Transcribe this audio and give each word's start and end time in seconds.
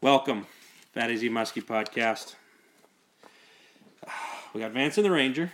Welcome, 0.00 0.46
Fat 0.92 1.10
Easy 1.10 1.28
Muskie 1.28 1.64
podcast. 1.64 2.34
We 4.54 4.62
got 4.62 4.72
Vance 4.72 4.96
and 4.96 5.04
the 5.04 5.10
Ranger. 5.10 5.52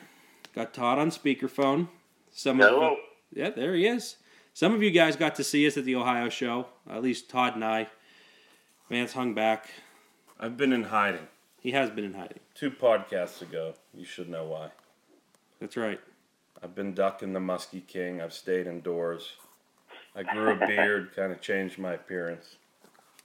Got 0.54 0.72
Todd 0.72 0.98
on 1.00 1.11
speakerphone. 1.11 1.88
Some 2.30 2.61
of 2.61 2.68
Hello. 2.68 2.96
yeah, 3.32 3.50
there 3.50 3.75
he 3.75 3.86
is. 3.86 4.16
Some 4.52 4.72
of 4.72 4.84
you 4.84 4.93
guys 4.93 5.16
got 5.16 5.34
to 5.34 5.45
see 5.45 5.66
us 5.66 5.77
at 5.77 5.84
the 5.84 5.96
Ohio 5.96 6.29
show. 6.29 6.66
At 6.88 7.02
least 7.02 7.29
Todd 7.29 7.57
and 7.57 7.64
I. 7.64 7.88
Vance 8.88 9.14
hung 9.14 9.34
back. 9.34 9.68
I've 10.38 10.56
been 10.56 10.72
in 10.72 10.84
hiding. 10.84 11.26
He 11.58 11.72
has 11.72 11.90
been 11.90 12.04
in 12.04 12.14
hiding. 12.14 12.38
Two 12.54 12.70
podcasts 12.70 13.42
ago, 13.42 13.74
you 13.92 14.04
should 14.04 14.29
know 14.29 14.45
why. 14.45 14.68
That's 15.61 15.76
right. 15.76 16.00
I've 16.62 16.76
been 16.76 16.95
ducking 16.95 17.32
the 17.32 17.40
Muskie 17.40 17.84
King. 17.86 18.20
I've 18.20 18.32
stayed 18.32 18.66
indoors. 18.68 19.32
I 20.14 20.22
grew 20.22 20.52
a 20.52 20.66
beard, 20.66 21.16
kind 21.16 21.32
of 21.32 21.40
changed 21.40 21.79
my 21.79 21.95
appearance. 21.95 22.56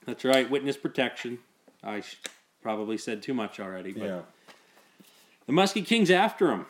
That's 0.10 0.26
right. 0.26 0.50
Witness 0.50 0.76
protection. 0.76 1.38
I 1.84 2.02
sh- 2.02 2.16
probably 2.64 2.98
said 2.98 3.22
too 3.22 3.36
much 3.36 3.60
already, 3.60 3.92
but 3.92 4.04
Yeah. 4.08 4.22
the 5.46 5.54
Muskie 5.54 5.86
King's 5.86 6.10
after 6.10 6.50
him. 6.52 6.66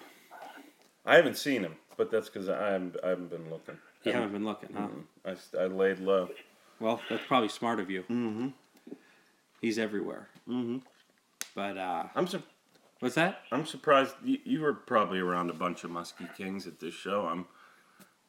I 1.06 1.16
haven't 1.16 1.38
seen 1.38 1.64
him, 1.64 1.78
but 1.96 2.12
that's 2.12 2.28
because 2.28 2.50
I 2.50 2.72
haven't, 2.72 2.98
I 3.02 3.08
haven't 3.10 3.30
been 3.30 3.50
looking. 3.50 3.78
You 4.04 4.12
haven't 4.12 4.34
been 4.34 4.44
looking, 4.44 4.74
huh? 4.76 4.88
I, 5.24 5.30
s- 5.32 5.56
I 5.58 5.66
laid 5.68 6.00
low. 6.00 6.30
Well, 6.82 7.00
that's 7.10 7.24
probably 7.28 7.48
smart 7.48 7.80
of 7.80 7.90
you. 7.90 8.02
Mm-hmm. 8.04 8.48
He's 9.62 9.80
everywhere. 9.80 10.28
Mm-hmm. 10.48 10.80
But 11.56 11.78
uh, 11.78 12.04
I'm 12.16 12.28
sur- 12.28 12.44
what's 13.00 13.16
that? 13.16 13.44
I'm 13.54 13.66
surprised 13.66 14.16
you, 14.22 14.38
you 14.44 14.62
were 14.62 14.74
probably 14.74 15.20
around 15.20 15.50
a 15.50 15.54
bunch 15.54 15.86
of 15.86 15.92
Muskie 15.92 16.34
Kings 16.36 16.68
at 16.68 16.80
this 16.82 16.94
show. 16.94 17.26
I'm 17.26 17.46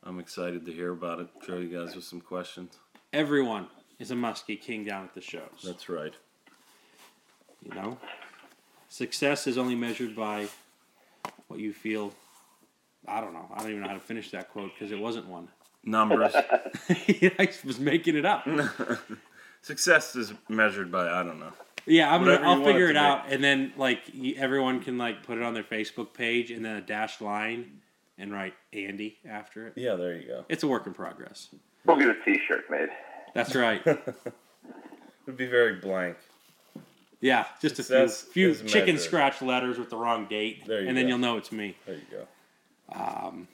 I'm 0.05 0.21
excited 0.21 0.65
to 0.67 0.73
hear 0.73 0.93
about 0.93 1.19
it. 1.19 1.29
Show 1.45 1.57
you 1.57 1.69
guys 1.77 1.97
with 1.97 2.05
some 2.05 2.21
questions. 2.21 2.79
Everyone 3.13 3.67
is 4.01 4.11
a 4.11 4.15
Muskie 4.15 4.61
King 4.61 4.83
down 4.83 5.05
at 5.05 5.15
the 5.15 5.21
shows. 5.21 5.63
That's 5.63 5.89
right. 5.89 6.15
You 7.63 7.75
know, 7.75 7.99
success 8.89 9.47
is 9.47 9.59
only 9.59 9.75
measured 9.75 10.17
by 10.17 10.49
what 11.47 11.61
you 11.61 11.73
feel. 11.73 12.13
I 13.07 13.21
don't 13.21 13.35
know. 13.35 13.47
I 13.55 13.61
don't 13.61 13.71
even 13.71 13.83
know 13.83 13.89
how 13.89 13.95
to 13.95 14.01
finish 14.01 14.31
that 14.31 14.51
quote 14.51 14.73
because 14.75 14.91
it 14.91 14.99
wasn't 14.99 15.27
one. 15.27 15.49
Numbers. 15.85 16.35
I 16.89 17.49
was 17.65 17.79
making 17.79 18.17
it 18.17 18.25
up. 18.25 18.49
Success 19.63 20.17
is 20.17 20.33
measured 20.49 20.91
by 20.91 21.09
I 21.09 21.23
don't 21.23 21.39
know. 21.39 21.53
Yeah, 21.87 22.13
I'm 22.15 22.25
gonna, 22.25 22.47
I'll 22.47 22.65
figure 22.65 22.87
it 22.87 22.91
it 22.91 22.97
out, 22.97 23.31
and 23.31 23.43
then 23.43 23.73
like 23.77 24.01
everyone 24.37 24.81
can 24.81 24.97
like 24.97 25.23
put 25.23 25.39
it 25.39 25.45
on 25.45 25.55
their 25.55 25.65
Facebook 25.65 26.15
page, 26.15 26.51
and 26.51 26.65
then 26.65 26.77
a 26.77 26.81
dashed 26.81 27.21
line, 27.21 27.81
and 28.19 28.33
write 28.33 28.55
Andy 28.73 29.19
after 29.29 29.67
it. 29.67 29.75
Yeah, 29.77 29.97
there 29.97 30.15
you 30.17 30.27
go. 30.27 30.45
It's 30.49 30.63
a 30.63 30.69
work 30.69 30.87
in 30.87 30.95
progress. 30.95 31.49
We'll 31.87 31.97
get 31.97 32.09
a 32.09 32.15
T-shirt 32.25 32.71
made. 32.71 32.91
That's 33.35 33.55
right. 33.55 33.87
It'd 33.87 35.37
be 35.37 35.47
very 35.47 35.75
blank. 35.77 36.17
Yeah, 37.21 37.45
just 37.61 37.79
a 37.79 37.83
few, 38.09 38.55
few 38.55 38.69
chicken 38.69 38.95
measured. 38.95 39.01
scratch 39.01 39.43
letters 39.43 39.79
with 39.79 39.91
the 39.91 39.97
wrong 39.97 40.27
date, 40.27 40.67
There 40.67 40.81
you 40.81 40.89
and 40.89 40.97
then 40.97 41.07
you'll 41.07 41.19
know 41.19 41.37
it's 41.37 41.53
me. 41.53 41.77
There 41.85 41.97
you 41.97 42.03
go. 42.11 42.27
Um, 42.93 43.47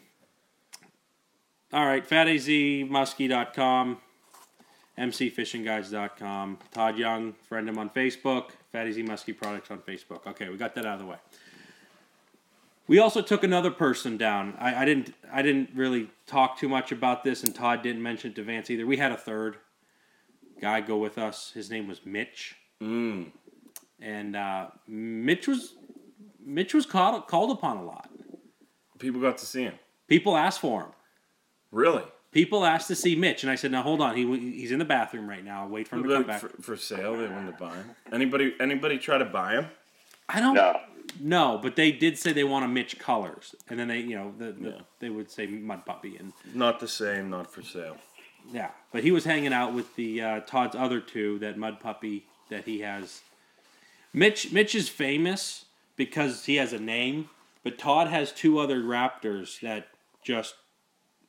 all 1.72 1.84
right, 1.84 2.08
fatazmuskie.com, 2.08 3.98
mcfishingguides.com, 4.96 6.58
Todd 6.72 6.96
Young, 6.96 7.34
friend 7.48 7.68
him 7.68 7.77
on 7.77 7.90
Facebook, 7.90 8.50
Fatty 8.70 8.92
Z 8.92 9.02
Muskie 9.02 9.36
Products 9.36 9.70
on 9.72 9.78
Facebook. 9.78 10.27
Okay, 10.28 10.48
we 10.48 10.56
got 10.56 10.77
that 10.77 10.86
out 10.86 10.94
of 10.94 11.00
the 11.00 11.06
way. 11.06 11.16
We 12.88 13.00
also 13.00 13.20
took 13.20 13.42
another 13.42 13.72
person 13.72 14.16
down. 14.16 14.55
I, 14.61 14.83
I 14.83 14.84
didn't 14.84 15.12
I 15.33 15.42
didn't 15.42 15.70
really 15.74 16.08
talk 16.28 16.56
too 16.56 16.68
much 16.68 16.92
about 16.92 17.24
this, 17.24 17.42
and 17.42 17.52
Todd 17.52 17.83
didn't 17.83 18.02
mention 18.02 18.30
it 18.30 18.36
to 18.36 18.44
Vance 18.44 18.70
either. 18.70 18.86
We 18.86 18.96
had 18.96 19.11
a 19.11 19.16
third 19.16 19.56
guy 20.60 20.80
go 20.80 20.96
with 20.96 21.18
us. 21.18 21.50
His 21.54 21.70
name 21.70 21.86
was 21.88 22.04
Mitch, 22.04 22.56
Mm. 22.82 23.30
and 24.00 24.36
uh, 24.36 24.68
Mitch 24.86 25.48
was 25.48 25.74
Mitch 26.44 26.74
was 26.74 26.86
called 26.86 27.26
called 27.26 27.50
upon 27.50 27.76
a 27.78 27.84
lot. 27.84 28.11
People 28.98 29.20
got 29.20 29.39
to 29.39 29.46
see 29.46 29.62
him. 29.62 29.74
People 30.08 30.36
asked 30.36 30.61
for 30.61 30.83
him. 30.83 30.90
Really? 31.72 32.05
People 32.33 32.64
asked 32.66 32.89
to 32.89 32.95
see 32.95 33.16
Mitch, 33.16 33.42
and 33.45 33.50
I 33.50 33.55
said, 33.55 33.70
"Now 33.72 33.83
hold 33.83 34.00
on. 34.00 34.14
He 34.16 34.24
he's 34.52 34.72
in 34.72 34.78
the 34.78 34.84
bathroom 34.84 35.28
right 35.28 35.45
now. 35.45 35.66
Wait 35.66 35.89
for 35.89 35.96
him 35.96 36.02
to 36.05 36.08
come 36.11 36.24
back." 36.24 36.40
for, 36.40 36.48
for 36.61 36.77
sale, 36.77 37.16
they 37.16 37.27
wanted 37.28 37.52
to 37.52 37.58
buy 37.64 37.74
him. 37.74 37.90
Anybody? 38.12 38.55
Anybody 38.61 38.98
try 38.98 39.16
to 39.18 39.24
buy 39.24 39.52
him? 39.52 39.66
I 40.28 40.40
don't 40.40 40.55
No. 40.55 40.80
know, 41.20 41.58
but 41.62 41.77
they 41.77 41.92
did 41.92 42.18
say 42.18 42.33
they 42.33 42.45
want 42.45 42.64
a 42.64 42.68
Mitch 42.68 42.98
colors, 42.98 43.55
and 43.68 43.78
then 43.78 43.89
they, 43.89 44.00
you 44.00 44.16
know, 44.16 44.34
the, 44.36 44.52
the, 44.52 44.68
Yeah. 44.70 44.80
they 44.98 45.08
would 45.08 45.30
say 45.30 45.46
Mud 45.46 45.86
Puppy, 45.86 46.16
and 46.18 46.33
Not 46.52 46.80
the 46.80 46.89
same. 46.89 47.30
Not 47.30 47.50
for 47.52 47.62
sale. 47.62 47.96
Yeah. 48.52 48.70
But 48.92 49.05
he 49.05 49.11
was 49.11 49.24
hanging 49.24 49.52
out 49.52 49.74
with 49.74 49.95
the 49.96 50.23
uh, 50.23 50.40
Todd's 50.40 50.77
other 50.77 51.01
two, 51.01 51.39
that 51.40 51.58
Mud 51.58 51.80
Puppy 51.80 52.27
that 52.51 52.64
he 52.64 52.80
has. 52.80 53.23
Mitch 54.12 54.52
Mitch 54.52 54.74
is 54.74 54.89
famous 54.89 55.67
because 55.96 56.45
he 56.45 56.57
has 56.57 56.73
a 56.73 56.79
name, 56.79 57.29
but 57.62 57.79
Todd 57.79 58.08
has 58.08 58.33
two 58.33 58.58
other 58.58 58.80
Raptors 58.80 59.61
that 59.61 59.89
just 60.23 60.55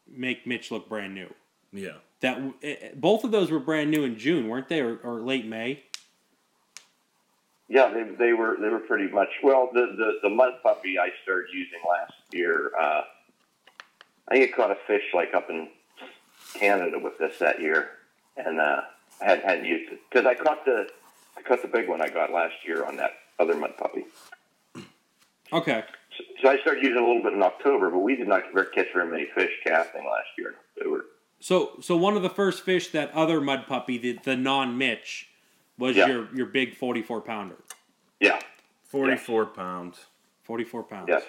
make 0.07 0.47
Mitch 0.47 0.72
look 0.72 0.88
brand 0.88 1.13
new. 1.13 1.33
Yeah. 1.73 1.97
That 2.22 2.38
eh, 2.63 2.75
eh, 2.81 2.89
both 2.95 3.23
of 3.23 3.31
those 3.31 3.51
were 3.51 3.59
brand 3.59 3.91
new 3.91 4.03
in 4.03 4.17
June, 4.17 4.47
weren't 4.47 4.69
they, 4.69 4.81
or, 4.81 4.97
or 4.97 5.19
late 5.19 5.45
May? 5.45 5.84
Yeah, 7.69 7.91
they, 7.94 8.03
they 8.03 8.34
were 8.34 8.57
they 8.61 8.69
were 8.69 8.79
pretty 8.79 9.11
much 9.11 9.29
well. 9.44 9.69
The, 9.73 9.94
the 9.97 10.11
the 10.23 10.29
mud 10.29 10.53
puppy 10.63 10.97
I 10.97 11.09
started 11.23 11.47
using 11.53 11.79
last 11.88 12.13
year. 12.31 12.72
Uh, 12.79 13.01
I 14.29 14.35
think 14.35 14.53
I 14.53 14.55
caught 14.55 14.72
a 14.72 14.78
fish 14.88 15.03
like 15.13 15.34
up 15.34 15.49
in 15.49 15.67
Canada 16.57 16.97
with 17.00 17.18
this 17.18 17.38
that 17.40 17.59
year, 17.62 17.90
and 18.35 18.59
uh, 18.59 18.81
I 19.22 19.25
hadn't, 19.25 19.45
hadn't 19.45 19.66
used 19.66 19.91
it 19.94 20.00
because 20.09 20.25
I 20.25 20.34
caught 20.35 20.66
the 20.66 20.88
I 21.38 21.41
caught 21.41 21.62
the 21.62 21.68
big 21.68 21.88
one 21.88 22.01
I 22.01 22.09
got 22.09 22.31
last 22.31 22.56
year 22.66 22.85
on 22.85 22.97
that 22.97 23.12
other 23.40 23.56
mud 23.56 23.78
puppy. 23.78 24.06
Okay. 25.53 25.84
So, 26.17 26.23
so 26.41 26.50
I 26.50 26.57
started 26.59 26.84
using 26.84 26.97
it 26.97 27.03
a 27.03 27.06
little 27.07 27.23
bit 27.23 27.34
in 27.34 27.44
October, 27.44 27.90
but 27.90 28.00
we 28.00 28.16
did 28.16 28.28
not 28.28 28.44
catch 28.73 28.88
very 28.94 29.09
many 29.09 29.28
fish 29.35 29.51
casting 29.66 30.03
last 30.03 30.28
year. 30.38 30.56
They 30.81 30.88
were 30.90 31.06
So, 31.40 31.73
so 31.81 31.96
one 31.96 32.16
of 32.17 32.23
the 32.23 32.29
first 32.29 32.63
fish 32.63 32.90
that 32.90 33.12
other 33.13 33.40
mud 33.40 33.66
puppy, 33.67 33.97
the, 33.97 34.19
the 34.23 34.35
non 34.35 34.78
Mitch, 34.78 35.29
was 35.78 35.96
Yeah. 35.96 36.07
your 36.07 36.28
your 36.35 36.46
big 36.47 36.75
forty 36.75 37.01
four 37.03 37.22
pounder, 37.22 37.56
yeah 38.19 38.40
Forty-four 38.85 39.47
pounds. 39.47 40.06
forty 40.44 40.63
four 40.63 40.81
pounds. 40.84 41.06
yes. 41.09 41.23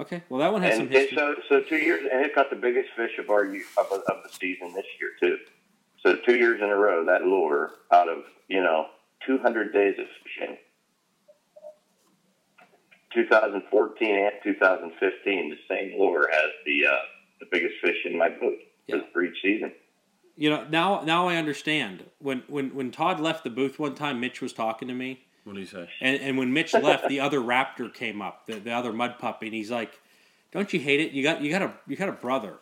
Okay, 0.00 0.22
well 0.28 0.40
that 0.40 0.52
one 0.52 0.62
has 0.62 0.74
some 0.76 0.86
And, 0.86 0.94
and 0.94 1.02
history. 1.02 1.16
so, 1.16 1.34
so 1.48 1.60
two 1.62 1.76
years, 1.76 2.02
and 2.12 2.24
it 2.24 2.34
got 2.34 2.50
the 2.50 2.56
biggest 2.56 2.88
fish 2.96 3.12
of 3.18 3.30
our 3.30 3.44
of, 3.44 3.86
of 3.92 4.22
the 4.24 4.28
season 4.40 4.72
this 4.74 4.86
year 5.00 5.10
too. 5.20 5.38
So 6.04 6.16
two 6.26 6.36
years 6.36 6.60
in 6.60 6.68
a 6.68 6.76
row, 6.76 7.04
that 7.06 7.22
lure 7.22 7.70
out 7.92 8.08
of 8.08 8.18
you 8.48 8.60
know 8.62 8.86
200 9.26 9.72
days 9.72 9.94
of 9.98 10.06
fishing, 10.24 10.56
2014 13.14 14.14
and 14.16 14.32
2015, 14.42 15.50
the 15.50 15.56
same 15.68 15.98
lure 15.98 16.28
has 16.30 16.50
the 16.66 16.86
uh, 16.86 16.96
the 17.40 17.46
biggest 17.50 17.74
fish 17.80 17.96
in 18.04 18.18
my 18.18 18.28
boat 18.30 18.56
Yeah. 18.88 18.96
for 19.12 19.22
each 19.22 19.40
season. 19.42 19.72
you 20.36 20.50
know, 20.50 20.66
now 20.68 21.02
now 21.04 21.28
I 21.28 21.36
understand. 21.36 22.04
When 22.18 22.42
when 22.48 22.74
when 22.74 22.90
Todd 22.90 23.20
left 23.20 23.44
the 23.44 23.50
booth 23.50 23.78
one 23.78 23.94
time, 23.94 24.18
Mitch 24.20 24.40
was 24.42 24.52
talking 24.52 24.88
to 24.88 24.94
me, 24.94 25.24
What 25.44 25.54
do 25.54 25.60
you 25.60 25.66
say? 25.66 25.88
and 26.00 26.20
and 26.20 26.38
when 26.38 26.52
Mitch 26.52 26.74
left, 26.74 27.08
the 27.08 27.20
other 27.20 27.40
raptor 27.40 27.92
came 27.92 28.22
up, 28.22 28.46
the, 28.46 28.54
the 28.54 28.72
other 28.72 28.92
mud 28.92 29.18
puppy, 29.18 29.46
and 29.46 29.54
he's 29.54 29.70
like, 29.70 30.00
"Don't 30.52 30.72
you 30.72 30.80
hate 30.80 31.00
it? 31.00 31.12
You 31.12 31.22
got 31.22 31.42
you 31.42 31.50
got 31.50 31.62
a 31.62 31.72
you 31.86 31.96
got 31.96 32.08
a 32.08 32.12
brother 32.12 32.54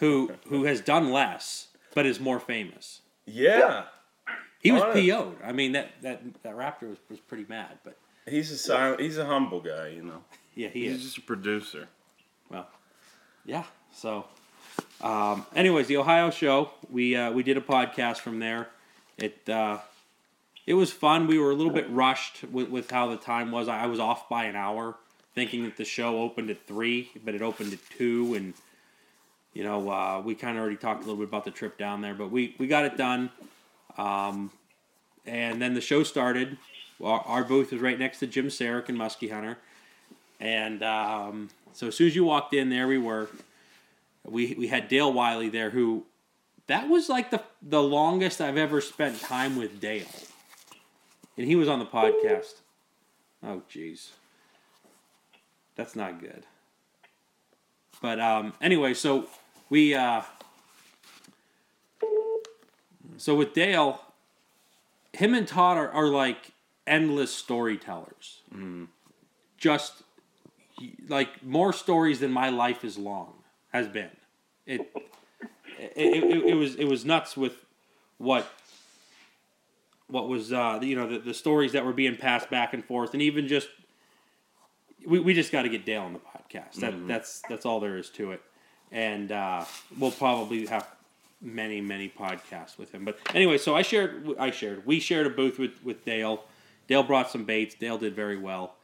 who 0.00 0.32
who 0.48 0.64
has 0.64 0.80
done 0.80 1.12
less 1.12 1.68
but 1.94 2.06
is 2.06 2.18
more 2.20 2.40
famous." 2.40 3.00
Yeah. 3.26 3.84
He 4.58 4.72
was 4.72 4.82
Honest. 4.82 5.08
PO'd. 5.08 5.36
I 5.44 5.52
mean 5.52 5.72
that 5.72 5.92
that 6.02 6.22
that 6.42 6.56
raptor 6.56 6.88
was, 6.88 6.98
was 7.08 7.20
pretty 7.20 7.44
mad, 7.48 7.78
but 7.84 7.96
He's 8.26 8.50
a 8.50 8.58
silent. 8.58 9.00
He's 9.00 9.18
a 9.18 9.26
humble 9.26 9.60
guy. 9.60 9.88
You 9.88 10.02
know. 10.02 10.24
yeah, 10.54 10.68
he 10.68 10.86
is. 10.86 10.92
He's 10.92 11.00
is. 11.00 11.04
just 11.06 11.18
a 11.18 11.22
producer. 11.22 11.88
Well, 12.50 12.66
yeah. 13.44 13.64
So, 13.92 14.24
um, 15.02 15.46
anyways, 15.54 15.88
the 15.88 15.98
Ohio 15.98 16.30
show, 16.30 16.70
we 16.90 17.16
uh, 17.16 17.30
we 17.32 17.42
did 17.42 17.56
a 17.56 17.60
podcast 17.60 18.18
from 18.18 18.38
there. 18.38 18.68
It 19.18 19.48
uh, 19.48 19.78
it 20.66 20.74
was 20.74 20.92
fun. 20.92 21.26
We 21.26 21.38
were 21.38 21.50
a 21.50 21.54
little 21.54 21.72
bit 21.72 21.88
rushed 21.90 22.44
with, 22.44 22.68
with 22.68 22.90
how 22.90 23.08
the 23.08 23.16
time 23.16 23.50
was. 23.50 23.68
I 23.68 23.86
was 23.86 24.00
off 24.00 24.28
by 24.28 24.44
an 24.44 24.56
hour, 24.56 24.96
thinking 25.34 25.64
that 25.64 25.76
the 25.76 25.84
show 25.84 26.20
opened 26.20 26.50
at 26.50 26.66
three, 26.66 27.10
but 27.24 27.34
it 27.34 27.42
opened 27.42 27.72
at 27.72 27.80
two, 27.96 28.34
and 28.34 28.54
you 29.52 29.62
know 29.62 29.90
uh, 29.90 30.22
we 30.24 30.34
kind 30.34 30.56
of 30.56 30.62
already 30.62 30.76
talked 30.76 31.02
a 31.02 31.06
little 31.06 31.18
bit 31.18 31.28
about 31.28 31.44
the 31.44 31.50
trip 31.50 31.78
down 31.78 32.00
there, 32.00 32.14
but 32.14 32.30
we 32.30 32.54
we 32.58 32.66
got 32.66 32.84
it 32.84 32.96
done. 32.96 33.30
Um, 33.96 34.50
and 35.26 35.60
then 35.60 35.74
the 35.74 35.80
show 35.80 36.02
started. 36.02 36.58
Our, 37.02 37.20
our 37.20 37.44
booth 37.44 37.72
was 37.72 37.80
right 37.80 37.98
next 37.98 38.18
to 38.20 38.26
Jim 38.26 38.48
Saric 38.48 38.88
and 38.88 38.98
Muskie 38.98 39.30
Hunter. 39.30 39.58
And 40.40 40.82
um, 40.82 41.50
so 41.72 41.88
as 41.88 41.96
soon 41.96 42.08
as 42.08 42.16
you 42.16 42.24
walked 42.24 42.54
in, 42.54 42.70
there 42.70 42.86
we 42.86 42.98
were. 42.98 43.28
We 44.24 44.54
we 44.54 44.68
had 44.68 44.88
Dale 44.88 45.12
Wiley 45.12 45.48
there, 45.48 45.70
who 45.70 46.06
that 46.66 46.88
was 46.88 47.08
like 47.08 47.30
the 47.30 47.42
the 47.62 47.82
longest 47.82 48.40
I've 48.40 48.56
ever 48.56 48.80
spent 48.80 49.20
time 49.20 49.56
with 49.56 49.80
Dale, 49.80 50.06
and 51.36 51.46
he 51.46 51.56
was 51.56 51.68
on 51.68 51.78
the 51.78 51.86
podcast. 51.86 52.60
Oh, 53.42 53.62
jeez, 53.70 54.10
that's 55.76 55.94
not 55.94 56.20
good. 56.20 56.44
But 58.00 58.20
um, 58.20 58.52
anyway, 58.60 58.94
so 58.94 59.28
we 59.70 59.94
uh, 59.94 60.22
so 63.16 63.34
with 63.34 63.54
Dale, 63.54 64.00
him 65.12 65.34
and 65.34 65.46
Todd 65.46 65.76
are, 65.76 65.90
are 65.90 66.08
like 66.08 66.52
endless 66.86 67.32
storytellers. 67.32 68.40
Just 69.56 70.02
like 71.08 71.42
more 71.42 71.72
stories 71.72 72.20
than 72.20 72.30
my 72.32 72.50
life 72.50 72.84
is 72.84 72.98
long 72.98 73.34
has 73.72 73.88
been. 73.88 74.10
It 74.66 74.80
it, 75.78 76.24
it, 76.24 76.44
it 76.50 76.54
was 76.54 76.74
it 76.76 76.84
was 76.84 77.04
nuts 77.04 77.36
with 77.36 77.54
what 78.18 78.46
what 80.08 80.28
was 80.28 80.52
uh, 80.52 80.78
you 80.82 80.96
know 80.96 81.08
the, 81.08 81.18
the 81.18 81.34
stories 81.34 81.72
that 81.72 81.84
were 81.84 81.92
being 81.92 82.16
passed 82.16 82.50
back 82.50 82.74
and 82.74 82.84
forth 82.84 83.14
and 83.14 83.22
even 83.22 83.48
just 83.48 83.68
we, 85.06 85.18
we 85.18 85.34
just 85.34 85.52
got 85.52 85.62
to 85.62 85.68
get 85.68 85.84
Dale 85.84 86.02
on 86.02 86.12
the 86.12 86.18
podcast. 86.18 86.74
That 86.76 87.06
that's 87.06 87.42
that's 87.48 87.66
all 87.66 87.80
there 87.80 87.96
is 87.96 88.10
to 88.10 88.32
it. 88.32 88.42
And 88.92 89.32
uh, 89.32 89.64
we'll 89.98 90.10
probably 90.10 90.66
have 90.66 90.88
many 91.40 91.80
many 91.80 92.08
podcasts 92.08 92.78
with 92.78 92.92
him. 92.92 93.04
But 93.04 93.18
anyway, 93.34 93.58
so 93.58 93.74
I 93.74 93.82
shared 93.82 94.28
I 94.38 94.50
shared 94.50 94.86
we 94.86 95.00
shared 95.00 95.26
a 95.26 95.30
booth 95.30 95.58
with 95.58 95.82
with 95.84 96.04
Dale. 96.04 96.44
Dale 96.86 97.02
brought 97.02 97.30
some 97.30 97.44
baits. 97.44 97.74
Dale 97.74 97.98
did 97.98 98.14
very 98.14 98.36
well, 98.36 98.74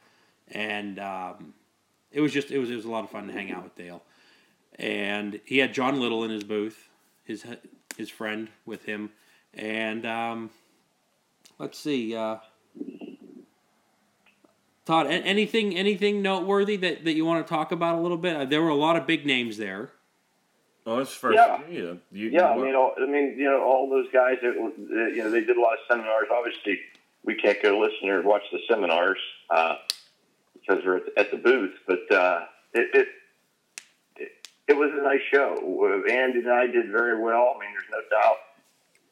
and 0.48 0.98
um, 0.98 1.54
it 2.12 2.20
was 2.20 2.32
just 2.32 2.50
it 2.50 2.58
was 2.58 2.70
it 2.70 2.76
was 2.76 2.84
a 2.84 2.90
lot 2.90 3.04
of 3.04 3.10
fun 3.10 3.26
to 3.26 3.32
hang 3.32 3.50
out 3.50 3.62
with 3.64 3.76
Dale. 3.76 4.02
And 4.76 5.40
he 5.44 5.58
had 5.58 5.74
John 5.74 6.00
Little 6.00 6.24
in 6.24 6.30
his 6.30 6.44
booth, 6.44 6.88
his 7.24 7.44
his 7.96 8.08
friend 8.08 8.48
with 8.64 8.84
him, 8.84 9.10
and 9.52 10.06
um, 10.06 10.50
let's 11.60 11.78
see. 11.78 12.16
Uh, 12.16 12.38
Todd, 14.86 15.06
anything 15.06 15.76
anything 15.76 16.22
noteworthy 16.22 16.76
that, 16.78 17.04
that 17.04 17.12
you 17.12 17.24
want 17.24 17.46
to 17.46 17.48
talk 17.48 17.70
about 17.70 17.96
a 17.96 18.00
little 18.00 18.16
bit? 18.16 18.34
Uh, 18.34 18.44
There 18.46 18.62
were 18.62 18.70
a 18.70 18.74
lot 18.74 18.96
of 18.96 19.06
big 19.06 19.24
names 19.24 19.56
there. 19.56 19.90
Oh, 20.86 20.98
it's 20.98 21.12
first. 21.12 21.36
Yeah. 21.36 21.60
Yeah. 21.70 21.92
You, 22.10 22.30
Yeah, 22.30 22.48
I 22.48 22.56
mean, 22.56 22.74
all, 22.74 22.94
I 23.00 23.06
mean, 23.06 23.36
you 23.38 23.44
know, 23.44 23.62
all 23.62 23.88
those 23.88 24.06
guys 24.12 24.38
that 24.42 24.54
that, 24.54 25.12
you 25.14 25.22
know 25.22 25.30
they 25.30 25.42
did 25.42 25.56
a 25.56 25.60
lot 25.60 25.74
of 25.74 25.78
seminars. 25.86 26.26
Obviously, 26.32 26.80
we 27.22 27.34
can't 27.34 27.62
go 27.62 27.78
listen 27.78 28.08
or 28.08 28.22
watch 28.22 28.42
the 28.50 28.58
seminars 28.68 29.18
uh, 29.50 29.76
because 30.54 30.82
we're 30.84 30.96
at, 30.96 31.02
at 31.18 31.30
the 31.30 31.36
booth. 31.36 31.74
But 31.86 32.10
uh, 32.10 32.46
it, 32.72 32.88
it 32.94 33.08
it 34.16 34.48
it 34.66 34.76
was 34.76 34.90
a 34.94 35.02
nice 35.02 35.20
show. 35.30 35.54
Uh, 35.54 36.10
Andy 36.10 36.38
and 36.40 36.50
I 36.50 36.66
did 36.66 36.90
very 36.90 37.22
well. 37.22 37.54
I 37.54 37.60
mean, 37.60 37.70
there's 37.72 37.90
no 37.92 38.00
doubt. 38.10 38.36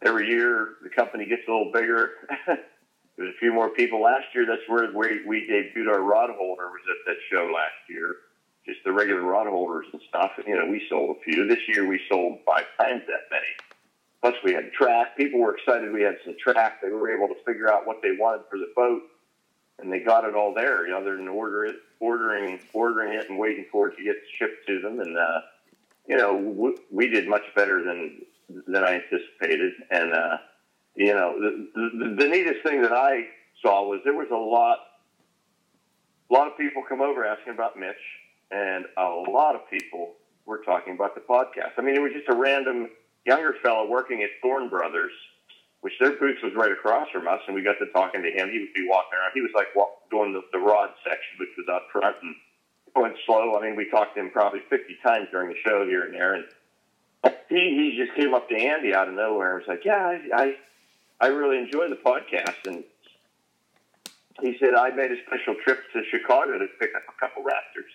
Every 0.03 0.29
year, 0.29 0.77
the 0.83 0.91
company 0.91 1.27
gets 1.27 1.43
a 1.49 1.51
little 1.51 1.73
bigger. 1.73 2.11
There's 3.17 3.35
a 3.35 3.39
few 3.39 3.53
more 3.53 3.71
people. 3.71 4.01
Last 4.01 4.27
year, 4.35 4.47
that's 4.47 4.63
where 4.69 4.91
we, 4.93 5.27
we 5.27 5.49
debuted 5.51 5.89
our 5.89 6.01
rod 6.01 6.31
holder. 6.31 6.69
Was 6.69 6.83
at 6.89 7.07
that 7.07 7.17
show 7.31 7.51
last 7.53 7.91
year 7.91 8.17
just 8.69 8.85
the 8.85 8.93
regular 8.93 9.23
rod 9.23 9.47
holders 9.47 9.87
and 9.93 10.03
stuff. 10.09 10.33
And, 10.37 10.47
you 10.47 10.55
know, 10.55 10.71
we 10.71 10.87
sold 10.89 11.17
a 11.17 11.21
few. 11.21 11.49
This 11.49 11.67
year 11.67 11.89
we 11.89 12.01
sold 12.09 12.39
five 12.45 12.67
times 12.79 13.03
that 13.07 13.31
many. 13.31 13.47
Plus 14.21 14.35
we 14.45 14.53
had 14.53 14.73
track. 14.73 15.17
People 15.17 15.41
were 15.41 15.57
excited 15.57 15.93
we 15.93 16.03
had 16.03 16.19
some 16.25 16.37
track. 16.39 16.83
They 16.83 16.91
were 16.91 17.11
able 17.11 17.35
to 17.35 17.41
figure 17.47 17.73
out 17.73 17.87
what 17.87 18.03
they 18.03 18.13
wanted 18.19 18.43
for 18.51 18.59
the 18.59 18.71
boat, 18.77 19.03
and 19.79 19.93
they 19.93 20.01
got 20.01 20.25
it 20.25 20.35
all 20.35 20.53
there. 20.53 20.87
You 20.87 20.93
know, 20.93 20.99
other 20.99 21.17
than 21.17 21.29
order 21.29 21.65
it, 21.65 21.77
ordering, 22.01 22.61
ordering 22.73 23.15
it, 23.15 23.31
and 23.31 23.39
waiting 23.39 23.67
for 23.71 23.89
it 23.89 23.97
to 23.97 24.05
get 24.05 24.17
shipped 24.39 24.67
to 24.67 24.81
them. 24.81 25.01
And 25.01 25.17
uh, 25.17 25.41
you 26.09 26.17
know, 26.17 26.35
we, 26.37 26.77
we 26.91 27.09
did 27.09 27.29
much 27.29 27.45
better 27.55 27.83
than 27.83 28.23
than 28.49 28.85
I 28.85 29.01
anticipated. 29.03 29.73
And 29.91 30.13
uh, 30.13 30.37
you 30.95 31.15
know, 31.15 31.35
the, 31.39 31.69
the 31.75 32.15
the 32.25 32.29
neatest 32.29 32.63
thing 32.63 32.83
that 32.83 32.93
I 32.93 33.27
saw 33.63 33.87
was 33.89 34.01
there 34.05 34.15
was 34.15 34.29
a 34.31 34.37
lot, 34.37 34.79
a 36.31 36.35
lot 36.35 36.47
of 36.47 36.57
people 36.57 36.83
come 36.89 37.01
over 37.01 37.25
asking 37.25 37.55
about 37.55 37.79
Mitch 37.79 37.97
and 38.51 38.85
a 38.97 39.09
lot 39.31 39.55
of 39.55 39.69
people 39.71 40.15
were 40.47 40.59
talking 40.65 40.95
about 40.95 41.15
the 41.15 41.21
podcast. 41.21 41.77
I 41.77 41.83
mean, 41.83 41.95
it 41.95 42.01
was 42.01 42.13
just 42.13 42.29
a 42.29 42.35
random 42.35 42.89
younger 43.27 43.55
fellow 43.63 43.87
working 43.89 44.23
at 44.23 44.31
Thorne 44.41 44.69
Brothers, 44.69 45.13
which 45.83 45.93
their 46.01 46.13
booth 46.13 46.39
was 46.43 46.53
right 46.57 46.73
across 46.73 47.09
from 47.13 47.29
us, 47.29 47.41
and 47.47 47.55
we 47.55 47.63
got 47.63 47.77
to 47.79 47.87
talking 47.93 48.23
to 48.23 48.31
him. 48.31 48.49
He 48.51 48.59
would 48.61 48.73
be 48.75 48.89
walking 48.89 49.19
around. 49.19 49.33
He 49.35 49.43
was 49.43 49.53
like 49.55 49.69
walk, 49.77 50.09
doing 50.11 50.33
the, 50.33 50.41
the 50.53 50.59
rod 50.59 50.91
section, 51.05 51.37
which 51.39 51.51
was 51.59 51.67
out 51.71 51.83
front, 51.93 52.17
and 52.23 52.35
going 52.95 53.15
slow. 53.27 53.57
I 53.59 53.63
mean, 53.63 53.77
we 53.77 53.91
talked 53.91 54.17
to 54.17 54.21
him 54.21 54.31
probably 54.31 54.61
50 54.71 54.97
times 55.05 55.29
during 55.31 55.51
the 55.51 55.61
show 55.67 55.85
here 55.85 56.05
and 56.05 56.15
there, 56.15 56.35
and 56.35 56.45
he 57.25 57.31
he 57.51 57.97
just 57.97 58.17
came 58.17 58.35
up 58.35 58.49
to 58.49 58.57
Andy 58.57 58.95
out 58.95 59.09
of 59.09 59.15
nowhere 59.15 59.57
and 59.57 59.67
was 59.67 59.69
like, 59.69 59.85
"Yeah, 59.85 60.19
I 60.33 60.43
I, 60.43 60.55
I 61.21 61.27
really 61.29 61.59
enjoy 61.59 61.89
the 61.89 61.97
podcast," 61.97 62.67
and 62.67 62.85
he 64.41 64.57
said, 64.59 64.75
"I 64.75 64.91
made 64.91 65.11
a 65.11 65.17
special 65.27 65.55
trip 65.65 65.81
to 65.93 66.03
Chicago 66.11 66.59
to 66.59 66.67
pick 66.79 66.95
up 66.95 67.03
a 67.09 67.19
couple 67.21 67.43
Raptors." 67.43 67.91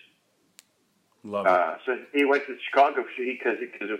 Love. 1.23 1.47
Uh, 1.47 1.75
so 1.85 1.97
he 2.13 2.25
went 2.25 2.45
to 2.47 2.57
Chicago 2.69 3.05
because 3.17 3.57
because 3.59 3.91
of 3.91 3.99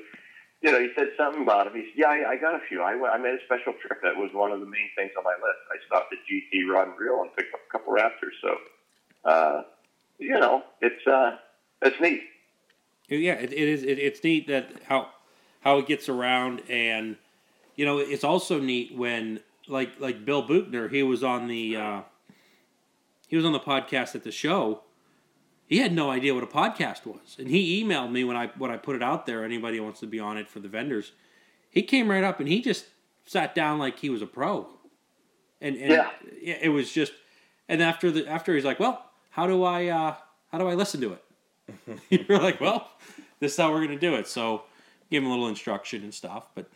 you 0.61 0.71
know 0.71 0.79
he 0.81 0.89
said 0.95 1.09
something 1.17 1.43
about 1.43 1.67
him. 1.67 1.73
He 1.75 1.83
said, 1.83 1.93
"Yeah, 1.95 2.09
I, 2.09 2.31
I 2.31 2.37
got 2.37 2.55
a 2.55 2.59
few. 2.67 2.81
I, 2.81 2.95
went- 2.95 3.13
I 3.13 3.17
made 3.17 3.35
a 3.35 3.43
special 3.45 3.73
trip. 3.81 4.01
That 4.03 4.17
was 4.17 4.31
one 4.33 4.51
of 4.51 4.59
the 4.59 4.65
main 4.65 4.89
things 4.97 5.11
on 5.17 5.23
my 5.23 5.33
list. 5.33 5.59
I 5.71 5.77
stopped 5.87 6.11
at 6.11 6.19
GT 6.29 6.67
Rod 6.69 6.89
and 6.89 6.99
Reel 6.99 7.21
and 7.21 7.33
picked 7.35 7.53
up 7.53 7.61
a 7.67 7.71
couple 7.71 7.93
Raptors. 7.93 8.35
So, 8.41 8.57
uh, 9.23 9.63
you 10.19 10.37
know, 10.37 10.63
it's 10.81 11.07
uh, 11.07 11.37
it's 11.81 11.99
neat. 12.01 12.23
Yeah, 13.15 13.33
it, 13.33 13.51
it 13.53 13.67
is. 13.67 13.83
It, 13.83 13.99
it's 13.99 14.23
neat 14.23 14.47
that 14.47 14.71
how 14.87 15.09
how 15.61 15.77
it 15.79 15.87
gets 15.87 16.09
around, 16.09 16.61
and 16.69 17.17
you 17.75 17.85
know, 17.85 17.97
it's 17.97 18.23
also 18.23 18.59
neat 18.59 18.95
when 18.95 19.39
like 19.67 19.99
like 19.99 20.25
Bill 20.25 20.41
Buchner, 20.41 20.89
he 20.89 21.03
was 21.03 21.23
on 21.23 21.47
the 21.47 21.75
uh, 21.75 22.01
he 23.27 23.35
was 23.35 23.45
on 23.45 23.51
the 23.53 23.59
podcast 23.59 24.15
at 24.15 24.23
the 24.23 24.31
show. 24.31 24.81
He 25.65 25.79
had 25.79 25.93
no 25.93 26.11
idea 26.11 26.33
what 26.33 26.43
a 26.43 26.47
podcast 26.47 27.05
was, 27.05 27.35
and 27.39 27.47
he 27.49 27.83
emailed 27.83 28.11
me 28.11 28.23
when 28.23 28.35
I 28.35 28.47
when 28.57 28.69
I 28.71 28.77
put 28.77 28.95
it 28.95 29.01
out 29.03 29.25
there. 29.25 29.43
Anybody 29.43 29.77
who 29.77 29.83
wants 29.83 29.99
to 30.01 30.07
be 30.07 30.19
on 30.19 30.37
it 30.37 30.47
for 30.49 30.59
the 30.59 30.67
vendors, 30.67 31.13
he 31.69 31.81
came 31.81 32.09
right 32.11 32.23
up 32.23 32.39
and 32.39 32.47
he 32.49 32.61
just 32.61 32.85
sat 33.25 33.55
down 33.55 33.79
like 33.79 33.99
he 33.99 34.09
was 34.09 34.21
a 34.21 34.27
pro, 34.27 34.67
and, 35.61 35.75
and 35.77 35.91
Yeah. 35.91 36.09
it 36.41 36.69
was 36.71 36.91
just. 36.91 37.13
And 37.69 37.81
after 37.81 38.11
the 38.11 38.27
after 38.27 38.53
he's 38.53 38.65
like, 38.65 38.79
well, 38.79 39.09
how 39.31 39.47
do 39.47 39.63
I 39.63 39.87
uh, 39.87 40.15
how 40.51 40.57
do 40.57 40.67
I 40.67 40.73
listen 40.75 40.99
to 41.01 41.13
it? 41.13 41.22
You're 42.09 42.39
like, 42.39 42.59
well, 42.59 42.89
this 43.39 43.53
is 43.53 43.57
how 43.57 43.71
we're 43.71 43.85
gonna 43.85 43.99
do 43.99 44.15
it. 44.15 44.27
So 44.27 44.63
give 45.09 45.23
him 45.23 45.29
a 45.29 45.31
little 45.31 45.47
instruction 45.47 46.03
and 46.03 46.13
stuff. 46.13 46.47
But 46.55 46.69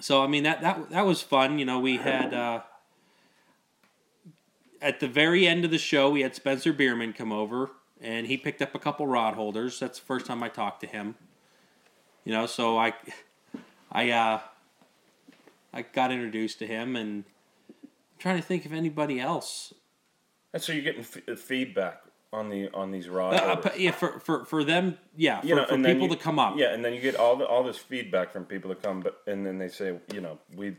so 0.00 0.22
I 0.22 0.26
mean 0.26 0.44
that 0.44 0.60
that 0.62 0.90
that 0.90 1.06
was 1.06 1.22
fun. 1.22 1.58
You 1.58 1.64
know, 1.64 1.78
we 1.78 1.96
had 1.96 2.34
uh, 2.34 2.60
at 4.80 5.00
the 5.00 5.08
very 5.08 5.46
end 5.46 5.64
of 5.64 5.70
the 5.70 5.78
show, 5.78 6.10
we 6.10 6.22
had 6.22 6.34
Spencer 6.34 6.72
Bierman 6.72 7.12
come 7.12 7.32
over, 7.32 7.70
and 8.00 8.26
he 8.26 8.36
picked 8.36 8.62
up 8.62 8.74
a 8.74 8.78
couple 8.78 9.06
rod 9.06 9.34
holders. 9.34 9.78
That's 9.78 9.98
the 9.98 10.04
first 10.04 10.26
time 10.26 10.42
I 10.42 10.48
talked 10.48 10.80
to 10.80 10.86
him. 10.86 11.14
You 12.24 12.32
know, 12.32 12.46
so 12.46 12.78
I 12.78 12.94
I 13.90 14.10
uh, 14.10 14.40
I 15.72 15.82
got 15.82 16.12
introduced 16.12 16.58
to 16.60 16.66
him, 16.66 16.96
and 16.96 17.24
I'm 17.82 17.88
trying 18.18 18.36
to 18.36 18.42
think 18.42 18.66
of 18.66 18.72
anybody 18.72 19.20
else. 19.20 19.74
And 20.52 20.62
so 20.62 20.72
you're 20.72 20.82
getting 20.82 21.02
f- 21.02 21.38
feedback 21.38 22.02
on 22.32 22.48
the 22.50 22.68
on 22.74 22.90
these 22.90 23.08
rod 23.08 23.34
Uh, 23.34 23.60
uh, 23.64 23.70
yeah, 23.76 23.90
for, 23.90 24.18
for, 24.20 24.44
for 24.44 24.62
them, 24.64 24.98
yeah, 25.16 25.40
for, 25.40 25.46
you 25.46 25.54
know, 25.54 25.64
for 25.66 25.76
people 25.76 26.02
you- 26.08 26.08
to 26.10 26.16
come 26.16 26.38
up. 26.38 26.54
Yeah, 26.56 26.74
and 26.74 26.84
then 26.84 26.92
you 26.92 27.00
get 27.00 27.16
all 27.16 27.36
the, 27.36 27.46
all 27.46 27.62
this 27.62 27.78
feedback 27.78 28.32
from 28.32 28.44
people 28.44 28.68
that 28.70 28.82
come, 28.82 29.00
but 29.00 29.22
and 29.26 29.46
then 29.46 29.58
they 29.58 29.68
say, 29.68 29.98
you 30.12 30.20
know, 30.20 30.38
we 30.54 30.76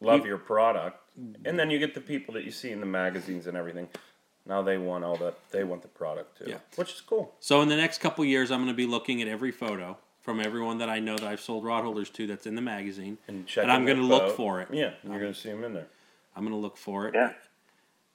love 0.00 0.26
your 0.26 0.38
product, 0.38 0.98
and 1.44 1.58
then 1.58 1.70
you 1.70 1.78
get 1.78 1.94
the 1.94 2.00
people 2.00 2.34
that 2.34 2.44
you 2.44 2.50
see 2.50 2.70
in 2.72 2.80
the 2.80 2.86
magazines 2.86 3.46
and 3.46 3.56
everything. 3.56 3.88
Now 4.46 4.60
they 4.62 4.76
want 4.76 5.04
all 5.04 5.16
that. 5.18 5.34
They 5.52 5.64
want 5.64 5.82
the 5.82 5.88
product 5.88 6.38
too, 6.38 6.50
Yeah. 6.50 6.58
which 6.76 6.92
is 6.92 7.00
cool. 7.00 7.32
So 7.40 7.62
in 7.62 7.68
the 7.68 7.76
next 7.76 7.98
couple 8.00 8.24
years, 8.24 8.50
I'm 8.50 8.58
going 8.58 8.68
to 8.68 8.74
be 8.76 8.84
looking 8.86 9.22
at 9.22 9.28
every 9.28 9.52
photo 9.52 9.96
from 10.20 10.40
everyone 10.40 10.78
that 10.78 10.90
I 10.90 10.98
know 10.98 11.16
that 11.16 11.24
I've 11.26 11.40
sold 11.40 11.64
rod 11.64 11.84
holders 11.84 12.10
to 12.10 12.26
that's 12.26 12.46
in 12.46 12.54
the 12.54 12.60
magazine, 12.62 13.16
And 13.28 13.46
and 13.56 13.70
I'm 13.70 13.84
going 13.86 13.98
going 13.98 14.08
to 14.10 14.18
to 14.18 14.24
look 14.24 14.36
for 14.36 14.60
it. 14.60 14.68
Yeah, 14.72 14.90
you're 15.04 15.20
going 15.20 15.32
to 15.32 15.38
see 15.38 15.50
them 15.50 15.64
in 15.64 15.72
there. 15.72 15.86
I'm 16.36 16.42
going 16.42 16.52
to 16.54 16.60
look 16.60 16.76
for 16.76 17.06
it. 17.06 17.14
Yeah. 17.14 17.32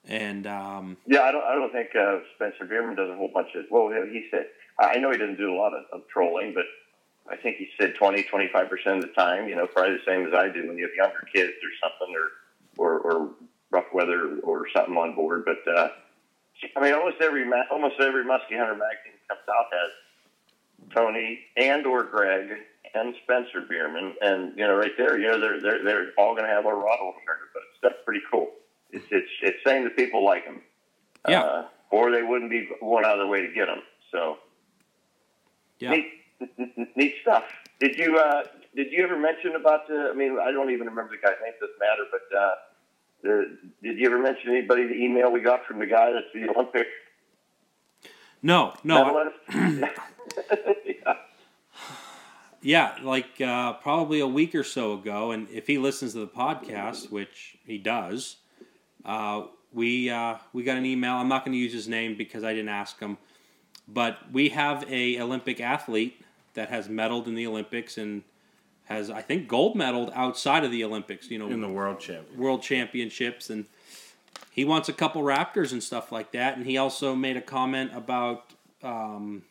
And 0.08 0.46
um, 0.46 0.96
Yeah, 1.06 1.22
I 1.22 1.32
don't. 1.32 1.44
I 1.44 1.54
don't 1.54 1.72
think 1.72 1.90
uh, 1.94 2.18
Spencer 2.34 2.64
Bierman 2.64 2.96
does 2.96 3.10
a 3.10 3.16
whole 3.16 3.30
bunch 3.32 3.48
of. 3.54 3.64
Well, 3.70 3.88
he 3.90 4.26
said. 4.30 4.46
I 4.78 4.96
know 4.96 5.10
he 5.10 5.18
doesn't 5.18 5.36
do 5.36 5.52
a 5.52 5.58
lot 5.58 5.74
of, 5.74 5.84
of 5.92 6.08
trolling, 6.08 6.54
but 6.54 6.64
I 7.30 7.36
think 7.36 7.58
he 7.58 7.68
said 7.78 7.94
20, 7.96 8.22
25 8.22 8.70
percent 8.70 8.96
of 8.96 9.02
the 9.02 9.12
time. 9.12 9.48
You 9.48 9.56
know, 9.56 9.66
probably 9.66 9.98
the 9.98 10.04
same 10.06 10.26
as 10.26 10.32
I 10.32 10.48
do 10.48 10.66
when 10.66 10.78
you 10.78 10.88
have 10.88 10.94
younger 10.96 11.26
kids 11.32 11.52
or 11.62 11.90
something, 11.90 12.14
or 12.16 12.30
or, 12.78 12.98
or 13.00 13.30
rough 13.70 13.92
weather 13.92 14.38
or 14.42 14.66
something 14.74 14.96
on 14.96 15.14
board. 15.14 15.44
But 15.44 15.70
uh, 15.70 15.88
I 16.76 16.80
mean, 16.80 16.94
almost 16.94 17.16
every 17.20 17.44
almost 17.70 18.00
every 18.00 18.24
Muskie 18.24 18.58
Hunter 18.58 18.74
magazine 18.74 19.20
comes 19.28 19.40
out 19.48 19.66
has 19.70 20.94
Tony 20.94 21.40
and 21.56 21.86
or 21.86 22.04
Greg 22.04 22.48
and 22.94 23.14
Spencer 23.22 23.60
Bierman, 23.68 24.14
and 24.20 24.56
you 24.56 24.66
know, 24.66 24.74
right 24.74 24.92
there, 24.96 25.18
you 25.18 25.28
know, 25.28 25.38
they're 25.38 25.60
they're 25.60 25.84
they're 25.84 26.06
all 26.18 26.34
going 26.34 26.46
to 26.46 26.52
have 26.52 26.64
a 26.64 26.74
rod 26.74 26.98
in 27.00 27.26
their. 27.26 27.38
That's 27.82 28.02
pretty 28.04 28.20
cool. 28.30 28.48
It's 28.92 29.04
it's 29.10 29.30
it's 29.42 29.58
saying 29.64 29.84
that 29.84 29.96
people 29.96 30.24
like 30.24 30.44
them, 30.44 30.62
Yeah. 31.28 31.42
uh, 31.42 31.68
or 31.90 32.10
they 32.10 32.22
wouldn't 32.22 32.50
be 32.50 32.68
going 32.80 33.04
out 33.04 33.12
of 33.12 33.18
their 33.18 33.26
way 33.26 33.42
to 33.42 33.52
get 33.52 33.66
them. 33.66 33.82
So 34.10 34.38
yeah, 35.78 35.90
neat, 35.90 36.06
neat 36.96 37.14
stuff. 37.22 37.44
Did 37.78 37.96
you 37.96 38.18
uh, 38.18 38.44
did 38.74 38.92
you 38.92 39.04
ever 39.04 39.18
mention 39.18 39.56
about 39.56 39.88
the? 39.88 40.10
I 40.12 40.14
mean, 40.14 40.38
I 40.40 40.50
don't 40.52 40.70
even 40.70 40.86
remember 40.86 41.10
the 41.10 41.22
guy's 41.26 41.36
name. 41.42 41.52
Doesn't 41.60 41.78
matter. 41.78 42.04
But 42.10 42.36
uh, 42.36 42.54
the, 43.22 43.58
did 43.82 43.98
you 43.98 44.06
ever 44.06 44.18
mention 44.18 44.50
anybody 44.50 44.86
the 44.86 44.94
email 44.94 45.30
we 45.30 45.40
got 45.40 45.64
from 45.66 45.78
the 45.78 45.86
guy 45.86 46.12
that's 46.12 46.26
the 46.34 46.48
Olympic 46.54 46.86
no, 48.42 48.74
no, 48.84 49.30
yeah. 49.52 49.88
yeah, 52.62 52.96
like 53.02 53.40
uh, 53.40 53.74
probably 53.74 54.20
a 54.20 54.26
week 54.26 54.54
or 54.54 54.64
so 54.64 54.94
ago, 54.94 55.30
and 55.30 55.48
if 55.50 55.66
he 55.66 55.76
listens 55.76 56.14
to 56.14 56.20
the 56.20 56.26
podcast, 56.26 57.10
which 57.10 57.58
he 57.66 57.76
does, 57.76 58.36
uh, 59.04 59.42
we 59.72 60.10
uh, 60.10 60.36
we 60.52 60.62
got 60.62 60.76
an 60.76 60.86
email. 60.86 61.14
I'm 61.14 61.28
not 61.28 61.44
going 61.44 61.52
to 61.52 61.58
use 61.58 61.72
his 61.72 61.88
name 61.88 62.16
because 62.16 62.44
I 62.44 62.52
didn't 62.52 62.70
ask 62.70 62.98
him, 62.98 63.18
but 63.86 64.18
we 64.32 64.50
have 64.50 64.84
a 64.90 65.20
Olympic 65.20 65.60
athlete 65.60 66.22
that 66.54 66.68
has 66.68 66.88
medaled 66.88 67.26
in 67.26 67.34
the 67.34 67.46
Olympics 67.46 67.96
and 67.96 68.22
has 68.84 69.10
I 69.10 69.22
think 69.22 69.48
gold 69.48 69.76
medaled 69.76 70.12
outside 70.14 70.64
of 70.64 70.70
the 70.70 70.84
Olympics. 70.84 71.30
You 71.30 71.38
know, 71.38 71.48
in 71.48 71.60
the 71.60 71.68
world 71.68 72.00
champion. 72.00 72.38
world 72.38 72.62
championships 72.62 73.50
and 73.50 73.66
he 74.50 74.64
wants 74.64 74.88
a 74.88 74.92
couple 74.92 75.22
raptors 75.22 75.72
and 75.72 75.82
stuff 75.82 76.10
like 76.10 76.32
that 76.32 76.56
and 76.56 76.66
he 76.66 76.76
also 76.76 77.14
made 77.14 77.36
a 77.36 77.40
comment 77.40 77.92
about 77.94 78.52
um, 78.82 79.42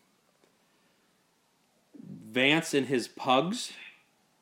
vance 2.32 2.74
and 2.74 2.88
his 2.88 3.08
pugs 3.08 3.72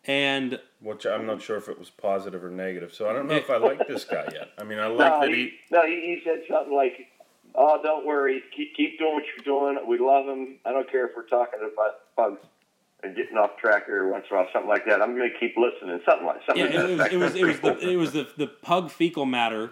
and 0.08 0.60
Which 0.82 1.06
I'm 1.06 1.26
not 1.26 1.42
sure 1.42 1.58
if 1.58 1.68
it 1.68 1.78
was 1.78 1.90
positive 1.90 2.44
or 2.44 2.50
negative. 2.50 2.94
So 2.94 3.10
I 3.10 3.14
don't 3.14 3.28
know 3.28 3.36
if 3.36 3.50
I 3.50 3.58
like 3.72 3.88
this 3.88 4.06
guy 4.06 4.28
yet. 4.34 4.50
I 4.58 4.64
mean, 4.64 4.80
I 4.80 4.88
like 4.88 4.98
no, 5.14 5.20
that 5.22 5.30
he, 5.30 5.36
he. 5.36 5.52
no, 5.72 5.86
he, 5.86 5.94
he 5.94 6.22
said 6.24 6.44
something 6.50 6.74
like, 6.74 7.08
"Oh, 7.56 7.80
don't 7.84 8.06
worry, 8.06 8.42
keep 8.56 8.76
keep 8.76 8.98
doing 8.98 9.14
what 9.14 9.24
you're 9.36 9.44
doing. 9.74 9.86
We 9.88 10.00
love 10.00 10.26
him. 10.26 10.58
I 10.66 10.72
don't 10.72 10.90
care 10.90 11.06
if 11.08 11.12
we're 11.16 11.28
talking 11.28 11.60
about 11.62 12.00
bugs 12.16 12.40
and 13.04 13.16
getting 13.16 13.38
off 13.38 13.58
track 13.58 13.84
every 13.88 14.10
once 14.10 14.26
in 14.30 14.36
a 14.36 14.40
while, 14.40 14.50
something 14.52 14.70
like 14.70 14.86
that. 14.86 15.02
I'm 15.02 15.16
going 15.16 15.32
to 15.32 15.40
keep 15.40 15.56
listening, 15.56 16.00
something 16.06 16.26
like 16.26 16.42
something. 16.48 16.66
yeah, 16.66 16.72
to 16.82 16.94
it 16.94 16.98
that 16.98 17.14
was, 17.14 17.36
it 17.36 17.44
was 17.44 17.60
it 17.60 17.64
was 17.66 17.80
the 17.80 17.90
it 17.92 17.96
was 17.96 18.12
the, 18.14 18.28
the 18.38 18.48
pug 18.48 18.90
fecal 18.90 19.26
matter 19.26 19.72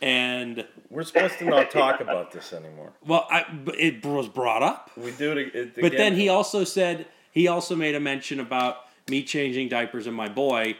and 0.00 0.66
We're 0.90 1.04
supposed 1.04 1.38
to 1.38 1.44
not 1.44 1.70
talk 1.70 2.00
about 2.00 2.32
this 2.32 2.52
anymore. 2.52 2.92
well 3.06 3.26
I, 3.30 3.46
it 3.78 4.04
was 4.04 4.28
brought 4.28 4.62
up 4.62 4.90
We 4.96 5.12
do 5.12 5.32
it. 5.32 5.54
it 5.54 5.80
but 5.80 5.92
then 5.92 6.14
he 6.14 6.28
also 6.28 6.64
said 6.64 7.06
he 7.30 7.46
also 7.48 7.76
made 7.76 7.94
a 7.94 8.00
mention 8.00 8.40
about 8.40 8.78
me 9.08 9.22
changing 9.22 9.68
diapers 9.68 10.06
and 10.06 10.16
my 10.16 10.28
boy 10.28 10.76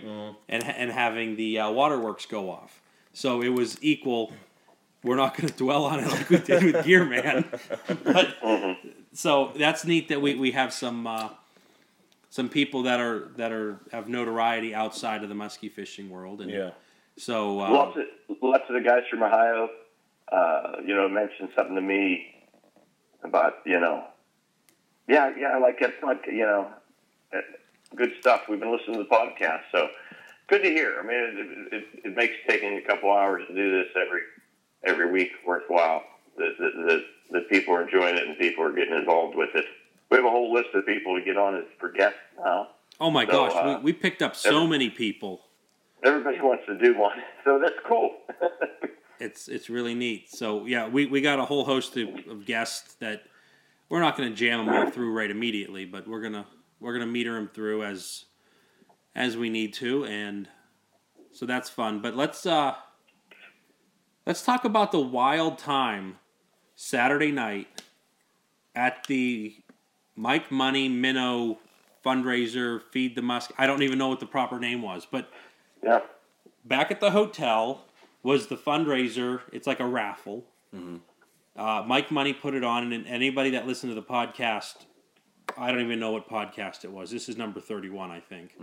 and 0.49 0.65
and 0.65 0.91
having 0.91 1.37
the 1.37 1.59
uh, 1.59 1.71
waterworks 1.71 2.27
go 2.27 2.51
off. 2.51 2.81
So 3.13 3.43
it 3.43 3.51
was 3.51 3.79
equal. 3.83 4.33
We're 5.05 5.17
not 5.17 5.37
going 5.37 5.49
to 5.49 5.57
dwell 5.57 5.85
on 5.85 5.99
it 5.99 6.07
like 6.07 6.31
we 6.31 6.39
did 6.39 6.63
with 6.63 6.85
Gear 6.85 7.05
Man, 7.05 7.45
but 8.05 8.37
so 9.13 9.53
that's 9.57 9.85
neat 9.85 10.09
that 10.09 10.23
we, 10.23 10.37
we 10.37 10.53
have 10.53 10.73
some 10.73 11.07
uh, 11.09 11.31
some 12.31 12.49
people 12.49 12.85
that 12.85 13.01
are 13.01 13.29
that 13.37 13.51
are 13.51 13.81
have 13.91 14.09
notoriety 14.09 14.75
outside 14.75 15.25
of 15.25 15.29
the 15.29 15.35
muskie 15.35 15.71
fishing 15.71 16.09
world, 16.09 16.41
and 16.41 16.51
Yeah. 16.51 16.71
so 17.17 17.61
uh, 17.61 17.71
lots 17.71 17.97
of 17.99 18.37
lots 18.41 18.65
of 18.69 18.75
the 18.75 18.81
guys 18.89 19.03
from 19.11 19.25
Ohio, 19.25 19.69
uh, 20.31 20.77
you 20.87 20.95
know, 20.95 21.09
mentioned 21.09 21.49
something 21.57 21.75
to 21.75 21.83
me 21.83 22.33
about 23.25 23.55
you 23.67 23.81
know, 23.81 24.05
yeah, 25.09 25.33
yeah, 25.37 25.59
like 25.59 25.81
that 25.81 26.01
podcast, 26.01 26.33
you 26.33 26.47
know, 26.47 26.69
good 27.97 28.13
stuff. 28.21 28.43
We've 28.49 28.61
been 28.61 28.73
listening 28.73 28.97
to 28.99 29.05
the 29.05 29.09
podcast, 29.09 29.63
so 29.71 29.89
good 30.49 30.63
to 30.63 30.71
hear. 30.71 30.97
I 30.99 31.07
mean, 31.07 31.69
it, 31.73 31.75
it, 31.75 31.85
it 32.05 32.17
makes 32.17 32.35
taking 32.49 32.77
a 32.77 32.83
couple 32.83 33.11
hours 33.13 33.43
to 33.49 33.55
do 33.55 33.79
this 33.79 33.89
every 33.97 34.21
every 34.85 35.11
week 35.11 35.31
worthwhile. 35.47 36.03
That 36.37 36.55
that 36.59 37.05
that 37.33 37.49
people 37.49 37.75
are 37.75 37.83
enjoying 37.83 38.17
it 38.17 38.27
and 38.27 38.39
people 38.39 38.65
are 38.65 38.73
getting 38.73 38.95
involved 38.95 39.37
with 39.37 39.51
it. 39.55 39.65
We 40.11 40.17
have 40.17 40.27
a 40.27 40.31
whole 40.31 40.53
list 40.53 40.69
of 40.75 40.87
people 40.87 41.19
to 41.19 41.25
get 41.25 41.37
on 41.37 41.57
as 41.57 41.65
for 41.79 41.91
guests 41.91 42.19
now. 42.39 42.69
oh 43.01 43.11
my 43.11 43.25
so, 43.27 43.33
gosh, 43.33 43.53
uh, 43.55 43.79
we, 43.79 43.85
we 43.85 43.93
picked 43.93 44.23
up 44.23 44.37
so 44.37 44.57
every- 44.57 44.69
many 44.69 44.91
people. 44.91 45.41
Everybody 46.05 46.41
wants 46.41 46.65
to 46.67 46.77
do 46.77 46.99
one, 46.99 47.17
so 47.45 47.61
that's 47.61 47.79
cool. 47.87 48.17
it's 49.21 49.49
it's 49.49 49.71
really 49.71 49.95
neat. 49.95 50.31
So 50.31 50.67
yeah, 50.67 50.89
we, 50.89 51.07
we 51.07 51.21
got 51.21 51.39
a 51.39 51.45
whole 51.45 51.65
host 51.65 51.97
of, 51.97 52.09
of 52.29 52.45
guests 52.45 52.95
that 52.95 53.23
we're 53.89 54.01
not 54.01 54.17
going 54.17 54.29
to 54.29 54.35
jam 54.35 54.67
them 54.67 54.75
all 54.75 54.91
through 54.91 55.13
right 55.13 55.31
immediately, 55.31 55.85
but 55.85 56.09
we're 56.09 56.23
gonna 56.23 56.47
we're 56.83 56.93
gonna 56.93 57.07
meter 57.07 57.35
them 57.35 57.49
through 57.55 57.85
as 57.85 58.27
as 59.15 59.37
we 59.37 59.49
need 59.49 59.73
to, 59.75 60.05
and 60.05 60.49
so 61.31 61.47
that's 61.47 61.71
fun. 61.71 62.01
But 62.01 62.17
let's 62.17 62.45
uh 62.45 62.75
let's 64.27 64.43
talk 64.43 64.65
about 64.65 64.93
the 64.93 65.01
wild 65.01 65.59
time 65.59 66.19
Saturday 66.75 67.31
night 67.31 67.83
at 68.75 69.05
the 69.07 69.55
Mike 70.17 70.51
Money 70.51 70.89
Minnow 70.89 71.59
fundraiser 72.05 72.83
feed 72.91 73.15
the 73.15 73.23
musk. 73.23 73.53
I 73.57 73.67
don't 73.67 73.83
even 73.83 73.99
know 73.99 74.09
what 74.09 74.21
the 74.21 74.27
proper 74.27 74.59
name 74.59 74.83
was, 74.83 75.07
but 75.09 75.31
yeah. 75.83 76.01
back 76.65 76.91
at 76.91 77.01
the 77.01 77.13
hotel 77.13 77.85
was 78.23 78.49
the 78.49 78.57
fundraiser. 78.57 79.41
It's 79.53 79.67
like 79.67 79.81
a 79.81 79.87
raffle. 79.87 80.45
Uh, 81.57 81.85
Mike 81.87 82.11
Money 82.11 82.33
put 82.33 82.55
it 82.55 82.65
on, 82.65 82.93
and 82.93 83.07
anybody 83.07 83.51
that 83.51 83.67
listened 83.67 83.91
to 83.91 83.95
the 83.95 84.03
podcast, 84.03 84.87
I 85.59 85.71
don't 85.71 85.81
even 85.81 86.01
know 86.01 86.11
what 86.13 86.29
podcast 86.29 86.85
it 86.85 86.93
was. 86.93 87.11
This 87.11 87.29
is 87.29 87.37
number 87.37 87.61
thirty-one, 87.61 88.11
I 88.11 88.21
think. 88.21 88.55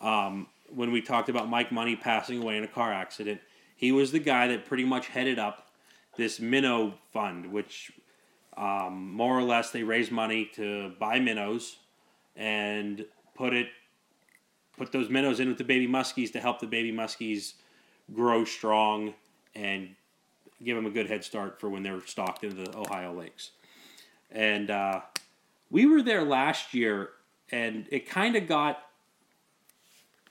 Um, 0.00 0.46
when 0.68 0.92
we 0.92 1.02
talked 1.02 1.28
about 1.28 1.48
Mike 1.48 1.72
Money 1.72 1.96
passing 1.96 2.42
away 2.42 2.56
in 2.56 2.64
a 2.64 2.68
car 2.68 2.92
accident, 2.92 3.40
he 3.76 3.92
was 3.92 4.12
the 4.12 4.18
guy 4.18 4.48
that 4.48 4.66
pretty 4.66 4.84
much 4.84 5.08
headed 5.08 5.38
up 5.38 5.68
this 6.16 6.40
minnow 6.40 6.94
fund, 7.12 7.52
which 7.52 7.92
um, 8.56 9.12
more 9.12 9.38
or 9.38 9.42
less 9.42 9.70
they 9.70 9.82
raise 9.82 10.10
money 10.10 10.50
to 10.54 10.92
buy 10.98 11.18
minnows 11.18 11.76
and 12.36 13.04
put 13.34 13.54
it 13.54 13.68
put 14.76 14.92
those 14.92 15.10
minnows 15.10 15.40
in 15.40 15.48
with 15.48 15.58
the 15.58 15.64
baby 15.64 15.86
muskies 15.86 16.32
to 16.32 16.40
help 16.40 16.60
the 16.60 16.66
baby 16.66 16.92
muskies 16.92 17.54
grow 18.14 18.44
strong 18.44 19.14
and 19.54 19.94
give 20.62 20.76
them 20.76 20.86
a 20.86 20.90
good 20.90 21.06
head 21.06 21.24
start 21.24 21.60
for 21.60 21.68
when 21.68 21.82
they're 21.82 22.00
stocked 22.06 22.44
into 22.44 22.64
the 22.64 22.76
Ohio 22.76 23.12
lakes. 23.12 23.50
And 24.30 24.70
uh, 24.70 25.00
we 25.70 25.86
were 25.86 26.02
there 26.02 26.24
last 26.24 26.74
year, 26.74 27.10
and 27.50 27.86
it 27.90 28.08
kind 28.08 28.36
of 28.36 28.46
got. 28.48 28.82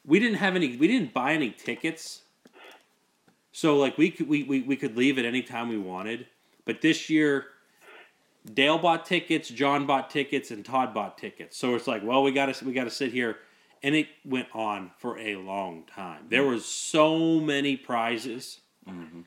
We 0.05 0.19
didn't 0.19 0.37
have 0.37 0.55
any. 0.55 0.75
We 0.77 0.87
didn't 0.87 1.13
buy 1.13 1.33
any 1.33 1.51
tickets, 1.51 2.21
so 3.51 3.77
like 3.77 3.97
we 3.97 4.11
could 4.11 4.27
we, 4.27 4.43
we, 4.43 4.61
we 4.61 4.75
could 4.75 4.97
leave 4.97 5.17
at 5.17 5.25
any 5.25 5.41
time 5.41 5.69
we 5.69 5.77
wanted. 5.77 6.27
But 6.65 6.81
this 6.81 7.09
year, 7.09 7.47
Dale 8.53 8.77
bought 8.77 9.05
tickets, 9.05 9.49
John 9.49 9.85
bought 9.85 10.09
tickets, 10.09 10.51
and 10.51 10.63
Todd 10.63 10.93
bought 10.93 11.17
tickets. 11.17 11.57
So 11.57 11.75
it's 11.75 11.87
like, 11.87 12.03
well, 12.03 12.23
we 12.23 12.31
got 12.31 12.53
to 12.53 12.65
we 12.65 12.73
got 12.73 12.85
to 12.85 12.91
sit 12.91 13.11
here, 13.11 13.37
and 13.83 13.95
it 13.95 14.07
went 14.25 14.47
on 14.53 14.91
for 14.97 15.17
a 15.17 15.35
long 15.35 15.83
time. 15.83 16.25
There 16.29 16.43
was 16.43 16.65
so 16.65 17.39
many 17.39 17.75
prizes. 17.75 18.59
Mm-hmm. 18.87 19.21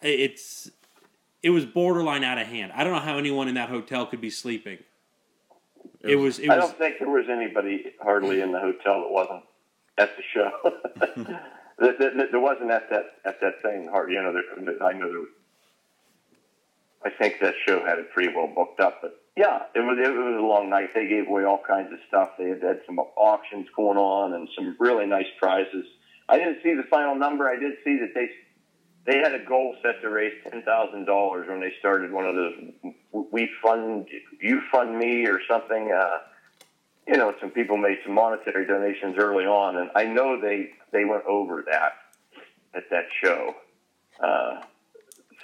It's 0.00 0.70
it 1.42 1.50
was 1.50 1.66
borderline 1.66 2.24
out 2.24 2.38
of 2.38 2.46
hand. 2.46 2.72
I 2.74 2.84
don't 2.84 2.92
know 2.92 3.00
how 3.00 3.18
anyone 3.18 3.48
in 3.48 3.54
that 3.54 3.68
hotel 3.68 4.06
could 4.06 4.20
be 4.20 4.30
sleeping. 4.30 4.78
It 6.02 6.16
was 6.16 6.38
it 6.38 6.50
I 6.50 6.56
don't 6.56 6.76
think 6.76 6.98
there 6.98 7.08
was 7.08 7.26
anybody 7.30 7.92
hardly 8.02 8.40
in 8.40 8.52
the 8.52 8.60
hotel 8.60 9.02
that 9.02 9.10
wasn't 9.10 9.44
at 9.98 10.16
the 10.16 10.22
show. 10.34 10.50
that, 11.78 11.98
that, 11.98 12.16
that 12.16 12.28
there 12.30 12.40
wasn't 12.40 12.70
at 12.70 12.90
that 12.90 13.04
at 13.24 13.40
that 13.40 13.62
thing. 13.62 13.88
Hard, 13.88 14.10
you 14.10 14.20
know. 14.22 14.32
There, 14.32 14.64
that 14.64 14.84
I 14.84 14.92
know 14.92 15.08
there. 15.08 15.20
Was, 15.20 15.28
I 17.04 17.10
think 17.10 17.40
that 17.40 17.54
show 17.66 17.84
had 17.84 17.98
it 17.98 18.12
pretty 18.12 18.32
well 18.34 18.48
booked 18.48 18.80
up, 18.80 18.98
but 19.02 19.20
yeah, 19.36 19.62
it 19.74 19.80
was 19.80 19.98
it 19.98 20.10
was 20.10 20.38
a 20.38 20.46
long 20.46 20.70
night. 20.70 20.90
They 20.94 21.08
gave 21.08 21.28
away 21.28 21.44
all 21.44 21.62
kinds 21.66 21.92
of 21.92 21.98
stuff. 22.08 22.30
They 22.38 22.48
had, 22.48 22.62
had 22.62 22.80
some 22.86 22.98
auctions 22.98 23.66
going 23.76 23.98
on 23.98 24.34
and 24.34 24.48
some 24.56 24.76
really 24.78 25.06
nice 25.06 25.26
prizes. 25.38 25.86
I 26.28 26.36
didn't 26.38 26.58
see 26.62 26.74
the 26.74 26.84
final 26.90 27.14
number. 27.14 27.48
I 27.48 27.56
did 27.56 27.72
see 27.84 27.98
that 28.00 28.12
they 28.14 28.28
they 29.04 29.18
had 29.18 29.34
a 29.34 29.44
goal 29.44 29.74
set 29.82 30.00
to 30.02 30.08
raise 30.08 30.34
ten 30.48 30.62
thousand 30.62 31.06
dollars 31.06 31.48
when 31.48 31.60
they 31.60 31.72
started 31.78 32.12
one 32.12 32.26
of 32.26 32.34
those 32.34 32.54
we 33.30 33.48
fund 33.62 34.06
you 34.40 34.60
fund 34.70 34.98
me 34.98 35.26
or 35.26 35.40
something. 35.48 35.90
Uh, 35.92 36.18
you 37.06 37.16
know, 37.16 37.34
some 37.40 37.50
people 37.50 37.76
made 37.76 37.98
some 38.04 38.14
monetary 38.14 38.66
donations 38.66 39.16
early 39.18 39.44
on, 39.44 39.76
and 39.76 39.90
I 39.94 40.04
know 40.04 40.40
they 40.40 40.70
they 40.92 41.04
went 41.04 41.24
over 41.24 41.64
that 41.70 41.92
at 42.74 42.88
that 42.90 43.06
show. 43.22 43.54
Uh, 44.22 44.62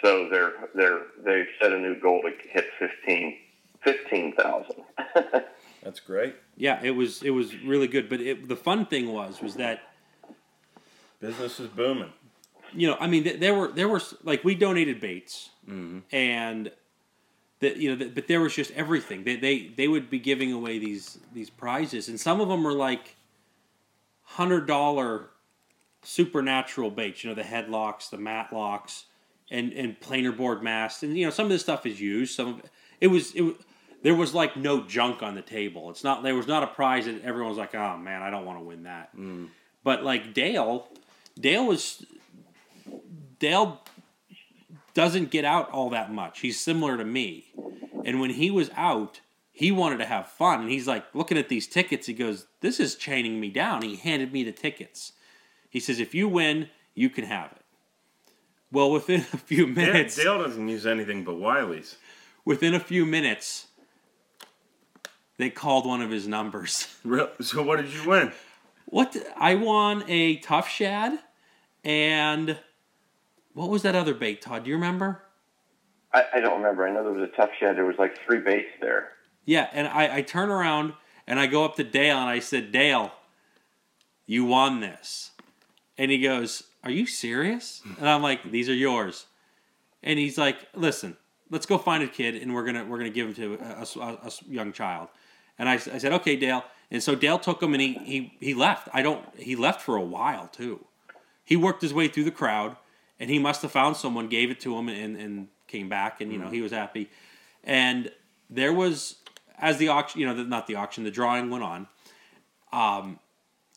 so 0.02 0.28
they're 0.30 0.52
they're 0.74 1.02
they 1.24 1.46
set 1.60 1.72
a 1.72 1.78
new 1.78 1.98
goal 2.00 2.22
to 2.22 2.30
hit 2.48 2.66
fifteen 2.78 3.38
fifteen 3.82 4.34
thousand. 4.34 4.84
That's 5.82 6.00
great. 6.00 6.36
yeah, 6.56 6.80
it 6.82 6.90
was 6.90 7.22
it 7.22 7.30
was 7.30 7.56
really 7.56 7.88
good. 7.88 8.08
But 8.08 8.20
it, 8.20 8.48
the 8.48 8.56
fun 8.56 8.86
thing 8.86 9.12
was 9.12 9.40
was 9.40 9.54
that 9.56 9.80
Business 11.20 11.58
is 11.58 11.66
booming. 11.66 12.12
You 12.74 12.88
know, 12.88 12.96
I 12.98 13.06
mean, 13.06 13.24
th- 13.24 13.40
there 13.40 13.54
were 13.54 13.68
there 13.68 13.88
were 13.88 14.00
like 14.22 14.44
we 14.44 14.54
donated 14.54 15.00
baits, 15.00 15.50
mm-hmm. 15.68 16.00
and 16.12 16.70
that 17.60 17.76
you 17.76 17.90
know, 17.90 17.96
th- 17.96 18.14
but 18.14 18.28
there 18.28 18.40
was 18.40 18.54
just 18.54 18.70
everything. 18.72 19.24
They, 19.24 19.36
they 19.36 19.68
they 19.68 19.88
would 19.88 20.10
be 20.10 20.18
giving 20.18 20.52
away 20.52 20.78
these 20.78 21.18
these 21.32 21.50
prizes, 21.50 22.08
and 22.08 22.20
some 22.20 22.40
of 22.40 22.48
them 22.48 22.62
were 22.62 22.72
like 22.72 23.16
hundred 24.22 24.66
dollar 24.66 25.30
supernatural 26.02 26.90
baits. 26.90 27.24
You 27.24 27.30
know, 27.30 27.34
the 27.34 27.42
headlocks, 27.42 28.10
the 28.10 28.16
matlocks, 28.16 29.04
and 29.50 29.72
and 29.72 29.98
planer 30.00 30.32
board 30.32 30.62
masts, 30.62 31.02
and 31.02 31.16
you 31.16 31.24
know, 31.24 31.30
some 31.30 31.46
of 31.46 31.50
this 31.50 31.62
stuff 31.62 31.86
is 31.86 32.00
used. 32.00 32.34
Some 32.34 32.48
of 32.48 32.58
it, 32.60 32.70
it 33.00 33.06
was 33.08 33.34
it. 33.34 33.56
There 34.00 34.14
was 34.14 34.32
like 34.32 34.56
no 34.56 34.82
junk 34.82 35.22
on 35.24 35.34
the 35.34 35.42
table. 35.42 35.90
It's 35.90 36.04
not 36.04 36.22
there 36.22 36.34
was 36.34 36.46
not 36.46 36.62
a 36.62 36.68
prize 36.68 37.06
that 37.06 37.22
everyone 37.24 37.50
was 37.50 37.58
like, 37.58 37.74
oh 37.74 37.96
man, 37.96 38.22
I 38.22 38.30
don't 38.30 38.44
want 38.44 38.58
to 38.58 38.64
win 38.64 38.84
that. 38.84 39.16
Mm. 39.16 39.48
But 39.82 40.04
like 40.04 40.34
Dale, 40.34 40.86
Dale 41.38 41.66
was 41.66 42.04
Dale 43.38 43.80
doesn't 44.94 45.30
get 45.30 45.44
out 45.44 45.70
all 45.70 45.90
that 45.90 46.12
much. 46.12 46.40
He's 46.40 46.60
similar 46.60 46.96
to 46.96 47.04
me. 47.04 47.46
And 48.04 48.20
when 48.20 48.30
he 48.30 48.50
was 48.50 48.70
out, 48.76 49.20
he 49.52 49.72
wanted 49.72 49.98
to 49.98 50.06
have 50.06 50.28
fun, 50.28 50.60
and 50.60 50.70
he's 50.70 50.86
like 50.86 51.04
looking 51.14 51.36
at 51.36 51.48
these 51.48 51.66
tickets. 51.66 52.06
He 52.06 52.14
goes, 52.14 52.46
"This 52.60 52.78
is 52.78 52.94
chaining 52.94 53.40
me 53.40 53.48
down." 53.50 53.82
He 53.82 53.96
handed 53.96 54.32
me 54.32 54.44
the 54.44 54.52
tickets. 54.52 55.12
He 55.68 55.80
says, 55.80 55.98
"If 55.98 56.14
you 56.14 56.28
win, 56.28 56.70
you 56.94 57.10
can 57.10 57.24
have 57.24 57.52
it." 57.52 57.64
Well, 58.70 58.90
within 58.90 59.20
a 59.32 59.36
few 59.36 59.66
minutes, 59.66 60.16
Dale 60.16 60.38
doesn't 60.38 60.68
use 60.68 60.86
anything 60.86 61.24
but 61.24 61.34
Wiley's. 61.36 61.96
within 62.44 62.72
a 62.72 62.80
few 62.80 63.04
minutes, 63.04 63.66
they 65.38 65.50
called 65.50 65.86
one 65.86 66.02
of 66.02 66.10
his 66.10 66.28
numbers. 66.28 66.86
Real, 67.04 67.30
so 67.40 67.62
what 67.62 67.76
did 67.80 67.92
you 67.92 68.08
win? 68.08 68.32
What 68.86 69.16
I 69.36 69.54
won 69.54 70.04
a 70.08 70.36
tough 70.36 70.68
shad, 70.68 71.18
and 71.84 72.58
what 73.58 73.70
was 73.70 73.82
that 73.82 73.96
other 73.96 74.14
bait, 74.14 74.40
Todd? 74.40 74.62
Do 74.64 74.70
you 74.70 74.76
remember? 74.76 75.22
I, 76.14 76.24
I 76.34 76.40
don't 76.40 76.58
remember. 76.58 76.86
I 76.86 76.92
know 76.92 77.02
there 77.02 77.12
was 77.12 77.28
a 77.28 77.36
tough 77.36 77.50
shed. 77.58 77.76
There 77.76 77.84
was 77.84 77.96
like 77.98 78.16
three 78.24 78.38
baits 78.38 78.70
there. 78.80 79.10
Yeah, 79.44 79.68
and 79.72 79.88
I, 79.88 80.16
I 80.18 80.22
turn 80.22 80.48
around 80.48 80.92
and 81.26 81.40
I 81.40 81.46
go 81.46 81.64
up 81.64 81.74
to 81.76 81.84
Dale 81.84 82.18
and 82.18 82.28
I 82.30 82.38
said, 82.38 82.70
Dale, 82.70 83.10
you 84.26 84.44
won 84.44 84.80
this. 84.80 85.32
And 85.98 86.10
he 86.10 86.18
goes, 86.20 86.62
Are 86.84 86.90
you 86.90 87.04
serious? 87.06 87.82
And 87.98 88.08
I'm 88.08 88.22
like, 88.22 88.50
These 88.50 88.68
are 88.68 88.74
yours. 88.74 89.26
And 90.02 90.18
he's 90.18 90.38
like, 90.38 90.58
Listen, 90.74 91.16
let's 91.50 91.66
go 91.66 91.78
find 91.78 92.02
a 92.04 92.08
kid 92.08 92.36
and 92.36 92.54
we're 92.54 92.64
gonna 92.64 92.84
we're 92.84 92.98
gonna 92.98 93.10
give 93.10 93.26
him 93.28 93.34
to 93.34 93.54
a, 93.60 93.82
a- 94.00 94.12
a- 94.28 94.32
young 94.48 94.72
child. 94.72 95.08
And 95.58 95.68
I, 95.68 95.74
I 95.74 95.98
said, 95.98 96.12
Okay, 96.12 96.36
Dale. 96.36 96.62
And 96.90 97.02
so 97.02 97.14
Dale 97.16 97.38
took 97.38 97.60
him 97.62 97.74
and 97.74 97.82
he, 97.82 97.94
he 97.94 98.36
he 98.40 98.54
left. 98.54 98.88
I 98.94 99.02
don't 99.02 99.24
he 99.36 99.56
left 99.56 99.82
for 99.82 99.96
a 99.96 100.02
while 100.02 100.46
too. 100.46 100.84
He 101.44 101.56
worked 101.56 101.82
his 101.82 101.92
way 101.92 102.06
through 102.08 102.24
the 102.24 102.30
crowd 102.30 102.76
and 103.20 103.30
he 103.30 103.38
must 103.38 103.62
have 103.62 103.72
found 103.72 103.96
someone, 103.96 104.28
gave 104.28 104.50
it 104.50 104.60
to 104.60 104.76
him 104.76 104.88
and, 104.88 105.16
and 105.16 105.48
came 105.66 105.88
back 105.88 106.20
and 106.20 106.32
you 106.32 106.38
know, 106.38 106.48
he 106.48 106.60
was 106.60 106.72
happy. 106.72 107.10
And 107.64 108.10
there 108.48 108.72
was 108.72 109.16
as 109.58 109.76
the 109.78 109.88
auction, 109.88 110.20
you 110.20 110.26
know, 110.26 110.34
the, 110.34 110.44
not 110.44 110.66
the 110.66 110.76
auction, 110.76 111.04
the 111.04 111.10
drawing 111.10 111.50
went 111.50 111.64
on. 111.64 111.86
Um, 112.72 113.18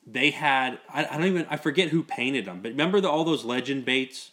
they 0.06 0.32
had 0.32 0.80
I, 0.90 1.06
I 1.06 1.18
don't 1.18 1.26
even 1.26 1.46
I 1.50 1.58
forget 1.58 1.90
who 1.90 2.04
painted 2.04 2.46
them, 2.46 2.62
but 2.62 2.70
remember 2.70 3.02
the, 3.02 3.10
all 3.10 3.24
those 3.24 3.44
legend 3.44 3.86
baits, 3.86 4.32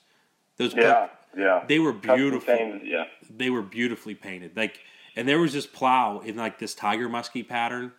those 0.56 0.74
Yeah, 0.74 1.08
yeah. 1.36 1.64
they 1.66 1.78
were 1.78 1.92
beautiful. 1.92 2.40
things, 2.40 2.82
yeah. 2.84 3.04
They 3.30 3.50
were 3.50 3.62
beautifully 3.62 4.14
painted, 4.14 4.56
like, 4.56 4.80
and 5.16 5.28
there 5.28 5.38
was 5.38 5.52
this 5.52 5.66
plow 5.66 6.20
in 6.20 6.36
like 6.36 6.58
this 6.58 6.74
tiger 6.74 7.08
musky 7.08 7.42
pattern, 7.42 7.92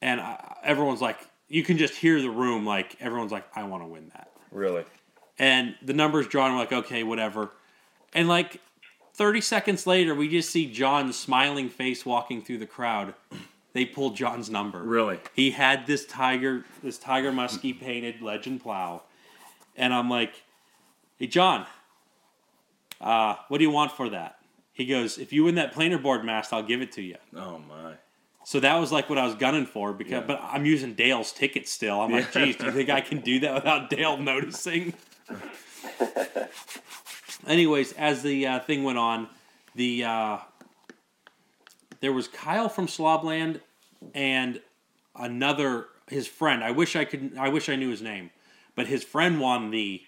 and 0.00 0.20
I, 0.20 0.56
everyone's 0.62 1.00
like, 1.00 1.18
you 1.48 1.62
can 1.62 1.78
just 1.78 1.94
hear 1.94 2.20
the 2.20 2.30
room, 2.30 2.66
like 2.66 2.96
everyone's 3.00 3.32
like, 3.32 3.44
I 3.54 3.64
want 3.64 3.82
to 3.82 3.86
win 3.86 4.10
that 4.14 4.30
Really? 4.50 4.84
And 5.42 5.74
the 5.82 5.92
numbers 5.92 6.28
drawn. 6.28 6.52
We're 6.52 6.58
like, 6.60 6.72
okay, 6.72 7.02
whatever. 7.02 7.50
And 8.14 8.28
like 8.28 8.60
30 9.14 9.40
seconds 9.40 9.88
later, 9.88 10.14
we 10.14 10.28
just 10.28 10.50
see 10.50 10.70
John's 10.70 11.18
smiling 11.18 11.68
face 11.68 12.06
walking 12.06 12.42
through 12.42 12.58
the 12.58 12.66
crowd. 12.66 13.14
They 13.72 13.84
pulled 13.84 14.14
John's 14.14 14.48
number. 14.48 14.80
Really? 14.82 15.18
He 15.34 15.50
had 15.50 15.86
this 15.88 16.06
tiger, 16.06 16.64
this 16.82 16.96
tiger 16.96 17.32
muskie 17.32 17.78
painted 17.78 18.22
legend 18.22 18.62
plow, 18.62 19.02
and 19.76 19.92
I'm 19.92 20.08
like, 20.08 20.42
"Hey, 21.18 21.26
John, 21.26 21.66
uh, 23.00 23.34
what 23.48 23.58
do 23.58 23.64
you 23.64 23.70
want 23.70 23.90
for 23.92 24.10
that?" 24.10 24.38
He 24.72 24.84
goes, 24.86 25.18
"If 25.18 25.32
you 25.32 25.44
win 25.44 25.56
that 25.56 25.72
planer 25.72 25.98
board 25.98 26.24
mast, 26.24 26.52
I'll 26.52 26.62
give 26.62 26.82
it 26.82 26.92
to 26.92 27.02
you." 27.02 27.16
Oh 27.34 27.58
my. 27.68 27.94
So 28.44 28.60
that 28.60 28.76
was 28.76 28.92
like 28.92 29.08
what 29.08 29.18
I 29.18 29.24
was 29.24 29.34
gunning 29.34 29.66
for 29.66 29.92
because, 29.92 30.12
Yeah. 30.20 30.26
but 30.26 30.40
I'm 30.42 30.66
using 30.66 30.94
Dale's 30.94 31.32
ticket 31.32 31.66
still. 31.66 32.00
I'm 32.00 32.12
like, 32.12 32.30
geez, 32.32 32.56
do 32.56 32.66
you 32.66 32.72
think 32.72 32.90
I 32.90 33.00
can 33.00 33.20
do 33.20 33.40
that 33.40 33.54
without 33.54 33.88
Dale 33.90 34.16
noticing? 34.18 34.92
Anyways, 37.46 37.92
as 37.92 38.22
the 38.22 38.46
uh, 38.46 38.60
thing 38.60 38.84
went 38.84 38.98
on, 38.98 39.28
the 39.74 40.04
uh, 40.04 40.38
there 42.00 42.12
was 42.12 42.28
Kyle 42.28 42.68
from 42.68 42.86
Slobland 42.86 43.60
and 44.14 44.60
another 45.16 45.86
his 46.08 46.26
friend. 46.26 46.62
I 46.62 46.70
wish 46.70 46.96
I 46.96 47.04
could. 47.04 47.36
I 47.38 47.48
wish 47.48 47.68
I 47.68 47.76
knew 47.76 47.90
his 47.90 48.02
name, 48.02 48.30
but 48.76 48.86
his 48.86 49.02
friend 49.02 49.40
won 49.40 49.70
the 49.70 50.02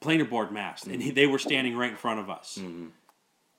planer 0.00 0.24
board 0.24 0.52
mast, 0.52 0.86
and 0.86 1.02
he, 1.02 1.10
they 1.10 1.26
were 1.26 1.38
standing 1.38 1.76
right 1.76 1.90
in 1.90 1.96
front 1.96 2.20
of 2.20 2.30
us. 2.30 2.58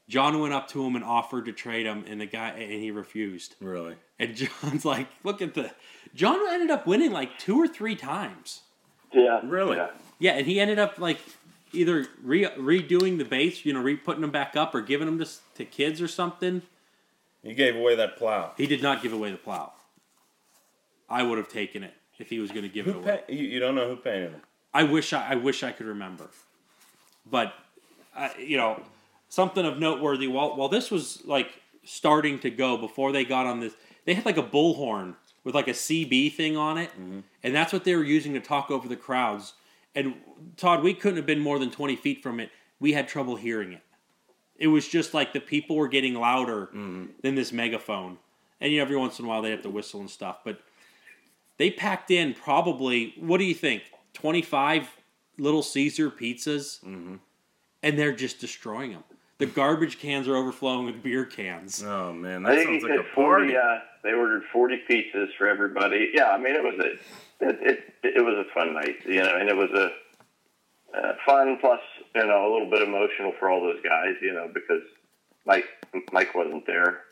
John 0.08 0.40
went 0.40 0.54
up 0.54 0.68
to 0.70 0.84
him 0.84 0.96
and 0.96 1.06
offered 1.06 1.46
to 1.46 1.52
trade 1.52 1.86
him, 1.86 2.04
and 2.08 2.20
the 2.20 2.26
guy 2.26 2.50
and 2.50 2.72
he 2.72 2.90
refused. 2.90 3.56
Really? 3.62 3.96
And 4.18 4.36
John's 4.62 4.86
like, 4.86 5.08
"Look 5.24 5.42
at 5.42 5.54
the." 5.54 5.72
John 6.16 6.40
ended 6.50 6.72
up 6.72 6.88
winning 6.88 7.12
like 7.12 7.38
two 7.38 7.62
or 7.62 7.68
three 7.68 7.96
times. 7.96 8.62
Yeah. 9.14 9.42
Really? 9.44 9.78
Yeah. 9.78 9.90
Yeah, 10.20 10.34
and 10.34 10.46
he 10.46 10.60
ended 10.60 10.80
up 10.80 11.00
like 11.00 11.20
either 11.72 12.08
re- 12.24 12.46
redoing 12.58 13.18
the 13.18 13.26
baits, 13.26 13.66
you 13.66 13.74
know, 13.74 13.82
re 13.82 13.96
putting 13.96 14.22
them 14.22 14.32
back 14.32 14.56
up, 14.56 14.76
or 14.76 14.82
giving 14.82 15.06
them 15.06 15.20
to 15.20 15.30
to 15.56 15.66
kids 15.66 16.02
or 16.02 16.08
something. 16.08 16.62
He 17.44 17.54
gave 17.54 17.76
away 17.76 17.96
that 17.96 18.18
plow. 18.18 18.52
He 18.58 18.68
did 18.68 18.82
not 18.82 19.02
give 19.02 19.14
away 19.14 19.32
the 19.32 19.38
plow. 19.38 19.72
I 21.10 21.24
would 21.24 21.38
have 21.38 21.50
taken 21.50 21.84
it 21.84 21.94
if 22.20 22.30
he 22.30 22.40
was 22.40 22.52
going 22.52 22.64
to 22.64 22.70
give 22.70 22.88
it 22.88 22.96
away. 22.96 23.18
pa- 23.18 23.32
you, 23.32 23.46
you 23.46 23.60
don't 23.60 23.76
know 23.76 23.88
who 23.88 23.96
painted 23.96 24.34
them? 24.34 24.42
I 24.74 24.84
wish 24.84 25.14
I, 25.14 25.32
I 25.32 25.36
wish 25.36 25.64
I 25.64 25.72
could 25.72 25.88
remember, 25.88 26.30
but 27.26 27.54
you 28.38 28.58
know, 28.58 28.84
something 29.30 29.66
of 29.66 29.80
noteworthy. 29.80 30.28
While 30.28 30.56
while 30.56 30.70
this 30.70 30.92
was 30.92 31.26
like 31.26 31.50
starting 31.84 32.40
to 32.40 32.50
go 32.50 32.78
before 32.78 33.12
they 33.12 33.26
got 33.26 33.46
on 33.46 33.62
this, 33.62 33.74
they 34.06 34.14
had 34.14 34.26
like 34.26 34.38
a 34.38 34.44
bullhorn 34.44 35.16
with 35.44 35.56
like 35.56 35.68
a 35.68 35.74
CB 35.74 36.34
thing 36.34 36.58
on 36.58 36.78
it, 36.78 36.92
mm-hmm. 36.92 37.22
and 37.44 37.56
that's 37.56 37.74
what 37.74 37.84
they 37.84 37.96
were 37.96 38.04
using 38.04 38.34
to 38.34 38.40
talk 38.40 38.70
over 38.70 38.88
the 38.88 38.96
crowds. 38.96 39.54
And 39.96 40.16
Todd, 40.58 40.84
we 40.84 40.94
couldn't 40.94 41.18
have 41.18 41.26
been 41.26 41.40
more 41.40 41.60
than 41.60 41.72
twenty 41.72 41.96
feet 41.96 42.24
from 42.24 42.40
it. 42.40 42.52
We 42.80 42.94
had 42.94 43.08
trouble 43.08 43.36
hearing 43.36 43.74
it. 43.74 43.82
It 44.56 44.68
was 44.68 44.88
just 44.88 45.14
like 45.14 45.34
the 45.34 45.40
people 45.40 45.76
were 45.76 45.88
getting 45.88 46.14
louder 46.14 46.68
mm-hmm. 46.68 47.06
than 47.22 47.36
this 47.36 47.52
megaphone, 47.52 48.18
and 48.62 48.72
you 48.72 48.78
know, 48.78 48.84
every 48.84 48.98
once 48.98 49.20
in 49.20 49.26
a 49.26 49.28
while 49.28 49.42
they 49.42 49.52
have 49.52 49.64
to 49.64 49.70
whistle 49.70 50.00
and 50.00 50.10
stuff, 50.10 50.40
but. 50.44 50.62
They 51.58 51.70
packed 51.70 52.10
in 52.10 52.36
probably 52.36 53.16
what 53.20 53.38
do 53.38 53.44
you 53.44 53.54
think? 53.54 53.84
Twenty 54.14 54.42
five 54.42 54.88
Little 55.38 55.62
Caesar 55.62 56.10
pizzas, 56.10 56.82
mm-hmm. 56.82 57.16
and 57.84 58.00
they're 58.00 58.14
just 58.14 58.40
destroying 58.40 58.92
them. 58.92 59.04
The 59.40 59.46
garbage 59.46 60.00
cans 60.00 60.28
are 60.28 60.36
overflowing 60.36 60.86
with 60.86 61.02
beer 61.02 61.26
cans. 61.26 61.82
Oh 61.84 62.14
man, 62.14 62.46
I 62.46 62.50
that 62.50 62.56
think 62.58 62.70
sounds 62.70 62.84
like 62.84 62.92
said 62.92 63.00
a 63.00 63.16
party. 63.16 63.54
forty. 63.54 63.58
Uh, 63.58 63.80
they 64.04 64.12
ordered 64.12 64.44
forty 64.52 64.82
pizzas 64.90 65.28
for 65.38 65.48
everybody. 65.48 66.12
Yeah, 66.14 66.32
I 66.32 66.38
mean 66.38 66.56
it 66.56 66.64
was 66.64 66.78
a 66.80 66.92
it 67.48 67.58
it, 68.04 68.16
it 68.18 68.22
was 68.26 68.46
a 68.46 68.54
fun 68.54 68.74
night, 68.74 68.98
you 69.06 69.24
know, 69.24 69.34
and 69.36 69.50
it 69.50 69.56
was 69.56 69.70
a 69.72 69.92
uh, 70.98 71.14
fun 71.26 71.58
plus 71.62 71.80
you 72.16 72.26
know 72.26 72.50
a 72.50 72.52
little 72.52 72.70
bit 72.70 72.82
emotional 72.82 73.32
for 73.40 73.50
all 73.50 73.62
those 73.62 73.82
guys, 73.82 74.16
you 74.22 74.34
know, 74.34 74.50
because 74.54 74.82
Mike 75.46 75.66
Mike 76.12 76.36
wasn't 76.36 76.66
there. 76.68 77.04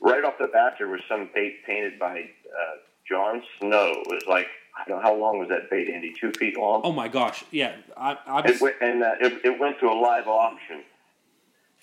Right 0.00 0.24
off 0.24 0.34
the 0.38 0.46
bat, 0.48 0.74
there 0.78 0.88
was 0.88 1.00
some 1.08 1.28
bait 1.34 1.64
painted 1.66 1.98
by 1.98 2.20
uh, 2.20 2.76
John 3.08 3.42
Snow. 3.60 3.92
It 4.06 4.08
was 4.08 4.22
like 4.26 4.46
I 4.78 4.88
don't 4.88 5.02
know 5.02 5.02
how 5.02 5.14
long 5.14 5.38
was 5.38 5.48
that 5.50 5.68
bait, 5.70 5.88
Andy? 5.90 6.14
Two 6.18 6.32
feet 6.38 6.56
long. 6.56 6.80
Oh 6.82 6.92
my 6.92 7.08
gosh! 7.08 7.44
Yeah, 7.50 7.76
I, 7.96 8.16
I 8.26 8.40
It 8.48 8.60
went, 8.60 8.76
and 8.80 9.02
uh, 9.02 9.12
it, 9.20 9.44
it 9.44 9.60
went 9.60 9.78
to 9.80 9.86
a 9.86 9.94
live 9.94 10.26
auction, 10.26 10.82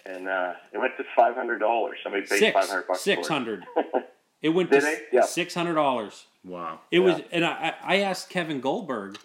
and 0.06 0.28
uh, 0.28 0.54
it 0.74 0.78
went 0.78 0.96
to 0.98 1.04
five 1.16 1.36
hundred 1.36 1.60
dollars. 1.60 1.98
Somebody 2.04 2.26
paid 2.26 2.40
six 2.40 2.54
five 2.54 2.70
hundred 2.70 2.88
bucks. 2.88 3.02
six 3.02 3.28
for 3.28 3.34
it. 3.34 3.38
hundred. 3.38 3.64
It 4.42 4.50
went 4.50 4.72
Did 4.72 4.80
to 4.80 4.86
they? 4.88 5.02
Yeah. 5.14 5.22
six 5.22 5.54
hundred 5.54 5.76
dollars. 5.76 6.26
Wow. 6.44 6.80
It 6.90 6.98
was, 7.02 7.22
and 7.32 7.46
I, 7.46 7.76
I 7.84 7.96
I 7.98 8.00
asked 8.00 8.30
Kevin 8.32 8.60
Goldberg, 8.60 9.20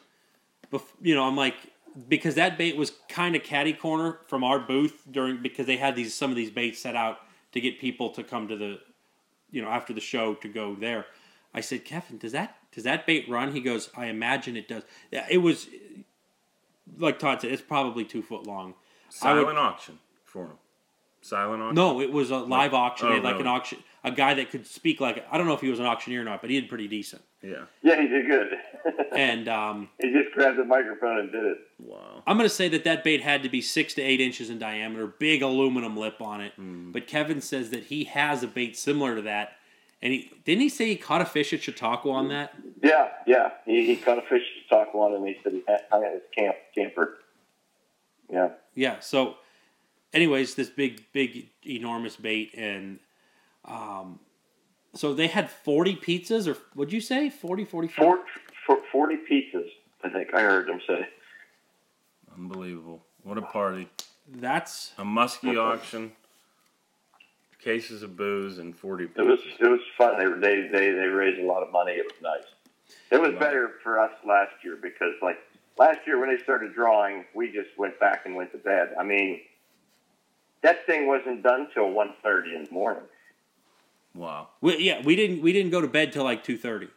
bef- 0.71 0.83
you 1.01 1.15
know, 1.15 1.25
I'm 1.25 1.39
like, 1.39 1.55
because 2.07 2.35
that 2.35 2.59
bait 2.59 2.77
was 2.77 2.93
kind 3.09 3.35
of 3.35 3.43
catty 3.43 3.73
corner 3.73 4.19
from 4.27 4.45
our 4.45 4.59
booth 4.59 5.05
during 5.11 5.41
because 5.43 5.65
they 5.65 5.79
had 5.79 5.97
these 5.97 6.13
some 6.13 6.29
of 6.29 6.37
these 6.37 6.51
baits 6.51 6.81
set 6.83 6.95
out 6.97 7.21
to 7.53 7.63
get 7.63 7.81
people 7.81 8.11
to 8.11 8.23
come 8.23 8.47
to 8.49 8.57
the, 8.59 8.79
you 9.51 9.63
know, 9.63 9.69
after 9.71 9.95
the 9.95 10.03
show 10.03 10.35
to 10.35 10.49
go 10.49 10.75
there. 10.75 11.07
I 11.55 11.63
said, 11.63 11.87
Kevin, 11.87 12.19
does 12.19 12.33
that 12.33 12.59
does 12.73 12.85
that 12.85 13.07
bait 13.07 13.27
run? 13.27 13.53
He 13.55 13.61
goes, 13.63 13.89
I 13.97 14.09
imagine 14.09 14.55
it 14.55 14.69
does. 14.69 14.83
Yeah, 15.11 15.27
It 15.31 15.39
was, 15.39 15.67
like 16.99 17.19
Todd 17.19 17.41
said, 17.41 17.53
it's 17.53 17.63
probably 17.63 18.05
two 18.05 18.21
foot 18.21 18.47
long. 18.47 18.75
I 19.23 19.33
would- 19.33 19.41
Silent 19.45 19.59
auction 19.59 19.99
for 20.27 20.45
them. 20.49 20.59
Silent 21.27 21.63
auction. 21.63 21.75
No, 21.75 22.01
it 22.01 22.13
was 22.13 22.31
a 22.31 22.39
live 22.39 22.75
auction. 22.75 23.09
Oh, 23.09 23.11
they 23.11 23.17
had 23.17 23.25
like 23.25 23.41
an 23.41 23.47
auction, 23.47 23.79
a 24.05 24.11
guy 24.11 24.35
that 24.35 24.51
could 24.51 24.67
speak 24.67 25.01
like 25.01 25.27
I 25.31 25.39
don't 25.39 25.47
know 25.47 25.55
if 25.55 25.61
he 25.61 25.69
was 25.69 25.81
an 25.81 25.87
auctioneer 25.87 26.21
or 26.21 26.25
not, 26.25 26.41
but 26.41 26.51
he 26.51 26.61
did 26.61 26.69
pretty 26.69 26.89
decent. 26.89 27.23
Yeah. 27.43 27.65
Yeah, 27.83 28.01
he 28.01 28.09
did 28.09 28.27
good. 28.27 28.49
And 29.13 29.49
um, 29.49 29.89
he 30.01 30.13
just 30.13 30.33
grabbed 30.35 30.59
the 30.59 30.65
microphone 30.65 31.19
and 31.19 31.33
did 31.33 31.43
it. 31.43 31.59
Wow. 31.79 32.23
I'm 32.27 32.37
going 32.37 32.49
to 32.49 32.55
say 32.55 32.69
that 32.69 32.85
that 32.85 33.03
bait 33.03 33.23
had 33.23 33.43
to 33.45 33.49
be 33.49 33.63
six 33.63 33.95
to 33.95 34.03
eight 34.03 34.21
inches 34.21 34.51
in 34.51 34.59
diameter, 34.59 35.07
big 35.07 35.41
aluminum 35.43 35.97
lip 35.97 36.21
on 36.21 36.43
it. 36.43 36.53
Hmm. 36.55 36.93
But 36.93 37.07
Kevin 37.07 37.41
says 37.41 37.71
that 37.71 37.85
he 37.85 38.05
has 38.05 38.43
a 38.43 38.47
bait 38.47 38.77
similar 38.77 39.17
to 39.17 39.23
that. 39.23 39.53
And 40.03 40.13
he 40.13 40.31
didn't 40.45 40.61
he 40.61 40.69
say 40.69 40.87
he 40.87 40.97
caught 40.97 41.23
a 41.23 41.25
fish 41.25 41.53
at 41.55 41.63
Chautauqua 41.63 42.13
on 42.13 42.29
that? 42.29 42.55
Yeah, 42.83 43.09
yeah. 43.27 43.51
He, 43.65 43.87
he 43.87 43.97
caught 43.97 44.19
a 44.19 44.23
fish 44.23 44.43
to 44.63 44.69
talk 44.69 44.93
one, 44.93 45.15
and 45.15 45.27
he 45.27 45.37
said 45.43 45.53
he 45.53 45.63
had- 45.67 45.85
hung 45.91 46.05
at 46.05 46.13
his 46.13 46.23
camp 46.37 46.57
camper. 46.75 47.17
Yeah. 48.31 48.51
Yeah. 48.75 49.01
So, 49.01 49.37
anyways, 50.17 50.55
this 50.55 50.71
big, 50.71 51.05
big, 51.13 51.51
enormous 51.65 52.17
bait, 52.17 52.53
and 52.57 52.99
um, 53.65 54.19
so 54.95 55.15
they 55.15 55.29
had 55.29 55.51
40 55.51 55.97
pizzas, 55.97 56.49
or 56.49 56.57
what'd 56.75 56.93
you 56.93 57.01
say? 57.01 57.31
40, 57.31 57.65
45? 57.67 57.97
Four, 57.97 58.19
for, 58.67 58.79
40 58.91 59.17
pizzas, 59.31 59.69
I 60.03 60.09
think 60.09 60.35
I 60.35 60.41
heard 60.41 60.67
them 60.67 60.81
say. 60.87 61.07
Unbelievable. 62.35 63.05
What 63.23 63.39
a 63.39 63.43
party. 63.43 63.89
That's 64.29 64.93
A 64.99 65.05
muskie 65.05 65.57
auction. 65.57 66.13
cases 67.63 68.03
of 68.03 68.17
booze 68.17 68.59
and 68.59 68.77
forty. 68.77 69.05
It 69.05 69.23
was 69.23 69.39
it 69.61 69.67
was 69.67 69.81
fun. 69.97 70.19
They 70.19 70.27
they 70.41 70.69
they 70.69 70.91
they 70.91 71.07
raised 71.07 71.41
a 71.41 71.47
lot 71.47 71.63
of 71.63 71.73
money. 71.73 71.93
It 71.93 72.05
was 72.05 72.21
nice. 72.23 72.45
It 73.11 73.21
was 73.21 73.33
better 73.39 73.75
for 73.83 74.01
us 74.01 74.11
last 74.27 74.53
year 74.65 74.77
because 74.81 75.15
like 75.23 75.39
last 75.79 76.01
year 76.07 76.21
when 76.21 76.29
they 76.29 76.43
started 76.43 76.75
drawing, 76.75 77.25
we 77.35 77.53
just 77.53 77.71
went 77.79 77.99
back 78.01 78.27
and 78.27 78.35
went 78.35 78.51
to 78.53 78.59
bed. 78.59 78.95
I 78.99 79.05
mean, 79.05 79.41
that 80.67 80.85
thing 80.85 81.07
wasn't 81.07 81.43
done 81.45 81.69
till 81.73 81.91
one 81.91 82.13
thirty 82.25 82.55
in 82.55 82.65
the 82.65 82.71
morning. 82.73 83.05
Wow. 84.15 84.49
We, 84.61 84.79
yeah, 84.79 85.01
we 85.05 85.15
didn't 85.15 85.41
we 85.43 85.53
didn't 85.53 85.71
go 85.71 85.81
to 85.81 85.87
bed 85.89 86.13
till 86.13 86.25
like 86.25 86.43
two 86.43 86.59
thirty. 86.59 86.89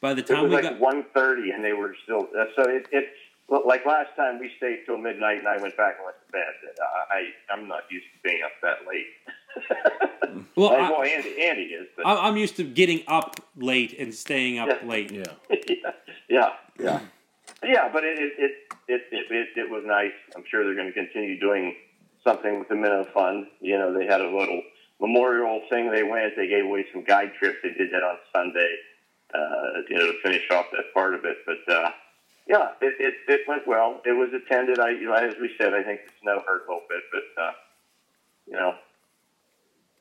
By 0.00 0.14
the 0.14 0.20
It 0.22 0.28
time 0.28 0.42
was 0.44 0.50
we 0.50 0.54
like 0.56 0.62
got 0.64 0.78
one 0.80 1.04
thirty, 1.12 1.50
and 1.50 1.64
they 1.64 1.72
were 1.72 1.96
still. 2.04 2.28
Uh, 2.38 2.44
so 2.54 2.62
it, 2.68 2.86
it's 2.92 3.08
like 3.48 3.84
last 3.84 4.10
time 4.16 4.38
we 4.38 4.50
stayed 4.58 4.80
till 4.86 4.98
midnight, 4.98 5.38
and 5.38 5.48
I 5.48 5.56
went 5.60 5.76
back 5.76 5.96
and 5.96 6.04
went 6.04 6.16
to 6.26 6.32
bed. 6.32 6.52
Uh, 6.80 6.84
I 7.14 7.30
I'm 7.52 7.66
not 7.66 7.82
used 7.90 8.06
to 8.14 8.28
being 8.28 8.42
up 8.44 8.52
that 8.62 8.86
late. 8.86 9.06
well, 10.54 10.70
I, 10.70 10.90
well, 10.90 11.02
Andy 11.02 11.42
Andy 11.42 11.62
is, 11.64 11.88
but 11.96 12.06
I- 12.06 12.28
I'm 12.28 12.36
used 12.36 12.56
to 12.56 12.64
getting 12.64 13.02
up 13.08 13.40
late 13.56 13.98
and 13.98 14.14
staying 14.14 14.58
up 14.60 14.68
Yeah. 14.68 14.88
late. 14.88 15.10
Yeah. 15.10 15.24
yeah, 15.50 15.90
yeah, 16.28 16.52
yeah, 16.78 17.00
yeah. 17.64 17.88
But 17.92 18.04
it 18.04 18.18
it, 18.20 18.32
it 18.38 18.52
it 18.86 19.02
it 19.10 19.26
it 19.32 19.48
it 19.56 19.70
was 19.70 19.82
nice. 19.84 20.12
I'm 20.36 20.44
sure 20.48 20.64
they're 20.64 20.76
going 20.76 20.86
to 20.86 20.92
continue 20.92 21.40
doing 21.40 21.74
something 22.28 22.58
with 22.58 22.68
the 22.68 22.74
Minnow 22.74 23.04
Fund. 23.14 23.46
You 23.60 23.78
know, 23.78 23.96
they 23.96 24.04
had 24.04 24.20
a 24.20 24.28
little 24.28 24.62
memorial 25.00 25.62
thing. 25.70 25.90
They 25.90 26.02
went. 26.02 26.36
They 26.36 26.48
gave 26.48 26.64
away 26.64 26.84
some 26.92 27.04
guide 27.04 27.32
trips. 27.38 27.58
They 27.62 27.70
did 27.70 27.90
that 27.92 28.02
on 28.02 28.18
Sunday. 28.34 28.76
Uh, 29.34 29.82
you 29.88 29.96
know, 29.96 30.12
to 30.12 30.18
finish 30.22 30.42
off 30.50 30.66
that 30.72 30.92
part 30.94 31.14
of 31.14 31.24
it. 31.24 31.36
But 31.46 31.72
uh, 31.72 31.90
yeah, 32.46 32.68
it, 32.80 32.94
it 32.98 33.14
it 33.28 33.40
went 33.48 33.66
well. 33.66 34.00
It 34.04 34.12
was 34.12 34.30
attended. 34.32 34.78
I 34.78 34.90
you 34.90 35.06
know, 35.06 35.14
as 35.14 35.34
we 35.40 35.50
said, 35.58 35.74
I 35.74 35.82
think 35.82 36.00
the 36.06 36.12
snow 36.22 36.42
hurt 36.46 36.66
a 36.66 36.72
little 36.72 36.86
bit, 36.88 37.02
but 37.12 37.42
uh, 37.42 37.52
you 38.46 38.54
know, 38.54 38.74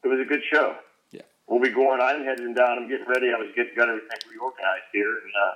it 0.03 0.07
was 0.07 0.19
a 0.19 0.25
good 0.25 0.41
show. 0.51 0.75
Yeah. 1.11 1.21
We'll 1.47 1.61
be 1.61 1.69
going. 1.69 1.99
I'm 2.01 2.23
heading 2.23 2.53
down. 2.53 2.79
I'm 2.79 2.89
getting 2.89 3.07
ready. 3.07 3.31
I 3.35 3.39
was 3.39 3.49
getting 3.55 3.75
got 3.75 3.89
everything 3.89 4.19
reorganized 4.31 4.91
here, 4.93 5.11
and 5.11 5.33
uh, 5.45 5.55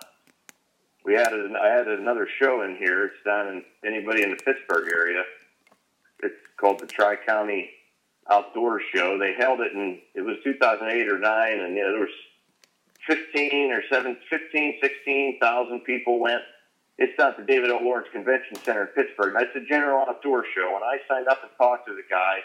we 1.05 1.17
added. 1.17 1.51
I 1.55 1.79
added 1.79 1.99
another 1.99 2.27
show 2.41 2.61
in 2.63 2.75
here. 2.75 3.05
It's 3.05 3.23
down 3.25 3.47
in 3.47 3.63
anybody 3.85 4.23
in 4.23 4.31
the 4.31 4.37
Pittsburgh 4.37 4.91
area. 4.93 5.23
It's 6.23 6.35
called 6.57 6.79
the 6.79 6.87
Tri 6.87 7.15
County 7.25 7.69
Outdoor 8.29 8.81
Show. 8.93 9.17
They 9.17 9.33
held 9.33 9.59
it 9.61 9.73
in 9.73 9.99
it 10.15 10.21
was 10.21 10.37
2008 10.43 11.07
or 11.07 11.19
nine, 11.19 11.59
and 11.59 11.75
know 11.75 11.91
there 11.91 12.01
was 12.01 12.09
15 13.07 13.71
or 13.71 13.81
7, 13.89 14.17
15, 14.29 14.77
16,000 14.81 15.79
people 15.81 16.19
went. 16.19 16.41
It's 16.97 17.17
not 17.17 17.37
the 17.37 17.43
David 17.43 17.71
O. 17.71 17.79
Lawrence 17.81 18.07
Convention 18.11 18.55
Center 18.63 18.81
in 18.83 18.87
Pittsburgh. 18.89 19.33
It's 19.39 19.55
a 19.55 19.67
general 19.67 20.05
outdoor 20.07 20.45
show. 20.53 20.75
And 20.75 20.83
I 20.83 20.99
signed 21.07 21.27
up 21.27 21.41
and 21.41 21.51
talked 21.57 21.87
to 21.87 21.95
the 21.95 22.03
guy. 22.09 22.37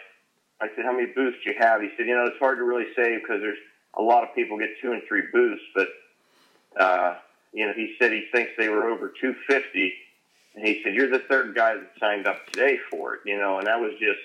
I 0.60 0.68
said, 0.74 0.86
how 0.86 0.92
many 0.92 1.12
booths 1.14 1.36
do 1.44 1.50
you 1.50 1.56
have? 1.58 1.82
He 1.82 1.90
said, 1.96 2.06
you 2.06 2.16
know, 2.16 2.24
it's 2.24 2.38
hard 2.38 2.56
to 2.58 2.64
really 2.64 2.86
say 2.96 3.18
because 3.18 3.42
there's 3.42 3.58
a 3.98 4.02
lot 4.02 4.24
of 4.24 4.34
people 4.34 4.58
get 4.58 4.70
two 4.80 4.92
and 4.92 5.02
three 5.06 5.24
booths. 5.30 5.60
But, 5.74 5.88
uh, 6.80 7.16
you 7.52 7.66
know, 7.66 7.74
he 7.74 7.94
said 7.98 8.12
he 8.12 8.26
thinks 8.32 8.52
they 8.56 8.70
were 8.70 8.88
over 8.88 9.12
250. 9.20 9.92
And 10.56 10.66
he 10.66 10.82
said, 10.82 10.94
you're 10.94 11.10
the 11.10 11.22
third 11.28 11.54
guy 11.54 11.74
that 11.74 11.90
signed 12.00 12.26
up 12.26 12.46
today 12.46 12.78
for 12.90 13.14
it, 13.14 13.20
you 13.26 13.36
know, 13.36 13.58
and 13.58 13.66
that 13.66 13.78
was 13.78 13.92
just, 14.00 14.18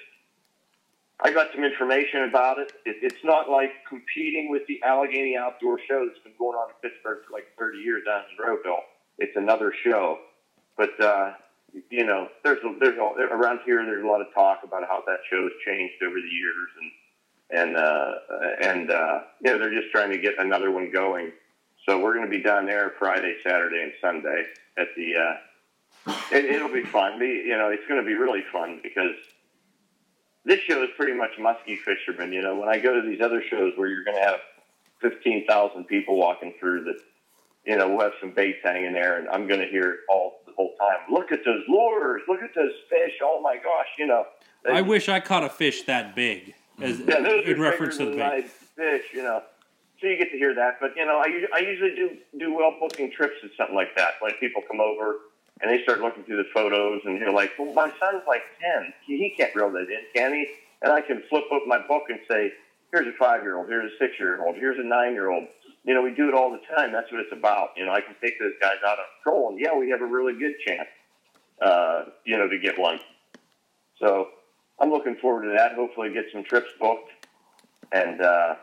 I 1.20 1.32
got 1.32 1.52
some 1.54 1.66
information 1.66 2.24
about 2.24 2.58
it. 2.58 2.72
it. 2.86 2.98
It's 3.02 3.24
not 3.24 3.50
like 3.50 3.72
competing 3.88 4.50
with 4.50 4.66
the 4.68 4.82
Allegheny 4.82 5.36
Outdoor 5.36 5.78
Show 5.88 6.08
that's 6.08 6.24
been 6.24 6.34
going 6.40 6.56
on 6.56 6.70
in 6.70 6.90
Pittsburgh 6.90 7.20
for 7.28 7.34
like 7.34 7.48
30 7.60 7.80
years 7.80 8.04
down 8.06 8.24
in 8.32 8.44
Rowville. 8.44 8.80
It's 9.20 9.36
another 9.36 9.74
show, 9.84 10.20
but 10.78 11.00
uh, 11.00 11.34
you 11.90 12.06
know, 12.06 12.30
there's 12.44 12.64
a, 12.64 12.76
there's 12.80 12.98
a, 12.98 13.36
around 13.36 13.60
here. 13.66 13.86
There's 13.86 14.04
a 14.04 14.08
lot 14.08 14.22
of 14.22 14.34
talk 14.34 14.62
about 14.64 14.84
how 14.88 15.04
that 15.06 15.20
show 15.30 15.44
has 15.44 15.52
changed 15.64 16.02
over 16.02 16.16
the 16.16 16.28
years, 16.28 16.70
and 16.80 16.92
and 17.60 17.78
uh, 17.78 18.12
and 18.62 18.90
uh, 18.90 19.20
you 19.44 19.60
they're 19.60 19.80
just 19.80 19.92
trying 19.92 20.10
to 20.10 20.18
get 20.18 20.40
another 20.40 20.72
one 20.72 20.92
going. 20.92 21.34
So 21.88 22.00
we're 22.00 22.14
going 22.14 22.26
to 22.26 22.32
be 22.32 22.42
down 22.42 22.66
there 22.66 22.94
Friday, 22.98 23.36
Saturday, 23.44 23.84
and 23.84 23.92
Sunday 24.02 24.46
at 24.78 24.88
the. 24.96 25.16
Uh, 25.16 25.51
it, 26.08 26.46
it'll 26.46 26.74
be 26.74 26.84
fun. 26.84 27.20
Be, 27.20 27.44
you 27.46 27.58
know, 27.58 27.70
it's 27.70 27.86
going 27.88 28.00
to 28.02 28.06
be 28.06 28.14
really 28.14 28.44
fun 28.52 28.80
because 28.82 29.16
this 30.46 30.60
show 30.62 30.84
is 30.84 30.90
pretty 30.98 31.14
much 31.14 31.32
muskie 31.40 31.78
fishermen. 31.78 32.34
You 32.34 32.42
know, 32.42 32.56
when 32.56 32.70
I 32.70 32.80
go 32.80 33.00
to 33.00 33.08
these 33.08 33.22
other 33.22 33.42
shows 33.42 33.74
where 33.76 33.88
you're 33.88 34.04
going 34.04 34.18
to 34.18 34.24
have 34.24 34.40
fifteen 35.00 35.46
thousand 35.48 35.86
people 35.86 36.18
walking 36.18 36.54
through, 36.60 36.86
that 36.86 36.98
you 37.66 37.78
know 37.78 37.90
we'll 37.90 38.02
have 38.02 38.14
some 38.20 38.32
baits 38.32 38.60
hanging 38.64 38.94
there, 38.94 39.20
and 39.20 39.30
I'm 39.30 39.48
going 39.48 39.60
to 39.60 39.68
hear 39.68 39.92
it 39.92 40.00
all 40.10 40.42
the 40.46 40.54
whole 40.54 40.76
time. 40.80 41.12
Look 41.12 41.32
at 41.32 41.46
those 41.46 41.64
lures! 41.68 42.22
Look 42.28 42.42
at 42.42 42.56
those 42.56 42.74
fish! 42.90 43.14
Oh 43.22 43.42
my 43.42 43.56
gosh! 43.56 43.88
You 44.00 44.08
know, 44.08 44.26
I 44.70 44.82
wish 44.82 45.10
I 45.10 45.20
caught 45.20 45.44
a 45.44 45.50
fish 45.50 45.84
that 45.84 46.16
big, 46.16 46.56
as 46.82 47.00
yeah, 47.00 47.22
those 47.22 47.46
in 47.46 47.62
reference 47.62 47.98
to 47.98 48.06
the 48.06 48.16
bait. 48.16 48.50
fish. 48.50 49.06
You 49.14 49.24
know, 49.24 49.44
so 50.00 50.08
you 50.08 50.18
get 50.18 50.32
to 50.32 50.38
hear 50.38 50.56
that. 50.56 50.78
But 50.82 50.96
you 50.96 51.06
know, 51.06 51.18
I, 51.18 51.46
I 51.54 51.60
usually 51.60 51.96
do 51.96 52.18
do 52.40 52.54
well 52.54 52.76
booking 52.80 53.12
trips 53.12 53.36
at 53.44 53.52
something 53.56 53.76
like 53.76 53.96
that 53.96 54.14
when 54.22 54.32
people 54.40 54.64
come 54.68 54.80
over. 54.80 55.18
And 55.62 55.70
they 55.70 55.84
start 55.84 56.02
looking 56.02 56.24
through 56.24 56.38
the 56.38 56.50
photos, 56.54 57.02
and 57.06 57.20
you're 57.20 57.32
like, 57.32 57.52
"Well, 57.58 57.74
my 57.74 57.92
son's 58.00 58.24
like 58.28 58.42
ten. 58.60 58.94
He, 59.06 59.34
can't 59.38 59.54
reel 59.56 59.72
that 59.72 59.90
in, 59.90 60.02
can 60.14 60.34
he?" 60.34 60.48
And 60.82 60.92
I 60.92 61.02
can 61.02 61.22
flip 61.30 61.44
up 61.54 61.64
my 61.68 61.78
book 61.88 62.04
and 62.10 62.20
say, 62.30 62.52
"Here's 62.92 63.08
a 63.08 63.12
five-year-old. 63.18 63.68
Here's 63.68 63.92
a 63.92 63.98
six-year-old. 63.98 64.56
Here's 64.56 64.80
a 64.80 64.84
nine-year-old." 64.84 65.48
You 65.84 65.94
know, 65.94 66.02
we 66.02 66.14
do 66.14 66.28
it 66.28 66.34
all 66.34 66.52
the 66.52 66.62
time. 66.76 66.92
That's 66.92 67.12
what 67.12 67.22
it's 67.22 67.32
about. 67.32 67.70
You 67.76 67.86
know, 67.86 67.92
I 67.92 68.02
can 68.02 68.16
take 68.22 68.40
those 68.40 68.54
guys 68.60 68.78
out 68.86 68.98
on 69.00 69.06
patrol, 69.20 69.50
and 69.50 69.60
yeah, 69.60 69.76
we 69.76 69.90
have 69.90 70.02
a 70.02 70.06
really 70.06 70.38
good 70.38 70.54
chance, 70.66 70.90
uh, 71.62 72.06
you 72.26 72.38
know, 72.38 72.48
to 72.48 72.58
get 72.58 72.80
one. 72.80 73.00
So 74.00 74.30
I'm 74.80 74.90
looking 74.90 75.16
forward 75.16 75.44
to 75.44 75.54
that. 75.58 75.74
Hopefully, 75.74 76.12
get 76.12 76.26
some 76.32 76.44
trips 76.44 76.70
booked, 76.80 77.12
and 77.92 78.20
uh, 78.20 78.56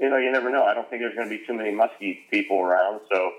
you 0.00 0.10
know, 0.10 0.16
you 0.16 0.32
never 0.32 0.50
know. 0.50 0.64
I 0.64 0.74
don't 0.74 0.88
think 0.90 1.00
there's 1.00 1.14
going 1.14 1.28
to 1.28 1.38
be 1.38 1.46
too 1.46 1.54
many 1.54 1.70
muskie 1.70 2.18
people 2.30 2.60
around, 2.60 3.00
so 3.12 3.30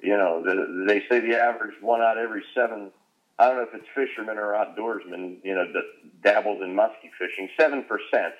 you 0.00 0.16
know, 0.16 0.42
the, 0.42 0.84
they 0.86 1.00
say 1.08 1.20
the 1.20 1.36
average 1.38 1.74
one 1.80 2.00
out 2.00 2.18
of 2.18 2.24
every 2.24 2.44
seven. 2.54 2.90
I 3.38 3.48
don't 3.48 3.56
know 3.56 3.62
if 3.62 3.74
it's 3.74 3.86
fishermen 3.94 4.38
or 4.38 4.52
outdoorsmen, 4.52 5.38
you 5.42 5.54
know, 5.54 5.64
that 5.72 6.22
dabbled 6.22 6.62
in 6.62 6.74
muskie 6.74 7.10
fishing. 7.18 7.48
Seven 7.58 7.84
percent, 7.84 8.34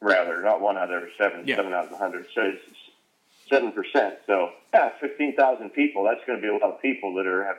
rather, 0.00 0.40
not 0.42 0.60
one 0.60 0.78
out 0.78 0.84
of 0.84 0.90
every 0.90 1.12
seven. 1.18 1.46
Yeah. 1.46 1.56
Seven 1.56 1.72
out 1.74 1.86
of 1.86 1.92
a 1.92 1.96
hundred. 1.96 2.26
So 2.34 2.42
it's 2.42 2.62
seven 3.48 3.72
percent. 3.72 4.16
So 4.26 4.50
yeah, 4.72 4.90
fifteen 5.00 5.36
thousand 5.36 5.70
people. 5.70 6.04
That's 6.04 6.24
going 6.26 6.40
to 6.40 6.42
be 6.42 6.48
a 6.48 6.52
lot 6.52 6.74
of 6.74 6.80
people 6.80 7.14
that 7.14 7.26
are 7.26 7.44
have. 7.44 7.56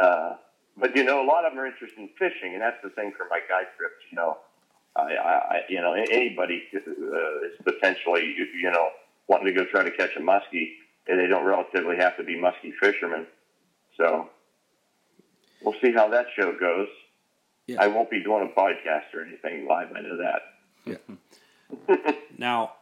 Uh, 0.00 0.36
but 0.76 0.96
you 0.96 1.04
know, 1.04 1.24
a 1.24 1.26
lot 1.26 1.44
of 1.44 1.52
them 1.52 1.60
are 1.60 1.66
interested 1.66 1.98
in 1.98 2.08
fishing, 2.18 2.52
and 2.52 2.62
that's 2.62 2.82
the 2.82 2.90
thing 2.90 3.12
for 3.16 3.26
my 3.30 3.40
guide 3.48 3.66
trips. 3.76 4.04
You 4.10 4.16
know, 4.16 4.38
I, 4.98 5.02
I, 5.02 5.60
you 5.68 5.80
know, 5.80 5.92
anybody 5.92 6.62
uh, 6.74 6.78
is 6.78 7.56
potentially, 7.62 8.34
you, 8.54 8.70
know, 8.70 8.90
wanting 9.28 9.46
to 9.46 9.52
go 9.52 9.64
try 9.64 9.82
to 9.82 9.90
catch 9.90 10.16
a 10.16 10.20
muskie, 10.20 10.72
they 11.06 11.26
don't 11.26 11.44
relatively 11.44 11.96
have 11.96 12.16
to 12.16 12.24
be 12.24 12.34
muskie 12.34 12.72
fishermen. 12.80 13.26
So 13.96 14.28
we'll 15.62 15.74
see 15.80 15.92
how 15.92 16.08
that 16.08 16.26
show 16.38 16.56
goes. 16.58 16.88
Yeah. 17.66 17.82
I 17.82 17.88
won't 17.88 18.10
be 18.10 18.22
doing 18.22 18.50
a 18.50 18.60
podcast 18.60 19.14
or 19.14 19.22
anything 19.22 19.66
live. 19.66 19.88
I 19.94 20.00
know 20.00 20.16
that. 20.18 20.42
Now, 22.38 22.74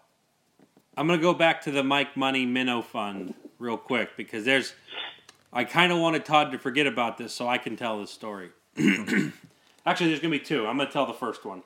I'm 0.96 1.06
gonna 1.06 1.22
go 1.22 1.32
back 1.32 1.62
to 1.62 1.70
the 1.70 1.82
Mike 1.84 2.16
Money 2.16 2.44
Minnow 2.44 2.82
Fund 2.82 3.34
real 3.58 3.78
quick 3.78 4.16
because 4.16 4.44
there's. 4.44 4.74
I 5.52 5.62
kind 5.62 5.92
of 5.92 5.98
wanted 5.98 6.24
Todd 6.24 6.50
to 6.52 6.58
forget 6.58 6.87
about 6.87 7.16
this 7.16 7.32
so 7.32 7.46
I 7.46 7.58
can 7.58 7.76
tell 7.76 8.00
this 8.00 8.10
story. 8.10 8.50
Actually, 9.87 10.08
there's 10.08 10.20
gonna 10.20 10.32
be 10.32 10.40
two. 10.40 10.66
I'm 10.66 10.76
gonna 10.76 10.90
tell 10.90 11.06
the 11.06 11.14
first 11.14 11.44
one. 11.44 11.62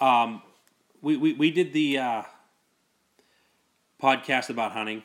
Um, 0.00 0.42
we 1.00 1.16
we, 1.16 1.32
we 1.32 1.50
did 1.50 1.72
the 1.72 1.98
uh, 1.98 2.22
podcast 4.02 4.50
about 4.50 4.72
hunting. 4.72 5.02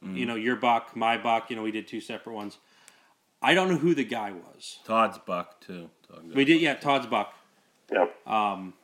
You 0.00 0.26
know, 0.26 0.36
your 0.36 0.54
buck, 0.56 0.94
my 0.94 1.18
buck. 1.18 1.50
You 1.50 1.56
know, 1.56 1.62
we 1.62 1.72
did 1.72 1.88
two 1.88 2.00
separate 2.00 2.32
ones. 2.32 2.58
I 3.42 3.52
don't 3.54 3.68
know 3.68 3.76
who 3.78 3.94
the 3.94 4.04
guy 4.04 4.32
was. 4.32 4.78
Todd's 4.84 5.18
buck 5.18 5.60
too. 5.60 5.90
Todd- 6.08 6.34
We 6.34 6.44
did, 6.44 6.60
yeah, 6.60 6.74
Todd's 6.74 7.06
buck. 7.06 7.34
Yep. 7.92 8.26
um, 8.28 8.74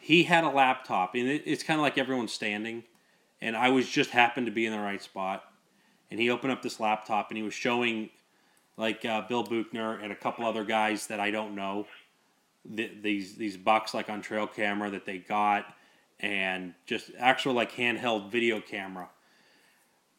he 0.00 0.24
had 0.24 0.44
a 0.44 0.48
laptop, 0.50 1.14
and 1.14 1.28
it, 1.28 1.42
it's 1.46 1.62
kind 1.62 1.78
of 1.78 1.82
like 1.82 1.96
everyone's 1.96 2.32
standing. 2.32 2.84
And 3.40 3.56
I 3.56 3.70
was 3.70 3.88
just 3.88 4.10
happened 4.10 4.46
to 4.46 4.52
be 4.52 4.66
in 4.66 4.72
the 4.72 4.78
right 4.78 5.02
spot, 5.02 5.44
and 6.10 6.20
he 6.20 6.30
opened 6.30 6.52
up 6.52 6.62
this 6.62 6.78
laptop, 6.80 7.30
and 7.30 7.36
he 7.36 7.42
was 7.42 7.54
showing, 7.54 8.10
like 8.76 9.04
uh, 9.04 9.22
Bill 9.22 9.42
Buchner 9.42 9.98
and 9.98 10.12
a 10.12 10.16
couple 10.16 10.44
other 10.44 10.64
guys 10.64 11.06
that 11.08 11.18
I 11.20 11.30
don't 11.30 11.54
know, 11.54 11.86
th- 12.76 12.92
these 13.02 13.36
these 13.36 13.56
bucks 13.56 13.94
like 13.94 14.08
on 14.10 14.22
trail 14.22 14.46
camera 14.46 14.90
that 14.90 15.06
they 15.06 15.18
got, 15.18 15.66
and 16.22 16.74
just 16.86 17.10
actual 17.18 17.52
like 17.52 17.72
handheld 17.72 18.30
video 18.30 18.60
camera. 18.60 19.10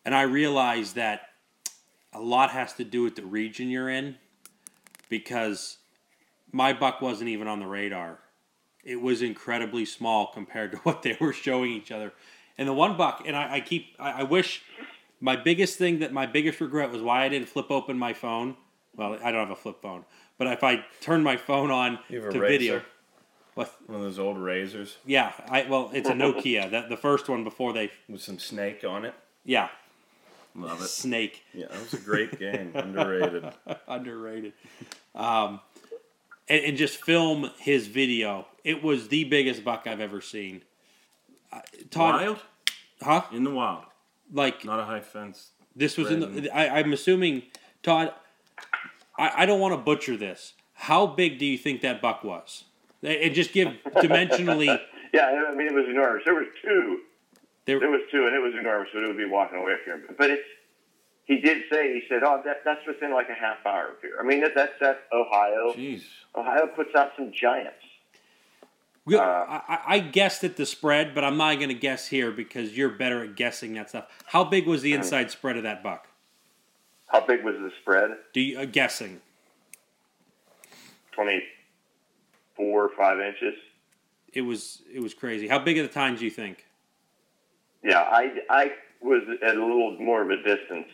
And 0.05 0.13
I 0.13 0.23
realized 0.23 0.95
that 0.95 1.29
a 2.11 2.19
lot 2.19 2.51
has 2.51 2.73
to 2.73 2.83
do 2.83 3.01
with 3.01 3.15
the 3.15 3.25
region 3.25 3.69
you're 3.69 3.89
in, 3.89 4.17
because 5.09 5.77
my 6.51 6.73
buck 6.73 7.01
wasn't 7.01 7.29
even 7.29 7.47
on 7.47 7.59
the 7.59 7.67
radar. 7.67 8.19
It 8.83 9.01
was 9.01 9.21
incredibly 9.21 9.85
small 9.85 10.27
compared 10.27 10.71
to 10.71 10.77
what 10.83 11.03
they 11.03 11.17
were 11.19 11.33
showing 11.33 11.71
each 11.71 11.91
other. 11.91 12.11
And 12.57 12.67
the 12.67 12.73
one 12.73 12.97
buck, 12.97 13.23
and 13.25 13.35
I, 13.35 13.55
I 13.55 13.59
keep, 13.61 13.95
I, 13.97 14.21
I 14.21 14.23
wish 14.23 14.61
my 15.19 15.35
biggest 15.35 15.77
thing 15.77 15.99
that 15.99 16.11
my 16.11 16.25
biggest 16.25 16.59
regret 16.61 16.91
was 16.91 17.01
why 17.01 17.23
I 17.23 17.29
didn't 17.29 17.49
flip 17.49 17.71
open 17.71 17.97
my 17.97 18.13
phone. 18.13 18.57
Well, 18.95 19.17
I 19.23 19.31
don't 19.31 19.47
have 19.47 19.49
a 19.49 19.55
flip 19.55 19.81
phone, 19.81 20.05
but 20.37 20.45
if 20.47 20.63
I 20.63 20.85
turned 21.01 21.23
my 21.23 21.35
phone 21.35 21.71
on 21.71 21.97
You 22.09 22.21
have 22.21 22.29
a 22.29 22.33
to 22.33 22.39
RAZR? 22.39 22.47
video, 22.47 22.81
What? 23.55 23.73
One 23.87 23.97
of 23.97 24.03
those 24.03 24.17
old 24.19 24.37
RAZRs 24.37 24.95
Yeah, 25.05 25.31
I 25.49 25.65
well, 25.69 25.91
it's 25.93 26.09
a 26.09 26.13
Nokia. 26.23 26.71
That 26.71 26.89
the 26.89 26.97
first 26.97 27.29
one 27.29 27.43
before 27.43 27.73
they. 27.73 27.91
with 28.09 28.21
some 28.21 28.39
snake 28.39 28.83
on 28.83 29.05
it. 29.05 29.13
Yeah, 29.45 29.69
Love 30.55 30.81
it. 30.81 30.87
Snake. 30.87 31.43
Yeah, 31.53 31.65
that 31.71 31.79
was 31.81 31.93
a 31.93 31.97
great 31.97 32.39
game. 32.39 32.71
Underrated. 32.75 33.51
underrated. 33.87 34.53
Um, 35.15 35.59
and, 36.47 36.65
and 36.65 36.77
just 36.77 37.03
film 37.03 37.49
his 37.57 37.87
video. 37.87 38.47
It 38.63 38.83
was 38.83 39.07
the 39.09 39.23
biggest 39.25 39.63
buck 39.63 39.85
I've 39.87 39.99
ever 39.99 40.21
seen. 40.21 40.61
Uh, 41.51 41.61
Todd, 41.91 42.21
Wild? 42.21 42.39
huh? 43.01 43.23
In 43.31 43.43
the 43.43 43.51
wild. 43.51 43.83
Like 44.31 44.63
Not 44.65 44.79
a 44.79 44.85
high 44.85 45.01
fence. 45.01 45.49
this 45.75 45.97
was 45.97 46.09
in 46.11 46.19
the. 46.43 46.49
I, 46.55 46.79
I'm 46.79 46.93
assuming, 46.93 47.43
Todd. 47.83 48.13
I, 49.17 49.43
I 49.43 49.45
don't 49.45 49.59
want 49.59 49.73
to 49.73 49.77
butcher 49.77 50.15
this. 50.17 50.53
How 50.73 51.05
big 51.05 51.37
do 51.39 51.45
you 51.45 51.57
think 51.57 51.81
that 51.81 52.01
buck 52.01 52.23
was? 52.23 52.63
And 53.03 53.33
just 53.35 53.53
give 53.53 53.69
dimensionally. 53.95 54.79
Yeah, 55.13 55.45
I 55.47 55.53
mean 55.53 55.67
it 55.67 55.73
was 55.75 55.85
enormous. 55.87 56.23
There 56.25 56.33
was 56.33 56.47
two. 56.63 57.01
There, 57.67 57.79
There 57.79 57.91
was 57.91 58.01
two, 58.09 58.25
and 58.25 58.35
it 58.35 58.39
was 58.39 58.53
enormous. 58.59 58.89
But 58.91 59.03
it 59.03 59.07
would 59.09 59.17
be 59.17 59.25
walking 59.25 59.59
away 59.59 59.75
from 59.85 60.01
him. 60.01 60.15
But 60.17 60.31
it's. 60.31 60.47
He 61.25 61.39
did 61.39 61.65
say 61.71 61.93
he 61.93 62.01
said, 62.09 62.23
"Oh, 62.23 62.41
that 62.43 62.63
that's 62.65 62.81
within 62.87 63.13
like 63.13 63.29
a 63.29 63.35
half 63.35 63.63
hour 63.63 63.89
of 63.89 64.01
here." 64.01 64.17
I 64.19 64.23
mean, 64.23 64.41
that, 64.41 64.53
that's 64.55 64.73
that 64.79 65.03
Ohio. 65.13 65.71
Jeez. 65.73 66.01
Ohio 66.35 66.65
puts 66.65 66.95
out 66.95 67.11
some 67.15 67.31
giants. 67.31 67.75
We- 69.05 69.15
Uh, 69.15 69.21
I, 69.21 69.79
I- 69.85 69.99
guessed 69.99 70.43
at 70.43 70.55
the 70.57 70.65
spread, 70.65 71.13
but 71.13 71.23
I'm 71.23 71.37
not 71.37 71.57
going 71.57 71.69
to 71.69 71.75
guess 71.75 72.07
here 72.07 72.31
because 72.31 72.75
you're 72.75 72.89
better 72.89 73.23
at 73.23 73.35
guessing 73.35 73.73
that 73.75 73.89
stuff. 73.89 74.05
How 74.25 74.43
big 74.43 74.65
was 74.65 74.81
the 74.81 74.93
inside 74.93 75.29
spread 75.29 75.57
of 75.57 75.63
that 75.63 75.83
buck? 75.83 76.07
How 77.09 77.19
big 77.23 77.43
was 77.43 77.53
the 77.59 77.71
spread? 77.81 78.11
Do 78.33 78.41
you 78.41 78.59
uh, 78.59 78.65
guessing? 78.65 79.21
Twenty-four 82.63 82.85
or 82.85 82.89
five 82.97 83.19
inches. 83.19 83.55
It 84.33 84.41
was 84.41 84.81
it 84.91 85.01
was 85.01 85.13
crazy. 85.13 85.47
How 85.47 85.59
big 85.59 85.77
are 85.77 85.83
the 85.83 85.87
tines 85.87 86.19
do 86.19 86.25
you 86.25 86.31
think? 86.31 86.65
Yeah, 87.83 87.99
I, 87.99 88.31
I 88.49 88.71
was 89.01 89.23
at 89.41 89.55
a 89.57 89.59
little 89.59 89.97
more 89.99 90.21
of 90.21 90.29
a 90.29 90.37
distance. 90.37 90.87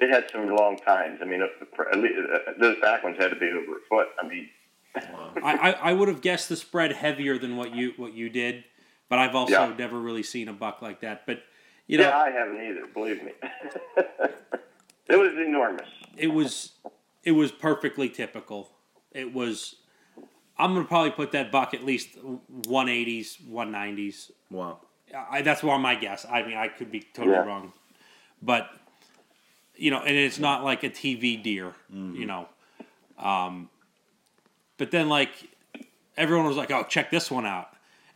It 0.00 0.10
had 0.10 0.30
some 0.32 0.48
long 0.56 0.78
tines. 0.78 1.18
I 1.22 1.26
mean, 1.26 1.42
at 1.42 1.98
least, 1.98 2.14
uh, 2.32 2.52
those 2.58 2.80
back 2.80 3.04
ones 3.04 3.16
had 3.18 3.28
to 3.28 3.36
be 3.36 3.46
over 3.50 3.76
a 3.76 3.80
foot. 3.88 4.08
I 4.20 4.26
mean, 4.26 4.48
I, 5.44 5.70
I, 5.70 5.70
I 5.90 5.92
would 5.92 6.08
have 6.08 6.22
guessed 6.22 6.48
the 6.48 6.56
spread 6.56 6.92
heavier 6.92 7.38
than 7.38 7.56
what 7.56 7.74
you 7.74 7.92
what 7.96 8.14
you 8.14 8.28
did, 8.30 8.64
but 9.08 9.18
I've 9.18 9.34
also 9.34 9.52
Yeah. 9.52 9.74
never 9.78 10.00
really 10.00 10.22
seen 10.22 10.48
a 10.48 10.52
buck 10.52 10.80
like 10.82 11.00
that. 11.02 11.26
But 11.26 11.42
you 11.86 11.98
know, 11.98 12.08
yeah, 12.08 12.16
I 12.18 12.30
haven't 12.30 12.56
either. 12.64 12.86
Believe 12.92 13.22
me, 13.22 13.32
it 15.08 15.16
was 15.16 15.32
enormous. 15.34 15.88
it 16.16 16.28
was 16.28 16.72
it 17.22 17.32
was 17.32 17.52
perfectly 17.52 18.08
typical. 18.08 18.70
It 19.12 19.32
was. 19.32 19.76
I'm 20.62 20.74
gonna 20.74 20.86
probably 20.86 21.10
put 21.10 21.32
that 21.32 21.50
buck 21.50 21.74
at 21.74 21.84
least 21.84 22.16
180s, 22.62 23.42
190s. 23.50 24.30
Wow. 24.50 24.78
I, 25.30 25.42
that's 25.42 25.62
why 25.62 25.76
my 25.76 25.94
guess. 25.94 26.24
I 26.30 26.42
mean, 26.42 26.56
I 26.56 26.68
could 26.68 26.90
be 26.90 27.00
totally 27.00 27.36
Yeah. 27.36 27.44
wrong, 27.44 27.72
but 28.40 28.70
you 29.76 29.90
know, 29.90 29.98
and 30.00 30.16
it's 30.16 30.38
not 30.38 30.62
like 30.64 30.84
a 30.84 30.90
TV 30.90 31.42
deer, 31.42 31.74
you 31.90 32.24
know. 32.26 32.48
Um, 33.18 33.68
but 34.78 34.90
then 34.90 35.08
like 35.08 35.30
everyone 36.16 36.46
was 36.46 36.56
like, 36.56 36.70
"Oh, 36.70 36.84
check 36.84 37.10
this 37.10 37.30
one 37.30 37.44
out," 37.46 37.68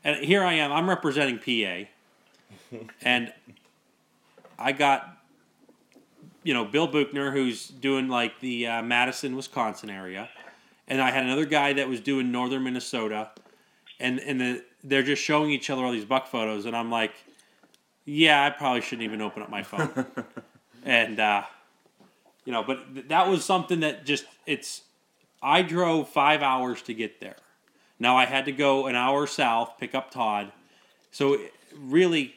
and 0.05 0.25
here 0.25 0.43
I 0.45 0.55
am. 0.55 0.73
I'm 0.73 0.89
representing 0.89 1.39
PA, 1.39 2.77
and 3.03 3.33
I 4.59 4.73
got 4.73 5.19
you 6.45 6.55
know 6.55 6.65
Bill 6.65 6.87
Buchner, 6.87 7.31
who's 7.33 7.69
doing 7.69 8.09
like 8.09 8.41
the 8.41 8.67
uh, 8.69 8.83
Madison, 8.83 9.35
Wisconsin 9.37 9.91
area, 9.91 10.29
and 10.89 11.01
I 11.01 11.11
had 11.11 11.25
another 11.25 11.45
guy 11.47 11.73
that 11.75 11.89
was 11.89 12.01
doing 12.01 12.31
northern 12.33 12.63
Minnesota, 12.65 13.31
and 14.01 14.19
and 14.21 14.41
the, 14.41 14.65
they're 14.85 15.03
just 15.03 15.23
showing 15.23 15.51
each 15.51 15.71
other 15.71 15.85
all 15.85 15.93
these 15.93 16.05
buck 16.05 16.27
photos, 16.29 16.67
and 16.67 16.77
I'm 16.77 16.91
like, 16.91 17.13
yeah, 18.05 18.45
I 18.45 18.51
probably 18.51 18.81
shouldn't 18.83 19.05
even 19.05 19.21
open 19.21 19.43
up 19.43 19.51
my 19.51 19.63
phone, 19.63 20.07
and 20.85 21.19
uh, 21.21 21.43
you 22.45 22.53
know, 22.53 22.63
but 22.63 22.95
th- 22.95 23.09
that 23.09 23.29
was 23.29 23.45
something 23.45 23.81
that 23.81 24.05
just 24.05 24.25
it's. 24.47 24.83
I 25.43 25.63
drove 25.63 26.09
five 26.09 26.43
hours 26.43 26.83
to 26.83 26.95
get 26.95 27.21
there. 27.21 27.37
Now 27.99 28.17
I 28.17 28.25
had 28.25 28.47
to 28.47 28.53
go 28.53 28.87
an 28.87 28.97
hour 28.97 29.27
south, 29.27 29.75
pick 29.79 29.95
up 29.95 30.11
Todd, 30.11 30.51
so 31.11 31.35
it- 31.35 31.53
really, 31.79 32.35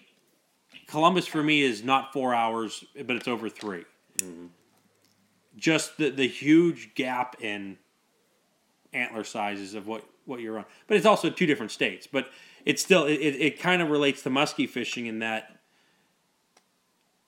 Columbus 0.87 1.25
for 1.25 1.41
me 1.41 1.61
is 1.61 1.81
not 1.83 2.11
four 2.11 2.33
hours, 2.35 2.83
but 3.05 3.15
it's 3.15 3.27
over 3.27 3.47
3 3.49 3.85
Just 5.55 5.97
the 5.97 6.09
the 6.09 6.27
huge 6.27 6.93
gap 6.95 7.41
in 7.41 7.77
antler 8.93 9.23
sizes 9.23 9.73
of 9.73 9.87
what 9.87 10.03
what 10.25 10.39
you're 10.39 10.57
on. 10.57 10.65
But 10.87 10.97
it's 10.97 11.05
also 11.05 11.29
two 11.29 11.45
different 11.45 11.71
states. 11.71 12.07
But 12.07 12.29
it's 12.65 12.81
still 12.81 13.05
it, 13.05 13.13
it, 13.13 13.59
kind 13.59 13.81
of 13.81 13.89
relates 13.89 14.21
to 14.23 14.29
muskie 14.29 14.69
fishing 14.69 15.07
in 15.07 15.19
that 15.19 15.59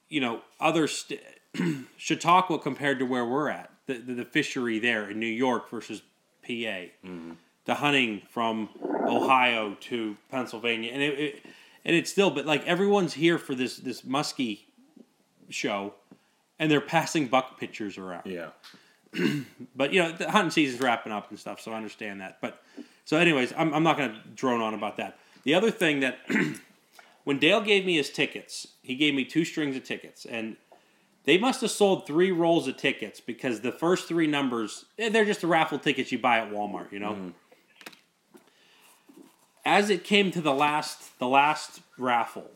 you 0.09 0.21
know 0.21 0.41
other 0.59 0.87
st- 0.87 1.21
Chautauqua 1.97 2.59
compared 2.59 2.99
to 2.99 3.05
where 3.05 3.25
we're 3.25 3.49
at 3.49 3.71
the, 3.87 3.93
the 3.95 4.13
the 4.13 4.25
fishery 4.25 4.79
there 4.79 5.09
in 5.09 5.19
New 5.19 5.25
York 5.25 5.69
versus 5.69 6.01
PA, 6.43 6.47
mm-hmm. 6.49 7.31
the 7.65 7.75
hunting 7.75 8.21
from 8.29 8.69
Ohio 9.07 9.75
to 9.81 10.17
Pennsylvania, 10.29 10.91
and 10.91 11.01
it, 11.01 11.19
it 11.19 11.45
and 11.83 11.95
it's 11.95 12.11
still 12.11 12.29
but 12.29 12.45
like 12.45 12.65
everyone's 12.65 13.13
here 13.13 13.37
for 13.37 13.55
this 13.55 13.77
this 13.77 14.01
muskie 14.01 14.61
show, 15.49 15.93
and 16.59 16.71
they're 16.71 16.81
passing 16.81 17.27
buck 17.27 17.59
pictures 17.59 17.97
around. 17.97 18.25
Yeah. 18.25 18.49
But 19.75 19.93
you 19.93 20.03
know, 20.03 20.11
the 20.11 20.29
hunting 20.29 20.51
season's 20.51 20.81
wrapping 20.81 21.11
up 21.11 21.29
and 21.29 21.39
stuff, 21.39 21.61
so 21.61 21.71
I 21.71 21.75
understand 21.77 22.21
that. 22.21 22.39
But 22.41 22.61
so, 23.05 23.17
anyways, 23.17 23.53
I'm 23.57 23.73
I'm 23.73 23.83
not 23.83 23.97
going 23.97 24.11
to 24.11 24.19
drone 24.35 24.61
on 24.61 24.73
about 24.73 24.97
that. 24.97 25.17
The 25.43 25.55
other 25.55 25.71
thing 25.71 26.01
that 26.01 26.19
when 27.23 27.39
Dale 27.39 27.61
gave 27.61 27.85
me 27.85 27.95
his 27.95 28.09
tickets, 28.09 28.67
he 28.81 28.95
gave 28.95 29.13
me 29.13 29.25
two 29.25 29.45
strings 29.45 29.75
of 29.75 29.83
tickets, 29.83 30.25
and 30.25 30.57
they 31.23 31.37
must 31.37 31.61
have 31.61 31.71
sold 31.71 32.05
three 32.05 32.31
rolls 32.31 32.67
of 32.67 32.77
tickets 32.77 33.19
because 33.19 33.61
the 33.61 33.71
first 33.71 34.07
three 34.07 34.27
numbers 34.27 34.85
eh, 34.99 35.09
they're 35.09 35.25
just 35.25 35.41
the 35.41 35.47
raffle 35.47 35.79
tickets 35.79 36.11
you 36.11 36.19
buy 36.19 36.39
at 36.39 36.51
Walmart, 36.51 36.91
you 36.91 36.99
know. 36.99 37.33
As 39.63 39.89
it 39.89 40.03
came 40.03 40.31
to 40.31 40.41
the 40.41 40.53
last 40.53 41.17
the 41.19 41.27
last 41.27 41.81
raffle, 41.97 42.49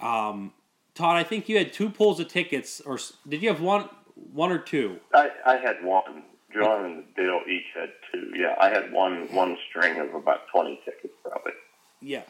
um, 0.00 0.52
Todd, 0.94 1.16
I 1.16 1.24
think 1.24 1.48
you 1.48 1.58
had 1.58 1.72
two 1.72 1.90
pulls 1.90 2.20
of 2.20 2.28
tickets, 2.28 2.80
or 2.80 2.98
did 3.28 3.42
you 3.42 3.48
have 3.48 3.60
one 3.60 3.88
one 4.32 4.50
or 4.52 4.58
two? 4.58 4.98
I, 5.12 5.30
I 5.44 5.56
had 5.56 5.82
one. 5.84 6.24
John 6.52 6.84
and 6.84 7.14
Bill 7.16 7.40
each 7.48 7.64
had 7.74 7.90
two. 8.12 8.30
Yeah, 8.36 8.54
I 8.60 8.68
had 8.68 8.92
one 8.92 9.26
one 9.34 9.56
string 9.68 9.98
of 9.98 10.14
about 10.14 10.46
twenty 10.52 10.80
tickets, 10.84 11.14
probably. 11.22 11.52
Yeah. 12.00 12.22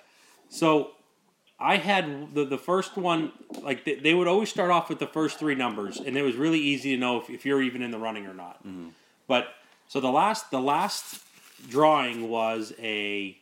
So 0.48 0.92
I 1.60 1.76
had 1.76 2.34
the, 2.34 2.44
the 2.44 2.58
first 2.58 2.96
one, 2.96 3.32
like 3.62 3.84
they, 3.84 3.96
they 3.96 4.14
would 4.14 4.26
always 4.26 4.48
start 4.48 4.70
off 4.70 4.88
with 4.88 4.98
the 4.98 5.06
first 5.06 5.38
three 5.38 5.54
numbers, 5.54 5.98
and 5.98 6.16
it 6.16 6.22
was 6.22 6.36
really 6.36 6.58
easy 6.58 6.94
to 6.94 7.00
know 7.00 7.20
if, 7.20 7.28
if 7.28 7.44
you're 7.44 7.62
even 7.62 7.82
in 7.82 7.90
the 7.90 7.98
running 7.98 8.26
or 8.26 8.34
not. 8.34 8.66
Mm-hmm. 8.66 8.88
But 9.28 9.48
so 9.88 10.00
the 10.00 10.10
last 10.10 10.50
the 10.50 10.60
last 10.60 11.22
drawing 11.68 12.28
was 12.28 12.72
a 12.78 13.36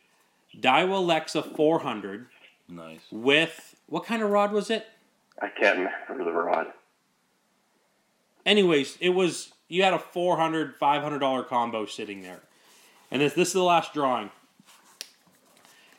Daiwa 0.57 1.05
Lexa 1.05 1.55
400 1.55 2.27
Nice. 2.69 2.99
with 3.11 3.75
what 3.87 4.05
kind 4.05 4.21
of 4.21 4.29
rod 4.29 4.51
was 4.51 4.69
it? 4.69 4.85
I 5.41 5.47
can't 5.47 5.77
remember 5.79 6.23
the 6.25 6.31
rod. 6.37 6.67
Anyways, 8.45 8.97
it 8.99 9.09
was 9.09 9.53
you 9.67 9.83
had 9.83 9.93
a 9.93 9.99
400 9.99 10.75
500 10.75 11.19
dollar 11.19 11.43
combo 11.43 11.85
sitting 11.85 12.21
there, 12.21 12.41
and 13.11 13.21
this 13.21 13.33
this 13.33 13.49
is 13.49 13.53
the 13.53 13.63
last 13.63 13.93
drawing. 13.93 14.29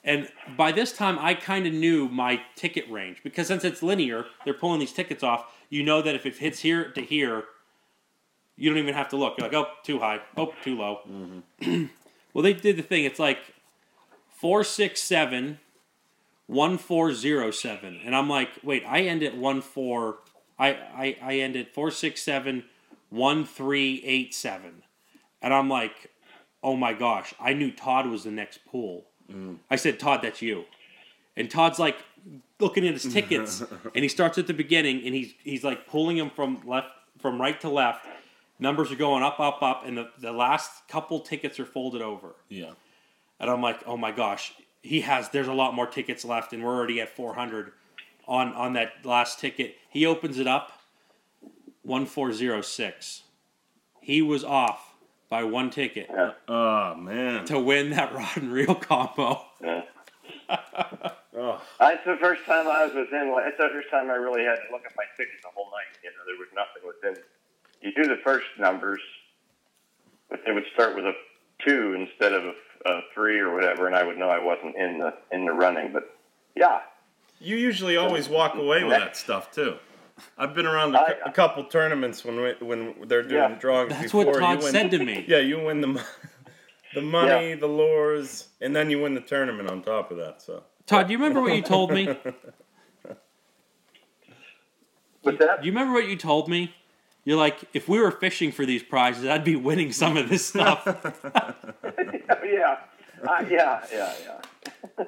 And 0.05 0.29
by 0.57 0.71
this 0.71 0.93
time, 0.93 1.19
I 1.19 1.33
kind 1.33 1.67
of 1.67 1.73
knew 1.73 2.09
my 2.09 2.43
ticket 2.57 2.89
range 2.91 3.23
because 3.25 3.47
since 3.47 3.65
it's 3.65 3.83
linear, 3.83 4.27
they're 4.45 4.53
pulling 4.53 4.81
these 4.81 4.93
tickets 4.93 5.23
off. 5.23 5.47
You 5.71 5.83
know 5.83 6.03
that 6.03 6.15
if 6.15 6.27
it 6.27 6.37
hits 6.37 6.61
here 6.61 6.91
to 6.91 7.01
here, 7.01 7.45
you 8.57 8.69
don't 8.69 8.79
even 8.79 8.95
have 8.95 9.09
to 9.09 9.17
look. 9.17 9.39
You're 9.39 9.49
like, 9.49 9.57
oh, 9.57 9.69
too 9.83 9.99
high. 9.99 10.21
Oh, 10.37 10.53
too 10.63 10.77
low. 10.77 11.01
Mm-hmm. 11.11 11.87
well, 12.35 12.43
they 12.43 12.53
did 12.53 12.77
the 12.77 12.83
thing. 12.83 13.05
It's 13.05 13.19
like 13.19 13.39
four 14.29 14.63
six 14.63 15.01
seven, 15.01 15.59
one 16.47 16.77
four 16.77 17.15
zero 17.15 17.51
seven, 17.51 17.99
and 18.05 18.15
I'm 18.15 18.29
like, 18.29 18.51
wait, 18.63 18.85
I 18.87 19.01
end 19.01 19.23
at 19.23 19.37
one 19.37 19.63
four. 19.63 20.19
I 20.59 20.69
I 20.69 21.17
I 21.23 21.35
end 21.37 21.57
at 21.57 21.73
four 21.75 21.91
six 21.91 22.23
seven, 22.23 22.65
one 23.11 23.45
three 23.45 24.03
eight 24.05 24.35
seven, 24.35 24.83
and 25.43 25.53
I'm 25.53 25.69
like, 25.69 26.11
oh 26.63 26.77
my 26.77 26.93
gosh, 26.93 27.35
I 27.41 27.55
knew 27.55 27.71
Todd 27.71 28.07
was 28.07 28.25
the 28.25 28.31
next 28.31 28.65
pool. 28.65 29.07
Mm. 29.31 29.59
I 29.71 29.77
said, 29.77 29.99
Todd, 29.99 30.21
that's 30.23 30.43
you, 30.43 30.65
and 31.37 31.51
Todd's 31.51 31.79
like 31.79 31.97
looking 32.61 32.87
at 32.87 32.95
his 32.95 33.13
tickets, 33.13 33.63
and 33.95 34.03
he 34.03 34.09
starts 34.09 34.39
at 34.39 34.47
the 34.47 34.55
beginning, 34.55 35.05
and 35.05 35.15
he's 35.15 35.35
he's 35.43 35.65
like 35.65 35.87
pulling 35.87 36.17
them 36.17 36.31
from 36.31 36.61
left 36.67 36.89
from 37.19 37.41
right 37.41 37.61
to 37.61 37.69
left. 37.69 38.07
Numbers 38.59 38.93
are 38.93 38.97
going 38.97 39.25
up, 39.25 39.41
up, 39.41 39.63
up, 39.63 39.85
and 39.85 39.99
the, 39.99 40.11
the 40.21 40.31
last 40.31 40.87
couple 40.89 41.19
tickets 41.19 41.59
are 41.59 41.65
folded 41.65 42.01
over. 42.01 42.37
Yeah. 42.49 42.71
And 43.41 43.51
I'm 43.51 43.61
like, 43.61 43.81
oh 43.85 43.97
my 43.97 44.13
gosh, 44.13 44.55
he 44.81 45.01
has. 45.01 45.29
There's 45.31 45.49
a 45.49 45.53
lot 45.53 45.75
more 45.75 45.87
tickets 45.87 46.25
left, 46.25 46.53
and 46.53 46.63
we're 46.63 46.75
already 46.75 47.01
at 47.01 47.09
400 47.09 47.73
on 48.27 48.53
on 48.55 48.73
that 48.75 49.05
last 49.05 49.39
ticket. 49.41 49.77
He 49.91 50.05
opens 50.07 50.39
it 50.39 50.47
up, 50.47 50.73
1406. 51.83 53.23
He 54.01 54.23
was 54.23 54.45
off 54.45 54.95
by 55.29 55.45
one 55.45 55.71
ticket 55.71 56.07
Yeah. 56.11 56.33
Oh 56.49 56.95
man. 56.95 57.45
to 57.47 57.59
win 57.59 57.91
that 57.91 58.15
rod 58.15 58.37
and 58.37 58.53
reel 58.53 58.75
combo. 58.75 59.45
Yeah. 59.63 59.83
Oh, 61.37 61.61
That's 61.81 62.05
the 62.07 62.17
first 62.21 62.45
time 62.47 62.69
I 62.69 62.85
was 62.87 62.95
within. 62.95 63.35
It's 63.45 63.59
the 63.59 63.69
first 63.73 63.91
time 63.91 64.09
I 64.09 64.15
really 64.15 64.45
had 64.45 64.55
to 64.55 64.71
look 64.73 64.87
at 64.87 64.93
my 64.97 65.03
ticket 65.17 65.35
the 65.43 65.49
whole 65.53 65.67
night. 65.73 65.99
You 66.05 66.11
know, 66.11 66.23
there 66.27 66.39
was 66.39 66.49
nothing 66.55 66.87
within. 66.87 67.25
You 67.83 67.93
do 67.93 68.09
the 68.09 68.23
first 68.23 68.47
numbers, 68.57 69.01
but 70.31 70.43
they 70.47 70.53
would 70.53 70.63
start 70.73 70.95
with 70.95 71.05
a 71.07 71.13
two 71.67 71.95
instead 71.95 72.35
of 72.35 72.45
a, 72.45 72.55
a 72.89 73.01
three 73.13 73.41
or 73.41 73.53
whatever, 73.53 73.89
and 73.89 73.97
I 73.97 74.05
would 74.05 74.17
know 74.17 74.29
I 74.29 74.39
wasn't 74.39 74.77
in 74.77 74.99
the 75.01 75.13
in 75.33 75.45
the 75.45 75.51
running. 75.53 75.93
But 75.93 76.05
yeah, 76.55 76.83
you 77.45 77.57
usually 77.57 77.97
always 77.97 78.29
walk 78.29 78.55
away 78.55 78.83
with 78.85 78.93
that 78.99 79.17
stuff 79.17 79.51
too. 79.53 79.77
I've 80.39 80.55
been 80.55 80.67
around 80.67 80.95
a, 80.95 80.99
cou- 80.99 81.05
I- 81.27 81.29
a 81.29 81.33
couple 81.33 81.65
tournaments 81.65 82.25
when 82.25 82.37
we, 82.41 82.53
when 82.65 82.95
they're 83.09 83.23
doing 83.23 83.51
Yeah. 83.51 83.59
drawings 83.59 83.91
That's 83.91 84.05
before 84.05 84.27
what 84.27 84.39
Todd 84.39 84.59
you 84.59 84.65
win. 84.65 84.73
said 84.73 84.91
to 84.93 84.99
me. 85.05 85.25
Yeah, 85.27 85.39
you 85.39 85.61
win 85.61 85.81
the 85.81 86.05
the 86.95 87.01
money, 87.03 87.51
Yeah. 87.51 87.57
the 87.57 87.67
lures, 87.67 88.49
and 88.61 88.75
then 88.75 88.91
you 88.91 89.01
win 89.03 89.15
the 89.15 89.21
tournament 89.21 89.69
on 89.71 89.83
top 89.83 90.11
of 90.11 90.17
that. 90.19 90.41
So 90.43 90.63
Todd, 90.87 91.07
do 91.09 91.13
you 91.13 91.19
remember 91.19 91.41
what 91.41 91.55
you 91.55 91.63
told 91.63 91.91
me? 91.93 92.07
Do 95.25 95.31
with 95.31 95.39
that, 95.39 95.65
you 95.65 95.73
remember 95.73 95.95
what 95.95 96.07
you 96.07 96.17
told 96.17 96.49
me? 96.49 96.75
You're 97.25 97.39
like, 97.39 97.61
if 97.73 97.89
we 97.89 97.99
were 97.99 98.11
fishing 98.11 98.53
for 98.53 98.67
these 98.67 98.83
prizes, 98.83 99.25
I'd 99.25 99.43
be 99.45 99.57
winning 99.57 99.91
some 99.93 100.19
of 100.19 100.29
this 100.29 100.45
stuff. 100.47 100.83
yeah, 102.45 102.77
uh, 103.27 103.45
yeah, 103.49 103.83
yeah, 103.91 104.13
yeah. 104.27 105.05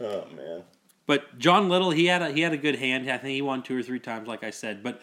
oh 0.00 0.24
man, 0.36 0.64
But 1.06 1.38
John 1.38 1.68
Little, 1.68 1.90
he 1.90 2.06
had 2.06 2.22
a 2.22 2.32
he 2.32 2.40
had 2.40 2.52
a 2.52 2.56
good 2.56 2.76
hand. 2.76 3.08
I 3.10 3.16
think 3.18 3.34
he 3.34 3.42
won 3.42 3.62
two 3.62 3.78
or 3.78 3.82
three 3.82 4.00
times, 4.00 4.26
like 4.26 4.42
I 4.44 4.50
said. 4.50 4.82
But 4.82 5.00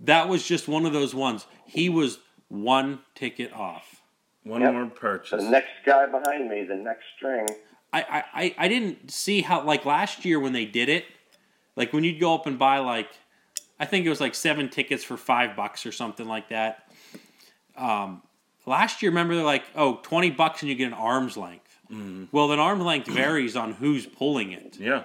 that 0.00 0.28
was 0.28 0.46
just 0.46 0.66
one 0.68 0.84
of 0.86 0.92
those 0.92 1.14
ones. 1.14 1.46
He 1.66 1.88
was 1.88 2.18
one 2.48 3.00
ticket 3.14 3.52
off. 3.52 4.02
one 4.42 4.60
Yep. 4.62 4.72
more 4.72 4.86
purchase. 4.86 5.42
The 5.42 5.50
next 5.50 5.70
guy 5.84 6.06
behind 6.06 6.48
me, 6.48 6.64
the 6.64 6.74
next 6.76 7.04
string. 7.16 7.46
I, 7.92 8.02
I, 8.02 8.24
I- 8.42 8.54
I 8.58 8.68
didn't 8.68 9.10
see 9.10 9.40
how 9.42 9.62
like 9.62 9.84
last 9.86 10.24
year 10.24 10.38
when 10.40 10.52
they 10.52 10.64
did 10.66 10.88
it, 10.88 11.04
like 11.76 11.92
when 11.92 12.02
you'd 12.04 12.20
go 12.20 12.34
up 12.34 12.46
and 12.46 12.58
buy 12.58 12.78
like 12.78 13.08
I 13.78 13.84
think 13.86 14.04
it 14.06 14.08
was 14.08 14.20
like 14.20 14.34
seven 14.34 14.68
tickets 14.68 15.04
for 15.04 15.16
five 15.16 15.54
bucks 15.56 15.84
or 15.86 15.92
something 15.92 16.26
like 16.26 16.48
that. 16.48 16.88
Um, 17.76 18.22
last 18.64 19.02
year, 19.02 19.10
remember 19.10 19.34
they're 19.34 19.44
like, 19.44 19.64
oh, 19.74 20.00
20 20.02 20.30
bucks 20.30 20.62
and 20.62 20.68
you 20.70 20.74
get 20.74 20.86
an 20.86 20.94
arm's 20.94 21.36
length. 21.36 21.62
Well, 22.32 22.50
an 22.50 22.58
arm's 22.58 22.82
length 22.82 23.06
varies 23.06 23.54
on 23.54 23.72
who's 23.72 24.06
pulling 24.06 24.50
it. 24.52 24.76
yeah, 24.80 25.04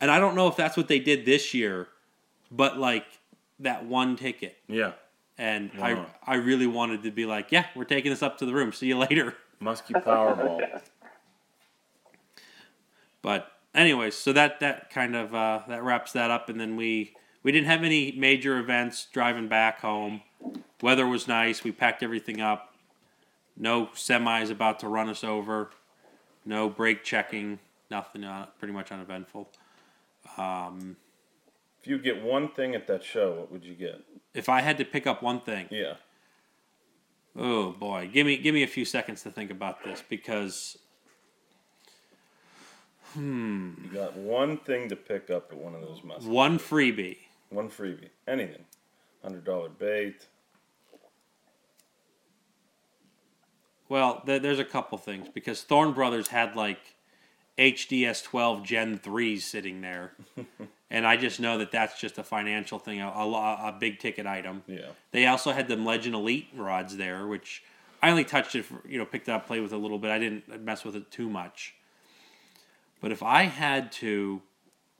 And 0.00 0.10
I 0.10 0.18
don't 0.20 0.34
know 0.34 0.46
if 0.48 0.56
that's 0.56 0.76
what 0.76 0.88
they 0.88 0.98
did 1.00 1.24
this 1.24 1.52
year, 1.54 1.88
but 2.50 2.78
like 2.78 3.06
that 3.60 3.84
one 3.84 4.16
ticket. 4.16 4.56
yeah. 4.68 4.92
And 5.40 5.70
Wow. 5.78 6.06
I 6.26 6.32
I 6.32 6.36
really 6.36 6.66
wanted 6.66 7.04
to 7.04 7.12
be 7.12 7.24
like, 7.24 7.52
yeah, 7.52 7.66
we're 7.76 7.84
taking 7.84 8.10
this 8.10 8.22
up 8.24 8.38
to 8.38 8.46
the 8.46 8.52
room. 8.52 8.72
See 8.72 8.86
you 8.88 8.98
later. 8.98 9.34
Muskie 9.62 10.02
Powerball. 10.02 10.80
But 13.22 13.50
anyways, 13.74 14.14
so 14.14 14.32
that 14.32 14.60
that 14.60 14.90
kind 14.90 15.14
of 15.16 15.34
uh, 15.34 15.60
that 15.68 15.82
wraps 15.82 16.12
that 16.12 16.30
up, 16.30 16.48
and 16.48 16.60
then 16.60 16.76
we 16.76 17.14
we 17.42 17.52
didn't 17.52 17.66
have 17.68 17.84
any 17.84 18.12
major 18.12 18.58
events 18.58 19.06
driving 19.12 19.48
back 19.48 19.80
home. 19.80 20.22
Weather 20.82 21.06
was 21.06 21.26
nice. 21.28 21.64
We 21.64 21.72
packed 21.72 22.02
everything 22.02 22.40
up. 22.40 22.74
No 23.56 23.86
semis 23.94 24.50
about 24.50 24.78
to 24.80 24.88
run 24.88 25.08
us 25.08 25.24
over. 25.24 25.70
No 26.44 26.68
brake 26.68 27.02
checking. 27.04 27.58
Nothing. 27.90 28.24
Uh, 28.24 28.46
pretty 28.58 28.72
much 28.74 28.92
uneventful. 28.92 29.48
Um, 30.38 30.96
if 31.80 31.86
you 31.86 31.98
get 31.98 32.22
one 32.22 32.48
thing 32.48 32.74
at 32.74 32.86
that 32.86 33.02
show, 33.04 33.32
what 33.34 33.52
would 33.52 33.64
you 33.64 33.74
get? 33.74 34.00
if 34.34 34.48
I 34.48 34.60
had 34.60 34.78
to 34.78 34.84
pick 34.84 35.06
up 35.06 35.22
one 35.22 35.40
thing, 35.40 35.66
Yeah, 35.70 35.94
oh 37.36 37.72
boy, 37.72 38.08
give 38.12 38.26
me 38.26 38.36
give 38.36 38.54
me 38.54 38.62
a 38.62 38.66
few 38.68 38.84
seconds 38.84 39.22
to 39.22 39.30
think 39.30 39.50
about 39.50 39.82
this 39.84 40.02
because 40.08 40.78
Hmm. 43.14 43.70
you 43.82 43.88
got 43.88 44.14
one 44.16 44.58
thing 44.58 44.88
to 44.90 44.96
pick 44.96 45.30
up 45.30 45.50
at 45.50 45.56
one 45.58 45.74
of 45.74 45.80
those 45.80 46.02
one 46.24 46.58
freebie. 46.58 47.16
One 47.50 47.70
freebie, 47.70 48.10
anything, 48.26 48.64
hundred 49.22 49.44
dollar 49.44 49.70
bait. 49.70 50.26
Well, 53.88 54.22
there, 54.26 54.38
there's 54.38 54.58
a 54.58 54.64
couple 54.64 54.98
things 54.98 55.28
because 55.32 55.62
Thorne 55.62 55.92
Brothers 55.94 56.28
had 56.28 56.54
like 56.54 56.96
HDS 57.58 58.22
12 58.22 58.62
Gen 58.62 58.98
3s 58.98 59.40
sitting 59.42 59.80
there. 59.80 60.12
and 60.90 61.06
I 61.06 61.16
just 61.16 61.40
know 61.40 61.58
that 61.58 61.72
that's 61.72 62.00
just 62.00 62.18
a 62.18 62.22
financial 62.22 62.78
thing, 62.78 63.00
a, 63.00 63.08
a, 63.08 63.68
a 63.68 63.76
big 63.78 63.98
ticket 63.98 64.26
item. 64.26 64.62
Yeah, 64.66 64.90
They 65.10 65.26
also 65.26 65.50
had 65.52 65.66
them 65.68 65.84
Legend 65.84 66.14
Elite 66.14 66.48
rods 66.54 66.96
there, 66.96 67.26
which 67.26 67.64
I 68.02 68.10
only 68.10 68.24
touched 68.24 68.54
it, 68.54 68.64
for, 68.64 68.80
you 68.88 68.98
know, 68.98 69.04
picked 69.04 69.28
it 69.28 69.32
up, 69.32 69.46
played 69.46 69.60
with 69.62 69.72
it 69.72 69.76
a 69.76 69.78
little 69.78 69.98
bit. 69.98 70.10
I 70.12 70.18
didn't 70.18 70.62
mess 70.64 70.84
with 70.84 70.94
it 70.94 71.10
too 71.10 71.28
much. 71.28 71.74
But 73.00 73.10
if 73.12 73.22
I 73.22 73.44
had 73.44 73.90
to 73.92 74.40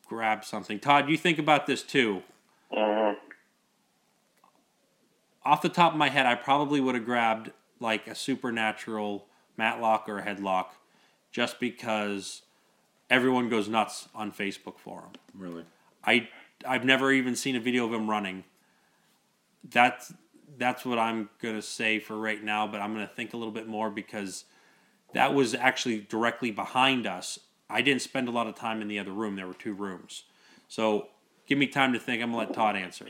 grab 0.08 0.44
something, 0.44 0.80
Todd, 0.80 1.08
you 1.08 1.16
think 1.16 1.38
about 1.38 1.66
this 1.66 1.82
too. 1.82 2.22
Mhm. 2.72 3.16
off 5.44 5.62
the 5.62 5.68
top 5.70 5.92
of 5.92 5.98
my 5.98 6.10
head, 6.10 6.26
I 6.26 6.34
probably 6.34 6.78
would 6.80 6.94
have 6.94 7.06
grabbed 7.06 7.52
like 7.80 8.06
a 8.06 8.14
supernatural 8.14 9.26
matlock 9.56 10.06
or 10.08 10.18
a 10.18 10.22
headlock, 10.26 10.66
just 11.32 11.58
because 11.58 12.42
everyone 13.10 13.48
goes 13.48 13.68
nuts 13.68 14.08
on 14.14 14.32
Facebook 14.32 14.78
for 14.78 15.02
them. 15.02 15.12
really. 15.34 15.64
I 16.04 16.28
I've 16.66 16.84
never 16.84 17.12
even 17.12 17.36
seen 17.36 17.56
a 17.56 17.60
video 17.60 17.86
of 17.86 17.92
him 17.92 18.08
running. 18.08 18.44
That's 19.68 20.12
that's 20.56 20.84
what 20.84 20.98
I'm 20.98 21.28
gonna 21.40 21.62
say 21.62 21.98
for 21.98 22.16
right 22.16 22.42
now, 22.42 22.66
but 22.66 22.80
I'm 22.80 22.92
gonna 22.92 23.06
think 23.06 23.34
a 23.34 23.36
little 23.36 23.52
bit 23.52 23.66
more 23.66 23.90
because 23.90 24.44
that 25.14 25.34
was 25.34 25.54
actually 25.54 26.00
directly 26.00 26.50
behind 26.50 27.06
us. 27.06 27.38
I 27.70 27.82
didn't 27.82 28.02
spend 28.02 28.28
a 28.28 28.30
lot 28.30 28.46
of 28.46 28.54
time 28.54 28.80
in 28.80 28.88
the 28.88 28.98
other 28.98 29.12
room. 29.12 29.36
There 29.36 29.46
were 29.46 29.54
two 29.54 29.74
rooms, 29.74 30.24
so 30.68 31.08
give 31.46 31.58
me 31.58 31.66
time 31.66 31.92
to 31.92 31.98
think. 31.98 32.22
I'm 32.22 32.30
gonna 32.30 32.46
let 32.46 32.54
Todd 32.54 32.76
answer. 32.76 33.06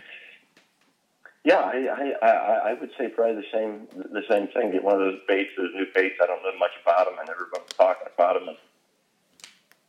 Yeah, 1.44 1.60
I, 1.60 2.12
I, 2.20 2.26
I, 2.26 2.70
I 2.70 2.72
would 2.74 2.90
say 2.98 3.08
probably 3.08 3.36
the 3.36 3.48
same 3.52 3.86
the 4.12 4.22
same 4.28 4.48
thing. 4.48 4.72
Get 4.72 4.82
one 4.82 4.94
of 4.94 5.00
those 5.00 5.20
baits, 5.28 5.50
those 5.56 5.70
new 5.74 5.86
baits. 5.94 6.16
I 6.22 6.26
don't 6.26 6.42
know 6.42 6.58
much 6.58 6.72
about 6.82 7.06
them, 7.06 7.14
and 7.18 7.28
everyone's 7.28 7.72
talking 7.76 8.08
about 8.12 8.34
them, 8.34 8.48
and 8.48 8.56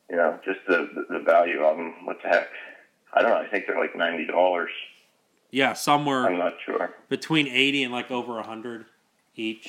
you 0.10 0.16
know, 0.18 0.40
just 0.44 0.60
the 0.68 0.90
the, 0.94 1.20
the 1.20 1.24
value 1.24 1.62
of 1.64 1.78
them. 1.78 2.06
What 2.06 2.18
the 2.24 2.30
heck? 2.30 2.50
I 3.14 3.22
don't 3.22 3.32
know. 3.32 3.38
I 3.38 3.48
think 3.48 3.66
they're 3.68 3.80
like 3.80 3.96
ninety 3.96 4.26
dollars. 4.26 4.72
Yeah, 5.52 5.74
somewhere. 5.74 6.28
I'm 6.28 6.38
not 6.38 6.54
sure. 6.64 6.94
between 7.10 7.48
80 7.48 7.86
and 7.86 7.92
like 7.92 8.12
over 8.12 8.34
a 8.34 8.42
100 8.42 8.86
each. 9.36 9.68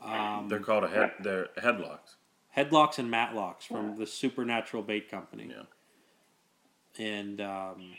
Um, 0.00 0.46
They're 0.48 0.60
called 0.60 0.84
a 0.84 0.88
head. 0.88 1.14
They're 1.20 1.48
headlocks. 1.56 2.14
headlocks 2.56 2.98
and 2.98 3.12
matlocks 3.12 3.62
from 3.62 3.96
the 3.96 4.06
Supernatural 4.06 4.84
Bait 4.84 5.10
Company. 5.10 5.50
Yeah. 5.50 7.04
And 7.04 7.40
um, 7.40 7.94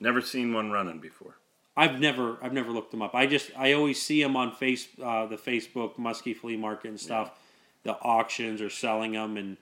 Never 0.00 0.22
seen 0.22 0.54
one 0.54 0.70
running 0.70 0.98
before. 0.98 1.36
I've 1.76 2.00
never 2.00 2.38
I've 2.42 2.54
never 2.54 2.70
looked 2.70 2.90
them 2.90 3.02
up. 3.02 3.14
I 3.14 3.26
just 3.26 3.50
I 3.56 3.72
always 3.74 4.00
see 4.00 4.22
them 4.22 4.36
on 4.36 4.52
face 4.52 4.88
uh, 5.02 5.26
the 5.26 5.36
Facebook 5.36 5.96
Muskie 5.96 6.36
Flea 6.36 6.56
Market 6.56 6.88
and 6.88 7.00
stuff. 7.00 7.32
The 7.84 7.92
auctions 8.00 8.60
are 8.62 8.70
selling 8.70 9.12
them 9.12 9.36
and 9.36 9.56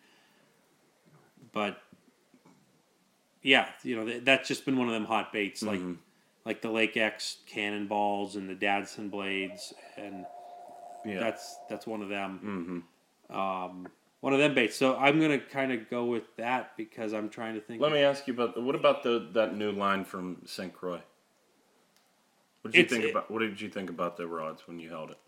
but 1.52 1.80
yeah, 3.42 3.68
you 3.82 3.96
know 3.96 4.20
that's 4.20 4.48
just 4.48 4.64
been 4.64 4.76
one 4.76 4.88
of 4.88 4.94
them 4.94 5.04
hot 5.04 5.32
baits 5.32 5.62
like 5.62 5.80
Mhm. 5.80 5.98
like 6.44 6.60
the 6.62 6.70
Lake 6.70 6.96
X 6.96 7.38
cannonballs 7.46 8.36
and 8.36 8.48
the 8.48 8.54
Dadson 8.54 9.10
blades 9.10 9.72
and 9.96 10.26
Yeah. 11.04 11.20
that's 11.20 11.56
that's 11.68 11.86
one 11.86 12.02
of 12.02 12.08
them. 12.08 12.38
hmm 12.38 13.34
um, 13.34 13.86
one 14.20 14.32
of 14.32 14.38
them 14.38 14.54
baits. 14.54 14.74
So 14.76 14.96
I'm 14.96 15.20
gonna 15.20 15.38
kind 15.38 15.70
of 15.72 15.88
go 15.90 16.06
with 16.06 16.34
that 16.36 16.76
because 16.76 17.12
I'm 17.12 17.28
trying 17.28 17.54
to 17.54 17.60
think. 17.60 17.80
Let 17.80 17.92
me 17.92 18.00
ask 18.00 18.26
you 18.26 18.34
about 18.34 18.60
what 18.60 18.74
about 18.74 19.02
the 19.02 19.28
that 19.34 19.54
new 19.54 19.70
line 19.70 20.04
from 20.04 20.42
St. 20.46 20.72
Croix? 20.74 21.02
What 22.62 22.72
did 22.72 22.78
you 22.78 22.84
It's- 22.84 23.00
think 23.00 23.10
about? 23.12 23.30
What 23.30 23.38
did 23.40 23.60
you 23.60 23.68
think 23.68 23.88
about 23.90 24.16
the 24.16 24.26
rods 24.26 24.66
when 24.66 24.80
you 24.80 24.88
held 24.88 25.10
it? 25.12 25.18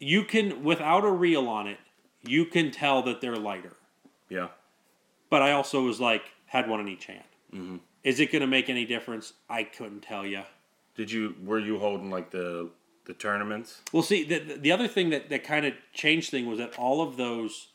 You 0.00 0.24
can 0.24 0.64
without 0.64 1.04
a 1.04 1.10
reel 1.10 1.48
on 1.48 1.68
it, 1.68 1.78
you 2.22 2.44
can 2.46 2.70
tell 2.72 3.02
that 3.02 3.20
they're 3.20 3.36
lighter. 3.36 3.76
Yeah. 4.28 4.48
But 5.34 5.42
I 5.42 5.50
also 5.50 5.82
was 5.82 5.98
like 6.00 6.22
had 6.46 6.68
one 6.68 6.78
in 6.78 6.86
each 6.86 7.06
hand. 7.06 7.24
Mhm. 7.52 7.80
Is 8.04 8.20
it 8.20 8.30
gonna 8.30 8.46
make 8.46 8.70
any 8.70 8.84
difference? 8.84 9.32
I 9.50 9.64
couldn't 9.64 10.02
tell 10.02 10.24
you. 10.24 10.42
Did 10.94 11.10
you 11.10 11.34
were 11.42 11.58
you 11.58 11.80
holding 11.80 12.08
like 12.08 12.30
the 12.30 12.70
the 13.06 13.14
tournaments? 13.14 13.82
Well, 13.92 14.04
see, 14.04 14.22
the, 14.22 14.38
the 14.38 14.70
other 14.70 14.86
thing 14.86 15.10
that, 15.10 15.30
that 15.30 15.42
kind 15.42 15.66
of 15.66 15.74
changed 15.92 16.30
thing 16.30 16.46
was 16.46 16.58
that 16.60 16.78
all 16.78 17.02
of 17.02 17.16
those 17.16 17.66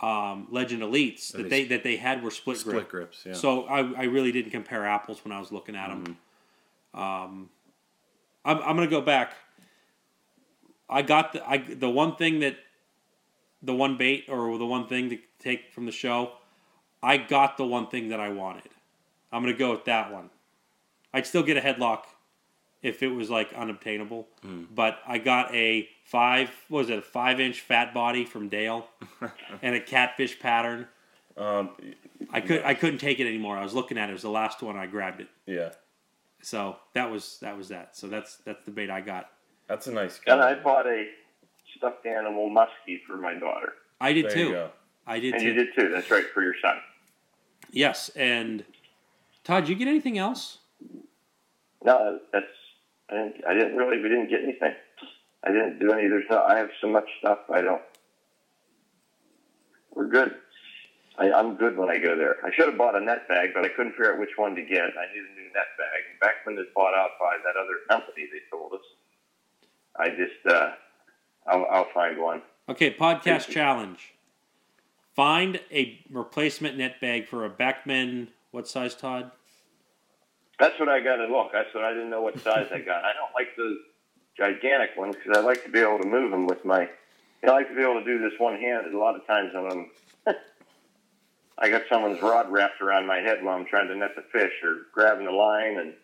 um, 0.00 0.48
Legend 0.50 0.80
Elites 0.82 1.32
That 1.32 1.50
they 1.50 1.64
that 1.64 1.82
they 1.82 1.96
had 1.96 2.22
were 2.22 2.30
split, 2.30 2.56
Split 2.56 2.74
grip. 2.76 2.88
grips. 2.88 3.26
Yeah. 3.26 3.34
So 3.34 3.64
I, 3.64 3.80
I 3.80 4.04
really 4.04 4.32
didn't 4.32 4.52
compare 4.52 4.86
apples 4.86 5.22
when 5.22 5.32
I 5.32 5.38
was 5.38 5.52
looking 5.52 5.76
at 5.76 5.88
them. 5.90 6.16
Um, 6.94 7.50
I'm, 8.42 8.56
I'm 8.60 8.74
gonna 8.74 8.86
go 8.86 9.02
back. 9.02 9.34
I 10.88 11.02
got 11.02 11.34
the 11.34 11.46
I 11.46 11.58
the 11.58 11.90
one 11.90 12.16
thing 12.16 12.40
that 12.40 12.56
the 13.60 13.74
one 13.74 13.98
bait 13.98 14.30
or 14.30 14.56
the 14.56 14.64
one 14.64 14.86
thing 14.86 15.10
to 15.10 15.18
take 15.38 15.74
from 15.74 15.84
the 15.84 15.92
show. 15.92 16.32
I 17.06 17.18
got 17.18 17.56
the 17.56 17.64
one 17.64 17.86
thing 17.86 18.08
that 18.08 18.18
I 18.18 18.30
wanted. 18.30 18.68
I'm 19.30 19.40
gonna 19.42 19.54
go 19.56 19.70
with 19.70 19.84
that 19.84 20.12
one. 20.12 20.28
I'd 21.14 21.24
still 21.24 21.44
get 21.44 21.56
a 21.56 21.60
headlock 21.60 22.02
if 22.82 23.00
it 23.00 23.08
was 23.08 23.30
like 23.30 23.52
unobtainable. 23.54 24.26
But 24.74 24.98
I 25.06 25.18
got 25.18 25.54
a 25.54 25.88
five 26.04 26.50
what 26.68 26.78
was 26.80 26.90
it 26.90 26.98
a 26.98 27.02
five 27.02 27.38
inch 27.38 27.60
fat 27.60 27.94
body 27.94 28.24
from 28.24 28.48
Dale 28.48 28.88
and 29.62 29.76
a 29.76 29.80
catfish 29.80 30.38
pattern. 30.40 30.88
Um, 31.36 31.70
I 32.32 32.40
could 32.40 32.64
I 32.64 32.74
couldn't 32.74 32.98
take 32.98 33.20
it 33.20 33.26
anymore. 33.28 33.56
I 33.56 33.62
was 33.62 33.72
looking 33.74 33.98
at 33.98 34.08
it. 34.08 34.10
It 34.10 34.14
was 34.14 34.22
the 34.22 34.30
last 34.30 34.60
one. 34.62 34.76
I 34.76 34.86
grabbed 34.86 35.20
it. 35.20 35.28
yeah, 35.46 35.70
So 36.42 36.76
that 36.94 37.08
was 37.10 37.38
that 37.40 37.56
was 37.56 37.68
that. 37.68 37.96
So 37.96 38.08
that's 38.08 38.36
that's 38.38 38.64
the 38.64 38.72
bait 38.72 38.90
I 38.90 39.00
got. 39.00 39.30
that's 39.68 39.86
a 39.86 39.92
nice. 39.92 40.18
Guy. 40.18 40.32
And 40.32 40.42
I 40.42 40.54
bought 40.54 40.86
a 40.86 41.06
stuffed 41.76 42.04
animal 42.06 42.50
muskie 42.50 43.00
for 43.06 43.16
my 43.16 43.34
daughter. 43.34 43.74
I 44.00 44.12
did 44.12 44.24
There 44.30 44.38
you 44.38 44.44
too. 44.46 44.52
go. 44.52 44.70
I 45.06 45.20
did 45.20 45.34
And 45.34 45.42
too. 45.42 45.48
you 45.48 45.54
did 45.54 45.68
too. 45.78 45.88
That's 45.90 46.10
right, 46.10 46.24
for 46.34 46.42
your 46.42 46.54
son. 46.60 46.76
Yes, 47.70 48.10
and 48.16 48.64
Todd, 49.44 49.64
did 49.64 49.70
you 49.70 49.76
get 49.76 49.88
anything 49.88 50.18
else? 50.18 50.58
No, 51.84 52.18
that's 52.32 52.46
I 53.10 53.14
didn't. 53.14 53.44
I 53.48 53.54
didn't 53.54 53.76
really. 53.76 53.98
We 54.02 54.08
didn't 54.08 54.28
get 54.28 54.42
anything. 54.42 54.74
I 55.44 55.48
didn't 55.52 55.78
do 55.78 55.92
any. 55.92 56.08
There's 56.08 56.24
no. 56.30 56.42
I 56.42 56.58
have 56.58 56.70
so 56.80 56.88
much 56.88 57.08
stuff. 57.20 57.38
I 57.52 57.60
don't. 57.60 57.82
We're 59.94 60.08
good. 60.08 60.34
I, 61.18 61.32
I'm 61.32 61.56
good 61.56 61.78
when 61.78 61.88
I 61.88 61.98
go 61.98 62.16
there. 62.16 62.36
I 62.44 62.50
should 62.54 62.66
have 62.66 62.76
bought 62.76 62.94
a 62.94 63.00
net 63.00 63.26
bag, 63.28 63.50
but 63.54 63.64
I 63.64 63.68
couldn't 63.68 63.92
figure 63.92 64.12
out 64.12 64.18
which 64.18 64.36
one 64.36 64.54
to 64.56 64.62
get. 64.62 64.82
I 64.82 65.06
need 65.14 65.22
a 65.22 65.34
new 65.40 65.46
net 65.54 65.70
bag. 65.78 66.02
And 66.10 66.20
back 66.20 66.44
when 66.44 66.58
it 66.58 66.74
bought 66.74 66.94
out 66.94 67.10
by 67.18 67.36
that 67.44 67.56
other 67.58 67.78
company, 67.88 68.26
they 68.32 68.40
told 68.50 68.72
us. 68.72 68.80
I 69.98 70.08
just. 70.10 70.44
uh 70.46 70.72
I'll, 71.46 71.66
I'll 71.70 71.88
find 71.94 72.20
one. 72.20 72.42
Okay, 72.68 72.92
podcast 72.92 73.48
challenge. 73.48 74.14
Find 75.16 75.58
a 75.72 75.98
replacement 76.10 76.76
net 76.76 77.00
bag 77.00 77.26
for 77.26 77.46
a 77.46 77.48
Beckman. 77.48 78.28
What 78.50 78.68
size, 78.68 78.94
Todd? 78.94 79.30
That's 80.60 80.78
what 80.78 80.90
I 80.90 81.00
got 81.00 81.16
to 81.16 81.26
look. 81.26 81.52
That's 81.52 81.74
what 81.74 81.84
I 81.84 81.92
didn't 81.94 82.10
know 82.10 82.20
what 82.20 82.38
size 82.38 82.68
I 82.70 82.78
got. 82.80 83.02
I 83.02 83.12
don't 83.14 83.32
like 83.34 83.56
the 83.56 83.78
gigantic 84.36 84.90
ones 84.96 85.16
because 85.16 85.38
I 85.38 85.40
like 85.40 85.64
to 85.64 85.70
be 85.70 85.80
able 85.80 85.98
to 86.00 86.06
move 86.06 86.30
them 86.30 86.46
with 86.46 86.62
my. 86.66 86.88
I 87.42 87.50
like 87.50 87.68
to 87.68 87.74
be 87.74 87.82
able 87.82 88.00
to 88.00 88.04
do 88.04 88.18
this 88.18 88.38
one 88.38 88.60
handed. 88.60 88.92
A 88.92 88.98
lot 88.98 89.16
of 89.16 89.26
times 89.26 89.52
when 89.54 89.88
I'm, 90.26 90.34
I 91.58 91.70
got 91.70 91.82
someone's 91.90 92.20
rod 92.20 92.50
wrapped 92.50 92.82
around 92.82 93.06
my 93.06 93.18
head 93.18 93.42
while 93.42 93.56
I'm 93.56 93.66
trying 93.66 93.88
to 93.88 93.96
net 93.96 94.16
the 94.16 94.24
fish 94.32 94.52
or 94.62 94.86
grabbing 94.92 95.24
the 95.24 95.32
line, 95.32 95.78
and 95.78 95.94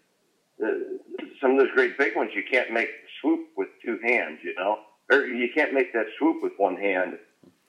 uh, 0.65 1.29
some 1.39 1.53
of 1.53 1.59
those 1.59 1.75
great 1.75 1.99
big 1.99 2.17
ones 2.17 2.31
you 2.35 2.45
can't 2.51 2.73
make 2.73 2.89
swoop 3.21 3.49
with 3.59 3.69
two 3.85 3.99
hands. 4.03 4.39
You 4.43 4.55
know, 4.55 4.79
or 5.11 5.27
you 5.27 5.49
can't 5.55 5.75
make 5.75 5.93
that 5.93 6.07
swoop 6.19 6.43
with 6.43 6.53
one 6.57 6.77
hand 6.77 7.19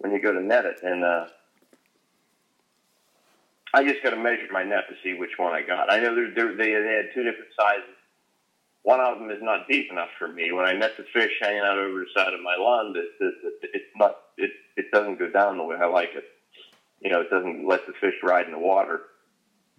when 0.04 0.12
you 0.12 0.22
go 0.22 0.34
to 0.34 0.44
net 0.44 0.66
it, 0.66 0.84
and. 0.84 1.04
uh 1.04 1.26
I 3.76 3.84
just 3.84 4.04
got 4.04 4.12
to 4.12 4.18
measure 4.18 4.46
my 4.52 4.62
net 4.62 4.84
to 4.88 4.96
see 5.02 5.18
which 5.18 5.32
one 5.38 5.52
I 5.52 5.64
got. 5.64 5.92
I 5.92 5.98
know 5.98 6.14
there, 6.14 6.30
there, 6.36 6.56
they 6.56 6.70
had 6.74 7.10
two 7.12 7.24
different 7.24 7.50
sizes. 7.60 7.98
One 8.84 9.00
of 9.00 9.18
them 9.18 9.32
is 9.32 9.42
not 9.42 9.68
deep 9.68 9.90
enough 9.92 10.10
for 10.20 10.28
me. 10.28 10.52
When 10.52 10.64
I 10.64 10.74
net 10.74 10.92
the 10.96 11.06
fish 11.12 11.32
hanging 11.42 11.62
out 11.62 11.80
over 11.80 12.02
the 12.02 12.06
side 12.16 12.36
of 12.36 12.42
my 12.42 12.56
lawn, 12.56 12.94
it, 12.96 13.10
it, 13.20 13.34
it, 13.64 13.70
it's 13.74 13.96
not. 13.96 14.16
It, 14.38 14.52
it 14.78 14.92
doesn't 14.92 15.18
go 15.18 15.28
down 15.28 15.58
the 15.58 15.64
way 15.64 15.76
I 15.82 15.88
like 15.88 16.12
it. 16.14 16.26
You 17.02 17.10
know, 17.10 17.22
it 17.22 17.32
doesn't 17.32 17.68
let 17.68 17.88
the 17.88 17.94
fish 18.00 18.14
ride 18.22 18.46
in 18.46 18.52
the 18.52 18.60
water. 18.60 19.02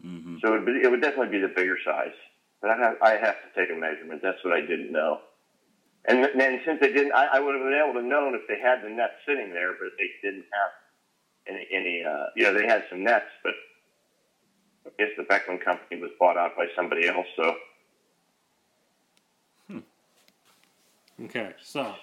Mm-hmm. 0.05 0.39
So 0.43 0.55
it 0.55 0.59
would, 0.59 0.67
be, 0.67 0.73
it 0.83 0.91
would 0.91 1.01
definitely 1.01 1.39
be 1.39 1.47
the 1.47 1.55
bigger 1.55 1.79
size. 1.85 2.19
But 2.61 2.71
I 2.71 2.77
have, 2.79 2.97
I 3.01 3.11
have 3.11 3.37
to 3.37 3.49
take 3.55 3.71
a 3.71 3.79
measurement. 3.79 4.23
That's 4.25 4.43
what 4.43 4.55
I 4.55 4.61
didn't 4.61 4.91
know. 4.91 5.21
And 6.07 6.29
then 6.39 6.61
since 6.67 6.81
they 6.81 6.93
didn't, 6.93 7.13
I, 7.13 7.27
I 7.35 7.41
would 7.41 7.55
have 7.55 7.65
been 7.65 7.81
able 7.83 7.99
to 8.01 8.07
know 8.07 8.31
if 8.35 8.43
they 8.47 8.59
had 8.61 8.83
the 8.83 8.91
nets 8.91 9.15
sitting 9.27 9.53
there, 9.53 9.73
but 9.73 9.89
they 9.99 10.11
didn't 10.29 10.45
have 10.53 10.71
any. 11.49 11.67
any 11.73 12.05
uh, 12.05 12.27
you 12.37 12.45
know, 12.45 12.53
they 12.53 12.67
had 12.67 12.85
some 12.91 13.03
nets, 13.03 13.25
but 13.43 13.55
I 14.87 14.91
guess 14.99 15.13
the 15.17 15.23
Beckman 15.23 15.59
company 15.59 16.01
was 16.01 16.11
bought 16.21 16.37
out 16.37 16.57
by 16.57 16.67
somebody 16.77 17.09
else. 17.09 17.27
So 17.37 17.55
Hmm. 19.69 19.79
Okay, 21.25 21.55
so 21.63 21.95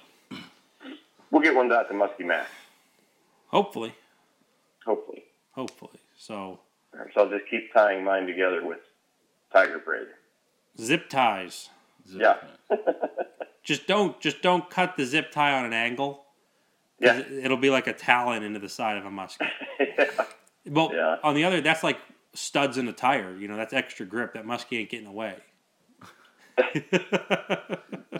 we'll 1.29 1.43
get 1.43 1.53
one 1.55 1.71
out 1.71 1.87
to 1.89 1.93
Muskie 1.93 2.25
Max, 2.25 2.49
hopefully, 3.49 3.93
hopefully. 4.83 5.23
hopefully. 5.51 5.99
So 6.17 6.59
So 7.13 7.21
I'll 7.21 7.29
just 7.29 7.47
keep 7.51 7.71
tying 7.73 8.03
mine 8.03 8.25
together 8.25 8.65
with 8.65 8.79
Tiger 9.53 9.77
braid. 9.77 10.07
zip 10.79 11.07
ties. 11.09 11.69
Yeah. 12.09 12.37
Just 13.63 13.85
don't 13.87 14.19
just 14.19 14.41
don't 14.41 14.69
cut 14.69 14.95
the 14.97 15.05
zip 15.05 15.31
tie 15.31 15.53
on 15.57 15.65
an 15.65 15.73
angle. 15.73 16.25
Yeah. 16.99 17.17
it- 17.19 17.45
It'll 17.45 17.57
be 17.57 17.69
like 17.69 17.87
a 17.87 17.93
talon 17.93 18.43
into 18.43 18.59
the 18.59 18.69
side 18.69 18.97
of 18.97 19.05
a 19.05 19.09
muskie. 19.09 19.47
Well, 20.63 20.91
Yeah. 20.93 21.17
on 21.23 21.33
the 21.33 21.43
other, 21.45 21.59
that's 21.59 21.83
like 21.83 21.97
studs 22.35 22.77
in 22.77 22.87
a 22.87 22.93
tire. 22.93 23.35
You 23.35 23.47
know, 23.47 23.57
that's 23.57 23.73
extra 23.73 24.05
grip. 24.05 24.33
That 24.35 24.45
muskie 24.45 24.77
ain't 24.79 24.91
getting 24.91 25.07
away. 25.07 25.37
There's 26.91 27.03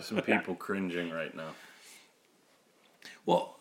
some 0.06 0.22
people 0.22 0.56
cringing 0.56 1.10
right 1.10 1.32
now. 1.36 1.50
Well, 3.26 3.60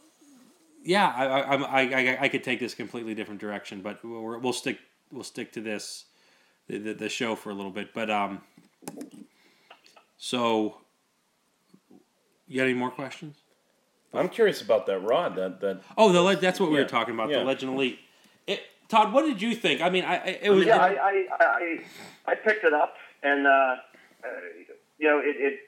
yeah, 0.84 1.14
I, 1.16 1.26
I, 1.26 1.40
I'm- 1.42 1.64
I, 1.64 1.80
I, 1.94 2.18
I 2.22 2.28
could 2.28 2.44
take 2.44 2.60
this 2.60 2.74
completely 2.74 3.14
different 3.14 3.40
direction, 3.40 3.82
but 3.82 4.04
we're, 4.04 4.40
we'll 4.40 4.52
stick 4.54 4.80
we'll 5.12 5.24
stick 5.24 5.52
to 5.54 5.62
this 5.62 6.06
the, 6.68 6.80
the, 6.80 6.94
the 6.96 7.10
show 7.10 7.36
for 7.36 7.52
a 7.52 7.54
little 7.54 7.70
bit. 7.72 7.94
But 7.94 8.10
um, 8.10 8.42
so 10.18 10.81
you 12.52 12.58
got 12.58 12.66
any 12.66 12.74
more 12.74 12.92
questions? 12.92 13.38
I'm 14.14 14.28
curious 14.28 14.62
about 14.62 14.86
that 14.88 15.00
rod. 15.00 15.36
That 15.38 15.62
that 15.62 15.82
Oh, 15.98 16.12
the 16.12 16.22
le- 16.22 16.36
that's 16.36 16.60
what 16.60 16.70
we 16.70 16.78
were 16.78 16.86
talking 16.86 17.14
about. 17.14 17.30
yeah. 17.30 17.40
The 17.40 17.46
Legend 17.46 17.74
Elite. 17.74 18.00
It, 18.46 18.60
Todd, 18.90 19.14
what 19.14 19.26
did 19.26 19.42
you 19.42 19.56
think? 19.56 19.82
I 19.82 19.90
mean, 19.90 20.04
I, 20.04 20.16
I 20.18 20.40
it 20.42 20.50
was 20.50 20.66
yeah, 20.66 20.78
I, 20.78 20.90
I, 20.90 21.26
I, 21.40 21.80
I 22.28 22.36
picked 22.36 22.66
it 22.66 22.74
up, 22.74 22.96
and 23.24 23.48
uh, 23.48 23.50
uh, 23.50 23.76
you 25.00 25.08
know, 25.08 25.20
it, 25.20 25.36
it. 25.40 25.60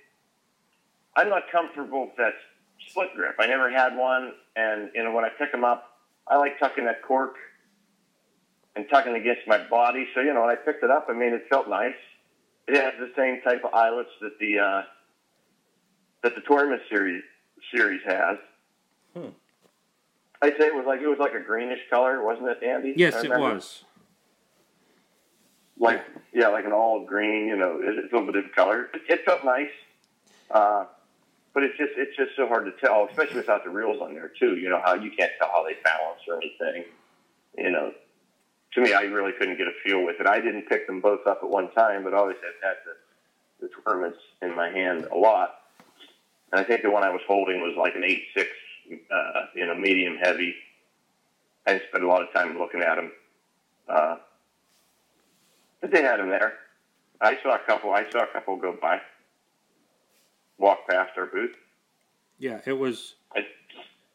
I'm 1.15 1.29
not 1.29 1.43
comfortable 1.51 2.07
with 2.07 2.17
that 2.17 2.33
split 2.89 3.15
grip. 3.15 3.35
I 3.39 3.47
never 3.47 3.71
had 3.71 3.95
one, 3.95 4.33
and 4.57 4.89
you 4.93 5.03
know, 5.03 5.13
when 5.13 5.23
I 5.23 5.29
pick 5.29 5.53
them 5.53 5.63
up, 5.63 5.97
I 6.27 6.35
like 6.35 6.59
tucking 6.59 6.83
that 6.83 7.01
cork 7.01 7.35
and 8.75 8.85
tucking 8.89 9.15
against 9.15 9.47
my 9.47 9.59
body. 9.69 10.05
So 10.13 10.19
you 10.19 10.33
know, 10.33 10.41
when 10.41 10.49
I 10.49 10.55
picked 10.55 10.83
it 10.83 10.91
up, 10.91 11.05
I 11.09 11.13
mean, 11.13 11.33
it 11.33 11.45
felt 11.49 11.69
nice. 11.69 11.95
It 12.67 12.75
has 12.75 12.93
the 12.99 13.11
same 13.15 13.39
type 13.41 13.63
of 13.63 13.73
eyelets 13.73 14.09
that 14.19 14.37
the 14.39 14.59
uh, 14.59 14.81
that 16.23 16.35
the 16.35 16.41
tournament 16.41 16.81
series 16.89 17.23
series 17.73 18.01
has. 18.05 18.37
Hmm. 19.15 19.27
I'd 20.41 20.57
say 20.57 20.67
it 20.67 20.75
was 20.75 20.85
like 20.85 21.01
it 21.01 21.07
was 21.07 21.19
like 21.19 21.33
a 21.33 21.39
greenish 21.39 21.79
color, 21.89 22.23
wasn't 22.23 22.49
it, 22.49 22.63
Andy? 22.63 22.93
yes, 22.97 23.23
it 23.23 23.29
was. 23.29 23.83
like 25.77 26.03
yeah, 26.33 26.47
like 26.47 26.65
an 26.65 26.73
olive 26.73 27.07
green. 27.07 27.47
You 27.47 27.57
know, 27.57 27.79
it's 27.81 28.11
a 28.11 28.15
little 28.15 28.31
bit 28.31 28.43
of 28.43 28.51
color. 28.53 28.89
It, 28.93 29.01
it 29.07 29.25
felt 29.25 29.45
nice, 29.45 29.71
uh, 30.51 30.85
but 31.53 31.63
it's 31.63 31.77
just 31.77 31.91
it's 31.95 32.15
just 32.17 32.31
so 32.35 32.47
hard 32.47 32.65
to 32.65 32.71
tell, 32.85 33.07
especially 33.09 33.37
without 33.37 33.63
the 33.63 33.69
reels 33.69 34.01
on 34.01 34.13
there 34.13 34.31
too. 34.39 34.55
You 34.57 34.69
know 34.69 34.81
how 34.83 34.95
you 34.95 35.11
can't 35.11 35.31
tell 35.39 35.49
how 35.51 35.63
they 35.63 35.75
balance 35.83 36.21
or 36.27 36.37
anything. 36.37 36.85
You 37.57 37.71
know, 37.71 37.93
to 38.73 38.81
me, 38.81 38.93
I 38.93 39.03
really 39.03 39.31
couldn't 39.37 39.57
get 39.57 39.67
a 39.67 39.73
feel 39.85 40.03
with 40.03 40.19
it. 40.19 40.27
I 40.27 40.41
didn't 40.41 40.67
pick 40.67 40.87
them 40.87 40.99
both 40.99 41.27
up 41.27 41.39
at 41.43 41.49
one 41.49 41.71
time, 41.71 42.03
but 42.03 42.13
always 42.13 42.37
have 42.37 42.71
had 42.71 42.77
the, 42.85 43.67
the 43.67 43.69
tournaments 43.85 44.17
in 44.41 44.55
my 44.55 44.69
hand 44.69 45.05
a 45.11 45.15
lot. 45.15 45.59
And 46.53 46.61
I 46.61 46.63
think 46.63 46.83
the 46.83 46.91
one 46.91 47.03
I 47.03 47.09
was 47.09 47.21
holding 47.27 47.61
was 47.61 47.75
like 47.75 47.95
an 47.95 48.03
eight 48.03 48.25
six, 48.37 48.47
uh, 49.11 49.45
you 49.55 49.65
know, 49.65 49.73
medium 49.73 50.17
heavy. 50.17 50.53
I 51.65 51.81
spent 51.89 52.03
a 52.03 52.07
lot 52.07 52.21
of 52.21 52.31
time 52.31 52.59
looking 52.59 52.81
at 52.81 52.95
them. 52.95 53.11
Uh, 53.89 54.17
but 55.81 55.91
they 55.91 56.03
had 56.03 56.19
them 56.19 56.29
there. 56.29 56.53
I 57.19 57.37
saw 57.41 57.55
a 57.55 57.59
couple. 57.65 57.91
I 57.91 58.07
saw 58.11 58.23
a 58.23 58.27
couple 58.27 58.55
go 58.57 58.77
by, 58.79 59.01
walk 60.59 60.87
past 60.87 61.17
our 61.17 61.25
booth. 61.25 61.55
Yeah, 62.37 62.59
it 62.67 62.73
was. 62.73 63.15
I, 63.35 63.47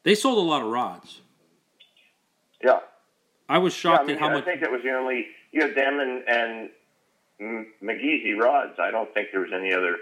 They 0.05 0.14
sold 0.14 0.39
a 0.39 0.41
lot 0.41 0.62
of 0.62 0.68
rods. 0.68 1.22
yeah, 2.62 2.78
I 3.49 3.59
was 3.59 3.72
yeah. 3.82 3.91
I, 3.91 3.95
shocked 3.97 4.07
mean, 4.07 4.16
at 4.16 4.22
how 4.22 4.28
I 4.28 4.34
much. 4.34 4.43
I 4.45 4.47
think 4.47 4.61
that 4.61 4.70
was 4.70 4.82
the 4.84 4.93
only 4.93 5.26
you 5.51 5.62
had 5.62 5.74
them 5.74 5.99
and 5.99 6.70
and 7.41 7.66
McGeezy 7.82 8.39
rods. 8.39 8.78
I 8.78 8.93
don't 8.93 9.12
think 9.12 9.28
there 9.32 9.41
was 9.41 9.51
any 9.53 9.72
other. 9.72 9.97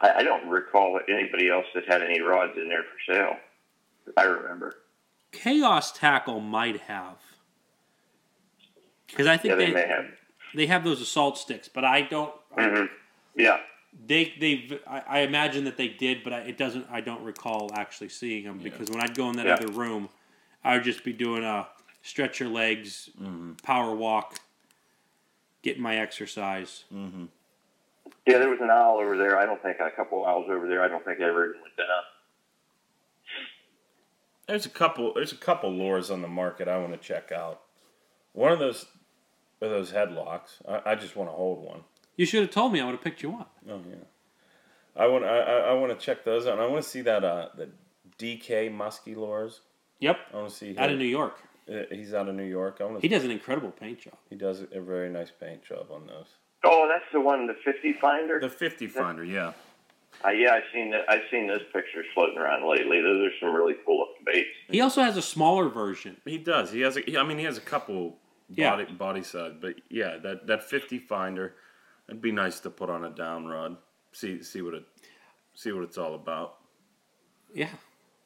I, 0.00 0.10
I 0.18 0.22
don't 0.22 0.48
recall 0.48 1.00
anybody 1.08 1.48
else 1.50 1.66
that 1.74 1.84
had 1.88 2.02
any 2.02 2.20
rods 2.20 2.52
in 2.56 2.68
there 2.68 2.82
for 2.82 3.12
sale. 3.12 3.36
I 4.16 4.24
remember. 4.24 4.74
Chaos 5.32 5.92
Tackle 5.92 6.40
might 6.40 6.80
have. 6.82 7.16
Because 9.06 9.26
I 9.26 9.36
think 9.36 9.52
Yeah, 9.52 9.56
they 9.56 9.66
they, 9.66 9.72
may 9.72 9.86
have. 9.86 10.04
they 10.54 10.66
have 10.66 10.84
those 10.84 11.00
assault 11.00 11.38
sticks, 11.38 11.68
but 11.68 11.84
I 11.84 12.02
don't. 12.02 12.32
hmm 12.56 12.84
Yeah, 13.36 13.58
They 14.06 14.32
they 14.40 14.80
I, 14.86 15.02
I 15.08 15.18
imagine 15.20 15.64
that 15.64 15.76
they 15.76 15.88
did, 15.88 16.22
but 16.24 16.32
I, 16.32 16.40
it 16.40 16.58
doesn't. 16.58 16.86
I 16.90 17.00
don't 17.00 17.22
recall 17.22 17.70
actually 17.74 18.08
seeing 18.08 18.44
them 18.44 18.58
because 18.58 18.90
when 18.90 19.00
I'd 19.00 19.14
go 19.16 19.28
in 19.30 19.36
that 19.36 19.46
Yeah. 19.46 19.54
other 19.54 19.68
room, 19.68 20.08
I 20.64 20.74
would 20.74 20.84
just 20.84 21.04
be 21.04 21.12
doing 21.12 21.44
a 21.44 21.68
stretch 22.02 22.40
your 22.40 22.48
legs, 22.48 23.08
Mm-hmm. 23.20 23.52
power 23.62 23.94
walk, 23.94 24.38
getting 25.62 25.82
my 25.82 25.96
exercise. 25.96 26.84
Mm-hmm. 26.92 27.26
Yeah. 28.26 28.38
There 28.38 28.48
was 28.50 28.60
an 28.60 28.70
owl 28.70 28.98
over 28.98 29.16
there. 29.16 29.38
I 29.38 29.46
don't 29.46 29.62
think 29.62 29.78
a 29.80 29.90
couple 29.90 30.24
owls 30.26 30.46
over 30.50 30.68
there. 30.68 30.82
I 30.82 30.88
don't 30.88 31.04
think 31.04 31.20
I 31.20 31.24
ever 31.24 31.50
even 31.50 31.60
went 31.62 31.76
down. 31.76 31.86
There's 34.46 34.66
a 34.66 34.70
couple. 34.70 35.12
There's 35.14 35.32
a 35.32 35.36
couple 35.36 35.72
lures 35.72 36.10
on 36.10 36.20
the 36.22 36.28
market 36.28 36.68
I 36.68 36.78
want 36.78 36.92
to 36.92 36.98
check 36.98 37.32
out. 37.32 37.62
One 38.32 38.52
of 38.52 38.58
those, 38.58 38.84
of 39.62 39.70
those 39.70 39.92
headlocks. 39.92 40.60
I, 40.68 40.90
I 40.90 40.94
just 40.96 41.16
want 41.16 41.30
to 41.30 41.34
hold 41.34 41.64
one. 41.64 41.80
You 42.16 42.26
should 42.26 42.42
have 42.42 42.50
told 42.50 42.72
me. 42.72 42.80
I 42.80 42.84
would 42.84 42.92
have 42.92 43.00
picked 43.02 43.22
you 43.22 43.32
up. 43.32 43.56
Oh 43.70 43.80
yeah. 43.88 43.96
I 44.96 45.06
want 45.08 45.24
I, 45.24 45.38
I, 45.38 45.56
I 45.70 45.72
want 45.72 45.98
to 45.98 46.04
check 46.04 46.24
those 46.24 46.46
out. 46.46 46.54
And 46.54 46.62
I 46.62 46.66
want 46.66 46.84
to 46.84 46.88
see 46.88 47.00
that 47.02 47.24
uh 47.24 47.48
the 47.56 47.70
DK 48.18 48.70
Muskie 48.76 49.16
lures. 49.16 49.60
Yep, 50.00 50.18
I 50.32 50.36
want 50.36 50.50
to 50.50 50.54
see. 50.54 50.76
out 50.76 50.90
of. 50.90 50.98
New 50.98 51.04
York. 51.06 51.40
Uh, 51.68 51.84
He's 51.90 52.12
out 52.12 52.28
of 52.28 52.34
New 52.34 52.44
York. 52.44 52.76
I 52.80 52.84
want 52.84 53.00
He 53.00 53.08
to. 53.08 53.14
does 53.14 53.24
an 53.24 53.30
incredible 53.30 53.70
paint 53.70 54.00
job. 54.00 54.14
He 54.28 54.36
does 54.36 54.60
a 54.72 54.80
very 54.80 55.08
nice 55.08 55.30
paint 55.30 55.64
job 55.64 55.86
on 55.90 56.06
those. 56.06 56.26
Oh, 56.64 56.88
that's 56.88 57.04
the 57.12 57.20
one, 57.20 57.46
the 57.46 57.54
50 57.64 57.92
finder. 57.94 58.40
The 58.40 58.48
50 58.48 58.86
finder, 58.86 59.24
yeah. 59.24 59.52
Uh, 60.24 60.30
yeah, 60.30 60.52
I've 60.54 60.62
seen 60.72 60.90
that. 60.92 61.02
I've 61.08 61.22
seen 61.30 61.46
those 61.46 61.62
pictures 61.72 62.06
floating 62.14 62.38
around 62.38 62.66
lately. 62.68 63.02
Those 63.02 63.26
are 63.26 63.30
some 63.40 63.54
really 63.54 63.74
cool 63.84 63.98
looking 63.98 64.24
baits. 64.24 64.48
He 64.70 64.80
also 64.80 65.02
has 65.02 65.16
a 65.16 65.22
smaller 65.22 65.68
version. 65.68 66.16
He 66.24 66.38
does. 66.38 66.70
He 66.72 66.80
has. 66.80 66.96
A, 66.96 67.00
he- 67.00 67.18
I 67.18 67.24
mean, 67.24 67.38
he 67.38 67.44
has 67.44 67.58
a 67.58 67.60
couple 67.60 68.16
Yeah. 68.48 68.70
body 68.70 68.84
body 68.92 69.22
side, 69.22 69.60
but 69.60 69.74
yeah, 69.90 70.16
that 70.22 70.46
that 70.46 70.62
50 70.64 70.98
finder, 70.98 71.56
it'd 72.08 72.22
be 72.22 72.32
nice 72.32 72.60
to 72.60 72.70
put 72.70 72.88
on 72.88 73.04
a 73.04 73.10
down 73.10 73.46
rod. 73.46 73.76
See 74.12 74.42
see 74.42 74.62
what 74.62 74.74
it 74.74 74.84
see 75.54 75.72
what 75.72 75.82
it's 75.82 75.98
all 75.98 76.14
about. 76.14 76.56
Yeah. 77.52 77.68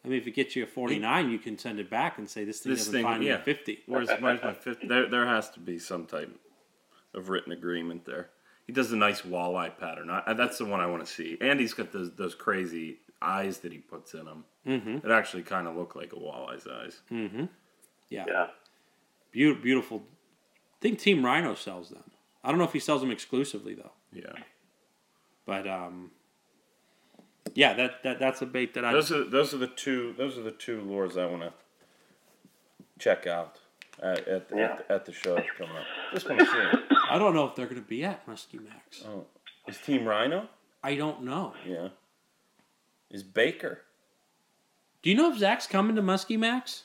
I 0.04 0.08
mean, 0.08 0.20
if 0.20 0.26
it 0.28 0.32
gets 0.32 0.54
you 0.54 0.62
a 0.62 0.66
49, 0.66 1.30
you 1.30 1.38
can 1.38 1.58
send 1.58 1.80
it 1.80 1.90
back 1.90 2.18
and 2.18 2.30
say 2.30 2.44
this 2.44 2.60
thing 2.60 2.70
This 2.72 2.80
doesn't 2.82 2.92
thing, 2.92 3.02
find 3.04 3.20
me 3.20 3.26
yeah. 3.28 3.34
a 3.34 3.42
50. 3.42 3.80
Where's, 3.86 4.08
where's 4.20 4.40
my 4.42 4.52
50? 4.54 4.86
There 4.86 5.08
there 5.10 5.26
has 5.26 5.50
to 5.50 5.60
be 5.60 5.78
some 5.80 6.06
type 6.06 6.30
of 7.18 7.28
written 7.28 7.52
agreement 7.52 8.06
there. 8.06 8.30
He 8.66 8.72
does 8.72 8.92
a 8.92 8.96
nice 8.96 9.22
walleye 9.22 9.78
pattern. 9.78 10.10
I, 10.10 10.32
that's 10.34 10.58
the 10.58 10.64
one 10.66 10.80
I 10.80 10.86
want 10.86 11.04
to 11.06 11.10
see. 11.12 11.36
And 11.40 11.58
he's 11.58 11.74
got 11.74 11.92
those 11.92 12.14
those 12.16 12.34
crazy 12.34 12.98
eyes 13.20 13.58
that 13.58 13.72
he 13.72 13.78
puts 13.78 14.14
in 14.14 14.24
them. 14.24 14.44
Mm-hmm. 14.66 15.06
It 15.06 15.10
actually 15.10 15.42
kind 15.42 15.66
of 15.66 15.76
look 15.76 15.96
like 15.96 16.12
a 16.12 16.16
walleye's 16.16 16.66
eyes. 16.66 17.00
Mm-hmm. 17.10 17.44
Yeah. 18.10 18.24
Yeah. 18.28 18.46
Beautiful, 19.32 19.62
beautiful. 19.62 20.02
I 20.74 20.78
think 20.80 20.98
Team 20.98 21.24
Rhino 21.24 21.54
sells 21.54 21.90
them. 21.90 22.04
I 22.44 22.50
don't 22.50 22.58
know 22.58 22.64
if 22.64 22.72
he 22.72 22.78
sells 22.78 23.00
them 23.00 23.10
exclusively 23.10 23.74
though. 23.74 23.92
Yeah. 24.12 24.32
But 25.46 25.66
um, 25.66 26.10
yeah, 27.54 27.72
that, 27.74 28.02
that 28.04 28.18
that's 28.20 28.42
a 28.42 28.46
bait 28.46 28.74
that 28.74 28.84
I. 28.84 28.92
Those 28.92 29.10
are 29.12 29.24
those 29.24 29.54
are 29.54 29.58
the 29.58 29.66
two 29.66 30.14
those 30.18 30.36
are 30.38 30.42
the 30.42 30.50
two 30.50 30.80
lures 30.82 31.16
I 31.16 31.26
want 31.26 31.42
to 31.42 31.52
check 32.98 33.26
out 33.26 33.58
at 34.02 34.28
at, 34.28 34.46
Yeah. 34.54 34.64
at, 34.74 34.90
at 34.90 35.06
the 35.06 35.12
show 35.12 35.36
coming 35.56 35.74
up. 35.76 35.84
Just 36.12 36.28
want 36.28 36.40
to 36.40 36.46
see 36.46 36.52
him. 36.58 36.78
I 37.10 37.18
don't 37.18 37.34
know 37.34 37.46
if 37.46 37.54
they're 37.54 37.66
going 37.66 37.82
to 37.82 37.88
be 37.88 38.04
at 38.04 38.26
Muskie 38.26 38.62
Max. 38.62 39.04
Oh, 39.06 39.24
is 39.66 39.78
Team 39.78 40.04
Rhino? 40.06 40.48
I 40.82 40.94
don't 40.96 41.22
know. 41.24 41.54
Yeah. 41.66 41.88
Is 43.10 43.22
Baker? 43.22 43.82
Do 45.02 45.10
you 45.10 45.16
know 45.16 45.30
if 45.32 45.38
Zach's 45.38 45.66
coming 45.66 45.96
to 45.96 46.02
Muskie 46.02 46.38
Max? 46.38 46.84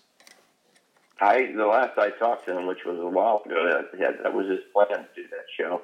I 1.20 1.52
the 1.56 1.66
last 1.66 1.98
I 1.98 2.10
talked 2.12 2.46
to 2.46 2.58
him, 2.58 2.66
which 2.66 2.86
was 2.86 2.98
a 3.00 3.06
while 3.08 3.42
ago, 3.46 3.66
that, 3.70 4.00
yeah, 4.00 4.12
that 4.24 4.34
was 4.34 4.48
his 4.48 4.60
plan 4.74 4.88
to 4.90 5.08
do 5.16 5.28
that 5.30 5.46
show. 5.58 5.82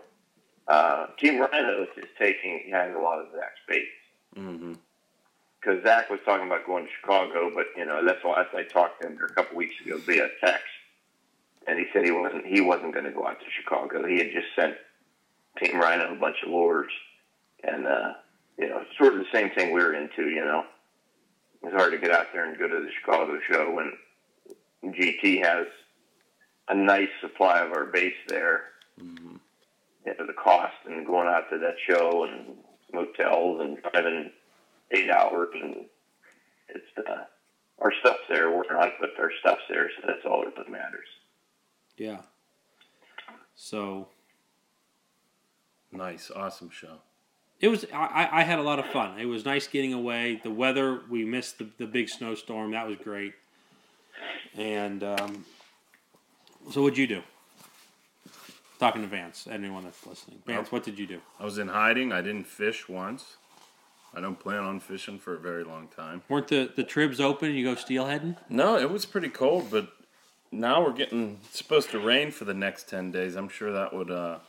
Uh, 0.67 1.07
Team 1.17 1.39
Rhino 1.39 1.83
is 1.83 2.05
taking 2.17 2.61
he 2.65 2.71
has 2.71 2.93
a 2.95 2.99
lot 2.99 3.19
of 3.19 3.27
Zach's 3.33 3.59
baits 3.67 3.87
Mm-hmm. 4.37 4.73
because 5.59 5.83
Zach 5.83 6.07
was 6.11 6.19
talking 6.23 6.45
about 6.45 6.65
going 6.67 6.85
to 6.85 6.91
Chicago, 7.01 7.51
but 7.53 7.65
you 7.75 7.85
know 7.85 8.05
that's 8.05 8.21
the 8.21 8.27
last 8.27 8.49
I 8.53 8.63
talked 8.63 9.01
to 9.01 9.07
him 9.07 9.17
a 9.27 9.33
couple 9.33 9.57
weeks 9.57 9.73
ago 9.83 9.97
via 10.05 10.29
text, 10.43 10.65
and 11.69 11.77
he 11.77 11.85
said 11.93 12.03
he 12.03 12.11
wasn't 12.11 12.45
he 12.45 12.61
wasn't 12.61 12.93
going 12.93 13.05
to 13.05 13.11
go 13.11 13.27
out 13.27 13.39
to 13.39 13.45
Chicago. 13.55 14.07
He 14.07 14.17
had 14.17 14.31
just 14.33 14.47
sent 14.55 14.75
Team 15.59 15.79
Rhino 15.79 16.13
a 16.13 16.19
bunch 16.19 16.37
of 16.43 16.49
lures, 16.49 16.91
and 17.63 17.85
uh, 17.85 18.13
you 18.57 18.69
know 18.69 18.83
sort 18.97 19.13
of 19.13 19.19
the 19.19 19.31
same 19.31 19.51
thing 19.51 19.71
we 19.71 19.83
were 19.83 19.93
into. 19.93 20.29
You 20.29 20.43
know, 20.43 20.63
it's 21.61 21.75
hard 21.75 21.91
to 21.91 21.99
get 21.99 22.11
out 22.11 22.27
there 22.33 22.45
and 22.45 22.57
go 22.57 22.67
to 22.67 22.81
the 22.81 22.89
Chicago 22.99 23.39
show 23.47 23.71
when 23.71 23.93
GT 24.93 25.43
has 25.43 25.67
a 26.69 26.75
nice 26.75 27.09
supply 27.21 27.59
of 27.59 27.71
our 27.71 27.85
base 27.85 28.17
there. 28.27 28.63
Mm-hmm. 28.99 29.35
You 30.05 30.13
know, 30.17 30.25
the 30.25 30.33
cost 30.33 30.73
and 30.87 31.05
going 31.05 31.27
out 31.27 31.51
to 31.51 31.59
that 31.59 31.75
show 31.87 32.25
and 32.25 32.57
motels 32.91 33.61
and 33.61 33.77
driving 33.91 34.31
eight 34.91 35.11
hours 35.11 35.49
and 35.53 35.85
it's 36.69 37.07
uh, 37.07 37.25
our 37.79 37.93
stuff's 37.99 38.23
there. 38.27 38.49
We're 38.49 38.63
not, 38.71 38.93
but 38.99 39.11
our 39.19 39.31
stuff's 39.39 39.61
there, 39.69 39.89
so 39.95 40.07
that's 40.07 40.25
all 40.25 40.43
that 40.43 40.71
matters. 40.71 41.07
Yeah. 41.99 42.21
So 43.55 44.07
Nice, 45.91 46.29
awesome 46.35 46.69
show. 46.69 46.97
it 47.59 47.67
was. 47.67 47.83
I, 47.93 48.29
I- 48.31 48.43
had 48.43 48.59
a 48.59 48.61
lot 48.63 48.77
of 48.79 48.85
fun. 48.87 49.19
It 49.19 49.25
was 49.25 49.43
nice 49.43 49.67
getting 49.67 49.91
away. 49.93 50.39
The 50.43 50.51
weather. 50.51 51.01
We 51.09 51.25
missed 51.25 51.57
the, 51.57 51.67
the 51.79 51.87
big 51.87 52.09
snowstorm. 52.09 52.71
That 52.71 52.87
was 52.87 52.95
great. 52.97 53.33
And 54.55 55.03
um, 55.03 55.45
so, 56.71 56.83
what'd 56.83 56.97
you 56.97 57.07
do? 57.07 57.21
Talking 58.79 59.01
to 59.01 59.07
Vance. 59.07 59.47
Anyone 59.51 59.83
that's 59.83 60.05
listening, 60.05 60.41
Vance, 60.45 60.71
what 60.71 60.83
did 60.83 60.99
you 60.99 61.07
do? 61.07 61.19
I 61.39 61.43
was 61.43 61.57
in 61.57 61.67
hiding. 61.69 62.11
I 62.13 62.21
didn't 62.21 62.45
fish 62.47 62.87
once. 62.87 63.37
I 64.13 64.21
don't 64.21 64.39
plan 64.39 64.63
on 64.63 64.79
fishing 64.79 65.17
for 65.19 65.33
a 65.35 65.39
very 65.39 65.63
long 65.63 65.87
time. 65.87 66.21
Weren't 66.29 66.47
the 66.49 66.71
the 66.75 66.83
tribs 66.83 67.19
open? 67.19 67.49
and 67.49 67.57
You 67.57 67.65
go 67.65 67.73
steelheading? 67.75 68.37
No, 68.47 68.77
it 68.77 68.91
was 68.91 69.05
pretty 69.07 69.29
cold, 69.29 69.69
but 69.71 69.89
now 70.51 70.83
we're 70.83 70.93
getting 70.93 71.39
supposed 71.51 71.91
to 71.91 71.99
rain 71.99 72.31
for 72.31 72.45
the 72.45 72.53
next 72.53 72.89
ten 72.89 73.11
days. 73.11 73.35
I'm 73.35 73.49
sure 73.49 73.71
that 73.73 73.93
would 73.93 74.11
uh, 74.11 74.39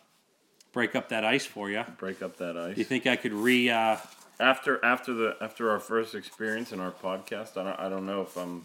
Break 0.73 0.95
up 0.95 1.09
that 1.09 1.25
ice 1.25 1.45
for 1.47 1.69
you. 1.69 1.85
break 1.99 2.23
up 2.23 2.37
that 2.37 2.57
ice. 2.57 2.77
You 2.79 2.85
think 2.85 3.07
I 3.07 3.17
could 3.17 3.33
re? 3.33 3.69
Uh, 3.71 3.97
after 4.39 4.83
after 4.85 5.13
the 5.13 5.37
after 5.41 5.69
our 5.71 5.81
first 5.81 6.15
experience 6.15 6.71
in 6.73 6.79
our 6.81 6.93
podcast, 6.93 7.57
I 7.57 7.65
don't 7.65 7.79
I 7.81 7.89
don't 7.89 8.07
know 8.07 8.23
if 8.23 8.37
I'm 8.37 8.65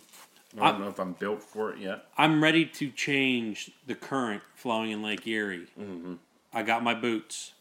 I 0.60 0.72
don't 0.72 0.76
I- 0.76 0.84
know 0.86 0.90
if 0.90 1.00
I'm 1.00 1.14
built 1.14 1.42
for 1.42 1.72
it 1.74 1.80
yet. 1.80 2.06
I'm 2.18 2.44
ready 2.44 2.64
to 2.66 2.90
change 2.92 3.72
the 3.88 3.96
current 3.96 4.44
flowing 4.54 4.92
in 4.92 5.02
Lake 5.02 5.26
Erie. 5.28 5.66
Mm-hmm. 5.80 6.14
I 6.54 6.62
got 6.64 6.84
my 6.84 6.94
boots. 6.94 7.54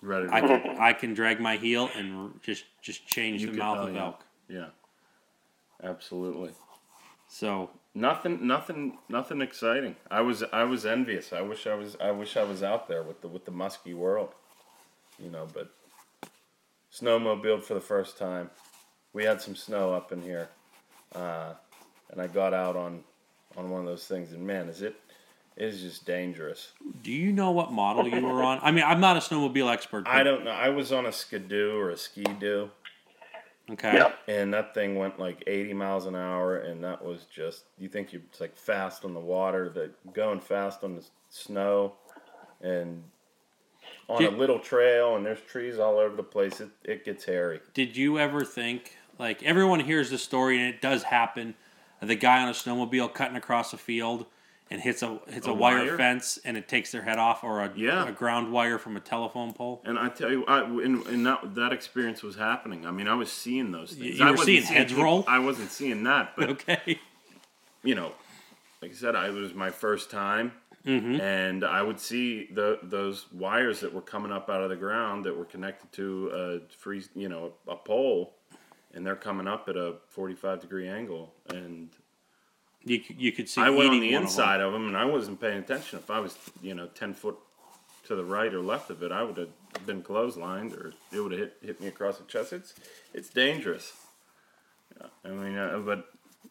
Ready 0.00 0.28
I 0.30 0.40
can 0.40 0.76
I 0.78 0.92
can 0.94 1.12
drag 1.14 1.40
my 1.40 1.56
heel 1.56 1.90
and 1.96 2.40
just 2.42 2.64
just 2.82 3.06
change 3.06 3.42
You 3.42 3.50
the 3.50 3.58
mouth 3.58 3.78
of 3.88 3.94
yeah. 3.94 4.00
elk. 4.00 4.24
Yeah, 4.48 4.66
absolutely. 5.82 6.50
So 7.28 7.70
Nothing, 7.94 8.46
nothing, 8.46 8.98
nothing 9.08 9.42
exciting. 9.42 9.96
I 10.10 10.22
was, 10.22 10.42
I 10.52 10.64
was 10.64 10.86
envious. 10.86 11.32
I 11.32 11.42
wish 11.42 11.66
I 11.66 11.74
was, 11.74 11.96
I 12.00 12.10
wish 12.10 12.36
I 12.36 12.44
was 12.44 12.62
out 12.62 12.88
there 12.88 13.02
with 13.02 13.20
the 13.20 13.28
with 13.28 13.44
the 13.44 13.50
musky 13.50 13.92
world, 13.92 14.30
you 15.18 15.30
know. 15.30 15.46
But 15.52 15.70
snowmobiled 16.92 17.62
for 17.62 17.74
the 17.74 17.80
first 17.80 18.18
time. 18.18 18.50
We 19.12 19.24
had 19.24 19.42
some 19.42 19.56
snow 19.56 19.92
up 19.92 20.10
in 20.12 20.22
here, 20.22 20.48
uh, 21.14 21.54
and 22.10 22.20
I 22.20 22.26
got 22.28 22.54
out 22.54 22.76
on 22.76 23.04
on 23.56 23.70
one 23.70 23.80
of 23.80 23.86
those 23.86 24.06
things, 24.06 24.32
and 24.32 24.46
man, 24.46 24.68
is 24.68 24.82
it 24.82 24.96
it 25.56 25.64
is 25.64 25.82
just 25.82 26.06
dangerous. 26.06 26.72
do 27.02 27.12
you 27.12 27.32
know 27.32 27.50
what 27.50 27.72
model 27.72 28.08
you 28.08 28.24
were 28.24 28.42
on? 28.42 28.58
I 28.62 28.70
mean, 28.70 28.84
I'm 28.86 29.00
not 29.00 29.16
a 29.16 29.20
snowmobile 29.20 29.70
expert. 29.70 30.08
I 30.08 30.22
don't 30.22 30.44
know. 30.44 30.50
I 30.50 30.70
was 30.70 30.92
on 30.92 31.04
a 31.04 31.12
skidoo 31.12 31.76
or 31.76 31.90
a 31.90 31.96
ski 31.96 32.24
doo, 32.40 32.70
Okay. 33.70 33.94
Yep. 33.94 34.18
and 34.28 34.52
that 34.52 34.74
thing 34.74 34.96
went 34.96 35.18
like 35.18 35.42
80 35.46 35.74
miles 35.74 36.06
an 36.06 36.16
hour, 36.16 36.58
and 36.58 36.82
that 36.82 37.02
was 37.02 37.24
just 37.24 37.64
you 37.78 37.88
think 37.88 38.12
you're 38.12 38.22
like 38.40 38.56
fast 38.56 39.04
on 39.04 39.14
the 39.14 39.20
water, 39.20 39.68
that 39.70 40.12
going 40.12 40.40
fast 40.40 40.82
on 40.82 40.96
the 40.96 41.04
snow, 41.30 41.94
and 42.60 43.02
on 44.08 44.24
a 44.24 44.30
little 44.30 44.58
trail, 44.58 45.16
and 45.16 45.24
there's 45.24 45.40
trees 45.40 45.78
all 45.78 45.98
over 45.98 46.16
the 46.16 46.22
place. 46.22 46.60
It 46.60 46.70
it 46.84 47.04
gets 47.04 47.24
hairy. 47.24 47.60
Did 47.72 47.96
you 47.96 48.18
ever 48.18 48.44
think 48.44 48.96
like 49.18 49.42
everyone 49.42 49.80
hears 49.80 50.10
the 50.10 50.18
story 50.18 50.58
and 50.58 50.74
it 50.74 50.80
does 50.80 51.04
happen? 51.04 51.54
The 52.00 52.16
guy 52.16 52.42
on 52.42 52.48
a 52.48 52.52
snowmobile 52.52 53.14
cutting 53.14 53.36
across 53.36 53.72
a 53.72 53.78
field 53.78 54.26
and 54.72 54.80
hits 54.80 55.02
a 55.02 55.20
hits 55.28 55.46
a, 55.46 55.50
A 55.50 55.54
wire, 55.54 55.78
wire? 55.84 55.96
fence 55.96 56.38
and 56.44 56.56
it 56.56 56.66
takes 56.66 56.90
their 56.92 57.02
head 57.02 57.18
off, 57.18 57.44
or 57.44 57.60
a, 57.60 57.70
Yeah. 57.76 58.08
a 58.08 58.12
ground 58.12 58.50
wire 58.52 58.78
from 58.78 58.96
a 58.96 59.00
telephone 59.00 59.52
pole. 59.52 59.82
And 59.84 59.98
I 59.98 60.08
tell 60.08 60.30
you, 60.30 60.44
I, 60.46 60.62
and, 60.64 61.06
and 61.06 61.26
that, 61.26 61.54
that 61.56 61.72
experience 61.72 62.22
was 62.22 62.36
happening. 62.36 62.86
I 62.86 62.90
mean, 62.90 63.06
I 63.06 63.14
was 63.14 63.30
seeing 63.30 63.70
those 63.70 63.92
things. 63.92 64.18
You 64.18 64.24
I 64.24 64.30
were 64.30 64.38
wasn't 64.38 64.46
seeing 64.46 64.62
heads 64.62 64.94
roll? 64.94 65.24
I 65.28 65.38
wasn't 65.38 65.70
seeing 65.70 66.02
that, 66.04 66.32
but 66.36 66.48
Okay. 66.50 66.98
you 67.84 67.94
know, 67.94 68.12
like 68.80 68.90
I 68.92 68.94
said, 68.94 69.14
I 69.14 69.28
it 69.28 69.34
was 69.34 69.54
my 69.54 69.70
first 69.70 70.10
time, 70.10 70.52
Mm-hmm. 70.86 71.20
and 71.20 71.64
I 71.64 71.80
would 71.80 72.00
see 72.00 72.48
the 72.52 72.78
those 72.82 73.26
wires 73.32 73.78
that 73.80 73.94
were 73.94 74.00
coming 74.02 74.32
up 74.32 74.50
out 74.50 74.62
of 74.62 74.68
the 74.70 74.74
ground 74.76 75.24
that 75.26 75.36
were 75.36 75.44
connected 75.44 75.92
to 75.92 76.30
a 76.34 76.74
free, 76.76 77.04
you 77.14 77.28
know, 77.28 77.52
a 77.68 77.76
pole, 77.76 78.34
and 78.92 79.06
they're 79.06 79.14
coming 79.14 79.46
up 79.46 79.68
at 79.68 79.76
a 79.76 79.94
forty-five 80.08 80.58
degree 80.60 80.88
angle, 80.88 81.32
and 81.50 81.90
You 82.84 83.00
you 83.16 83.32
could 83.32 83.48
see. 83.48 83.60
I 83.60 83.70
went 83.70 83.90
on 83.90 84.00
the 84.00 84.06
one 84.06 84.06
of 84.06 84.10
them. 84.12 84.22
inside 84.24 84.60
of 84.60 84.72
them, 84.72 84.86
and 84.88 84.96
I 84.96 85.04
wasn't 85.04 85.40
paying 85.40 85.58
attention. 85.58 85.98
If 85.98 86.10
I 86.10 86.20
was, 86.20 86.36
you 86.62 86.74
know, 86.74 86.86
ten 86.88 87.14
foot 87.14 87.36
to 88.06 88.16
the 88.16 88.24
right 88.24 88.52
or 88.52 88.60
left 88.60 88.90
of 88.90 89.02
it, 89.02 89.12
I 89.12 89.22
would 89.22 89.36
have 89.36 89.86
been 89.86 90.02
clotheslined, 90.02 90.72
or 90.76 90.92
it 91.12 91.20
would 91.20 91.32
have 91.32 91.40
hit 91.40 91.56
hit 91.62 91.80
me 91.80 91.86
across 91.88 92.18
the 92.18 92.24
chest. 92.24 92.52
It's 92.52 92.74
it's 93.14 93.28
dangerous. 93.30 93.92
Yeah, 95.00 95.06
I 95.24 95.28
mean, 95.28 95.56
uh, 95.56 95.78
but 95.84 96.06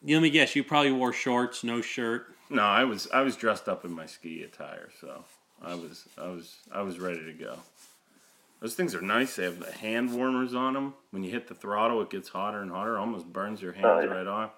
Let 0.07 0.21
me 0.21 0.29
guess. 0.29 0.55
You 0.55 0.63
probably 0.63 0.91
wore 0.93 1.13
shorts, 1.13 1.63
no 1.63 1.81
shirt. 1.81 2.33
no, 2.49 2.63
I 2.63 2.83
was 2.85 3.07
I 3.13 3.21
was 3.21 3.35
dressed 3.35 3.67
up 3.67 3.83
in 3.85 3.91
my 3.91 4.05
ski 4.05 4.43
attire, 4.43 4.89
so 5.01 5.25
I 5.61 5.75
was 5.75 6.07
I 6.17 6.27
was 6.27 6.55
I 6.71 6.81
was 6.81 6.97
ready 6.99 7.23
to 7.25 7.33
go. 7.33 7.57
Those 8.61 8.75
things 8.75 8.93
are 8.95 9.01
nice. 9.01 9.35
They 9.35 9.43
have 9.43 9.59
the 9.59 9.71
hand 9.71 10.13
warmers 10.13 10.53
on 10.53 10.73
them. 10.75 10.93
When 11.09 11.23
you 11.23 11.31
hit 11.31 11.47
the 11.47 11.55
throttle, 11.55 12.01
it 12.03 12.09
gets 12.11 12.29
hotter 12.29 12.61
and 12.61 12.71
hotter. 12.71 12.97
Almost 12.97 13.33
burns 13.33 13.59
your 13.61 13.73
hands 13.73 13.85
Oh, 13.87 13.99
yeah. 14.01 14.05
right 14.05 14.27
off. 14.27 14.51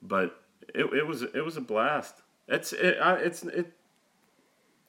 But 0.00 0.40
it, 0.74 0.84
it 0.92 1.06
was 1.06 1.22
it 1.22 1.44
was 1.44 1.56
a 1.56 1.60
blast. 1.60 2.22
It's 2.46 2.72
it, 2.72 2.98
I, 3.00 3.14
it's 3.16 3.42
it. 3.44 3.72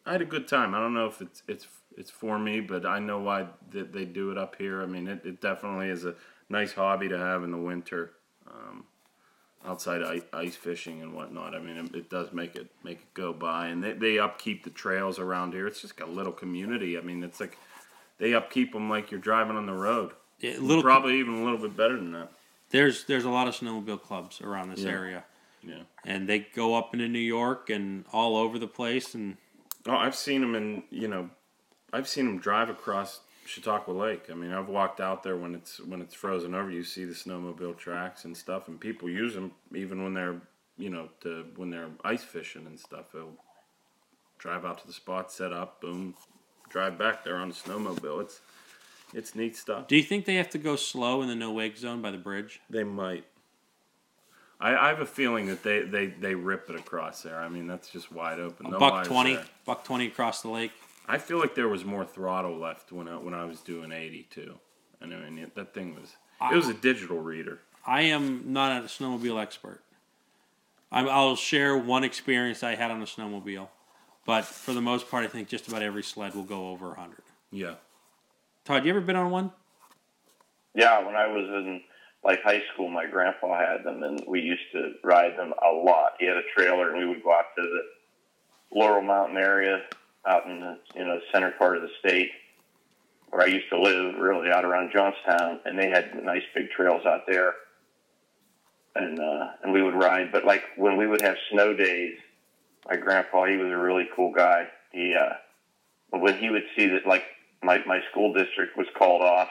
I 0.05 0.13
had 0.13 0.21
a 0.21 0.25
good 0.25 0.47
time. 0.47 0.73
I 0.73 0.79
don't 0.79 0.93
know 0.93 1.07
if 1.07 1.21
it's 1.21 1.43
it's 1.47 1.67
it's 1.97 2.09
for 2.11 2.39
me, 2.39 2.61
but 2.61 2.85
I 2.85 2.99
know 2.99 3.19
why 3.19 3.47
they, 3.71 3.81
they 3.81 4.05
do 4.05 4.31
it 4.31 4.37
up 4.37 4.55
here. 4.57 4.81
I 4.81 4.85
mean, 4.85 5.07
it, 5.07 5.25
it 5.25 5.41
definitely 5.41 5.89
is 5.89 6.05
a 6.05 6.15
nice 6.49 6.73
hobby 6.73 7.09
to 7.09 7.17
have 7.17 7.43
in 7.43 7.51
the 7.51 7.57
winter, 7.57 8.11
um, 8.47 8.85
outside 9.65 10.01
ice, 10.01 10.21
ice 10.31 10.55
fishing 10.55 11.01
and 11.01 11.13
whatnot. 11.13 11.53
I 11.53 11.59
mean, 11.59 11.77
it, 11.77 11.95
it 11.95 12.09
does 12.09 12.31
make 12.31 12.55
it 12.55 12.67
make 12.83 12.99
it 12.99 13.13
go 13.13 13.33
by, 13.33 13.67
and 13.67 13.83
they 13.83 13.93
they 13.93 14.19
upkeep 14.19 14.63
the 14.63 14.69
trails 14.69 15.19
around 15.19 15.53
here. 15.53 15.67
It's 15.67 15.81
just 15.81 15.99
a 15.99 16.05
little 16.05 16.33
community. 16.33 16.97
I 16.97 17.01
mean, 17.01 17.23
it's 17.23 17.39
like 17.39 17.57
they 18.17 18.33
upkeep 18.33 18.73
them 18.73 18.89
like 18.89 19.11
you're 19.11 19.19
driving 19.19 19.57
on 19.57 19.65
the 19.65 19.73
road. 19.73 20.11
Yeah, 20.39 20.55
little 20.59 20.81
Probably 20.83 21.19
even 21.19 21.41
a 21.41 21.43
little 21.43 21.57
bit 21.59 21.75
better 21.75 21.97
than 21.97 22.13
that. 22.13 22.31
there's 22.69 23.03
there's 23.03 23.25
a 23.25 23.29
lot 23.29 23.47
of 23.49 23.55
snowmobile 23.55 24.01
clubs 24.01 24.39
around 24.41 24.69
this 24.69 24.79
Yeah. 24.79 24.91
area, 24.91 25.23
Yeah. 25.61 25.83
and 26.05 26.27
they 26.29 26.39
go 26.39 26.75
up 26.75 26.93
into 26.93 27.07
New 27.07 27.19
York 27.19 27.69
and 27.69 28.05
all 28.13 28.37
over 28.37 28.57
the 28.57 28.67
place. 28.67 29.13
And 29.13 29.37
Oh, 29.85 29.95
I've 29.95 30.15
seen 30.15 30.41
them 30.41 30.55
in 30.55 30.83
you 30.89 31.07
know, 31.07 31.29
I've 31.91 32.07
seen 32.07 32.25
them 32.25 32.39
drive 32.39 32.69
across 32.69 33.21
Chautauqua 33.45 33.91
Lake. 33.91 34.25
I 34.29 34.35
mean, 34.35 34.51
I've 34.53 34.69
walked 34.69 34.99
out 34.99 35.23
there 35.23 35.35
when 35.35 35.55
it's 35.55 35.79
when 35.79 36.01
it's 36.01 36.13
frozen 36.13 36.53
over. 36.53 36.69
You 36.69 36.83
see 36.83 37.05
the 37.05 37.13
snowmobile 37.13 37.77
tracks 37.77 38.25
and 38.25 38.35
stuff, 38.37 38.67
and 38.67 38.79
people 38.79 39.09
use 39.09 39.33
them 39.33 39.51
even 39.73 40.03
when 40.03 40.13
they're 40.13 40.39
you 40.77 40.89
know 40.89 41.09
to 41.21 41.45
when 41.55 41.69
they're 41.71 41.89
ice 42.03 42.23
fishing 42.23 42.65
and 42.67 42.79
stuff. 42.79 43.11
They'll 43.13 43.33
drive 44.37 44.65
out 44.65 44.77
to 44.79 44.87
the 44.87 44.93
spot, 44.93 45.31
set 45.31 45.51
up, 45.51 45.81
boom, 45.81 46.13
drive 46.69 46.97
back 46.97 47.23
there 47.23 47.37
on 47.37 47.49
the 47.49 47.55
snowmobile. 47.55 48.21
It's 48.21 48.41
it's 49.13 49.33
neat 49.33 49.55
stuff. 49.55 49.87
do 49.87 49.95
you 49.97 50.03
think 50.03 50.25
they 50.25 50.35
have 50.35 50.51
to 50.51 50.59
go 50.59 50.75
slow 50.75 51.21
in 51.23 51.27
the 51.27 51.35
no 51.35 51.51
wake 51.51 51.75
zone 51.77 52.01
by 52.01 52.11
the 52.11 52.17
bridge? 52.19 52.61
They 52.69 52.83
might. 52.83 53.25
I, 54.59 54.75
I 54.75 54.87
have 54.89 54.99
a 54.99 55.05
feeling 55.05 55.47
that 55.47 55.63
they, 55.63 55.81
they, 55.83 56.07
they 56.07 56.35
rip 56.35 56.69
it 56.69 56.75
across 56.75 57.21
there. 57.21 57.39
I 57.39 57.47
mean, 57.49 57.67
that's 57.67 57.89
just 57.89 58.11
wide 58.11 58.39
open. 58.39 58.65
A 58.67 58.69
No 58.71 58.79
buck 58.79 59.05
twenty, 59.05 59.35
there. 59.35 59.45
buck 59.65 59.85
twenty 59.85 60.07
across 60.07 60.41
the 60.41 60.49
lake. 60.49 60.71
I 61.07 61.17
feel 61.17 61.39
like 61.39 61.55
there 61.55 61.67
was 61.69 61.85
more 61.85 62.05
throttle 62.05 62.57
left 62.57 62.91
when 62.91 63.07
I, 63.07 63.15
when 63.17 63.33
I 63.33 63.45
was 63.45 63.61
doing 63.61 63.91
80 63.91 64.27
too. 64.29 64.59
And 65.01 65.13
I 65.13 65.17
mean, 65.29 65.39
it, 65.39 65.55
that 65.55 65.73
thing 65.73 65.95
was 65.95 66.15
it 66.51 66.55
was 66.55 66.67
a 66.67 66.73
digital 66.73 67.19
reader. 67.19 67.59
I 67.85 68.01
am 68.03 68.53
not 68.53 68.83
a 68.83 68.85
snowmobile 68.85 69.41
expert. 69.41 69.81
I'm, 70.91 71.07
I'll 71.09 71.35
share 71.35 71.77
one 71.77 72.03
experience 72.03 72.61
I 72.63 72.75
had 72.75 72.91
on 72.91 73.01
a 73.01 73.05
snowmobile, 73.05 73.67
but 74.25 74.43
for 74.45 74.73
the 74.73 74.81
most 74.81 75.09
part, 75.09 75.23
I 75.23 75.27
think 75.27 75.47
just 75.47 75.67
about 75.67 75.81
every 75.81 76.03
sled 76.03 76.35
will 76.35 76.43
go 76.43 76.69
over 76.69 76.87
100. 76.89 77.17
Yeah. 77.51 77.75
Todd, 78.65 78.83
you 78.85 78.91
ever 78.91 79.01
been 79.01 79.15
on 79.15 79.31
one? 79.31 79.51
Yeah, 80.75 81.03
when 81.05 81.15
I 81.15 81.27
was 81.27 81.47
in 81.47 81.81
like 82.23 82.41
high 82.43 82.61
school, 82.73 82.89
my 82.89 83.05
grandpa 83.05 83.57
had 83.57 83.83
them, 83.83 84.03
and 84.03 84.21
we 84.27 84.41
used 84.41 84.71
to 84.73 84.93
ride 85.03 85.37
them 85.37 85.53
a 85.53 85.71
lot. 85.71 86.13
He 86.19 86.25
had 86.25 86.37
a 86.37 86.43
trailer, 86.55 86.89
and 86.89 86.99
we 86.99 87.05
would 87.05 87.23
go 87.23 87.31
out 87.31 87.45
to 87.55 87.61
the 87.61 88.77
Laurel 88.77 89.01
Mountain 89.01 89.37
area, 89.37 89.83
out 90.27 90.45
in 90.45 90.59
the 90.59 90.77
you 90.95 91.05
know 91.05 91.19
center 91.31 91.51
part 91.51 91.77
of 91.77 91.83
the 91.83 91.89
state, 91.99 92.31
where 93.29 93.43
I 93.43 93.47
used 93.47 93.69
to 93.69 93.79
live, 93.79 94.15
really 94.19 94.51
out 94.51 94.65
around 94.65 94.91
Johnstown, 94.93 95.61
and 95.65 95.79
they 95.79 95.89
had 95.89 96.23
nice 96.23 96.43
big 96.53 96.69
trails 96.71 97.05
out 97.05 97.21
there. 97.27 97.53
And 98.95 99.19
uh, 99.19 99.47
and 99.63 99.71
we 99.71 99.81
would 99.81 99.95
ride, 99.95 100.31
but 100.31 100.45
like 100.45 100.63
when 100.75 100.97
we 100.97 101.07
would 101.07 101.21
have 101.21 101.35
snow 101.51 101.73
days, 101.73 102.17
my 102.89 102.97
grandpa, 102.97 103.45
he 103.45 103.55
was 103.55 103.71
a 103.71 103.77
really 103.77 104.09
cool 104.15 104.33
guy. 104.33 104.67
He 104.91 105.15
uh, 105.15 105.35
when 106.17 106.37
he 106.37 106.49
would 106.49 106.65
see 106.75 106.87
that 106.87 107.07
like 107.07 107.23
my 107.63 107.81
my 107.85 108.01
school 108.11 108.33
district 108.33 108.75
was 108.77 108.87
called 108.97 109.21
off 109.21 109.49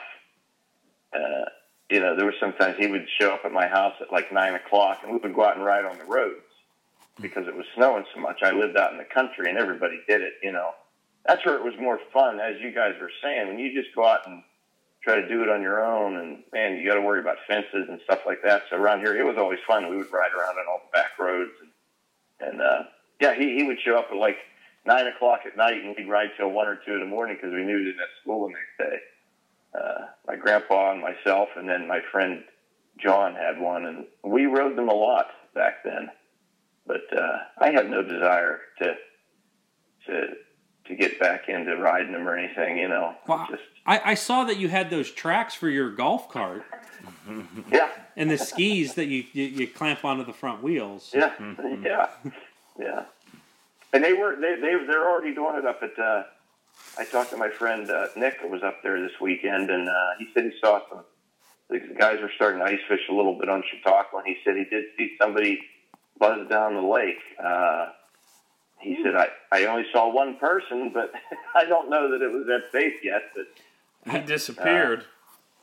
uh, 1.13 1.45
you 1.89 1.99
know, 1.99 2.15
there 2.15 2.25
were 2.25 2.35
sometimes 2.39 2.77
he 2.77 2.87
would 2.87 3.07
show 3.19 3.33
up 3.33 3.41
at 3.45 3.51
my 3.51 3.67
house 3.67 3.95
at 3.99 4.11
like 4.11 4.31
nine 4.31 4.53
o'clock, 4.53 4.99
and 5.03 5.11
we 5.11 5.17
would 5.17 5.33
go 5.33 5.43
out 5.43 5.55
and 5.55 5.65
ride 5.65 5.85
on 5.85 5.97
the 5.97 6.05
roads 6.05 6.41
because 7.19 7.47
it 7.47 7.55
was 7.55 7.65
snowing 7.75 8.05
so 8.13 8.21
much. 8.21 8.41
I 8.43 8.51
lived 8.51 8.77
out 8.77 8.91
in 8.91 8.97
the 8.97 9.05
country, 9.05 9.49
and 9.49 9.57
everybody 9.57 9.99
did 10.07 10.21
it. 10.21 10.33
You 10.43 10.51
know, 10.51 10.71
that's 11.25 11.43
where 11.45 11.55
it 11.55 11.63
was 11.63 11.73
more 11.79 11.99
fun, 12.13 12.39
as 12.39 12.61
you 12.61 12.71
guys 12.71 12.93
were 13.01 13.11
saying. 13.23 13.47
When 13.47 13.59
you 13.59 13.73
just 13.73 13.93
go 13.95 14.05
out 14.05 14.27
and 14.27 14.43
try 15.03 15.15
to 15.15 15.27
do 15.27 15.41
it 15.41 15.49
on 15.49 15.61
your 15.61 15.83
own, 15.83 16.17
and 16.17 16.43
man, 16.53 16.77
you 16.77 16.87
got 16.87 16.95
to 16.95 17.01
worry 17.01 17.19
about 17.19 17.37
fences 17.47 17.87
and 17.89 17.99
stuff 18.03 18.19
like 18.25 18.43
that. 18.43 18.63
So 18.69 18.77
around 18.77 18.99
here, 18.99 19.15
it 19.15 19.25
was 19.25 19.37
always 19.37 19.59
fun. 19.65 19.89
We 19.89 19.97
would 19.97 20.13
ride 20.13 20.31
around 20.37 20.57
on 20.59 20.65
all 20.69 20.81
the 20.85 20.95
back 20.95 21.17
roads, 21.17 21.51
and, 21.61 22.51
and 22.51 22.61
uh, 22.61 22.83
yeah, 23.19 23.33
he 23.33 23.55
he 23.55 23.63
would 23.63 23.79
show 23.83 23.97
up 23.97 24.09
at 24.11 24.17
like 24.17 24.37
nine 24.85 25.07
o'clock 25.07 25.41
at 25.47 25.57
night, 25.57 25.83
and 25.83 25.95
we'd 25.97 26.07
ride 26.07 26.29
till 26.37 26.51
one 26.51 26.67
or 26.67 26.79
two 26.85 26.93
in 26.93 26.99
the 26.99 27.07
morning 27.07 27.35
because 27.35 27.51
we 27.51 27.63
knew 27.63 27.79
he 27.79 27.85
didn't 27.85 27.99
have 27.99 28.09
school 28.21 28.47
the 28.47 28.53
next 28.53 28.91
day 28.91 28.99
uh, 29.73 30.05
my 30.27 30.35
grandpa 30.35 30.91
and 30.93 31.01
myself, 31.01 31.49
and 31.55 31.67
then 31.69 31.87
my 31.87 31.99
friend 32.11 32.43
John 32.97 33.33
had 33.35 33.59
one, 33.59 33.85
and 33.85 34.05
we 34.23 34.45
rode 34.45 34.75
them 34.75 34.89
a 34.89 34.93
lot 34.93 35.27
back 35.53 35.83
then. 35.83 36.09
But 36.85 37.01
uh, 37.15 37.37
I 37.59 37.71
have 37.71 37.87
no 37.87 38.01
desire 38.01 38.59
to 38.79 38.95
to 40.07 40.27
to 40.85 40.95
get 40.95 41.19
back 41.19 41.47
into 41.49 41.75
riding 41.77 42.13
them 42.13 42.27
or 42.27 42.35
anything. 42.35 42.77
You 42.77 42.87
know, 42.87 43.15
Wow. 43.27 43.47
just 43.49 43.61
I, 43.85 44.01
I 44.11 44.13
saw 44.15 44.43
that 44.45 44.57
you 44.57 44.69
had 44.69 44.89
those 44.89 45.11
tracks 45.11 45.53
for 45.53 45.69
your 45.69 45.91
golf 45.91 46.29
cart 46.29 46.63
yeah, 47.71 47.89
and 48.17 48.29
the 48.29 48.37
skis 48.37 48.95
that 48.95 49.05
you, 49.05 49.23
you, 49.33 49.43
you 49.45 49.67
clamp 49.67 50.03
onto 50.03 50.25
the 50.25 50.33
front 50.33 50.61
wheels. 50.63 51.11
yeah, 51.13 51.31
yeah, 51.83 52.07
yeah. 52.79 53.03
And 53.93 54.03
they 54.03 54.13
were 54.13 54.35
they 54.35 54.55
they 54.55 54.75
they're 54.87 55.07
already 55.09 55.33
doing 55.33 55.55
it 55.57 55.65
up 55.65 55.81
at. 55.83 55.97
Uh, 55.97 56.23
I 56.99 57.05
talked 57.05 57.29
to 57.31 57.37
my 57.37 57.49
friend 57.49 57.89
uh, 57.89 58.07
Nick 58.17 58.41
that 58.41 58.51
was 58.51 58.61
up 58.61 58.83
there 58.83 59.01
this 59.01 59.13
weekend, 59.21 59.69
and 59.69 59.87
uh, 59.87 59.93
he 60.19 60.27
said 60.33 60.43
he 60.43 60.51
saw 60.59 60.81
some. 60.89 61.05
The 61.69 61.79
guys 61.97 62.19
were 62.19 62.31
starting 62.35 62.59
to 62.59 62.65
ice 62.65 62.79
fish 62.89 62.99
a 63.09 63.13
little 63.13 63.37
bit 63.39 63.47
on 63.47 63.63
Chautauqua, 63.71 64.19
and 64.19 64.27
he 64.27 64.35
said 64.43 64.57
he 64.57 64.65
did 64.65 64.85
see 64.97 65.15
somebody 65.21 65.59
buzz 66.19 66.47
down 66.49 66.73
the 66.73 66.81
lake. 66.81 67.19
Uh, 67.41 67.89
he 68.81 68.97
said 69.01 69.15
I, 69.15 69.27
I 69.51 69.65
only 69.65 69.85
saw 69.93 70.13
one 70.13 70.37
person, 70.37 70.91
but 70.93 71.13
I 71.55 71.65
don't 71.65 71.89
know 71.89 72.11
that 72.11 72.21
it 72.21 72.31
was 72.31 72.47
that 72.47 72.71
safe 72.71 72.95
yet. 73.03 73.21
But 73.33 74.11
He 74.11 74.19
disappeared 74.25 75.05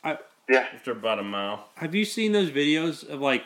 I, 0.03 0.17
yeah, 0.49 0.67
after 0.73 0.91
about 0.91 1.19
a 1.19 1.23
mile. 1.23 1.67
have 1.75 1.93
you 1.93 2.05
seen 2.05 2.31
those 2.31 2.49
videos 2.49 3.07
of 3.07 3.21
like 3.21 3.43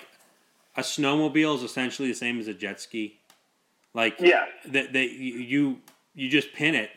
a 0.77 0.81
snowmobile 0.81 1.55
is 1.55 1.63
essentially 1.63 2.07
the 2.07 2.15
same 2.15 2.39
as 2.39 2.47
a 2.47 2.53
jet 2.53 2.79
ski? 2.79 3.19
Like 3.93 4.15
yeah, 4.19 4.45
that 4.67 4.93
they 4.93 5.07
you 5.07 5.81
you 6.13 6.29
just 6.29 6.53
pin 6.53 6.75
it 6.75 6.91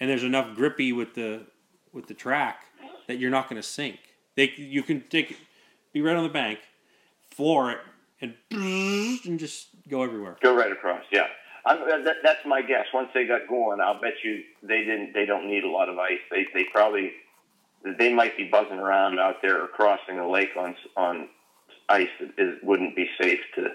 and 0.00 0.10
there's 0.10 0.24
enough 0.24 0.54
grippy 0.56 0.92
with 0.92 1.14
the 1.14 1.46
with 1.92 2.06
the 2.06 2.14
track 2.14 2.64
that 3.06 3.18
you're 3.18 3.30
not 3.30 3.48
going 3.48 3.60
to 3.60 3.66
sink. 3.66 3.98
They 4.34 4.52
you 4.56 4.82
can 4.82 5.02
take 5.02 5.38
be 5.92 6.02
right 6.02 6.16
on 6.16 6.24
the 6.24 6.30
bank, 6.30 6.58
floor 7.30 7.70
it, 7.72 7.78
and 8.20 8.34
and 8.50 9.38
just 9.38 9.68
go 9.88 10.02
everywhere. 10.02 10.36
go 10.42 10.54
right 10.54 10.72
across. 10.72 11.02
Yeah, 11.10 11.26
I'm, 11.64 12.04
that, 12.04 12.16
that's 12.22 12.44
my 12.46 12.62
guess. 12.62 12.86
Once 12.92 13.08
they 13.14 13.26
got 13.26 13.48
going, 13.48 13.80
I'll 13.80 14.00
bet 14.00 14.14
you 14.22 14.42
they 14.62 14.84
didn't. 14.84 15.12
They 15.14 15.26
don't 15.26 15.46
need 15.46 15.64
a 15.64 15.70
lot 15.70 15.88
of 15.88 15.98
ice. 15.98 16.20
They 16.30 16.46
they 16.54 16.64
probably 16.64 17.12
they 17.98 18.12
might 18.12 18.36
be 18.36 18.48
buzzing 18.48 18.78
around 18.78 19.18
out 19.18 19.36
there 19.42 19.62
or 19.62 19.68
crossing 19.68 20.18
a 20.18 20.28
lake 20.28 20.50
on 20.56 20.76
on 20.96 21.28
ice 21.88 22.08
that 22.20 22.30
is, 22.38 22.58
wouldn't 22.62 22.96
be 22.96 23.08
safe 23.20 23.40
to. 23.54 23.68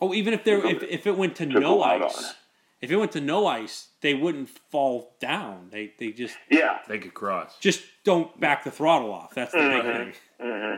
Oh, 0.00 0.14
even 0.14 0.32
if 0.32 0.44
there 0.44 0.64
if, 0.64 0.82
if 0.82 1.06
it 1.06 1.16
went 1.16 1.36
to, 1.36 1.46
To 1.46 1.60
no 1.60 1.82
ice. 1.82 2.34
If 2.80 2.90
it 2.90 2.96
went 2.96 3.12
to 3.12 3.20
no 3.20 3.46
ice, 3.46 3.88
they 4.00 4.14
wouldn't 4.14 4.48
fall 4.48 5.16
down. 5.20 5.68
They 5.70 5.92
they 5.98 6.12
just 6.12 6.36
Yeah, 6.50 6.78
They 6.88 6.98
could 6.98 7.14
cross. 7.14 7.58
just 7.60 7.82
don't 8.04 8.38
back 8.40 8.64
the 8.64 8.70
throttle 8.70 9.12
off. 9.12 9.34
That's 9.34 9.52
the 9.52 9.58
big 9.58 9.82
Mhm. 9.84 9.96
thing. 9.96 10.14
hmm 10.40 10.76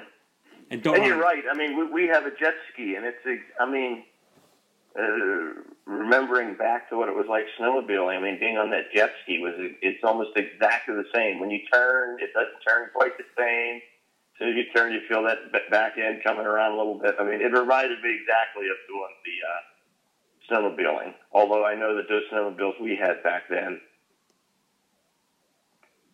And 0.70 0.82
don't. 0.82 0.96
and 0.96 1.04
you're 1.06 1.16
run- 1.16 1.36
right. 1.36 1.44
I 1.50 1.54
mean, 1.54 1.76
we, 1.78 1.84
we 2.02 2.06
have 2.08 2.26
a 2.26 2.30
jet 2.30 2.54
ski, 2.72 2.94
and 2.96 3.04
it's. 3.04 3.24
ex- 3.26 3.52
I 3.60 3.66
mean, 3.70 4.04
uh, 4.98 5.62
remembering 5.86 6.54
back 6.54 6.88
to 6.90 6.96
what 6.96 7.08
it 7.08 7.14
was 7.14 7.26
like 7.28 7.44
snowmobiling. 7.58 8.16
I 8.18 8.20
mean, 8.20 8.38
being 8.40 8.58
on 8.58 8.70
that 8.70 8.92
jet 8.94 9.12
ski 9.22 9.38
was. 9.38 9.54
It's 9.80 10.02
almost 10.04 10.36
exactly 10.36 10.94
the 10.94 11.08
same. 11.14 11.40
When 11.40 11.50
you 11.50 11.60
turn, 11.72 12.18
it 12.20 12.30
doesn't 12.34 12.60
turn 12.66 12.90
quite 12.94 13.16
the 13.18 13.24
same. 13.38 13.76
As 13.76 14.38
soon 14.38 14.48
as 14.50 14.56
you 14.56 14.64
turn, 14.74 14.92
you 14.92 15.00
feel 15.08 15.22
that 15.24 15.38
back 15.70 15.98
end 15.98 16.22
coming 16.24 16.46
around 16.46 16.72
a 16.72 16.76
little 16.76 16.98
bit. 16.98 17.14
I 17.20 17.24
mean, 17.24 17.40
it 17.40 17.52
reminded 17.52 18.00
me 18.02 18.16
exactly 18.20 18.66
of 18.68 18.76
doing 18.88 19.14
the 19.24 19.36
uh, 19.46 19.60
snowmobiling. 20.50 21.14
Although 21.32 21.64
I 21.64 21.74
know 21.74 21.96
that 21.96 22.08
those 22.08 22.22
snowmobiles 22.32 22.80
we 22.80 22.96
had 22.96 23.22
back 23.22 23.44
then, 23.48 23.80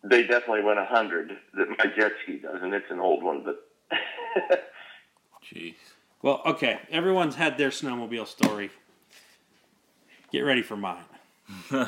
they 0.03 0.21
definitely 0.23 0.63
went 0.63 0.77
100. 0.77 1.31
That 1.55 1.69
my 1.69 1.85
jet 1.95 2.11
ski 2.23 2.37
does, 2.37 2.61
and 2.61 2.73
it's 2.73 2.89
an 2.89 2.99
old 2.99 3.23
one, 3.23 3.43
but. 3.43 3.65
Jeez. 5.53 5.75
Well, 6.21 6.41
okay. 6.45 6.79
Everyone's 6.91 7.35
had 7.35 7.57
their 7.57 7.69
snowmobile 7.69 8.27
story. 8.27 8.69
Get 10.31 10.41
ready 10.41 10.61
for 10.61 10.77
mine. 10.77 11.03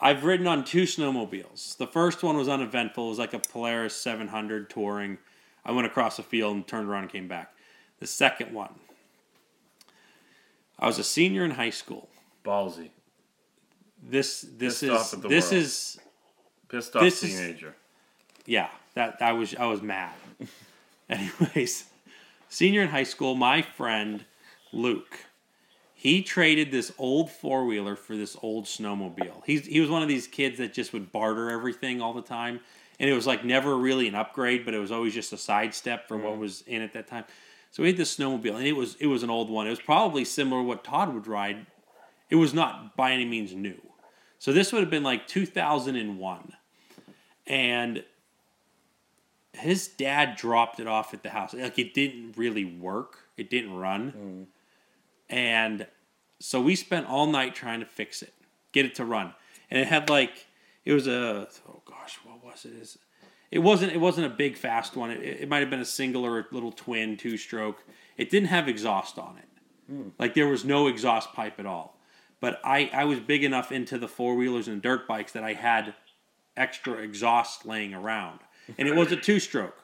I've 0.00 0.24
ridden 0.24 0.46
on 0.46 0.64
two 0.64 0.82
snowmobiles. 0.82 1.76
The 1.76 1.86
first 1.86 2.22
one 2.22 2.36
was 2.36 2.48
uneventful. 2.48 3.06
It 3.06 3.10
was 3.10 3.18
like 3.18 3.34
a 3.34 3.38
Polaris 3.38 3.94
700 3.94 4.68
touring. 4.68 5.18
I 5.64 5.70
went 5.70 5.86
across 5.86 6.16
the 6.16 6.24
field 6.24 6.56
and 6.56 6.66
turned 6.66 6.88
around 6.88 7.04
and 7.04 7.12
came 7.12 7.28
back. 7.28 7.54
The 8.00 8.08
second 8.08 8.52
one, 8.52 8.74
I 10.82 10.86
was 10.86 10.98
a 10.98 11.04
senior 11.04 11.44
in 11.44 11.52
high 11.52 11.70
school. 11.70 12.08
Ballsy. 12.44 12.90
This 14.02 14.40
this 14.58 14.80
Pissed 14.80 14.92
off 14.92 15.06
is 15.06 15.14
at 15.14 15.22
the 15.22 15.28
this 15.28 15.50
world. 15.52 15.62
is 15.62 16.00
Pissed 16.68 16.96
off 16.96 17.02
This 17.02 17.22
is- 17.22 17.30
teenager. 17.30 17.76
yeah, 18.46 18.68
that 18.94 19.22
I 19.22 19.32
was 19.32 19.54
I 19.54 19.66
was 19.66 19.80
mad. 19.80 20.12
Anyways, 21.08 21.84
senior 22.48 22.82
in 22.82 22.88
high 22.88 23.04
school, 23.04 23.36
my 23.36 23.62
friend 23.62 24.24
Luke, 24.72 25.20
He 25.94 26.20
traded 26.22 26.72
this 26.72 26.92
old 26.98 27.30
four 27.30 27.64
wheeler 27.64 27.94
for 27.94 28.16
this 28.16 28.36
old 28.42 28.64
snowmobile. 28.64 29.44
He's 29.46 29.64
he 29.64 29.80
was 29.80 29.88
one 29.88 30.02
of 30.02 30.08
these 30.08 30.26
kids 30.26 30.58
that 30.58 30.74
just 30.74 30.92
would 30.92 31.12
barter 31.12 31.48
everything 31.48 32.00
all 32.02 32.12
the 32.12 32.22
time, 32.22 32.58
and 32.98 33.08
it 33.08 33.14
was 33.14 33.26
like 33.26 33.44
never 33.44 33.76
really 33.76 34.08
an 34.08 34.16
upgrade, 34.16 34.64
but 34.64 34.74
it 34.74 34.78
was 34.78 34.90
always 34.90 35.14
just 35.14 35.32
a 35.32 35.38
sidestep 35.38 36.08
from 36.08 36.24
what 36.24 36.32
mm. 36.32 36.38
was 36.40 36.62
in 36.62 36.82
at 36.82 36.92
that 36.94 37.06
time. 37.06 37.24
So 37.72 37.82
we 37.82 37.88
had 37.88 37.96
this 37.96 38.16
snowmobile, 38.16 38.54
and 38.54 38.66
it 38.66 38.76
was 38.76 38.96
it 39.00 39.06
was 39.06 39.22
an 39.22 39.30
old 39.30 39.50
one. 39.50 39.66
It 39.66 39.70
was 39.70 39.80
probably 39.80 40.24
similar 40.24 40.62
to 40.62 40.68
what 40.68 40.84
Todd 40.84 41.12
would 41.12 41.26
ride. 41.26 41.66
It 42.28 42.36
was 42.36 42.54
not 42.54 42.96
by 42.96 43.12
any 43.12 43.24
means 43.24 43.54
new. 43.54 43.80
So 44.38 44.52
this 44.52 44.72
would 44.72 44.80
have 44.80 44.90
been 44.90 45.02
like 45.02 45.26
2001, 45.26 46.52
and 47.46 48.04
his 49.54 49.88
dad 49.88 50.36
dropped 50.36 50.80
it 50.80 50.86
off 50.86 51.14
at 51.14 51.22
the 51.22 51.30
house. 51.30 51.54
Like 51.54 51.78
it 51.78 51.94
didn't 51.94 52.36
really 52.36 52.64
work. 52.64 53.20
It 53.38 53.48
didn't 53.48 53.74
run. 53.74 54.10
Hmm. 54.10 55.34
And 55.34 55.86
so 56.40 56.60
we 56.60 56.76
spent 56.76 57.06
all 57.06 57.26
night 57.26 57.54
trying 57.54 57.80
to 57.80 57.86
fix 57.86 58.20
it, 58.20 58.34
get 58.72 58.84
it 58.84 58.94
to 58.96 59.04
run. 59.04 59.32
And 59.70 59.80
it 59.80 59.86
had 59.86 60.10
like 60.10 60.46
it 60.84 60.92
was 60.92 61.06
a 61.06 61.48
oh 61.66 61.80
gosh, 61.86 62.18
what 62.22 62.44
was 62.44 62.66
it? 62.66 62.74
Is 62.74 62.98
it 63.52 63.58
wasn't 63.58 63.92
it 63.92 63.98
wasn't 63.98 64.26
a 64.26 64.30
big 64.30 64.56
fast 64.56 64.96
one. 64.96 65.10
It, 65.10 65.42
it 65.42 65.48
might 65.48 65.60
have 65.60 65.70
been 65.70 65.80
a 65.80 65.84
single 65.84 66.24
or 66.26 66.40
a 66.40 66.46
little 66.50 66.72
twin 66.72 67.16
two 67.16 67.36
stroke. 67.36 67.84
It 68.16 68.30
didn't 68.30 68.48
have 68.48 68.66
exhaust 68.66 69.18
on 69.18 69.36
it. 69.38 69.48
Like 70.18 70.34
there 70.34 70.48
was 70.48 70.64
no 70.64 70.88
exhaust 70.88 71.34
pipe 71.34 71.60
at 71.60 71.66
all. 71.66 71.98
But 72.40 72.60
I 72.64 72.90
I 72.92 73.04
was 73.04 73.20
big 73.20 73.44
enough 73.44 73.70
into 73.70 73.98
the 73.98 74.08
four 74.08 74.34
wheelers 74.34 74.66
and 74.68 74.80
dirt 74.80 75.06
bikes 75.06 75.32
that 75.32 75.44
I 75.44 75.52
had 75.52 75.94
extra 76.56 76.94
exhaust 76.94 77.66
laying 77.66 77.94
around. 77.94 78.40
And 78.78 78.88
it 78.88 78.96
was 78.96 79.12
a 79.12 79.16
two 79.16 79.38
stroke. 79.38 79.76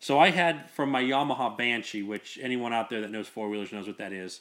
So 0.00 0.18
I 0.18 0.30
had 0.30 0.68
from 0.70 0.90
my 0.90 1.02
Yamaha 1.02 1.56
Banshee, 1.56 2.02
which 2.02 2.38
anyone 2.42 2.72
out 2.72 2.90
there 2.90 3.00
that 3.00 3.10
knows 3.10 3.28
four 3.28 3.48
wheelers 3.48 3.72
knows 3.72 3.86
what 3.86 3.98
that 3.98 4.12
is. 4.12 4.40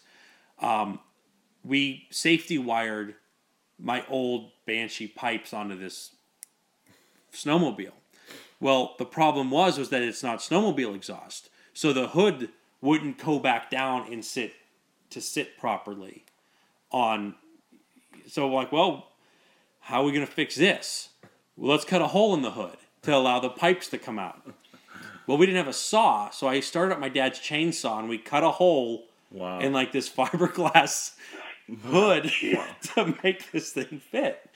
Um, 0.60 1.00
we 1.64 2.08
safety 2.10 2.58
wired 2.58 3.16
my 3.80 4.04
old 4.10 4.52
Banshee 4.66 5.08
pipes 5.08 5.54
onto 5.54 5.78
this 5.78 6.16
snowmobile. 7.32 7.94
Well, 8.64 8.96
the 8.98 9.06
problem 9.06 9.52
was 9.52 9.78
was 9.78 9.90
that 9.90 10.02
it's 10.02 10.24
not 10.24 10.40
snowmobile 10.40 10.96
exhaust, 10.96 11.50
so 11.74 11.92
the 11.92 12.08
hood 12.08 12.48
wouldn't 12.80 13.18
go 13.24 13.38
back 13.38 13.70
down 13.70 14.12
and 14.12 14.24
sit 14.24 14.54
to 15.10 15.20
sit 15.20 15.58
properly 15.58 16.24
on. 16.90 17.36
So 18.26 18.48
like, 18.48 18.72
well, 18.72 19.10
how 19.82 20.02
are 20.02 20.06
we 20.06 20.14
gonna 20.14 20.26
fix 20.26 20.56
this? 20.56 21.10
Well, 21.58 21.72
let's 21.72 21.84
cut 21.84 22.02
a 22.02 22.08
hole 22.08 22.34
in 22.34 22.42
the 22.42 22.52
hood 22.52 22.78
to 23.02 23.14
allow 23.14 23.42
the 23.42 23.50
pipes 23.50 23.90
to 23.90 23.98
come 23.98 24.18
out. 24.18 24.48
Well, 25.28 25.38
we 25.38 25.46
didn't 25.46 25.58
have 25.58 25.68
a 25.68 25.74
saw, 25.74 26.30
so 26.30 26.48
I 26.48 26.62
started 26.62 26.94
up 26.94 27.02
my 27.02 27.10
dad's 27.10 27.40
chainsaw 27.40 28.00
and 28.00 28.08
we 28.08 28.18
cut 28.18 28.44
a 28.46 28.52
hole 28.52 29.08
Wow. 29.30 29.60
in 29.60 29.74
like 29.74 29.92
this 29.92 30.08
fiberglass 30.18 31.16
hood 31.84 32.32
to 32.94 33.14
make 33.24 33.52
this 33.52 33.74
thing 33.74 34.00
fit. 34.10 34.50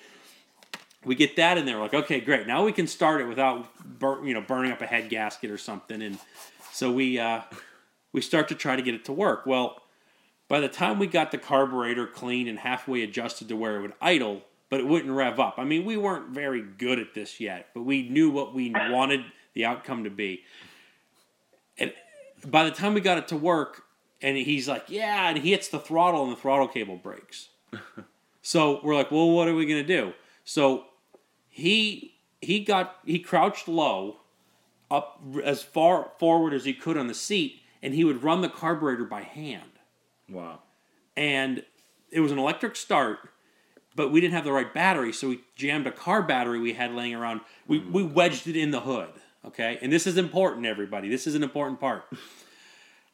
We 1.08 1.16
get 1.16 1.38
that 1.38 1.58
in 1.58 1.66
there. 1.66 1.80
Like, 1.80 1.94
okay, 1.94 2.20
great. 2.20 2.46
Now 2.46 2.66
we 2.66 2.74
can 2.74 2.86
start 2.86 3.22
it 3.22 3.26
without, 3.26 3.68
bur- 4.00 4.26
you 4.26 4.34
know, 4.34 4.42
burning 4.42 4.72
up 4.72 4.82
a 4.82 4.86
head 4.86 5.10
gasket 5.10 5.50
or 5.50 5.58
something. 5.58 6.02
And 6.02 6.20
so 6.74 6.92
we 6.92 7.18
uh, 7.18 7.42
we 8.12 8.22
start 8.22 8.50
to 8.50 8.56
try 8.56 8.76
to 8.76 8.82
get 8.82 8.94
it 8.94 9.06
to 9.06 9.14
work. 9.14 9.46
Well, 9.46 9.82
by 10.48 10.60
the 10.60 10.68
time 10.68 11.00
we 11.00 11.08
got 11.08 11.32
the 11.32 11.38
carburetor 11.38 12.08
clean 12.08 12.48
and 12.48 12.60
halfway 12.60 13.04
adjusted 13.04 13.48
to 13.50 13.56
where 13.56 13.78
it 13.78 13.82
would 13.82 13.94
idle, 14.02 14.44
but 14.70 14.80
it 14.80 14.88
wouldn't 14.88 15.14
rev 15.14 15.40
up. 15.40 15.56
I 15.58 15.64
mean, 15.64 15.86
we 15.86 15.98
weren't 15.98 16.30
very 16.30 16.62
good 16.62 17.00
at 17.00 17.14
this 17.14 17.40
yet, 17.40 17.68
but 17.74 17.84
we 17.84 18.08
knew 18.10 18.30
what 18.30 18.54
we 18.54 18.72
wanted 18.72 19.24
the 19.54 19.66
outcome 19.66 20.04
to 20.04 20.10
be. 20.10 20.44
And 21.78 21.94
by 22.46 22.66
the 22.66 22.72
time 22.72 22.94
we 22.94 23.02
got 23.02 23.18
it 23.18 23.28
to 23.30 23.38
work, 23.38 23.84
and 24.22 24.36
he's 24.36 24.68
like, 24.68 24.86
"Yeah," 24.88 25.30
and 25.30 25.38
he 25.38 25.52
hits 25.52 25.68
the 25.68 25.80
throttle, 25.80 26.24
and 26.24 26.32
the 26.32 26.36
throttle 26.40 26.68
cable 26.68 26.98
breaks. 26.98 27.50
so 28.42 28.82
we're 28.84 28.96
like, 28.96 29.12
"Well, 29.12 29.30
what 29.30 29.48
are 29.48 29.56
we 29.56 29.66
gonna 29.66 29.84
do?" 29.84 30.14
So 30.44 30.87
he 31.58 32.14
he 32.40 32.60
got 32.60 32.98
he 33.04 33.18
crouched 33.18 33.68
low, 33.68 34.18
up 34.92 35.20
as 35.44 35.64
far 35.64 36.12
forward 36.20 36.54
as 36.54 36.66
he 36.66 36.74
could 36.74 36.98
on 36.98 37.08
the 37.08 37.16
seat, 37.16 37.62
and 37.82 37.96
he 37.96 38.04
would 38.04 38.22
run 38.22 38.42
the 38.42 38.50
carburetor 38.50 39.06
by 39.06 39.24
hand. 39.24 39.72
wow. 40.30 40.60
And 41.16 41.64
it 42.12 42.20
was 42.20 42.32
an 42.32 42.38
electric 42.38 42.76
start, 42.76 43.18
but 43.96 44.12
we 44.12 44.22
didn't 44.22 44.36
have 44.36 44.44
the 44.44 44.52
right 44.52 44.72
battery, 44.72 45.12
so 45.12 45.30
we 45.30 45.40
jammed 45.56 45.88
a 45.88 45.92
car 45.92 46.22
battery 46.22 46.60
we 46.60 46.74
had 46.74 46.94
laying 46.94 47.16
around. 47.16 47.42
We 47.68 47.82
mm. 47.82 47.92
we 47.92 48.04
wedged 48.04 48.46
it 48.46 48.56
in 48.56 48.70
the 48.70 48.82
hood. 48.82 49.10
Okay, 49.44 49.80
and 49.82 49.92
this 49.92 50.06
is 50.06 50.16
important, 50.16 50.68
everybody. 50.68 51.10
This 51.10 51.26
is 51.26 51.34
an 51.34 51.42
important 51.42 51.80
part. 51.80 52.04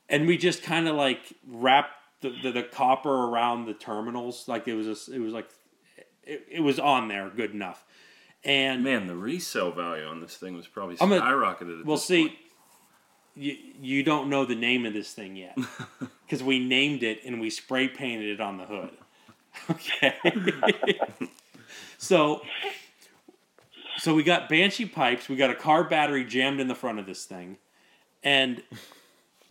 And 0.10 0.28
we 0.28 0.38
just 0.38 0.64
kind 0.64 0.90
of 0.90 0.96
like 0.96 1.34
wrapped 1.48 1.96
the, 2.20 2.36
the, 2.44 2.52
the 2.52 2.64
copper 2.64 3.10
around 3.10 3.68
the 3.68 3.74
terminals, 3.74 4.50
like 4.50 4.68
it 4.68 4.74
was 4.74 4.88
a, 4.88 5.16
it 5.16 5.20
was 5.20 5.32
like 5.32 5.50
it, 6.24 6.46
it 6.52 6.60
was 6.60 6.78
on 6.78 7.08
there 7.08 7.30
good 7.30 7.52
enough. 7.52 7.86
And 8.46 8.84
Man, 8.84 9.08
the 9.08 9.16
resale 9.16 9.72
value 9.72 10.06
on 10.06 10.20
this 10.20 10.36
thing 10.36 10.56
was 10.56 10.68
probably 10.68 10.98
I'm 11.00 11.10
skyrocketed. 11.10 11.82
At 11.82 11.86
Well, 11.86 11.98
see, 11.98 12.28
point. 12.28 12.40
you, 13.36 13.58
you 13.82 14.04
don't 14.04 14.30
know 14.30 14.44
the 14.46 14.56
name 14.56 14.86
of 14.86 14.94
this 14.94 15.14
thing 15.14 15.36
yet 15.36 15.58
because 16.26 16.44
we 16.44 16.60
named 16.60 17.04
it 17.04 17.22
and 17.26 17.40
we 17.40 17.50
spray 17.50 17.88
painted 17.88 18.30
it 18.30 18.42
on 18.42 18.58
the 18.58 18.66
hood. 18.66 18.92
Okay. 19.70 20.16
so, 22.00 22.42
so 23.98 24.16
we 24.16 24.24
got 24.24 24.50
Banshee 24.50 24.88
pipes. 24.88 25.30
We 25.30 25.36
got 25.36 25.52
a 25.52 25.56
car 25.56 25.84
battery 25.84 26.26
jammed 26.26 26.60
in 26.60 26.68
the 26.68 26.74
front 26.74 26.98
of 26.98 27.06
this 27.06 27.26
thing, 27.26 27.58
and 28.24 28.64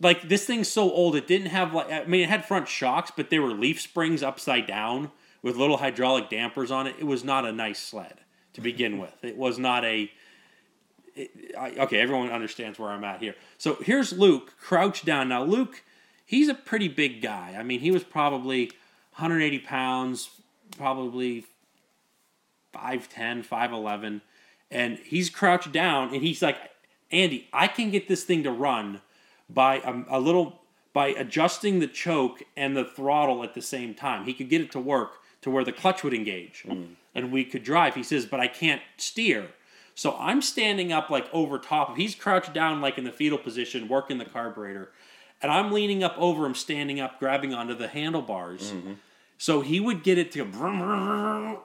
like 0.01 0.27
this 0.27 0.45
thing's 0.45 0.67
so 0.67 0.91
old, 0.91 1.15
it 1.15 1.25
didn't 1.25 1.47
have 1.47 1.73
like 1.73 1.89
I 1.89 2.03
mean, 2.03 2.19
it 2.19 2.27
had 2.27 2.43
front 2.43 2.67
shocks, 2.67 3.13
but 3.15 3.29
they 3.29 3.39
were 3.39 3.53
leaf 3.53 3.79
springs 3.79 4.21
upside 4.21 4.67
down 4.67 5.11
with 5.41 5.55
little 5.55 5.77
hydraulic 5.77 6.29
dampers 6.29 6.69
on 6.69 6.85
it. 6.85 6.95
It 6.99 7.05
was 7.05 7.23
not 7.23 7.45
a 7.45 7.53
nice 7.53 7.79
sled 7.79 8.19
to 8.53 8.61
begin 8.61 8.99
with. 8.99 9.23
It 9.23 9.37
was 9.37 9.57
not 9.57 9.83
a 9.83 10.11
I, 11.15 11.75
okay, 11.77 11.99
everyone 11.99 12.31
understands 12.31 12.79
where 12.79 12.89
I'm 12.89 13.03
at 13.03 13.19
here. 13.19 13.35
So 13.59 13.75
here's 13.75 14.13
Luke 14.13 14.55
crouched 14.59 15.05
down. 15.05 15.29
Now 15.29 15.43
Luke, 15.43 15.83
he's 16.25 16.49
a 16.49 16.55
pretty 16.55 16.87
big 16.87 17.21
guy. 17.21 17.55
I 17.57 17.63
mean, 17.63 17.81
he 17.81 17.91
was 17.91 18.03
probably 18.03 18.71
180 19.15 19.59
pounds, 19.59 20.29
probably 20.77 21.45
5'10", 22.73 23.45
5'11", 23.45 24.21
and 24.71 24.97
he's 24.97 25.29
crouched 25.29 25.71
down, 25.71 26.13
and 26.13 26.23
he's 26.23 26.41
like, 26.41 26.57
Andy, 27.11 27.47
I 27.53 27.67
can 27.67 27.91
get 27.91 28.07
this 28.07 28.23
thing 28.23 28.43
to 28.43 28.51
run 28.51 29.01
by 29.47 29.75
a, 29.77 30.17
a 30.17 30.19
little 30.19 30.61
by 30.93 31.07
adjusting 31.07 31.79
the 31.79 31.87
choke 31.87 32.43
and 32.55 32.75
the 32.75 32.85
throttle 32.85 33.43
at 33.43 33.53
the 33.53 33.61
same 33.61 33.93
time. 33.93 34.25
He 34.25 34.33
could 34.33 34.49
get 34.49 34.61
it 34.61 34.71
to 34.71 34.79
work 34.79 35.19
to 35.41 35.51
where 35.51 35.63
the 35.63 35.71
clutch 35.71 36.03
would 36.03 36.13
engage, 36.13 36.63
mm. 36.67 36.95
And 37.15 37.31
we 37.31 37.43
could 37.45 37.63
drive. 37.63 37.95
He 37.95 38.03
says, 38.03 38.25
but 38.25 38.39
I 38.39 38.47
can't 38.47 38.81
steer. 38.97 39.49
So 39.95 40.17
I'm 40.17 40.41
standing 40.41 40.91
up 40.91 41.09
like 41.09 41.27
over 41.31 41.59
top 41.59 41.91
of. 41.91 41.97
He's 41.97 42.15
crouched 42.15 42.53
down 42.53 42.81
like 42.81 42.97
in 42.97 43.03
the 43.03 43.11
fetal 43.11 43.37
position, 43.37 43.87
working 43.87 44.17
the 44.17 44.25
carburetor, 44.25 44.91
and 45.41 45.51
I'm 45.51 45.71
leaning 45.71 46.03
up 46.03 46.15
over 46.17 46.45
him, 46.45 46.55
standing 46.55 46.99
up, 46.99 47.19
grabbing 47.19 47.53
onto 47.53 47.75
the 47.75 47.87
handlebars. 47.87 48.71
Mm-hmm. 48.71 48.93
So 49.37 49.61
he 49.61 49.79
would 49.79 50.03
get 50.03 50.17
it 50.17 50.31
to, 50.31 50.45
brum, 50.45 51.57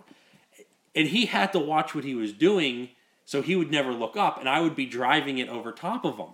and 0.94 1.08
he 1.08 1.26
had 1.26 1.52
to 1.52 1.58
watch 1.58 1.94
what 1.94 2.04
he 2.04 2.14
was 2.14 2.32
doing, 2.32 2.90
so 3.24 3.40
he 3.40 3.56
would 3.56 3.70
never 3.70 3.92
look 3.92 4.16
up, 4.16 4.38
and 4.38 4.48
I 4.48 4.60
would 4.60 4.74
be 4.74 4.84
driving 4.84 5.38
it 5.38 5.48
over 5.48 5.70
top 5.70 6.04
of 6.04 6.16
him. 6.16 6.30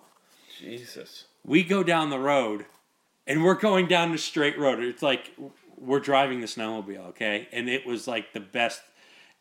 Jesus. 0.58 1.26
We 1.44 1.62
go 1.62 1.82
down 1.82 2.10
the 2.10 2.18
road, 2.18 2.64
and 3.26 3.44
we're 3.44 3.54
going 3.54 3.88
down 3.88 4.10
the 4.10 4.18
straight 4.18 4.58
road. 4.58 4.82
It's 4.82 5.02
like 5.02 5.32
we're 5.76 6.00
driving 6.00 6.40
the 6.40 6.46
snowmobile, 6.46 7.08
okay? 7.08 7.48
And 7.52 7.68
it 7.68 7.86
was 7.86 8.08
like 8.08 8.32
the 8.32 8.40
best. 8.40 8.80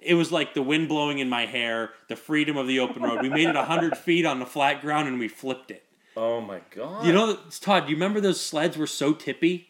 It 0.05 0.15
was 0.15 0.31
like 0.31 0.53
the 0.53 0.61
wind 0.61 0.87
blowing 0.89 1.19
in 1.19 1.29
my 1.29 1.45
hair, 1.45 1.91
the 2.07 2.15
freedom 2.15 2.57
of 2.57 2.67
the 2.67 2.79
open 2.79 3.03
road. 3.03 3.21
We 3.21 3.29
made 3.29 3.47
it 3.47 3.55
100 3.55 3.97
feet 3.97 4.25
on 4.25 4.39
the 4.39 4.45
flat 4.45 4.81
ground 4.81 5.07
and 5.07 5.19
we 5.19 5.27
flipped 5.27 5.71
it. 5.71 5.83
Oh 6.15 6.41
my 6.41 6.61
god. 6.75 7.05
You 7.05 7.13
know, 7.13 7.37
Todd, 7.59 7.85
do 7.85 7.89
you 7.89 7.95
remember 7.95 8.21
those 8.21 8.39
sleds 8.39 8.77
were 8.77 8.87
so 8.87 9.13
tippy? 9.13 9.69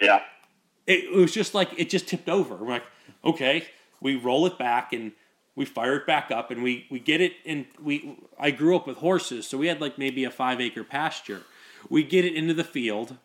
Yeah. 0.00 0.22
It, 0.86 1.04
it 1.04 1.14
was 1.14 1.32
just 1.32 1.54
like, 1.54 1.70
it 1.76 1.88
just 1.88 2.08
tipped 2.08 2.28
over. 2.28 2.56
We're 2.56 2.68
like, 2.68 2.84
okay, 3.24 3.66
we 4.00 4.16
roll 4.16 4.46
it 4.46 4.58
back 4.58 4.92
and 4.92 5.12
we 5.54 5.64
fire 5.64 5.96
it 5.96 6.06
back 6.06 6.30
up 6.30 6.50
and 6.50 6.62
we, 6.62 6.86
we 6.90 6.98
get 6.98 7.20
it. 7.20 7.34
And 7.46 7.66
we, 7.80 8.18
I 8.38 8.50
grew 8.50 8.74
up 8.74 8.86
with 8.86 8.96
horses, 8.98 9.46
so 9.46 9.58
we 9.58 9.68
had 9.68 9.80
like 9.80 9.98
maybe 9.98 10.24
a 10.24 10.30
five 10.30 10.60
acre 10.60 10.82
pasture. 10.82 11.42
We 11.88 12.02
get 12.02 12.24
it 12.24 12.34
into 12.34 12.54
the 12.54 12.64
field 12.64 13.16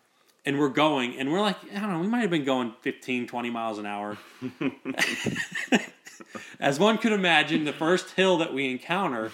and 0.44 0.58
we're 0.58 0.68
going 0.68 1.18
and 1.18 1.32
we're 1.32 1.40
like, 1.40 1.56
I 1.74 1.80
don't 1.80 1.92
know, 1.92 2.00
we 2.00 2.06
might 2.06 2.20
have 2.20 2.30
been 2.30 2.44
going 2.44 2.74
15, 2.82 3.26
20 3.26 3.50
miles 3.50 3.78
an 3.78 3.86
hour. 3.86 4.16
As 6.60 6.78
one 6.78 6.98
could 6.98 7.12
imagine, 7.12 7.64
the 7.64 7.72
first 7.72 8.10
hill 8.10 8.38
that 8.38 8.52
we 8.52 8.70
encounter, 8.70 9.32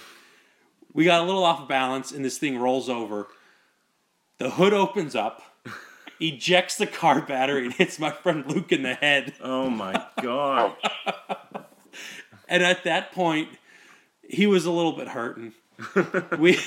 we 0.92 1.04
got 1.04 1.22
a 1.22 1.24
little 1.24 1.44
off 1.44 1.68
balance 1.68 2.12
and 2.12 2.24
this 2.24 2.38
thing 2.38 2.58
rolls 2.58 2.88
over. 2.88 3.28
The 4.38 4.50
hood 4.50 4.72
opens 4.72 5.14
up, 5.14 5.42
ejects 6.20 6.76
the 6.76 6.86
car 6.86 7.22
battery, 7.22 7.64
and 7.64 7.74
hits 7.74 7.98
my 7.98 8.10
friend 8.10 8.44
Luke 8.46 8.72
in 8.72 8.82
the 8.82 8.94
head. 8.94 9.34
Oh 9.40 9.70
my 9.70 10.04
god. 10.20 10.76
And 12.46 12.62
at 12.62 12.84
that 12.84 13.12
point, 13.12 13.48
he 14.22 14.46
was 14.46 14.66
a 14.66 14.70
little 14.70 14.92
bit 14.92 15.08
hurting. 15.08 15.54
We 16.38 16.58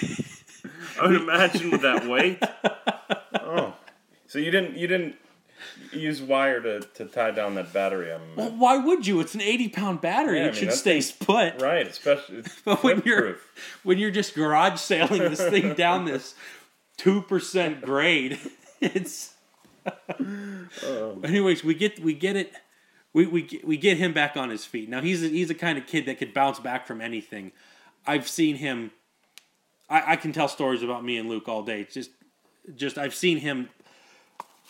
I 0.99 1.05
would 1.07 1.21
imagine 1.21 1.71
with 1.71 1.81
that 1.81 2.07
weight. 2.07 2.41
Oh. 3.35 3.73
So 4.25 4.39
you 4.39 4.51
didn't 4.51 4.75
you 4.75 4.87
didn't 4.87 5.15
use 5.91 6.21
wire 6.21 6.61
to, 6.61 6.79
to 6.81 7.05
tie 7.05 7.31
down 7.31 7.55
that 7.55 7.71
battery. 7.73 8.11
I'm 8.13 8.21
Well, 8.35 8.51
why 8.51 8.77
would 8.77 9.05
you? 9.07 9.19
It's 9.19 9.35
an 9.35 9.41
eighty 9.41 9.69
pound 9.69 10.01
battery. 10.01 10.37
Yeah, 10.39 10.45
I 10.45 10.47
it 10.47 10.51
mean, 10.53 10.59
should 10.61 10.73
stay 10.73 11.01
put. 11.19 11.61
right, 11.61 11.87
especially 11.87 12.43
But 12.65 12.83
when 12.83 13.01
you're 13.05 13.37
when 13.83 13.97
you're 13.97 14.11
just 14.11 14.35
garage 14.35 14.79
sailing 14.79 15.21
this 15.23 15.41
thing 15.41 15.73
down 15.73 16.05
this 16.11 16.35
two 16.97 17.21
percent 17.21 17.81
grade, 17.81 18.39
it's. 18.81 19.33
Um. 20.19 21.21
Anyways, 21.23 21.63
we 21.63 21.73
get 21.73 21.99
we 21.99 22.13
get 22.13 22.35
it. 22.35 22.53
We, 23.13 23.25
we 23.25 23.41
get- 23.43 23.65
we 23.65 23.77
get 23.77 23.97
him 23.97 24.13
back 24.13 24.35
on 24.37 24.49
his 24.49 24.65
feet. 24.65 24.89
Now 24.89 25.01
he's 25.01 25.23
a, 25.23 25.27
he's 25.27 25.47
the 25.47 25.55
kind 25.55 25.77
of 25.77 25.87
kid 25.87 26.05
that 26.05 26.19
could 26.19 26.33
bounce 26.33 26.59
back 26.59 26.85
from 26.85 27.01
anything. 27.01 27.51
I've 28.05 28.27
seen 28.27 28.57
him. 28.57 28.91
I, 29.89 30.13
I 30.13 30.15
can 30.17 30.33
tell 30.33 30.47
stories 30.47 30.83
about 30.83 31.03
me 31.03 31.17
and 31.17 31.29
Luke 31.29 31.47
all 31.47 31.63
day. 31.63 31.81
It's 31.81 31.93
just 31.93 32.11
just 32.75 32.97
I've 32.97 33.15
seen 33.15 33.37
him 33.39 33.69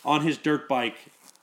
on 0.04 0.22
his 0.22 0.38
dirt 0.38 0.68
bike 0.68 0.96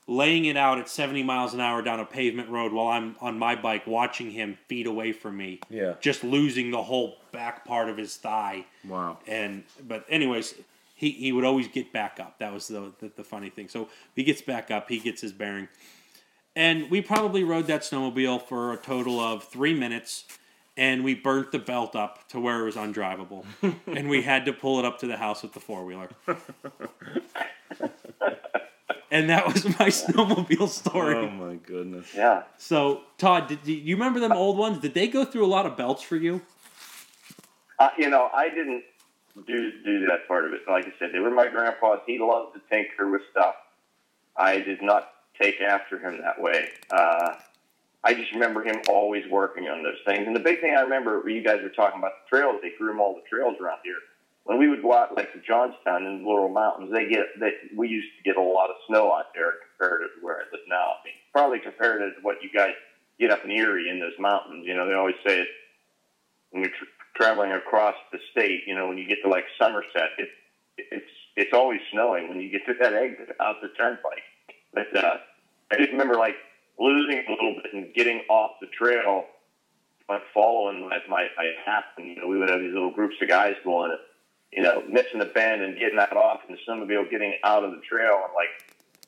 laying 0.08 0.44
it 0.44 0.56
out 0.56 0.78
at 0.78 0.88
70 0.88 1.22
miles 1.24 1.52
an 1.52 1.60
hour 1.60 1.82
down 1.82 1.98
a 1.98 2.04
pavement 2.04 2.48
road 2.48 2.72
while 2.72 2.88
I'm 2.88 3.16
on 3.20 3.38
my 3.38 3.56
bike 3.56 3.86
watching 3.86 4.30
him 4.30 4.56
feet 4.68 4.86
away 4.86 5.12
from 5.12 5.36
me. 5.36 5.60
Yeah. 5.68 5.94
Just 6.00 6.22
losing 6.22 6.70
the 6.70 6.82
whole 6.82 7.16
back 7.32 7.64
part 7.64 7.88
of 7.88 7.96
his 7.96 8.16
thigh. 8.16 8.66
Wow. 8.86 9.18
And 9.26 9.64
but 9.86 10.04
anyways, 10.08 10.54
he, 10.94 11.10
he 11.10 11.32
would 11.32 11.44
always 11.44 11.68
get 11.68 11.92
back 11.92 12.20
up. 12.20 12.38
That 12.38 12.52
was 12.52 12.68
the, 12.68 12.92
the 13.00 13.10
the 13.16 13.24
funny 13.24 13.50
thing. 13.50 13.68
So 13.68 13.88
he 14.14 14.22
gets 14.22 14.42
back 14.42 14.70
up, 14.70 14.88
he 14.88 15.00
gets 15.00 15.20
his 15.20 15.32
bearing. 15.32 15.68
And 16.54 16.88
we 16.90 17.02
probably 17.02 17.44
rode 17.44 17.66
that 17.66 17.82
snowmobile 17.82 18.42
for 18.42 18.72
a 18.72 18.78
total 18.78 19.20
of 19.20 19.44
three 19.44 19.74
minutes 19.74 20.24
and 20.76 21.04
we 21.04 21.14
burnt 21.14 21.52
the 21.52 21.58
belt 21.58 21.96
up 21.96 22.28
to 22.28 22.40
where 22.40 22.60
it 22.60 22.64
was 22.64 22.76
undrivable. 22.76 23.44
and 23.86 24.08
we 24.08 24.22
had 24.22 24.44
to 24.44 24.52
pull 24.52 24.78
it 24.78 24.84
up 24.84 24.98
to 25.00 25.06
the 25.06 25.16
house 25.16 25.42
with 25.42 25.52
the 25.52 25.60
four 25.60 25.84
wheeler. 25.84 26.08
and 29.10 29.30
that 29.30 29.46
was 29.46 29.64
my 29.64 29.72
snowmobile 29.88 30.68
story. 30.68 31.16
Oh 31.16 31.30
my 31.30 31.54
goodness. 31.56 32.14
Yeah. 32.14 32.42
So, 32.58 33.02
Todd, 33.18 33.48
did 33.48 33.60
you, 33.64 33.76
you 33.76 33.96
remember 33.96 34.20
them 34.20 34.32
old 34.32 34.56
ones? 34.56 34.78
Did 34.78 34.94
they 34.94 35.08
go 35.08 35.24
through 35.24 35.44
a 35.44 35.48
lot 35.48 35.66
of 35.66 35.76
belts 35.76 36.02
for 36.02 36.16
you? 36.16 36.42
Uh, 37.78 37.90
you 37.98 38.08
know, 38.08 38.30
I 38.32 38.48
didn't 38.48 38.84
do 39.46 39.72
do 39.84 40.06
that 40.06 40.26
part 40.26 40.46
of 40.46 40.52
it. 40.52 40.62
Like 40.68 40.86
I 40.86 40.92
said, 40.98 41.10
they 41.12 41.18
were 41.18 41.30
my 41.30 41.48
grandpa's. 41.48 42.00
He 42.06 42.18
loved 42.18 42.54
to 42.54 42.60
tinker 42.70 43.10
with 43.10 43.22
stuff. 43.30 43.54
I 44.36 44.58
did 44.60 44.82
not 44.82 45.10
take 45.40 45.60
after 45.60 45.98
him 45.98 46.20
that 46.22 46.40
way. 46.40 46.68
Uh, 46.90 47.34
I 48.02 48.14
just 48.14 48.32
remember 48.32 48.62
him 48.62 48.76
always 48.88 49.24
working 49.30 49.68
on 49.68 49.82
those 49.82 49.98
things. 50.04 50.26
And 50.26 50.36
the 50.36 50.40
big 50.40 50.60
thing 50.60 50.74
I 50.76 50.82
remember, 50.82 51.28
you 51.28 51.42
guys 51.42 51.60
were 51.62 51.70
talking 51.70 51.98
about 51.98 52.12
the 52.24 52.36
trails. 52.36 52.60
They 52.62 52.72
groom 52.78 53.00
all 53.00 53.14
the 53.14 53.22
trails 53.28 53.56
around 53.60 53.80
here. 53.82 53.96
When 54.46 54.58
we 54.58 54.68
would 54.68 54.80
go 54.80 54.94
out, 54.94 55.16
like 55.16 55.32
to 55.32 55.40
Johnstown 55.40 56.06
in 56.06 56.22
the 56.22 56.24
Laurel 56.24 56.48
Mountains, 56.48 56.90
they 56.92 57.08
get 57.08 57.26
they, 57.40 57.52
we 57.76 57.88
used 57.88 58.08
to 58.16 58.22
get 58.22 58.36
a 58.36 58.42
lot 58.42 58.70
of 58.70 58.76
snow 58.86 59.12
out 59.12 59.34
there 59.34 59.54
compared 59.74 60.02
to 60.02 60.24
where 60.24 60.36
I 60.36 60.46
live 60.52 60.62
now. 60.68 60.94
I 60.94 61.04
mean, 61.04 61.14
probably 61.32 61.58
compared 61.58 61.98
to 62.00 62.12
what 62.22 62.36
you 62.42 62.50
guys 62.54 62.74
get 63.18 63.32
up 63.32 63.44
in 63.44 63.50
Erie 63.50 63.90
in 63.90 63.98
those 63.98 64.14
mountains. 64.20 64.64
You 64.64 64.74
know, 64.74 64.86
they 64.86 64.94
always 64.94 65.16
say 65.26 65.40
it 65.40 65.48
when 66.50 66.62
you're 66.62 66.70
tr- 66.70 66.94
traveling 67.16 67.52
across 67.52 67.96
the 68.12 68.18
state. 68.30 68.62
You 68.68 68.76
know, 68.76 68.86
when 68.86 68.98
you 68.98 69.08
get 69.08 69.18
to 69.24 69.28
like 69.28 69.44
Somerset, 69.58 70.10
it, 70.16 70.28
it's 70.78 71.10
it's 71.34 71.52
always 71.52 71.80
snowing 71.92 72.28
when 72.28 72.40
you 72.40 72.48
get 72.48 72.64
to 72.66 72.74
that 72.80 72.94
exit 72.94 73.34
out 73.40 73.56
the 73.60 73.68
turnpike. 73.76 74.22
But 74.72 74.96
uh, 74.96 75.16
I 75.72 75.76
just 75.76 75.90
remember 75.90 76.14
like 76.14 76.36
losing 76.78 77.24
a 77.26 77.30
little 77.30 77.56
bit 77.62 77.72
and 77.74 77.92
getting 77.94 78.22
off 78.28 78.52
the 78.60 78.68
trail, 78.68 79.24
like 80.08 80.22
following 80.32 80.88
my 80.88 80.98
my, 81.08 81.26
my 81.36 81.50
path. 81.64 81.84
And 81.98 82.06
you 82.06 82.16
know, 82.16 82.28
we 82.28 82.38
would 82.38 82.48
have 82.48 82.60
these 82.60 82.72
little 82.72 82.92
groups 82.92 83.16
of 83.20 83.28
guys 83.28 83.54
going, 83.64 83.96
you 84.56 84.62
know, 84.62 84.82
missing 84.88 85.18
the 85.18 85.26
bend 85.26 85.62
and 85.62 85.78
getting 85.78 85.96
that 85.96 86.16
off, 86.16 86.40
and 86.48 86.56
the 86.56 86.60
snowmobile 86.66 87.10
getting 87.10 87.34
out 87.44 87.62
of 87.62 87.72
the 87.72 87.80
trail 87.88 88.24
and 88.24 88.32
like 88.34 88.48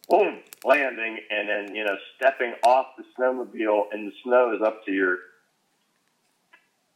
boom, 0.09 0.41
landing, 0.65 1.19
and 1.31 1.49
then 1.49 1.75
you 1.75 1.85
know, 1.85 1.97
stepping 2.17 2.53
off 2.63 2.87
the 2.97 3.05
snowmobile, 3.19 3.85
and 3.93 4.09
the 4.09 4.13
snow 4.23 4.55
is 4.55 4.63
up 4.63 4.85
to 4.85 4.93
your 4.93 5.19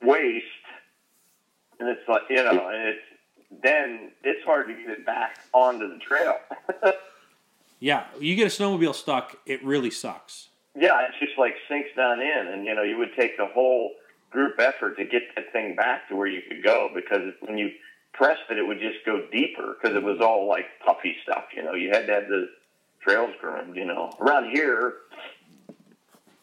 waist, 0.02 0.44
and 1.80 1.88
it's 1.88 2.06
like 2.08 2.22
you 2.28 2.36
know, 2.36 2.68
and 2.68 2.88
it's 2.88 3.62
then 3.62 4.10
it's 4.22 4.44
hard 4.44 4.66
to 4.68 4.74
get 4.74 4.90
it 4.90 5.06
back 5.06 5.38
onto 5.52 5.88
the 5.88 5.98
trail. 5.98 6.36
Yeah, 7.80 8.04
you 8.20 8.36
get 8.36 8.46
a 8.46 8.62
snowmobile 8.62 8.94
stuck, 8.94 9.38
it 9.44 9.60
really 9.64 9.90
sucks. 9.90 10.50
yeah, 10.78 11.04
it's 11.08 11.18
just 11.18 11.36
like 11.36 11.54
sinks 11.68 11.88
down 11.96 12.20
in, 12.20 12.46
and 12.46 12.64
you 12.64 12.76
know, 12.76 12.84
you 12.84 12.96
would 12.96 13.10
take 13.18 13.36
the 13.36 13.46
whole 13.46 13.90
group 14.30 14.54
effort 14.60 14.96
to 14.98 15.04
get 15.04 15.22
that 15.34 15.52
thing 15.52 15.74
back 15.74 16.08
to 16.08 16.14
where 16.14 16.28
you 16.28 16.42
could 16.48 16.62
go 16.62 16.90
because 16.94 17.32
when 17.40 17.58
you 17.58 17.72
pressed 18.12 18.42
it, 18.50 18.58
it 18.58 18.66
would 18.66 18.80
just 18.80 19.04
go 19.04 19.26
deeper 19.32 19.76
because 19.80 19.96
it 19.96 20.02
was 20.02 20.20
all 20.20 20.46
like 20.48 20.66
puffy 20.84 21.16
stuff. 21.22 21.44
You 21.56 21.62
know, 21.62 21.74
you 21.74 21.90
had 21.90 22.06
to 22.06 22.14
have 22.14 22.28
the 22.28 22.48
trails 23.00 23.34
groomed. 23.40 23.76
You 23.76 23.84
know, 23.86 24.12
around 24.20 24.50
here, 24.50 24.94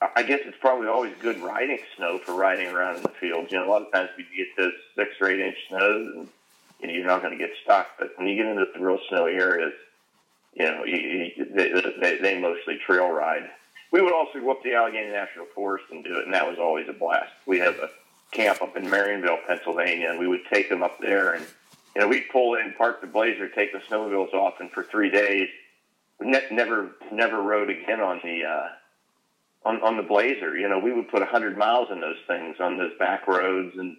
I- 0.01 0.23
guess 0.23 0.41
it's 0.45 0.57
probably 0.59 0.87
always 0.87 1.13
good 1.21 1.39
riding 1.41 1.79
snow 1.95 2.17
for 2.19 2.33
riding 2.33 2.67
around 2.73 2.97
in 2.97 3.03
the 3.03 3.09
fields. 3.09 3.51
You 3.51 3.59
know, 3.59 3.67
a 3.67 3.71
lot 3.71 3.81
of 3.83 3.91
times 3.91 4.09
we 4.17 4.25
get 4.35 4.47
those 4.57 4.73
six 4.95 5.11
or 5.21 5.29
eight 5.29 5.39
inch 5.39 5.57
snows, 5.67 6.15
and 6.15 6.29
you 6.79 6.87
know, 6.87 6.93
you're 6.93 7.05
not 7.05 7.21
going 7.21 7.37
to 7.37 7.43
get 7.43 7.55
stuck. 7.63 7.87
But 7.99 8.11
when 8.17 8.27
you 8.27 8.35
get 8.35 8.45
into 8.45 8.65
the 8.73 8.79
real 8.79 8.99
snowy 9.09 9.33
areas, 9.33 9.73
you 10.53 10.65
know, 10.65 10.83
you, 10.85 10.97
you, 11.35 11.45
they, 11.53 11.71
they, 11.99 12.17
they 12.17 12.39
mostly 12.39 12.77
trail 12.85 13.09
ride. 13.09 13.49
We 13.91 14.01
would 14.01 14.13
also 14.13 14.39
go 14.39 14.51
up 14.51 14.63
the 14.63 14.73
Allegheny 14.75 15.09
National 15.11 15.45
Forest 15.55 15.85
and 15.91 16.03
do 16.03 16.17
it, 16.19 16.25
and 16.25 16.33
that 16.33 16.47
was 16.47 16.59
always 16.59 16.87
a 16.89 16.93
blast. 16.93 17.31
We 17.45 17.59
have 17.59 17.75
a 17.79 17.89
camp 18.31 18.61
up 18.61 18.77
in 18.77 18.85
Marienville, 18.85 19.45
Pennsylvania, 19.47 20.09
and 20.11 20.19
we 20.19 20.27
would 20.27 20.41
take 20.51 20.69
them 20.69 20.83
up 20.83 20.99
there, 20.99 21.33
and 21.33 21.45
you 21.99 22.05
know, 22.05 22.11
we'd 22.11 22.29
pull 22.31 22.55
in, 22.55 22.73
park 22.77 23.01
the 23.01 23.07
Blazer, 23.07 23.49
take 23.49 23.73
the 23.73 23.79
snowmobiles 23.79 24.33
off, 24.33 24.61
and 24.61 24.71
for 24.71 24.83
three 24.85 25.09
days, 25.09 25.49
ne- 26.21 26.47
never, 26.49 26.91
never 27.11 27.41
rode 27.41 27.69
again 27.69 27.99
on 27.99 28.21
the 28.23 28.45
uh, 28.45 28.67
on 29.65 29.81
on 29.81 29.97
the 29.97 30.03
Blazer. 30.03 30.57
You 30.57 30.69
know, 30.69 30.79
we 30.79 30.93
would 30.93 31.09
put 31.09 31.21
a 31.21 31.25
hundred 31.25 31.57
miles 31.57 31.89
in 31.91 31.99
those 31.99 32.15
things 32.25 32.55
on 32.61 32.77
those 32.77 32.97
back 32.97 33.27
roads, 33.27 33.75
and 33.77 33.97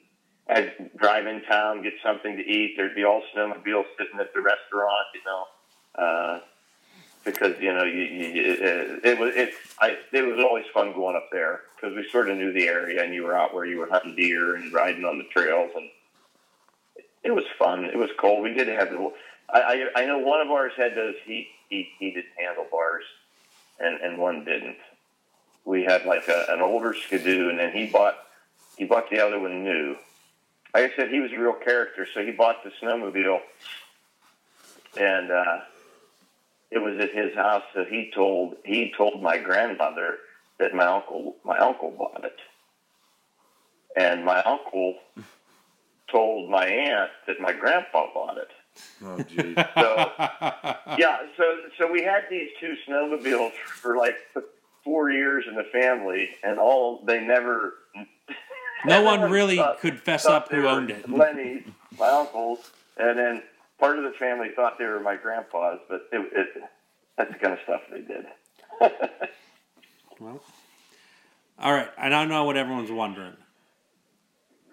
as 0.49 0.71
drive 0.97 1.27
in 1.27 1.43
town, 1.43 1.83
get 1.83 1.93
something 2.03 2.39
to 2.39 2.43
eat. 2.43 2.73
There'd 2.79 2.95
be 2.95 3.05
all 3.05 3.23
snowmobiles 3.37 3.85
sitting 3.99 4.19
at 4.19 4.33
the 4.33 4.41
restaurant. 4.41 5.07
You 5.15 5.21
know. 5.27 5.45
Uh, 5.95 6.41
because 7.23 7.61
you 7.61 7.71
know 7.71 7.83
you, 7.83 8.01
you, 8.01 8.33
it, 8.35 9.05
it 9.05 9.19
was 9.19 9.35
it 9.37 9.53
I 9.79 9.99
it 10.11 10.23
was 10.23 10.43
always 10.43 10.65
fun 10.73 10.95
going 10.95 11.17
up 11.17 11.29
there 11.31 11.61
because 11.77 11.95
we 11.95 12.09
sort 12.09 12.31
of 12.31 12.39
knew 12.39 12.51
the 12.51 12.67
area 12.67 13.05
and 13.05 13.13
you 13.13 13.25
were 13.25 13.37
out 13.37 13.53
where 13.53 13.67
you 13.67 13.77
were 13.77 13.91
hunting 13.91 14.17
deer 14.17 14.55
and 14.55 14.73
riding 14.73 15.05
on 15.05 15.19
the 15.19 15.25
trails 15.25 15.71
and 15.77 15.91
it 17.23 17.31
was 17.33 17.45
fun. 17.59 17.85
It 17.85 17.97
was 17.97 18.11
cold. 18.19 18.43
We 18.43 18.55
did 18.55 18.69
have 18.69 18.91
the 18.91 19.13
I 19.53 19.61
I, 19.97 20.03
I 20.03 20.07
know 20.07 20.19
one 20.19 20.41
of 20.41 20.51
ours 20.51 20.73
had 20.77 20.95
those 20.95 21.15
heat 21.25 21.49
heat 21.69 21.91
heated 21.99 22.25
handlebars 22.39 23.05
and 23.79 24.01
and 24.01 24.19
one 24.19 24.45
didn't. 24.45 24.79
We 25.65 25.85
had 25.85 26.07
like 26.07 26.29
a, 26.29 26.47
an 26.49 26.61
older 26.61 26.95
Skidoo 26.95 27.49
and 27.51 27.59
then 27.59 27.73
he 27.73 27.87
bought 27.87 28.17
he 28.77 28.85
bought 28.85 29.11
the 29.11 29.21
other 29.21 29.39
one 29.39 29.63
new. 29.65 29.97
Like 30.75 30.93
I 30.93 30.97
said, 30.97 31.11
he 31.11 31.21
was 31.21 31.33
a 31.33 31.39
real 31.39 31.53
character, 31.55 32.07
so 32.15 32.25
he 32.25 32.31
bought 32.31 32.63
the 32.65 32.71
snowmobile 32.81 33.41
and. 34.99 35.31
uh 35.31 35.61
it 36.71 36.79
was 36.79 36.99
at 37.01 37.13
his 37.13 37.35
house 37.35 37.65
So 37.75 37.85
he 37.85 38.11
told 38.15 38.57
he 38.65 38.93
told 38.97 39.23
my 39.23 39.39
grandmother 39.39 40.19
that 40.59 40.75
my 40.75 40.87
uncle 40.87 41.37
my 41.45 41.59
uncle 41.59 41.91
bought 41.91 42.25
it, 42.25 42.37
and 43.97 44.25
my 44.25 44.43
uncle 44.43 44.97
told 46.11 46.51
my 46.51 46.67
aunt 46.67 47.11
that 47.27 47.41
my 47.41 47.53
grandpa 47.53 48.07
bought 48.13 48.39
it. 48.39 48.49
Oh 49.05 49.19
geez. 49.23 49.57
So 49.75 50.13
yeah, 50.99 51.19
so 51.37 51.45
so 51.79 51.91
we 51.91 52.03
had 52.03 52.25
these 52.31 52.49
two 52.61 52.75
snowmobiles 52.89 53.53
for 53.53 53.97
like 53.97 54.17
four 54.85 55.11
years 55.11 55.45
in 55.49 55.55
the 55.55 55.65
family, 55.65 56.31
and 56.43 56.59
all 56.59 57.03
they 57.05 57.21
never. 57.21 57.75
No 58.85 59.03
one 59.13 59.31
really 59.31 59.57
thought- 59.57 59.81
could 59.81 60.01
fess 60.01 60.25
up 60.27 60.51
who 60.51 60.67
owned 60.67 60.91
it. 60.91 61.09
Lenny's, 61.11 61.65
my 61.99 62.09
uncle's, 62.09 62.71
and 62.97 63.19
then 63.19 63.43
part 63.79 63.99
of 63.99 64.05
the 64.05 64.13
family 64.19 64.49
thought 64.55 64.79
they 64.79 64.85
were 64.87 65.01
my 65.01 65.17
grandpa's, 65.17 65.81
but 65.89 66.07
it, 66.13 66.21
it, 66.35 66.49
that's 67.19 67.33
the 67.33 67.39
kind 67.39 67.55
of 67.55 67.59
stuff 67.65 67.83
they 67.91 68.01
did. 68.01 68.27
Well, 70.21 70.43
all 71.59 71.73
right. 71.73 71.89
I 71.97 72.11
don't 72.11 72.29
know 72.29 72.45
what 72.45 72.59
everyone's 72.59 72.91
wondering. 72.91 73.33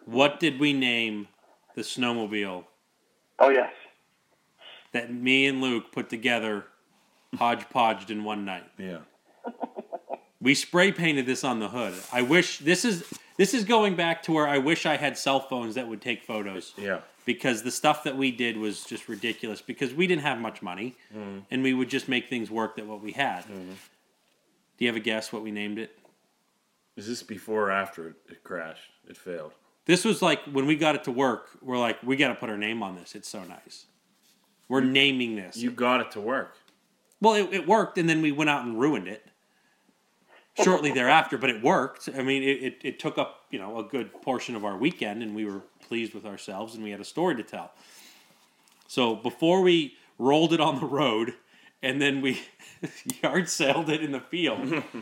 What 0.07 0.39
did 0.39 0.59
we 0.59 0.71
name 0.71 1.27
the 1.75 1.81
snowmobile 1.81 2.63
Oh 3.39 3.49
yes, 3.49 3.73
that 4.93 5.13
me 5.13 5.45
and 5.45 5.61
Luke 5.61 5.91
put 5.91 6.09
together, 6.09 6.65
hodgepodged 7.35 8.09
in 8.09 8.23
one 8.23 8.45
night? 8.45 8.63
Yeah. 8.77 8.99
We 10.39 10.53
spray 10.53 10.91
painted 10.91 11.25
this 11.25 11.43
on 11.43 11.59
the 11.59 11.67
hood. 11.67 11.95
I 12.13 12.21
wish 12.21 12.59
this 12.59 12.85
is 12.85 13.03
this 13.37 13.53
is 13.55 13.63
going 13.63 13.95
back 13.95 14.21
to 14.23 14.31
where 14.31 14.47
I 14.47 14.59
wish 14.59 14.85
I 14.85 14.95
had 14.95 15.17
cell 15.17 15.39
phones 15.39 15.75
that 15.75 15.87
would 15.87 16.01
take 16.01 16.23
photos 16.23 16.73
Yeah. 16.77 16.99
because 17.25 17.63
the 17.63 17.71
stuff 17.71 18.03
that 18.03 18.15
we 18.15 18.31
did 18.31 18.55
was 18.55 18.83
just 18.85 19.09
ridiculous 19.09 19.61
because 19.61 19.93
we 19.93 20.05
didn't 20.05 20.21
have 20.21 20.39
much 20.39 20.61
money 20.61 20.95
mm-hmm. 21.13 21.39
and 21.49 21.63
we 21.63 21.73
would 21.73 21.89
just 21.89 22.07
make 22.07 22.29
things 22.29 22.51
work 22.51 22.75
that 22.75 22.85
what 22.85 23.01
we 23.01 23.13
had. 23.13 23.43
Mm-hmm. 23.45 23.73
Do 24.77 24.85
you 24.85 24.87
have 24.87 24.95
a 24.95 25.01
guess 25.01 25.33
what 25.33 25.41
we 25.41 25.51
named 25.51 25.79
it? 25.79 25.97
Is 26.95 27.07
this 27.07 27.23
before 27.23 27.69
or 27.69 27.71
after 27.71 28.09
it, 28.09 28.15
it 28.29 28.43
crashed? 28.43 28.91
It 29.07 29.17
failed. 29.17 29.53
This 29.87 30.03
was 30.03 30.21
like 30.21 30.43
when 30.51 30.67
we 30.67 30.75
got 30.75 30.95
it 30.95 31.05
to 31.05 31.11
work, 31.11 31.49
we're 31.61 31.77
like, 31.77 32.03
we 32.03 32.17
got 32.17 32.27
to 32.27 32.35
put 32.35 32.49
our 32.49 32.57
name 32.57 32.83
on 32.83 32.95
this. 32.95 33.15
It's 33.15 33.29
so 33.29 33.43
nice. 33.45 33.85
We're 34.67 34.81
naming 34.81 35.37
this. 35.37 35.57
You 35.57 35.71
got 35.71 36.01
it 36.01 36.11
to 36.11 36.21
work. 36.21 36.57
Well, 37.21 37.35
it, 37.35 37.53
it 37.53 37.67
worked, 37.67 37.97
and 37.97 38.07
then 38.07 38.21
we 38.21 38.33
went 38.33 38.49
out 38.49 38.65
and 38.65 38.77
ruined 38.77 39.07
it 39.07 39.25
shortly 40.61 40.91
thereafter. 40.91 41.37
But 41.37 41.49
it 41.49 41.63
worked. 41.63 42.09
I 42.15 42.21
mean, 42.21 42.43
it, 42.43 42.63
it, 42.63 42.77
it 42.83 42.99
took 42.99 43.17
up 43.17 43.45
you 43.49 43.59
know 43.59 43.79
a 43.79 43.83
good 43.83 44.21
portion 44.21 44.55
of 44.55 44.65
our 44.65 44.77
weekend, 44.77 45.23
and 45.23 45.33
we 45.33 45.45
were 45.45 45.61
pleased 45.87 46.13
with 46.13 46.25
ourselves, 46.25 46.75
and 46.75 46.83
we 46.83 46.91
had 46.91 46.99
a 46.99 47.05
story 47.05 47.35
to 47.37 47.43
tell. 47.43 47.71
So 48.87 49.15
before 49.15 49.61
we 49.61 49.95
rolled 50.19 50.51
it 50.51 50.59
on 50.59 50.81
the 50.81 50.85
road, 50.85 51.33
and 51.81 52.01
then 52.01 52.21
we 52.21 52.41
yard 53.23 53.47
sailed 53.47 53.89
it 53.89 54.03
in 54.03 54.11
the 54.11 54.19
field. 54.19 54.83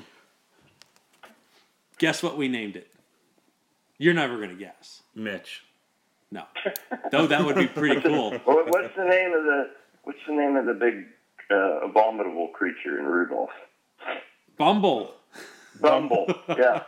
guess 1.98 2.22
what 2.22 2.38
we 2.38 2.48
named 2.48 2.76
it? 2.76 2.95
You're 3.98 4.14
never 4.14 4.38
gonna 4.40 4.56
guess. 4.56 5.04
Mitch. 5.14 5.64
No, 6.32 6.44
though 7.12 7.28
that 7.28 7.46
would 7.46 7.56
be 7.56 7.68
pretty 7.68 8.02
cool. 8.02 8.32
What, 8.46 8.68
what's 8.70 8.96
the 8.96 9.06
name 9.06 9.32
of 9.34 9.44
the 9.44 9.70
What's 10.04 10.20
the 10.28 10.34
name 10.34 10.56
of 10.56 10.66
the 10.66 10.74
big 10.74 11.06
uh, 11.50 11.80
abominable 11.88 12.50
creature 12.50 13.00
in 13.00 13.06
Rudolph? 13.06 13.50
Bumble, 14.58 15.14
Bumble. 15.82 16.28
yeah. 16.50 16.84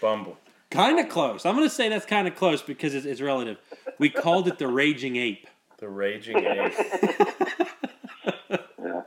Bumble. 0.00 0.38
kind 0.70 0.98
of 0.98 1.08
close. 1.08 1.44
I'm 1.44 1.54
gonna 1.54 1.68
say 1.68 1.88
that's 1.88 2.06
kind 2.06 2.26
of 2.28 2.34
close 2.34 2.62
because 2.62 2.94
it's, 2.94 3.06
it's 3.06 3.20
relative. 3.20 3.58
We 3.98 4.08
called 4.08 4.48
it 4.48 4.58
the 4.58 4.68
raging 4.68 5.16
ape. 5.16 5.46
The 5.78 5.88
raging 5.88 6.36
ape. 6.38 6.74
Yeah. 8.84 9.00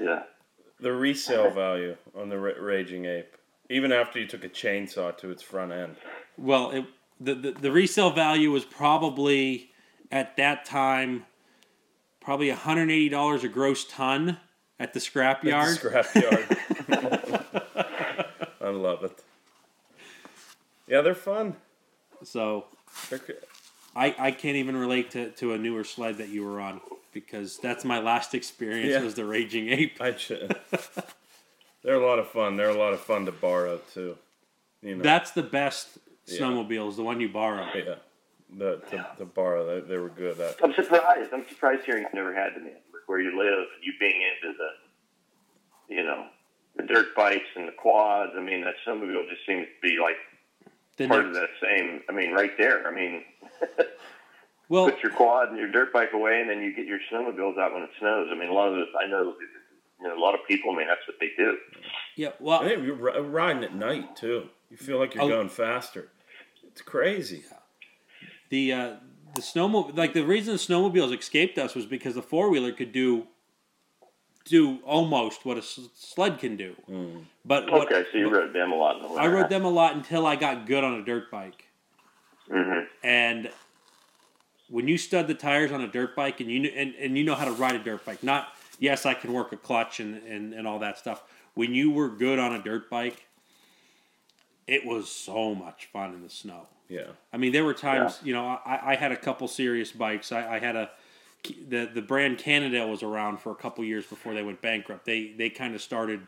Yeah. 0.00 0.22
the 0.80 0.92
resale 0.92 1.50
value 1.50 1.94
on 2.16 2.30
the 2.30 2.38
ra- 2.38 2.52
raging 2.58 3.04
ape, 3.04 3.36
even 3.70 3.92
after 3.92 4.18
you 4.18 4.26
took 4.26 4.44
a 4.44 4.48
chainsaw 4.48 5.16
to 5.18 5.30
its 5.30 5.42
front 5.42 5.72
end. 5.72 5.96
Well, 6.36 6.70
it, 6.72 6.84
the, 7.18 7.34
the 7.34 7.52
the 7.52 7.72
resale 7.72 8.10
value 8.10 8.50
was 8.50 8.64
probably 8.64 9.70
at 10.12 10.36
that 10.36 10.64
time 10.66 11.24
probably 12.20 12.48
180 12.50 13.08
dollars 13.08 13.44
a 13.44 13.48
gross 13.48 13.84
ton 13.84 14.36
at 14.78 14.92
the 14.92 15.00
scrap 15.00 15.42
yard. 15.44 15.78
Scrapyard. 15.78 16.56
I 18.60 18.68
love 18.68 19.04
it. 19.04 19.22
Yeah, 20.86 21.00
they're 21.02 21.14
fun. 21.14 21.56
So 22.24 22.64
They're, 23.08 23.20
I, 23.96 24.14
I 24.18 24.30
can't 24.32 24.56
even 24.56 24.76
relate 24.76 25.10
to, 25.12 25.30
to 25.32 25.52
a 25.54 25.58
newer 25.58 25.84
sled 25.84 26.18
that 26.18 26.28
you 26.28 26.44
were 26.44 26.60
on 26.60 26.80
because 27.12 27.58
that's 27.58 27.84
my 27.84 27.98
last 28.00 28.34
experience 28.34 28.90
Yeah. 28.90 29.02
was 29.02 29.14
the 29.14 29.24
raging 29.24 29.68
ape. 29.70 30.00
I 30.00 30.12
ch- 30.12 30.32
they're 31.82 31.94
a 32.00 32.06
lot 32.06 32.18
of 32.18 32.28
fun. 32.28 32.56
They're 32.56 32.68
a 32.70 32.78
lot 32.78 32.92
of 32.92 33.00
fun 33.00 33.26
to 33.26 33.32
borrow 33.32 33.80
too. 33.94 34.16
You 34.82 34.96
know. 34.96 35.02
That's 35.02 35.30
the 35.32 35.42
best 35.42 35.98
Yeah. 36.26 36.40
snowmobiles, 36.40 36.96
the 36.96 37.02
one 37.02 37.20
you 37.20 37.28
borrow. 37.28 37.66
yeah. 37.74 37.96
The 38.52 38.78
to, 38.90 39.06
to 39.18 39.24
borrow, 39.26 39.64
they, 39.80 39.86
they 39.86 39.96
were 39.96 40.08
good 40.08 40.40
at. 40.40 40.56
I'm 40.62 40.74
surprised. 40.74 41.32
I'm 41.32 41.46
surprised 41.48 41.84
hearing 41.84 42.02
you've 42.02 42.14
never 42.14 42.34
had 42.34 42.54
them 42.54 42.66
in 42.66 42.72
where 43.06 43.20
you 43.20 43.36
live 43.38 43.66
and 43.74 43.82
you 43.84 43.92
being 44.00 44.20
into 44.22 44.56
the, 44.58 45.94
you 45.94 46.02
know, 46.04 46.26
the 46.76 46.82
dirt 46.84 47.14
bikes 47.16 47.46
and 47.56 47.66
the 47.68 47.72
quads. 47.72 48.32
I 48.36 48.40
mean, 48.40 48.62
that 48.64 48.74
snowmobile 48.86 49.28
just 49.28 49.46
seems 49.46 49.66
to 49.66 49.88
be 49.88 49.98
like 50.00 50.16
The 50.96 51.06
part 51.08 51.26
of 51.26 51.32
next- 51.32 51.38
that 51.60 51.66
same. 51.68 52.02
I 52.08 52.12
mean, 52.12 52.32
right 52.32 52.50
there. 52.58 52.86
I 52.88 52.92
mean, 52.94 53.22
well, 54.68 54.84
put 54.90 55.02
your 55.02 55.12
quad 55.12 55.50
and 55.50 55.58
your 55.58 55.70
dirt 55.70 55.92
bike 55.92 56.12
away, 56.12 56.40
and 56.40 56.48
then 56.50 56.60
you 56.62 56.74
get 56.74 56.86
your 56.86 56.98
snowmobiles 57.12 57.58
out 57.58 57.72
when 57.72 57.82
it 57.82 57.90
snows. 58.00 58.28
I 58.32 58.34
mean, 58.38 58.48
a 58.48 58.52
lot 58.52 58.68
of 58.68 58.74
those, 58.74 58.88
I 59.00 59.06
know, 59.08 59.34
you 60.00 60.08
know, 60.08 60.16
a 60.16 60.20
lot 60.20 60.34
of 60.34 60.40
people. 60.46 60.72
I 60.72 60.78
mean, 60.78 60.86
that's 60.88 61.06
what 61.06 61.16
they 61.20 61.30
do. 61.36 61.56
yeah, 62.16 62.30
well, 62.40 62.62
Hey, 62.62 62.80
you're 62.82 62.94
riding 62.94 63.64
at 63.64 63.74
night 63.74 64.16
too. 64.16 64.48
You 64.70 64.76
feel 64.76 64.98
like 64.98 65.14
you're 65.14 65.24
Oh. 65.24 65.28
going 65.28 65.48
faster. 65.48 66.08
It's 66.68 66.82
crazy. 66.82 67.44
the 68.50 68.72
uh, 68.72 68.94
the 69.34 69.40
snowmobile 69.42 69.96
like 69.96 70.12
the 70.12 70.24
reason 70.24 70.52
the 70.54 70.58
snowmobiles 70.58 71.16
escaped 71.16 71.56
us 71.58 71.74
was 71.74 71.86
because 71.86 72.14
the 72.14 72.22
four 72.22 72.50
wheeler 72.50 72.72
could 72.72 72.90
do 72.92 73.26
do 74.44 74.78
almost 74.84 75.44
what 75.44 75.56
a 75.58 75.62
sled 75.62 76.38
can 76.38 76.56
do. 76.56 76.74
But 77.44 77.70
what, 77.70 77.92
Okay, 77.92 78.04
so 78.10 78.18
you 78.18 78.28
rode 78.28 78.52
them 78.52 78.72
a 78.72 78.74
lot 78.76 78.96
in 78.96 79.02
the. 79.02 79.08
I 79.20 79.26
rode 79.28 79.48
them 79.48 79.64
a 79.64 79.70
lot 79.70 79.94
until 79.94 80.26
I 80.26 80.34
got 80.36 80.66
good 80.66 80.82
on 80.82 80.94
a 80.94 81.04
dirt 81.04 81.30
bike. 81.30 81.66
hmm 82.50 82.80
And 83.04 83.50
when 84.68 84.88
you 84.88 84.98
stud 84.98 85.26
the 85.28 85.34
tires 85.34 85.70
on 85.72 85.80
a 85.80 85.88
dirt 85.88 86.16
bike 86.16 86.40
and 86.40 86.50
you 86.50 86.62
kn- 86.68 86.74
and, 86.76 86.94
and 86.96 87.18
you 87.18 87.24
know 87.24 87.34
how 87.34 87.44
to 87.44 87.52
ride 87.52 87.74
a 87.76 87.78
dirt 87.78 88.04
bike, 88.04 88.22
not 88.24 88.48
yes, 88.80 89.06
I 89.06 89.14
can 89.14 89.32
work 89.32 89.52
a 89.52 89.56
clutch 89.56 90.00
and, 90.00 90.20
and, 90.24 90.52
and 90.52 90.66
all 90.66 90.80
that 90.80 90.98
stuff. 90.98 91.22
When 91.54 91.72
you 91.72 91.92
were 91.92 92.08
good 92.08 92.40
on 92.40 92.52
a 92.52 92.60
dirt 92.60 92.90
bike, 92.90 93.26
it 94.66 94.84
was 94.84 95.08
so 95.08 95.54
much 95.54 95.86
fun 95.92 96.14
in 96.14 96.22
the 96.22 96.30
snow. 96.30 96.66
Yeah. 96.88 97.06
I 97.32 97.36
mean, 97.36 97.52
there 97.52 97.64
were 97.64 97.74
times, 97.74 98.18
you 98.24 98.32
know, 98.32 98.58
I, 98.66 98.92
I 98.92 98.94
had 98.96 99.12
a 99.12 99.16
couple 99.16 99.46
serious 99.46 99.92
bikes. 99.92 100.32
I, 100.32 100.56
I 100.56 100.58
had 100.58 100.74
a 100.74 100.90
the 101.68 101.90
the 101.92 102.02
brand 102.02 102.38
Cannondale 102.38 102.90
was 102.90 103.02
around 103.02 103.40
for 103.40 103.50
a 103.52 103.54
couple 103.54 103.84
years 103.84 104.04
before 104.06 104.34
they 104.34 104.42
went 104.42 104.60
bankrupt. 104.60 105.04
They 105.04 105.32
they 105.32 105.48
kind 105.48 105.74
of 105.74 105.80
started. 105.80 106.26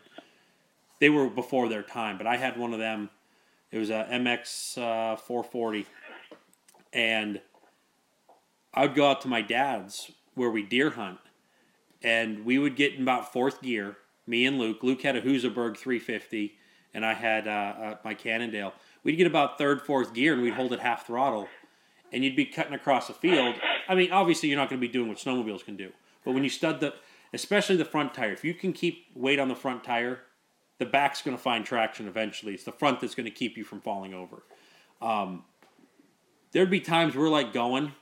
They 1.00 1.10
were 1.10 1.28
before 1.28 1.68
their 1.68 1.82
time, 1.82 2.16
but 2.16 2.26
I 2.26 2.36
had 2.36 2.56
one 2.56 2.72
of 2.72 2.78
them. 2.78 3.10
It 3.70 3.78
was 3.78 3.90
a 3.90 4.06
MX 4.10 4.78
uh, 4.78 5.16
440, 5.16 5.86
and 6.92 7.40
I 8.72 8.82
would 8.82 8.94
go 8.94 9.10
out 9.10 9.20
to 9.22 9.28
my 9.28 9.42
dad's 9.42 10.10
where 10.34 10.50
we 10.50 10.62
deer 10.62 10.90
hunt, 10.90 11.18
and 12.02 12.44
we 12.44 12.58
would 12.58 12.76
get 12.76 12.94
in 12.94 13.02
about 13.02 13.32
fourth 13.32 13.62
gear. 13.62 13.96
Me 14.26 14.46
and 14.46 14.58
Luke. 14.58 14.82
Luke 14.82 15.02
had 15.02 15.16
a 15.16 15.22
Husaberg 15.22 15.76
350, 15.76 16.54
and 16.94 17.04
I 17.04 17.14
had 17.14 17.48
uh, 17.48 17.50
uh, 17.50 17.96
my 18.04 18.14
Cannondale. 18.14 18.72
We'd 19.02 19.16
get 19.16 19.26
about 19.26 19.58
third, 19.58 19.82
fourth 19.82 20.14
gear, 20.14 20.32
and 20.32 20.42
we'd 20.42 20.54
hold 20.54 20.72
it 20.72 20.80
half 20.80 21.06
throttle, 21.06 21.48
and 22.12 22.24
you'd 22.24 22.36
be 22.36 22.44
cutting 22.44 22.74
across 22.74 23.08
the 23.08 23.14
field. 23.14 23.56
I 23.88 23.94
mean, 23.94 24.12
obviously, 24.12 24.48
you're 24.48 24.58
not 24.58 24.68
going 24.70 24.80
to 24.80 24.86
be 24.86 24.92
doing 24.92 25.08
what 25.08 25.18
snowmobiles 25.18 25.64
can 25.64 25.76
do, 25.76 25.90
but 26.24 26.32
when 26.32 26.44
you 26.44 26.50
stud 26.50 26.80
the, 26.80 26.94
especially 27.32 27.76
the 27.76 27.84
front 27.84 28.14
tire, 28.14 28.32
if 28.32 28.44
you 28.44 28.54
can 28.54 28.72
keep 28.72 29.06
weight 29.14 29.40
on 29.40 29.48
the 29.48 29.56
front 29.56 29.82
tire, 29.82 30.20
the 30.78 30.86
back's 30.86 31.22
going 31.22 31.36
to 31.36 31.42
find 31.42 31.64
traction 31.64 32.06
eventually. 32.06 32.54
It's 32.54 32.64
the 32.64 32.72
front 32.72 33.00
that's 33.00 33.14
going 33.14 33.24
to 33.24 33.30
keep 33.30 33.56
you 33.56 33.64
from 33.64 33.80
falling 33.80 34.14
over. 34.14 34.42
Um, 35.00 35.44
there'd 36.52 36.70
be 36.70 36.80
times 36.80 37.16
we're 37.16 37.28
like 37.28 37.52
going 37.52 37.92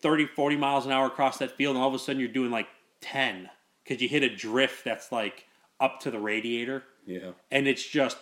30, 0.00 0.26
40 0.26 0.56
miles 0.56 0.86
an 0.86 0.92
hour 0.92 1.06
across 1.06 1.38
that 1.38 1.56
field, 1.56 1.76
and 1.76 1.82
all 1.82 1.88
of 1.88 1.94
a 1.94 1.98
sudden 1.98 2.20
you're 2.20 2.28
doing 2.28 2.50
like 2.50 2.66
10 3.00 3.50
because 3.82 4.02
you 4.02 4.08
hit 4.08 4.22
a 4.22 4.34
drift 4.34 4.84
that's 4.84 5.12
like 5.12 5.46
up 5.80 6.00
to 6.00 6.10
the 6.10 6.18
radiator. 6.18 6.82
Yeah. 7.06 7.32
and 7.52 7.68
it's 7.68 7.86
just 7.86 8.16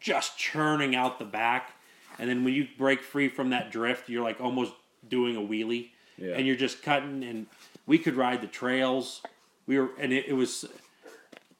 just 0.00 0.36
churning 0.36 0.96
out 0.96 1.20
the 1.20 1.24
back. 1.24 1.74
And 2.18 2.28
then 2.28 2.42
when 2.42 2.54
you 2.54 2.66
break 2.76 3.02
free 3.02 3.28
from 3.28 3.50
that 3.50 3.70
drift 3.70 4.08
you're 4.08 4.24
like 4.24 4.40
almost 4.40 4.72
doing 5.08 5.36
a 5.36 5.40
wheelie. 5.40 5.90
Yeah. 6.18 6.34
and 6.34 6.46
you're 6.46 6.56
just 6.56 6.82
cutting 6.82 7.22
and 7.22 7.46
we 7.86 7.98
could 7.98 8.16
ride 8.16 8.40
the 8.40 8.46
trails. 8.46 9.22
We 9.66 9.78
were 9.78 9.90
and 9.98 10.12
it, 10.12 10.26
it 10.28 10.32
was 10.32 10.64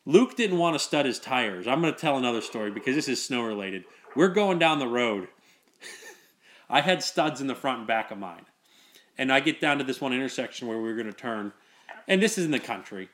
luke 0.07 0.36
didn't 0.36 0.59
want 0.59 0.74
to 0.74 0.78
stud 0.78 1.07
his 1.07 1.18
tires. 1.18 1.66
I'm 1.66 1.80
going 1.80 1.92
to 1.92 1.98
tell 1.98 2.16
another 2.16 2.40
story 2.40 2.70
because 2.70 2.94
this 2.94 3.09
is 3.09 3.24
snow 3.24 3.42
related. 3.42 3.84
We're 4.14 4.28
going 4.28 4.59
down 4.59 4.78
the 4.78 4.88
road. 4.88 5.28
I 6.70 6.80
had 6.80 7.02
studs 7.02 7.40
in 7.40 7.46
the 7.46 7.54
front 7.54 7.78
and 7.80 7.86
back 7.86 8.11
of 8.11 8.18
mine. 8.18 8.46
And 9.18 9.32
i 9.32 9.40
get 9.40 9.61
down 9.61 9.78
to 9.78 9.84
this 9.84 10.00
one 10.00 10.12
intersection 10.12 10.68
where 10.68 10.78
we 10.78 10.84
were 10.84 10.94
going 10.94 11.07
to 11.07 11.12
turn 11.12 11.52
and 12.09 12.22
this 12.22 12.38
is 12.38 12.44
in 12.44 12.50
the 12.50 12.59
country 12.61 13.09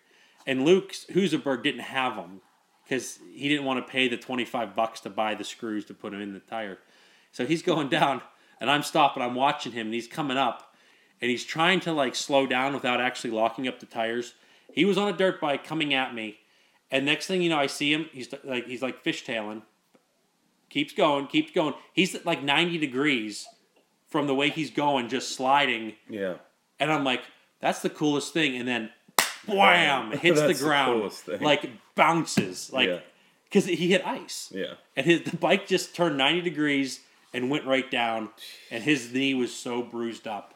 and 0.46 0.64
luke 0.64 0.92
husaberg 1.10 1.62
didn't 1.62 1.80
have 1.80 2.16
them 2.16 2.40
because 2.84 3.18
he 3.32 3.48
didn't 3.48 3.64
want 3.64 3.84
to 3.84 3.90
pay 3.90 4.08
the 4.08 4.16
25 4.16 4.74
bucks 4.74 5.00
to 5.00 5.08
buy 5.10 5.34
the 5.34 5.44
screws 5.44 5.84
to 5.86 5.94
put 5.94 6.10
them 6.12 6.20
in 6.20 6.34
the 6.34 6.40
tire. 6.40 6.78
So 7.30 7.46
he's 7.46 7.62
going 7.62 7.88
down, 7.88 8.20
and 8.60 8.68
I'm 8.68 8.82
stopping. 8.82 9.22
I'm 9.22 9.36
watching 9.36 9.72
him, 9.72 9.86
and 9.86 9.94
he's 9.94 10.08
coming 10.08 10.36
up, 10.36 10.74
and 11.22 11.30
he's 11.30 11.44
trying 11.44 11.80
to 11.80 11.92
like 11.92 12.14
slow 12.14 12.44
down 12.46 12.74
without 12.74 13.00
actually 13.00 13.30
locking 13.30 13.66
up 13.68 13.78
the 13.80 13.86
tires. 13.86 14.34
He 14.74 14.84
was 14.84 14.98
on 14.98 15.08
a 15.08 15.16
dirt 15.16 15.40
bike 15.40 15.64
coming 15.64 15.94
at 15.94 16.12
me, 16.14 16.38
and 16.90 17.06
next 17.06 17.28
thing 17.28 17.40
you 17.40 17.48
know, 17.48 17.56
I 17.58 17.68
see 17.68 17.94
him. 17.94 18.06
He's 18.12 18.28
like 18.44 18.66
he's 18.66 18.82
like 18.82 19.02
fishtailing. 19.02 19.62
Keeps 20.68 20.92
going, 20.92 21.28
keeps 21.28 21.52
going. 21.52 21.74
He's 21.94 22.14
at 22.14 22.26
like 22.26 22.42
90 22.42 22.76
degrees 22.78 23.46
from 24.08 24.26
the 24.26 24.34
way 24.34 24.50
he's 24.50 24.70
going, 24.72 25.08
just 25.08 25.34
sliding, 25.34 25.94
Yeah. 26.10 26.34
and 26.80 26.92
I'm 26.92 27.04
like, 27.04 27.22
that's 27.62 27.80
the 27.80 27.88
coolest 27.88 28.34
thing. 28.34 28.56
And 28.56 28.68
then, 28.68 28.90
wham, 29.46 30.12
It 30.12 30.18
hits 30.26 30.38
the 30.40 30.48
That's 30.48 30.58
the 30.58 30.64
ground, 30.66 31.00
coolest 31.00 31.22
thing. 31.24 31.40
like 31.40 31.70
bounces, 31.94 32.70
like 32.70 33.02
because 33.44 33.64
he 33.64 33.88
hit 33.88 34.06
ice, 34.06 34.50
Yeah. 34.54 34.74
and 34.96 35.06
his 35.06 35.22
the 35.22 35.36
bike 35.38 35.66
just 35.66 35.94
turned 35.96 36.18
90 36.18 36.42
degrees 36.42 37.00
and 37.32 37.48
went 37.48 37.64
right 37.64 37.90
down, 37.90 38.28
and 38.70 38.84
his 38.84 39.10
knee 39.12 39.32
was 39.34 39.54
so 39.54 39.82
bruised 39.82 40.26
up, 40.28 40.54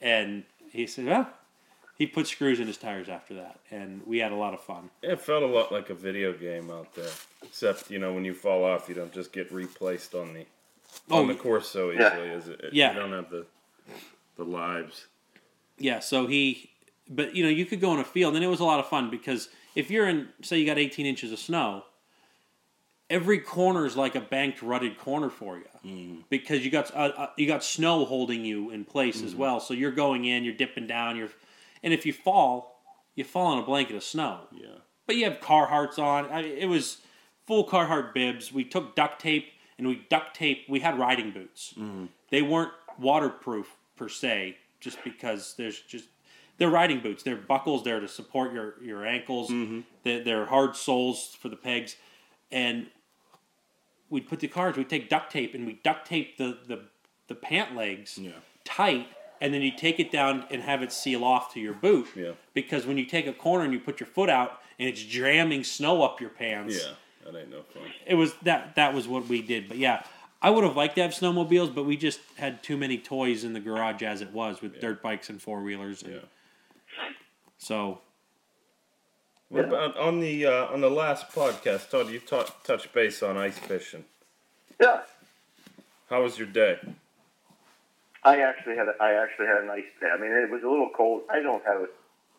and 0.00 0.44
he 0.70 0.86
said, 0.86 1.04
well. 1.06 1.28
He 1.98 2.06
put 2.06 2.26
screws 2.26 2.58
in 2.58 2.66
his 2.66 2.78
tires 2.78 3.08
after 3.08 3.34
that, 3.34 3.60
and 3.70 4.04
we 4.04 4.18
had 4.18 4.32
a 4.32 4.34
lot 4.34 4.54
of 4.54 4.60
fun. 4.60 4.90
It 5.02 5.20
felt 5.20 5.44
a 5.44 5.46
lot 5.46 5.70
like 5.70 5.88
a 5.88 5.94
video 5.94 6.32
game 6.32 6.68
out 6.68 6.92
there. 6.96 7.10
Except, 7.44 7.90
you 7.92 8.00
know, 8.00 8.12
when 8.12 8.24
you 8.24 8.34
fall 8.34 8.64
off, 8.64 8.88
you 8.88 8.94
don't 8.96 9.12
just 9.12 9.30
get 9.32 9.52
replaced 9.52 10.12
on 10.14 10.32
the 10.34 10.44
oh, 11.10 11.20
on 11.20 11.28
the 11.28 11.34
course 11.36 11.68
so 11.68 11.92
easily. 11.92 12.00
Yeah. 12.28 12.36
Is 12.36 12.48
it? 12.48 12.60
Yeah. 12.72 12.92
You 12.94 12.98
don't 12.98 13.12
have 13.12 13.30
the 13.30 13.46
the 14.36 14.42
lives. 14.44 15.06
Yeah, 15.78 16.00
so 16.00 16.26
he, 16.26 16.70
but 17.08 17.34
you 17.34 17.42
know, 17.44 17.50
you 17.50 17.66
could 17.66 17.80
go 17.80 17.92
in 17.94 18.00
a 18.00 18.04
field, 18.04 18.34
and 18.34 18.44
it 18.44 18.48
was 18.48 18.60
a 18.60 18.64
lot 18.64 18.80
of 18.80 18.86
fun 18.88 19.10
because 19.10 19.48
if 19.74 19.90
you're 19.90 20.08
in, 20.08 20.28
say, 20.42 20.58
you 20.58 20.66
got 20.66 20.78
18 20.78 21.06
inches 21.06 21.32
of 21.32 21.38
snow, 21.38 21.84
every 23.10 23.38
corner 23.38 23.84
is 23.86 23.96
like 23.96 24.14
a 24.14 24.20
banked, 24.20 24.62
rutted 24.62 24.98
corner 24.98 25.28
for 25.28 25.58
you 25.58 25.64
because 26.30 26.64
you 26.64 26.70
got 26.70 26.94
uh, 26.94 27.12
uh, 27.16 27.26
you 27.36 27.46
got 27.46 27.62
snow 27.64 28.04
holding 28.04 28.44
you 28.44 28.70
in 28.70 28.84
place 28.84 29.22
as 29.22 29.34
well. 29.34 29.60
So 29.60 29.74
you're 29.74 29.92
going 29.92 30.24
in, 30.24 30.44
you're 30.44 30.54
dipping 30.54 30.86
down, 30.86 31.16
you're, 31.16 31.30
and 31.82 31.92
if 31.92 32.06
you 32.06 32.12
fall, 32.12 32.80
you 33.14 33.24
fall 33.24 33.52
in 33.54 33.58
a 33.58 33.62
blanket 33.66 33.96
of 33.96 34.02
snow. 34.02 34.40
Yeah. 34.52 34.68
But 35.06 35.16
you 35.16 35.24
have 35.24 35.40
Carhartts 35.40 35.98
on. 35.98 36.30
I 36.30 36.42
mean, 36.42 36.56
it 36.56 36.66
was 36.66 36.98
full 37.46 37.66
Carhartt 37.66 38.14
bibs. 38.14 38.52
We 38.52 38.64
took 38.64 38.94
duct 38.94 39.20
tape 39.20 39.48
and 39.78 39.86
we 39.86 40.06
duct 40.08 40.36
tape. 40.36 40.64
We 40.68 40.80
had 40.80 40.98
riding 40.98 41.32
boots. 41.32 41.74
They 42.30 42.40
weren't 42.42 42.72
waterproof 42.98 43.76
per 43.96 44.08
se, 44.08 44.56
just 44.82 45.02
because 45.04 45.54
there's 45.56 45.80
just 45.80 46.04
they're 46.58 46.68
riding 46.70 47.00
boots. 47.00 47.22
They're 47.22 47.36
buckles 47.36 47.82
there 47.84 48.00
to 48.00 48.08
support 48.08 48.52
your 48.52 48.74
your 48.82 49.06
ankles. 49.06 49.48
Mm-hmm. 49.50 49.80
They're, 50.04 50.22
they're 50.24 50.46
hard 50.46 50.76
soles 50.76 51.34
for 51.40 51.48
the 51.48 51.56
pegs, 51.56 51.96
and 52.50 52.88
we'd 54.10 54.28
put 54.28 54.40
the 54.40 54.48
cars. 54.48 54.76
We'd 54.76 54.90
take 54.90 55.08
duct 55.08 55.32
tape 55.32 55.54
and 55.54 55.66
we 55.66 55.80
duct 55.82 56.06
tape 56.06 56.36
the 56.36 56.58
the 56.66 56.80
the 57.28 57.34
pant 57.34 57.74
legs 57.74 58.18
Yeah. 58.18 58.32
tight, 58.64 59.06
and 59.40 59.54
then 59.54 59.62
you 59.62 59.70
take 59.76 59.98
it 59.98 60.10
down 60.10 60.44
and 60.50 60.60
have 60.62 60.82
it 60.82 60.92
seal 60.92 61.24
off 61.24 61.52
to 61.54 61.60
your 61.60 61.72
boot. 61.74 62.08
Yeah. 62.14 62.32
Because 62.52 62.84
when 62.86 62.98
you 62.98 63.06
take 63.06 63.26
a 63.26 63.32
corner 63.32 63.64
and 63.64 63.72
you 63.72 63.80
put 63.80 64.00
your 64.00 64.08
foot 64.08 64.28
out 64.28 64.60
and 64.78 64.88
it's 64.88 65.02
jamming 65.02 65.64
snow 65.64 66.02
up 66.02 66.20
your 66.20 66.30
pants, 66.30 66.76
Yeah. 66.76 66.92
That 67.24 67.38
ain't 67.38 67.50
no 67.50 67.62
fun. 67.72 67.84
it 68.04 68.16
was 68.16 68.34
that 68.42 68.74
that 68.74 68.92
was 68.94 69.06
what 69.06 69.28
we 69.28 69.42
did. 69.42 69.68
But 69.68 69.78
yeah, 69.78 70.02
I 70.44 70.50
would 70.50 70.64
have 70.64 70.76
liked 70.76 70.96
to 70.96 71.02
have 71.02 71.12
snowmobiles, 71.12 71.72
but 71.74 71.84
we 71.84 71.96
just 71.96 72.20
had 72.36 72.62
too 72.62 72.76
many 72.76 72.98
toys 72.98 73.44
in 73.44 73.52
the 73.52 73.60
garage 73.60 74.02
as 74.02 74.20
it 74.20 74.32
was 74.32 74.60
with 74.60 74.80
dirt 74.80 75.00
bikes 75.00 75.30
and 75.30 75.40
four 75.40 75.62
wheelers. 75.62 76.02
Yeah. 76.06 76.18
So 77.58 78.00
What 79.48 79.66
about 79.66 79.96
on 79.96 80.18
the 80.20 80.46
uh, 80.46 80.66
on 80.66 80.80
the 80.80 80.90
last 80.90 81.30
podcast, 81.30 81.90
Todd? 81.90 82.08
You 82.10 82.18
ta- 82.18 82.52
touched 82.64 82.92
base 82.92 83.22
on 83.22 83.36
ice 83.36 83.58
fishing. 83.58 84.04
Yeah, 84.80 85.02
How 86.10 86.22
was 86.22 86.36
your 86.38 86.48
day? 86.48 86.78
I 88.24 88.40
actually 88.40 88.76
had 88.76 88.88
a, 88.88 88.94
I 89.00 89.12
actually 89.22 89.46
had 89.46 89.62
a 89.62 89.66
nice 89.66 89.84
day. 90.00 90.08
I 90.12 90.16
mean, 90.20 90.32
it 90.32 90.50
was 90.50 90.62
a 90.64 90.68
little 90.68 90.90
cold. 90.96 91.22
I 91.30 91.40
don't 91.40 91.64
have 91.64 91.82
it. 91.82 91.90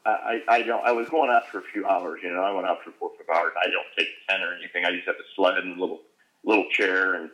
I, 0.05 0.41
I 0.49 0.55
I 0.55 0.61
don't. 0.63 0.83
I 0.83 0.91
was 0.91 1.07
going 1.07 1.29
out 1.29 1.47
for 1.49 1.59
a 1.59 1.63
few 1.71 1.85
hours. 1.87 2.19
You 2.21 2.31
know, 2.33 2.41
I 2.41 2.51
went 2.51 2.67
out 2.67 2.83
for 2.83 2.91
four 2.99 3.09
or 3.11 3.23
five 3.25 3.37
hours. 3.37 3.53
I 3.57 3.69
don't 3.69 3.85
take 3.97 4.07
a 4.07 4.31
tent 4.31 4.43
or 4.43 4.53
anything. 4.55 4.83
I 4.83 4.91
just 4.91 5.05
have 5.07 5.15
a 5.15 5.27
sled 5.35 5.57
and 5.57 5.77
a 5.77 5.79
little 5.79 6.01
little 6.43 6.65
chair. 6.69 7.13
And 7.15 7.29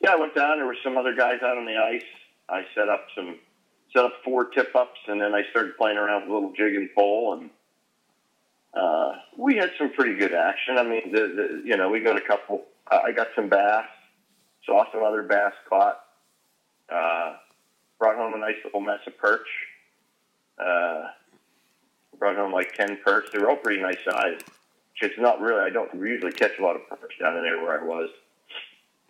yeah, 0.00 0.12
I 0.12 0.16
went 0.16 0.34
down. 0.34 0.58
There 0.58 0.66
were 0.66 0.76
some 0.82 0.96
other 0.96 1.14
guys 1.14 1.42
out 1.42 1.58
on 1.58 1.66
the 1.66 1.76
ice. 1.76 2.04
I 2.48 2.64
set 2.74 2.88
up 2.88 3.06
some 3.14 3.36
set 3.92 4.04
up 4.04 4.12
four 4.24 4.46
tip 4.46 4.74
ups, 4.74 4.98
and 5.08 5.20
then 5.20 5.34
I 5.34 5.42
started 5.50 5.76
playing 5.76 5.98
around 5.98 6.22
with 6.22 6.30
a 6.30 6.34
little 6.34 6.52
jig 6.52 6.74
and 6.74 6.88
pole, 6.94 7.38
and 7.38 7.50
uh, 8.74 9.12
we 9.36 9.56
had 9.56 9.72
some 9.78 9.92
pretty 9.92 10.16
good 10.16 10.34
action. 10.34 10.78
I 10.78 10.84
mean, 10.84 11.12
the, 11.12 11.20
the 11.20 11.62
you 11.64 11.76
know 11.76 11.88
we 11.88 12.00
got 12.00 12.16
a 12.16 12.20
couple. 12.20 12.62
I 12.90 13.12
got 13.12 13.28
some 13.36 13.48
bass. 13.48 13.86
Saw 14.66 14.84
some 14.92 15.02
other 15.02 15.22
bass 15.22 15.52
caught. 15.68 16.00
Uh, 16.92 17.36
brought 17.98 18.16
home 18.16 18.34
a 18.34 18.38
nice 18.38 18.56
little 18.64 18.80
mess 18.80 19.00
of 19.06 19.16
perch. 19.16 19.46
Uh, 20.58 21.08
brought 22.18 22.36
home 22.36 22.52
like 22.52 22.74
10 22.74 22.98
perch. 23.04 23.26
They 23.32 23.38
were 23.38 23.50
all 23.50 23.56
pretty 23.56 23.80
nice 23.80 23.98
size. 24.04 24.38
It's 25.02 25.18
not 25.18 25.40
really, 25.40 25.62
I 25.62 25.70
don't 25.70 25.92
usually 25.94 26.32
catch 26.32 26.58
a 26.58 26.62
lot 26.62 26.76
of 26.76 26.86
perch 26.88 27.18
down 27.18 27.36
in 27.36 27.42
there 27.42 27.62
where 27.62 27.80
I 27.80 27.84
was. 27.84 28.10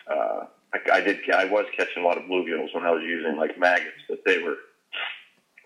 Uh, 0.07 0.45
I, 0.75 0.99
I 0.99 1.01
did, 1.01 1.18
I 1.31 1.45
was 1.47 1.66
catching 1.77 2.03
a 2.03 2.07
lot 2.07 2.18
of 2.18 2.25
bluegills 2.25 2.75
when 2.75 2.85
I 2.85 2.91
was 2.91 3.03
using 3.03 3.37
like 3.37 3.59
maggots, 3.59 4.03
but 4.09 4.21
they 4.25 4.39
were, 4.39 4.57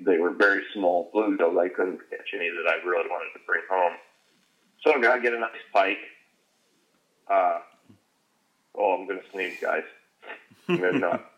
they 0.01 0.19
were 0.19 0.31
very 0.31 0.63
small 0.73 1.11
bluegills. 1.15 1.59
I 1.59 1.69
couldn't 1.69 2.01
catch 2.11 2.29
any 2.35 2.49
that 2.49 2.69
I 2.69 2.85
really 2.87 3.09
wanted 3.09 3.33
to 3.35 3.41
bring 3.47 3.63
home. 3.71 3.93
So 4.83 4.93
I 4.93 5.19
get 5.19 5.33
a 5.33 5.39
nice 5.39 5.51
pike. 5.73 5.99
Uh, 7.31 7.59
oh, 8.75 8.99
I'm 9.01 9.09
to 9.09 9.21
sneeze, 9.33 9.59
guys. 9.61 9.85
I'm 10.69 10.77
gonna 10.77 10.99
not. 10.99 11.31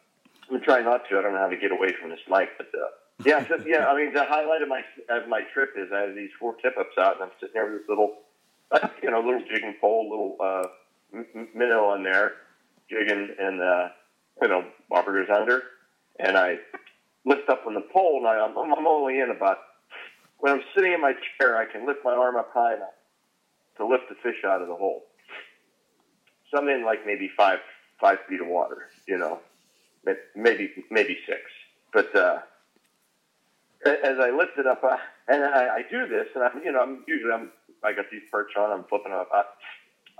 I'm 0.49 0.57
gonna 0.57 0.65
try 0.65 0.81
not 0.81 1.09
to. 1.09 1.19
I 1.19 1.23
don't 1.23 1.33
know 1.33 1.39
how 1.39 1.49
to 1.49 1.57
get 1.57 1.71
away 1.71 1.93
from 2.01 2.11
this 2.11 2.21
mic, 2.29 2.51
but 2.59 2.69
uh, 2.75 2.89
yeah, 3.25 3.47
so, 3.47 3.57
yeah. 3.67 3.87
I 3.87 3.97
mean, 3.97 4.13
the 4.13 4.25
highlight 4.25 4.63
of 4.63 4.69
my 4.69 4.83
of 5.09 5.29
my 5.29 5.43
trip 5.55 5.71
is 5.77 5.91
I 5.93 6.01
have 6.01 6.15
these 6.15 6.31
four 6.39 6.55
tip 6.57 6.77
ups 6.79 6.99
out, 6.99 7.15
and 7.15 7.25
I'm 7.25 7.31
sitting 7.41 7.55
there 7.55 7.71
with 7.71 7.83
this 7.83 7.89
little, 7.89 8.15
you 9.03 9.11
know, 9.11 9.21
little 9.21 9.43
jigging 9.49 9.77
pole, 9.81 10.11
little 10.11 10.37
uh, 10.41 11.25
minnow 11.55 11.87
on 11.87 12.03
there, 12.03 12.33
jigging, 12.89 13.35
and 13.39 13.61
uh, 13.61 13.89
you 14.43 14.49
know, 14.49 14.65
bobber 14.89 15.25
goes 15.25 15.35
under, 15.35 15.63
and 16.19 16.37
I 16.37 16.59
lift 17.25 17.49
up 17.49 17.67
on 17.67 17.75
the 17.75 17.81
pole, 17.93 18.19
and 18.19 18.27
I, 18.27 18.45
I'm, 18.45 18.57
I'm 18.57 18.87
only 18.87 19.21
in 19.21 19.31
about 19.31 19.59
when 20.39 20.53
I'm 20.53 20.63
sitting 20.75 20.93
in 20.93 21.01
my 21.01 21.15
chair, 21.39 21.57
I 21.57 21.65
can 21.71 21.87
lift 21.87 22.01
my 22.05 22.13
arm 22.13 22.37
up 22.37 22.51
high 22.53 22.75
enough 22.75 22.95
to 23.79 23.87
lift 23.87 24.05
the 24.09 24.15
fish 24.23 24.45
out 24.45 24.63
of 24.63 24.69
the 24.69 24.75
hole. 24.75 25.05
Something 26.55 26.85
like 26.85 27.07
maybe 27.07 27.31
five 27.37 27.59
five 28.01 28.19
feet 28.29 28.41
of 28.41 28.47
water, 28.47 28.89
you 29.09 29.19
know, 29.19 29.41
maybe 30.35 30.71
maybe 30.91 31.19
six. 31.27 31.41
But 31.93 32.15
uh, 32.15 32.39
as 33.85 34.19
I 34.19 34.31
lift 34.31 34.59
it 34.59 34.67
up, 34.67 34.83
uh, 34.85 34.97
and 35.29 35.45
I, 35.45 35.77
I 35.77 35.83
do 35.91 36.07
this, 36.07 36.29
and 36.35 36.45
I'm 36.45 36.63
you 36.65 36.73
know 36.73 36.81
I'm 36.81 37.05
usually 37.09 37.33
I'm 37.33 37.51
I 37.83 37.93
got 37.93 38.07
these 38.11 38.23
perch 38.31 38.57
on, 38.57 38.71
I'm 38.71 38.85
flipping 38.85 39.13
them 39.13 39.21
up. 39.21 39.31
Uh, 39.35 39.43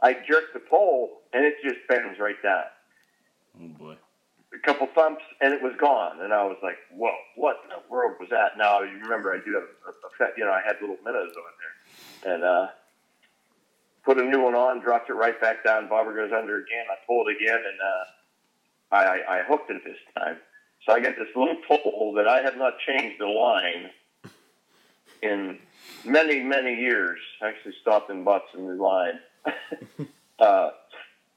I 0.03 0.15
jerk 0.29 0.53
the 0.53 0.61
pole, 0.61 1.23
and 1.33 1.45
it 1.45 1.55
just 1.63 1.79
bends 1.89 2.19
right 2.19 2.41
down. 2.43 2.65
Oh 3.61 3.69
boy. 3.69 3.97
A 4.55 4.59
couple 4.59 4.87
thumps, 4.95 5.23
and 5.41 5.53
it 5.53 5.63
was 5.63 5.75
gone. 5.79 6.21
And 6.21 6.33
I 6.33 6.45
was 6.45 6.57
like, 6.63 6.77
"Whoa, 6.93 7.13
what 7.35 7.61
in 7.65 7.71
the 7.71 7.83
world 7.91 8.17
was 8.21 8.29
that?" 8.31 8.57
Now 8.57 8.83
you 8.83 8.99
remember, 8.99 9.35
I 9.35 9.39
do 9.45 9.55
have 9.55 9.65
a, 9.65 10.25
a 10.25 10.29
you 10.37 10.45
know, 10.45 10.53
I 10.53 10.63
had 10.65 10.77
little 10.81 10.97
minnows 11.05 11.33
on 11.37 11.53
there, 12.25 12.35
and 12.35 12.45
uh, 12.45 12.69
put 14.05 14.19
a 14.19 14.25
new 14.25 14.41
one 14.41 14.55
on, 14.55 14.81
dropped 14.81 15.11
it 15.11 15.15
right 15.15 15.39
back 15.41 15.65
down. 15.65 15.89
Bobber 15.89 16.15
goes 16.15 16.33
under 16.33 16.59
again. 16.59 16.85
I 16.91 16.95
pull 17.07 17.27
it 17.27 17.37
again, 17.37 17.59
and 17.59 17.81
uh, 17.81 18.05
I, 18.93 19.05
I, 19.05 19.39
I 19.39 19.43
hooked 19.43 19.71
it 19.71 19.83
this 19.85 19.99
time. 20.17 20.37
So 20.87 20.93
I 20.93 21.01
get 21.01 21.17
this 21.19 21.29
little 21.35 21.57
pole 21.67 22.15
that 22.17 22.29
I 22.29 22.43
have 22.43 22.57
not 22.57 22.75
changed 22.87 23.21
the 23.21 23.27
line 23.27 23.91
in 25.23 25.59
many, 26.05 26.41
many 26.41 26.75
years. 26.75 27.19
I 27.43 27.49
actually 27.49 27.75
stopped 27.81 28.11
and 28.11 28.25
bought 28.25 28.43
some 28.53 28.63
new 28.63 28.81
line. 28.81 29.19
Uh, 30.39 30.71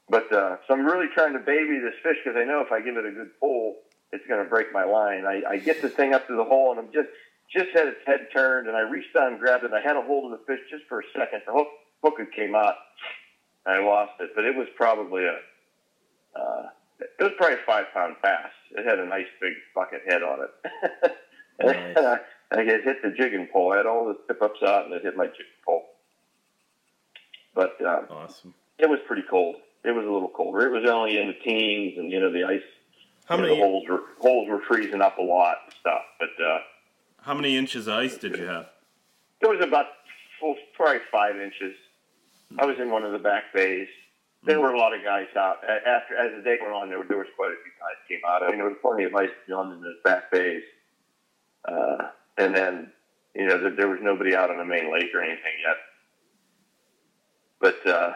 but 0.08 0.32
uh, 0.32 0.56
so 0.66 0.74
I'm 0.74 0.84
really 0.84 1.06
trying 1.14 1.32
to 1.34 1.38
baby 1.40 1.78
this 1.78 1.94
fish 2.02 2.16
because 2.24 2.38
I 2.40 2.44
know 2.44 2.60
if 2.60 2.72
I 2.72 2.80
give 2.80 2.96
it 2.96 3.06
a 3.06 3.12
good 3.12 3.30
pull, 3.40 3.76
it's 4.12 4.26
going 4.26 4.42
to 4.42 4.48
break 4.50 4.72
my 4.72 4.84
line. 4.84 5.24
I, 5.26 5.42
I 5.48 5.56
get 5.58 5.82
the 5.82 5.88
thing 5.88 6.14
up 6.14 6.26
to 6.26 6.36
the 6.36 6.44
hole, 6.44 6.70
and 6.72 6.80
I'm 6.80 6.92
just 6.92 7.08
just 7.54 7.70
had 7.74 7.88
its 7.88 8.00
head 8.06 8.28
turned, 8.32 8.68
and 8.68 8.76
I 8.76 8.80
reached 8.80 9.14
down 9.14 9.32
and 9.32 9.38
grabbed 9.40 9.64
it. 9.64 9.72
and 9.72 9.74
I 9.74 9.80
had 9.80 9.96
a 9.96 10.02
hold 10.02 10.32
of 10.32 10.38
the 10.38 10.44
fish 10.46 10.60
just 10.70 10.84
for 10.88 11.00
a 11.00 11.04
second. 11.16 11.42
The 11.46 11.52
hook 11.52 11.68
hook 12.02 12.18
came 12.34 12.54
out. 12.54 12.74
and 13.66 13.76
I 13.76 13.84
lost 13.86 14.12
it, 14.20 14.30
but 14.34 14.44
it 14.44 14.54
was 14.56 14.68
probably 14.76 15.24
a 15.24 15.36
uh, 16.38 16.68
it 17.00 17.22
was 17.22 17.32
probably 17.36 17.56
a 17.56 17.66
five 17.66 17.86
pound 17.94 18.16
bass. 18.22 18.50
It 18.72 18.86
had 18.86 18.98
a 18.98 19.06
nice 19.06 19.26
big 19.40 19.54
bucket 19.74 20.02
head 20.08 20.22
on 20.22 20.40
it. 20.44 21.12
Nice. 21.62 21.94
and 21.94 22.06
I, 22.06 22.16
I 22.52 22.60
it 22.62 22.84
hit 22.84 23.02
the 23.02 23.10
jigging 23.10 23.46
pole. 23.52 23.74
I 23.74 23.76
had 23.76 23.86
all 23.86 24.06
the 24.06 24.16
tip 24.26 24.40
ups 24.40 24.62
out, 24.66 24.86
and 24.86 24.94
it 24.94 25.02
hit 25.02 25.14
my 25.14 25.26
jigging 25.26 25.60
pole. 25.66 25.89
But 27.54 27.76
uh, 27.84 28.02
Awesome. 28.10 28.54
it 28.78 28.88
was 28.88 29.00
pretty 29.06 29.22
cold. 29.28 29.56
It 29.84 29.90
was 29.92 30.04
a 30.06 30.10
little 30.10 30.28
colder. 30.28 30.66
It 30.66 30.70
was 30.80 30.88
only 30.90 31.18
in 31.18 31.28
the 31.28 31.34
teens, 31.34 31.98
and 31.98 32.10
you 32.12 32.20
know 32.20 32.30
the 32.32 32.44
ice. 32.44 32.62
How 33.26 33.36
you 33.36 33.42
know, 33.42 33.48
the 33.48 33.56
holes 33.56 33.84
were 33.88 34.02
holes 34.20 34.48
were 34.48 34.60
freezing 34.68 35.00
up 35.00 35.18
a 35.18 35.22
lot 35.22 35.56
and 35.64 35.74
stuff. 35.80 36.02
But 36.18 36.30
uh, 36.44 36.58
how 37.22 37.34
many 37.34 37.56
inches 37.56 37.86
of 37.88 37.94
ice 37.94 38.16
did 38.16 38.36
you 38.36 38.44
have? 38.46 38.66
it 39.40 39.48
was 39.48 39.60
about 39.66 39.86
full, 40.38 40.54
probably 40.74 41.00
five 41.10 41.36
inches. 41.40 41.74
I 42.58 42.66
was 42.66 42.78
in 42.78 42.90
one 42.90 43.04
of 43.04 43.12
the 43.12 43.18
back 43.18 43.44
bays. 43.54 43.88
There 44.44 44.60
were 44.60 44.72
a 44.72 44.78
lot 44.78 44.94
of 44.94 45.02
guys 45.04 45.28
out. 45.36 45.58
After 45.64 46.16
as 46.16 46.34
the 46.36 46.42
day 46.42 46.56
went 46.60 46.72
on, 46.74 46.88
there, 46.88 46.98
were- 46.98 47.04
there 47.04 47.18
was 47.18 47.26
quite 47.36 47.50
a 47.52 47.56
few 47.62 47.72
guys 47.78 47.96
came 48.08 48.20
out. 48.26 48.42
I 48.42 48.48
mean, 48.48 48.56
there 48.58 48.68
was 48.68 48.76
plenty 48.82 49.04
of 49.04 49.14
ice 49.14 49.28
beyond 49.46 49.72
in 49.74 49.80
the 49.82 49.94
back 50.02 50.30
bays. 50.32 50.62
Uh, 51.66 52.08
and 52.38 52.54
then, 52.54 52.90
you 53.34 53.46
know, 53.46 53.58
there, 53.60 53.70
there 53.76 53.88
was 53.88 54.00
nobody 54.02 54.34
out 54.34 54.50
on 54.50 54.56
the 54.56 54.64
main 54.64 54.90
lake 54.92 55.10
or 55.14 55.20
anything 55.22 55.52
yet. 55.62 55.76
But 57.60 57.86
uh, 57.86 58.14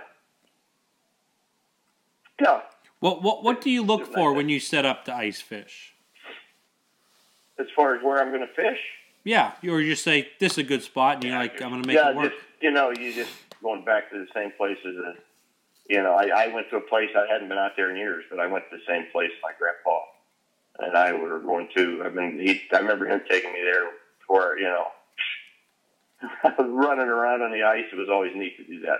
yeah, 2.41 2.63
what 3.01 3.23
what 3.23 3.45
what 3.45 3.61
do 3.61 3.71
you 3.71 3.83
look 3.83 4.07
for 4.13 4.33
when 4.33 4.49
you 4.49 4.59
set 4.59 4.85
up 4.87 5.05
to 5.07 5.15
ice 5.15 5.41
fish? 5.41 5.91
as 7.57 7.67
far 7.77 7.95
as 7.95 8.03
where 8.03 8.21
I'm 8.21 8.31
going 8.31 8.41
to 8.41 8.53
fish, 8.53 8.81
Yeah, 9.23 9.53
or 9.63 9.81
you 9.81 9.93
just 9.93 10.03
say 10.03 10.29
this 10.41 10.53
is 10.53 10.59
a 10.59 10.63
good 10.65 10.83
spot, 10.83 11.17
and 11.17 11.25
you're 11.25 11.39
like, 11.39 11.63
I'm 11.63 11.71
gonna 11.71 11.87
make 11.87 11.97
yeah, 11.97 12.11
it 12.11 12.17
work. 12.17 12.33
just 12.33 12.43
you 12.61 12.71
know, 12.73 12.91
you 12.91 13.15
just 13.15 13.31
going 13.63 13.85
back 13.85 14.11
to 14.11 14.19
the 14.19 14.27
same 14.35 14.51
places. 14.57 14.83
That, 14.97 15.17
you 15.89 16.03
know, 16.03 16.15
I, 16.15 16.47
I 16.47 16.47
went 16.49 16.69
to 16.71 16.77
a 16.77 16.81
place 16.81 17.11
I 17.17 17.31
hadn't 17.33 17.49
been 17.49 17.59
out 17.59 17.73
there 17.77 17.91
in 17.91 17.97
years, 17.97 18.25
but 18.29 18.41
I 18.41 18.47
went 18.49 18.65
to 18.71 18.77
the 18.77 18.83
same 18.89 19.07
place 19.13 19.31
my 19.43 19.53
grandpa 19.59 20.01
and 20.81 20.97
I 20.97 21.13
were 21.13 21.39
going 21.39 21.69
to. 21.77 22.03
I 22.05 22.09
mean, 22.09 22.41
he, 22.41 22.63
I 22.73 22.79
remember 22.81 23.07
him 23.07 23.21
taking 23.31 23.53
me 23.53 23.61
there 23.63 23.91
for 24.27 24.59
you 24.59 24.65
know, 24.65 24.87
I 26.43 26.49
was 26.59 26.69
running 26.71 27.07
around 27.07 27.43
on 27.43 27.53
the 27.53 27.63
ice. 27.63 27.85
It 27.93 27.97
was 27.97 28.09
always 28.11 28.33
neat 28.35 28.57
to 28.57 28.65
do 28.65 28.81
that. 28.81 28.99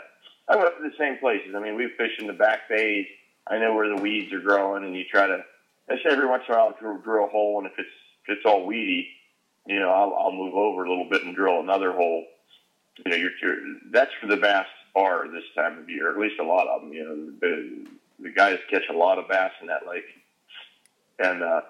I 0.49 0.57
went 0.57 0.77
to 0.77 0.83
the 0.83 0.95
same 0.99 1.19
places. 1.19 1.55
I 1.55 1.61
mean, 1.61 1.77
we 1.77 1.89
fish 1.97 2.13
in 2.19 2.27
the 2.27 2.33
back 2.33 2.69
bays. 2.69 3.07
I 3.47 3.59
know 3.59 3.75
where 3.75 3.95
the 3.95 4.01
weeds 4.01 4.33
are 4.33 4.41
growing, 4.41 4.85
and 4.85 4.95
you 4.95 5.05
try 5.11 5.27
to. 5.27 5.45
I 5.91 5.97
say 5.97 6.11
every 6.11 6.27
once 6.27 6.45
in 6.49 6.55
a 6.55 6.59
while, 6.59 6.75
I'll 6.81 6.99
drill, 6.99 7.25
a 7.25 7.29
hole, 7.29 7.59
and 7.59 7.67
if 7.67 7.79
it's 7.79 7.89
if 8.27 8.39
it's 8.39 8.47
all 8.47 8.65
weedy, 8.65 9.09
you 9.67 9.79
know, 9.79 9.91
I'll, 9.91 10.15
I'll 10.15 10.33
move 10.33 10.55
over 10.55 10.85
a 10.85 10.89
little 10.89 11.09
bit 11.11 11.25
and 11.25 11.35
drill 11.37 11.61
another 11.61 11.93
hole. 11.93 12.25
You 13.05 13.11
know, 13.11 13.17
you're, 13.17 13.31
you're 13.43 13.57
that's 13.91 14.13
for 14.21 14.27
the 14.27 14.37
bass 14.37 14.67
are 14.97 15.29
this 15.29 15.45
time 15.55 15.79
of 15.79 15.91
year. 15.91 16.11
At 16.11 16.19
least 16.19 16.41
a 16.41 16.45
lot 16.45 16.69
of 16.69 16.83
them. 16.83 16.93
You 16.93 17.05
know, 17.05 17.33
the, 17.41 17.87
the 18.21 18.31
guys 18.31 18.59
catch 18.71 18.85
a 18.91 18.97
lot 18.97 19.19
of 19.19 19.29
bass 19.29 19.53
in 19.61 19.67
that 19.67 19.87
lake, 19.89 20.05
and 21.19 21.43
uh, 21.43 21.63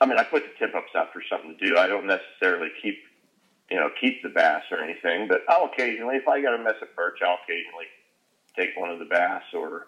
I 0.00 0.06
mean, 0.06 0.18
I 0.18 0.24
put 0.24 0.42
the 0.42 0.66
tip 0.66 0.74
ups 0.74 0.90
out 0.96 1.12
for 1.12 1.22
something 1.30 1.56
to 1.56 1.66
do. 1.66 1.76
I 1.76 1.86
don't 1.86 2.06
necessarily 2.06 2.68
keep 2.82 2.96
you 3.70 3.78
know, 3.78 3.88
keep 4.00 4.22
the 4.22 4.28
bass 4.28 4.64
or 4.70 4.82
anything, 4.82 5.28
but 5.28 5.42
I'll 5.48 5.66
occasionally, 5.66 6.16
if 6.16 6.26
I 6.26 6.42
got 6.42 6.58
a 6.58 6.62
mess 6.62 6.74
of 6.82 6.94
perch, 6.96 7.18
I'll 7.24 7.38
occasionally 7.44 7.86
take 8.56 8.70
one 8.76 8.90
of 8.90 8.98
the 8.98 9.04
bass 9.04 9.42
or, 9.54 9.86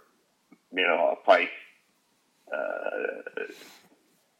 you 0.73 0.87
know, 0.87 1.17
a 1.19 1.25
pike, 1.27 1.51
uh, 2.53 3.43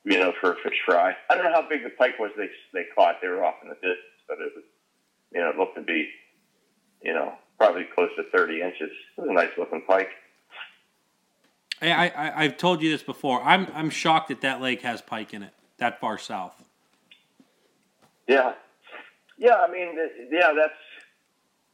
you 0.05 0.19
know, 0.19 0.33
for 0.41 0.53
a 0.53 0.57
fish 0.57 0.81
fry. 0.87 1.15
I 1.29 1.35
don't 1.35 1.45
know 1.45 1.53
how 1.53 1.69
big 1.69 1.83
the 1.83 1.91
pike 1.91 2.19
was 2.19 2.31
they 2.37 2.49
they 2.73 2.85
caught. 2.95 3.17
They 3.21 3.29
were 3.29 3.45
off 3.45 3.57
in 3.63 3.69
the 3.69 3.75
distance, 3.75 4.23
but 4.29 4.39
it 4.39 4.53
was, 4.55 4.65
you 5.33 5.41
know, 5.41 5.51
it 5.51 5.57
looked 5.57 5.77
to 5.77 5.83
be, 5.83 6.09
you 7.03 7.13
know, 7.13 7.33
probably 7.59 7.85
close 7.95 8.11
to 8.17 8.25
30 8.31 8.61
inches. 8.61 8.91
It 9.17 9.21
was 9.21 9.31
a 9.31 9.33
nice 9.33 9.51
looking 9.59 9.83
pike. 9.87 10.11
I, 11.81 12.09
I 12.09 12.45
I've 12.45 12.57
told 12.57 12.81
you 12.81 12.91
this 12.91 13.03
before. 13.03 13.43
I'm 13.43 13.67
I'm 13.75 13.91
shocked 13.91 14.29
that 14.29 14.43
that 14.43 14.61
lake 14.61 14.83
has 14.83 15.03
pike 15.03 15.35
in 15.35 15.43
it 15.43 15.53
that 15.79 16.01
far 16.01 16.17
south. 16.17 16.63
Yeah, 18.29 18.55
yeah. 19.39 19.57
I 19.57 19.71
mean, 19.71 19.97
yeah. 20.31 20.53
That's 20.57 20.75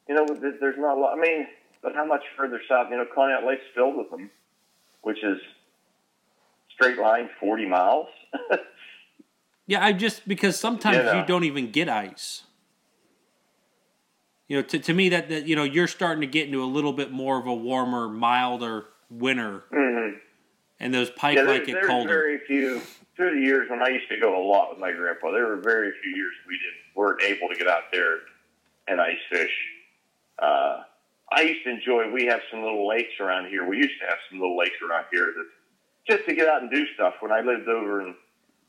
you 0.08 0.14
know, 0.14 0.26
there's 0.60 0.78
not 0.78 0.96
a 0.96 1.00
lot. 1.00 1.18
I 1.18 1.20
mean, 1.20 1.46
but 1.82 1.94
how 1.94 2.04
much 2.04 2.22
further 2.36 2.60
south? 2.68 2.88
You 2.90 2.96
know, 2.96 3.06
Conneaut 3.16 3.46
Lake's 3.46 3.62
filled 3.74 3.96
with 3.96 4.10
them, 4.10 4.30
which 5.02 5.22
is 5.22 5.38
straight 6.74 6.98
line 6.98 7.28
40 7.40 7.66
miles. 7.66 8.08
Yeah, 9.68 9.84
I 9.84 9.92
just 9.92 10.26
because 10.26 10.58
sometimes 10.58 10.96
You 10.96 11.02
know. 11.02 11.20
you 11.20 11.26
don't 11.26 11.44
even 11.44 11.70
get 11.70 11.90
ice. 11.90 12.44
You 14.48 14.56
know, 14.56 14.62
to, 14.62 14.78
to 14.78 14.94
me 14.94 15.10
that, 15.10 15.28
that 15.28 15.46
you 15.46 15.54
know 15.56 15.62
you're 15.62 15.86
starting 15.86 16.22
to 16.22 16.26
get 16.26 16.46
into 16.46 16.62
a 16.62 16.64
little 16.64 16.94
bit 16.94 17.12
more 17.12 17.38
of 17.38 17.46
a 17.46 17.54
warmer, 17.54 18.08
milder 18.08 18.86
winter, 19.10 19.64
mm-hmm. 19.70 20.16
and 20.80 20.94
those 20.94 21.10
pike 21.10 21.36
Yeah, 21.36 21.42
like 21.42 21.68
it 21.68 21.82
colder. 21.86 22.08
very 22.08 22.38
few 22.46 22.80
through 23.18 23.34
the 23.34 23.44
years 23.44 23.68
when 23.68 23.82
I 23.82 23.88
used 23.88 24.08
to 24.08 24.18
go 24.18 24.40
a 24.40 24.44
lot 24.46 24.70
with 24.70 24.78
my 24.78 24.92
grandpa. 24.92 25.32
There 25.32 25.48
were 25.48 25.60
very 25.60 25.92
few 26.02 26.16
years 26.16 26.32
we 26.46 26.54
didn't 26.54 26.94
weren't 26.94 27.20
able 27.22 27.48
to 27.48 27.56
get 27.56 27.68
out 27.68 27.90
there 27.92 28.20
and 28.86 29.00
ice 29.00 29.20
fish. 29.30 29.52
Uh, 30.38 30.82
I 31.30 31.42
used 31.42 31.64
to 31.64 31.70
enjoy. 31.70 32.10
We 32.10 32.26
have 32.26 32.40
some 32.50 32.62
little 32.62 32.88
lakes 32.88 33.20
around 33.20 33.50
here. 33.50 33.68
We 33.68 33.76
used 33.76 34.00
to 34.00 34.06
have 34.06 34.18
some 34.30 34.40
little 34.40 34.56
lakes 34.56 34.78
around 34.80 35.04
here 35.12 35.34
that 35.36 35.46
just 36.08 36.26
to 36.28 36.34
get 36.34 36.48
out 36.48 36.62
and 36.62 36.70
do 36.70 36.86
stuff. 36.94 37.14
When 37.20 37.32
I 37.32 37.40
lived 37.40 37.68
over 37.68 38.00
in 38.00 38.14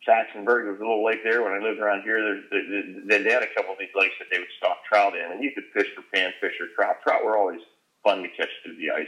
Saxonburg, 0.06 0.66
there 0.66 0.74
was 0.74 0.82
a 0.82 0.84
little 0.84 1.06
lake 1.06 1.24
there. 1.24 1.44
When 1.44 1.54
I 1.54 1.64
lived 1.64 1.80
around 1.80 2.02
here, 2.02 2.42
they, 2.52 3.24
they 3.24 3.32
had 3.32 3.44
a 3.44 3.54
couple 3.56 3.72
of 3.72 3.80
these 3.80 3.94
lakes 3.96 4.16
that 4.20 4.28
they 4.32 4.40
would 4.40 4.52
stock 4.58 4.84
trout 4.90 5.14
in, 5.16 5.32
and 5.32 5.44
you 5.44 5.52
could 5.54 5.66
fish 5.74 5.88
for 5.96 6.02
panfish 6.14 6.60
or 6.60 6.68
trout. 6.76 6.98
Trout 7.04 7.24
were 7.24 7.38
always 7.38 7.62
fun 8.04 8.24
to 8.24 8.30
catch 8.30 8.50
through 8.64 8.76
the 8.76 8.92
ice. 8.92 9.08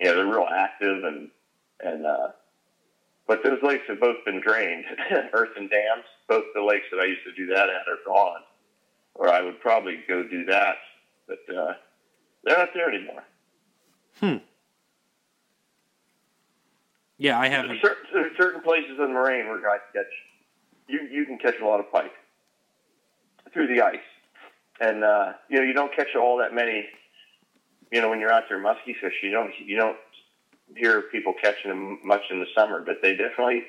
Yeah, 0.00 0.12
they're 0.12 0.26
real 0.26 0.48
active 0.50 1.04
and 1.04 1.30
and 1.80 2.04
uh, 2.06 2.28
but 3.26 3.42
those 3.42 3.62
lakes 3.62 3.84
have 3.88 4.00
both 4.00 4.24
been 4.24 4.40
drained, 4.40 4.84
earthen 5.32 5.68
dams. 5.68 6.04
Both 6.28 6.44
the 6.54 6.62
lakes 6.62 6.86
that 6.90 7.00
I 7.00 7.06
used 7.06 7.24
to 7.24 7.32
do 7.32 7.46
that 7.54 7.68
at 7.68 7.88
are 7.88 7.98
gone, 8.06 8.40
or 9.14 9.28
I 9.28 9.42
would 9.42 9.60
probably 9.60 10.00
go 10.08 10.22
do 10.22 10.44
that, 10.46 10.76
but 11.26 11.38
uh, 11.54 11.74
they're 12.44 12.58
not 12.58 12.68
there 12.74 12.92
anymore. 12.92 13.24
Hmm. 14.20 14.36
Yeah, 17.18 17.38
I 17.38 17.48
haven't. 17.48 17.80
certain, 17.80 18.04
there's 18.12 18.36
certain 18.36 18.60
places 18.60 18.92
in 18.98 19.06
the 19.06 19.08
moraine 19.08 19.48
where 19.48 19.60
guys 19.60 19.80
catch 19.92 20.06
you 20.88 21.00
you 21.10 21.24
can 21.24 21.38
catch 21.38 21.54
a 21.60 21.64
lot 21.64 21.80
of 21.80 21.90
pike 21.90 22.12
through 23.52 23.68
the 23.68 23.82
ice, 23.82 23.98
and 24.80 25.04
uh, 25.04 25.32
you 25.48 25.58
know 25.58 25.64
you 25.64 25.72
don't 25.72 25.94
catch 25.94 26.14
all 26.16 26.38
that 26.38 26.54
many. 26.54 26.86
You 27.92 28.02
know 28.02 28.10
when 28.10 28.20
you're 28.20 28.32
out 28.32 28.44
there 28.48 28.58
muskie 28.58 28.96
fish, 29.00 29.14
you 29.22 29.30
don't 29.30 29.52
you 29.64 29.76
don't 29.76 29.96
hear 30.76 31.02
people 31.02 31.34
catching 31.40 31.70
them 31.70 31.98
much 32.04 32.22
in 32.30 32.40
the 32.40 32.46
summer, 32.54 32.82
but 32.84 32.96
they 33.02 33.16
definitely 33.16 33.64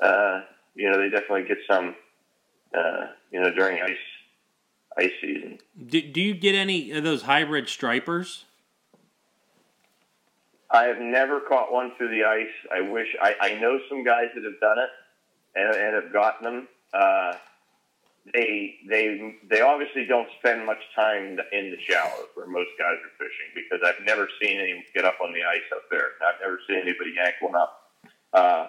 uh, 0.00 0.42
you 0.74 0.90
know 0.90 0.98
they 0.98 1.08
definitely 1.08 1.44
get 1.44 1.58
some 1.68 1.94
uh, 2.76 3.06
you 3.30 3.40
know 3.40 3.52
during 3.52 3.82
ice 3.82 3.96
ice 4.98 5.12
season. 5.20 5.58
Do, 5.86 6.00
do 6.02 6.20
you 6.20 6.34
get 6.34 6.54
any 6.54 6.90
of 6.92 7.04
those 7.04 7.22
hybrid 7.22 7.68
stripers? 7.68 8.44
I 10.70 10.84
have 10.84 11.00
never 11.00 11.40
caught 11.40 11.72
one 11.72 11.92
through 11.96 12.10
the 12.10 12.24
ice. 12.24 12.46
I 12.72 12.80
wish 12.80 13.08
I, 13.20 13.34
I 13.40 13.54
know 13.60 13.80
some 13.88 14.04
guys 14.04 14.26
that 14.34 14.44
have 14.44 14.60
done 14.60 14.78
it 14.78 14.90
and, 15.56 15.74
and 15.74 15.94
have 16.04 16.12
gotten 16.12 16.44
them. 16.44 16.68
Uh, 16.94 17.34
they 18.32 18.76
they 18.88 19.36
they 19.48 19.60
obviously 19.60 20.04
don't 20.06 20.28
spend 20.38 20.66
much 20.66 20.82
time 20.94 21.38
in 21.52 21.70
the 21.70 21.78
shallows 21.88 22.28
where 22.34 22.46
most 22.46 22.70
guys 22.78 22.96
are 23.00 23.16
fishing 23.16 23.48
because 23.54 23.80
I've 23.84 24.04
never 24.04 24.28
seen 24.40 24.60
anyone 24.60 24.84
get 24.94 25.04
up 25.04 25.16
on 25.24 25.32
the 25.32 25.40
ice 25.42 25.66
up 25.72 25.82
there. 25.90 26.12
I've 26.20 26.40
never 26.40 26.60
seen 26.68 26.78
anybody 26.78 27.14
yank 27.16 27.36
one 27.40 27.56
up. 27.56 27.90
Uh, 28.32 28.66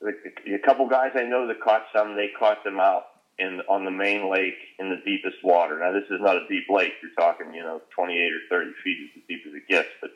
the, 0.00 0.54
a 0.54 0.58
couple 0.58 0.88
guys 0.88 1.10
I 1.14 1.24
know 1.24 1.46
that 1.48 1.60
caught 1.60 1.84
some, 1.94 2.16
they 2.16 2.30
caught 2.38 2.62
them 2.64 2.78
out 2.78 3.06
in 3.38 3.60
on 3.68 3.84
the 3.84 3.90
main 3.90 4.30
lake 4.30 4.58
in 4.78 4.88
the 4.88 5.02
deepest 5.04 5.42
water. 5.42 5.80
Now 5.80 5.92
this 5.92 6.08
is 6.10 6.20
not 6.20 6.36
a 6.36 6.46
deep 6.48 6.64
lake. 6.70 6.92
You're 7.02 7.12
talking, 7.18 7.52
you 7.52 7.62
know, 7.62 7.82
28 7.94 8.32
or 8.32 8.40
30 8.50 8.70
feet 8.84 8.98
is 9.02 9.10
as 9.16 9.22
deep 9.28 9.42
as 9.48 9.54
it 9.54 9.68
gets, 9.68 9.88
but 10.00 10.10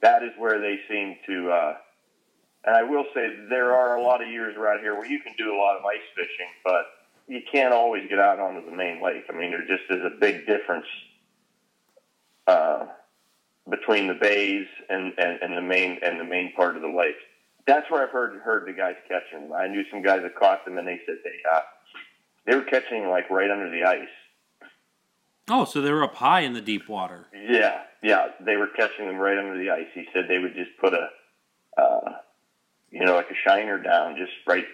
that 0.00 0.22
is 0.22 0.30
where 0.38 0.60
they 0.60 0.78
seem 0.88 1.16
to. 1.26 1.50
Uh, 1.50 1.74
and 2.64 2.76
I 2.76 2.82
will 2.82 3.06
say 3.14 3.28
there 3.48 3.74
are 3.74 3.96
a 3.96 4.02
lot 4.02 4.22
of 4.22 4.28
years 4.28 4.56
around 4.56 4.80
here 4.80 4.94
where 4.94 5.06
you 5.06 5.20
can 5.20 5.34
do 5.38 5.54
a 5.54 5.58
lot 5.58 5.76
of 5.76 5.84
ice 5.84 6.04
fishing, 6.14 6.50
but 6.64 6.86
you 7.28 7.40
can't 7.52 7.74
always 7.74 8.08
get 8.08 8.18
out 8.18 8.40
onto 8.40 8.68
the 8.68 8.74
main 8.74 9.02
lake. 9.02 9.24
I 9.28 9.32
mean, 9.32 9.50
there 9.50 9.60
just 9.60 9.90
is 9.90 10.02
a 10.04 10.18
big 10.18 10.46
difference 10.46 10.86
uh, 12.46 12.86
between 13.68 14.08
the 14.08 14.14
bays 14.14 14.66
and, 14.88 15.12
and, 15.18 15.42
and 15.42 15.56
the 15.56 15.62
main 15.62 15.98
and 16.02 16.18
the 16.18 16.24
main 16.24 16.52
part 16.54 16.74
of 16.74 16.82
the 16.82 16.88
lake. 16.88 17.16
That's 17.66 17.90
where 17.90 18.02
I've 18.02 18.10
heard 18.10 18.40
heard 18.40 18.66
the 18.66 18.72
guys 18.72 18.94
catching 19.06 19.48
them. 19.48 19.52
I 19.52 19.68
knew 19.68 19.84
some 19.90 20.02
guys 20.02 20.22
that 20.22 20.34
caught 20.36 20.64
them, 20.64 20.78
and 20.78 20.88
they 20.88 21.00
said 21.04 21.16
they 21.22 21.36
uh, 21.50 21.60
they 22.46 22.56
were 22.56 22.64
catching 22.64 23.08
like 23.08 23.28
right 23.28 23.50
under 23.50 23.70
the 23.70 23.84
ice. 23.84 24.08
Oh, 25.50 25.64
so 25.64 25.82
they 25.82 25.92
were 25.92 26.02
up 26.02 26.14
high 26.14 26.40
in 26.40 26.54
the 26.54 26.60
deep 26.62 26.88
water. 26.88 27.26
Yeah, 27.32 27.82
yeah, 28.02 28.28
they 28.40 28.56
were 28.56 28.68
catching 28.68 29.06
them 29.06 29.16
right 29.16 29.38
under 29.38 29.58
the 29.58 29.70
ice. 29.70 29.86
He 29.94 30.06
said 30.12 30.24
they 30.28 30.38
would 30.38 30.54
just 30.54 30.70
put 30.78 30.94
a, 30.94 31.08
uh, 31.80 32.12
you 32.90 33.04
know, 33.04 33.14
like 33.14 33.30
a 33.30 33.48
shiner 33.48 33.78
down, 33.82 34.16
just 34.16 34.32
right, 34.46 34.64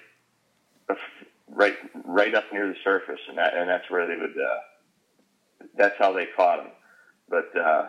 right, 1.51 1.77
right 2.05 2.35
up 2.35 2.45
near 2.53 2.69
the 2.69 2.77
surface, 2.85 3.21
and 3.29 3.39
that, 3.39 3.55
and 3.55 3.69
that's 3.69 3.91
where 3.91 4.07
they 4.07 4.16
would. 4.16 4.31
Uh, 4.31 5.69
that's 5.77 5.95
how 5.99 6.12
they 6.12 6.27
caught 6.37 6.59
them. 6.59 6.73
But 7.29 7.57
uh, 7.59 7.89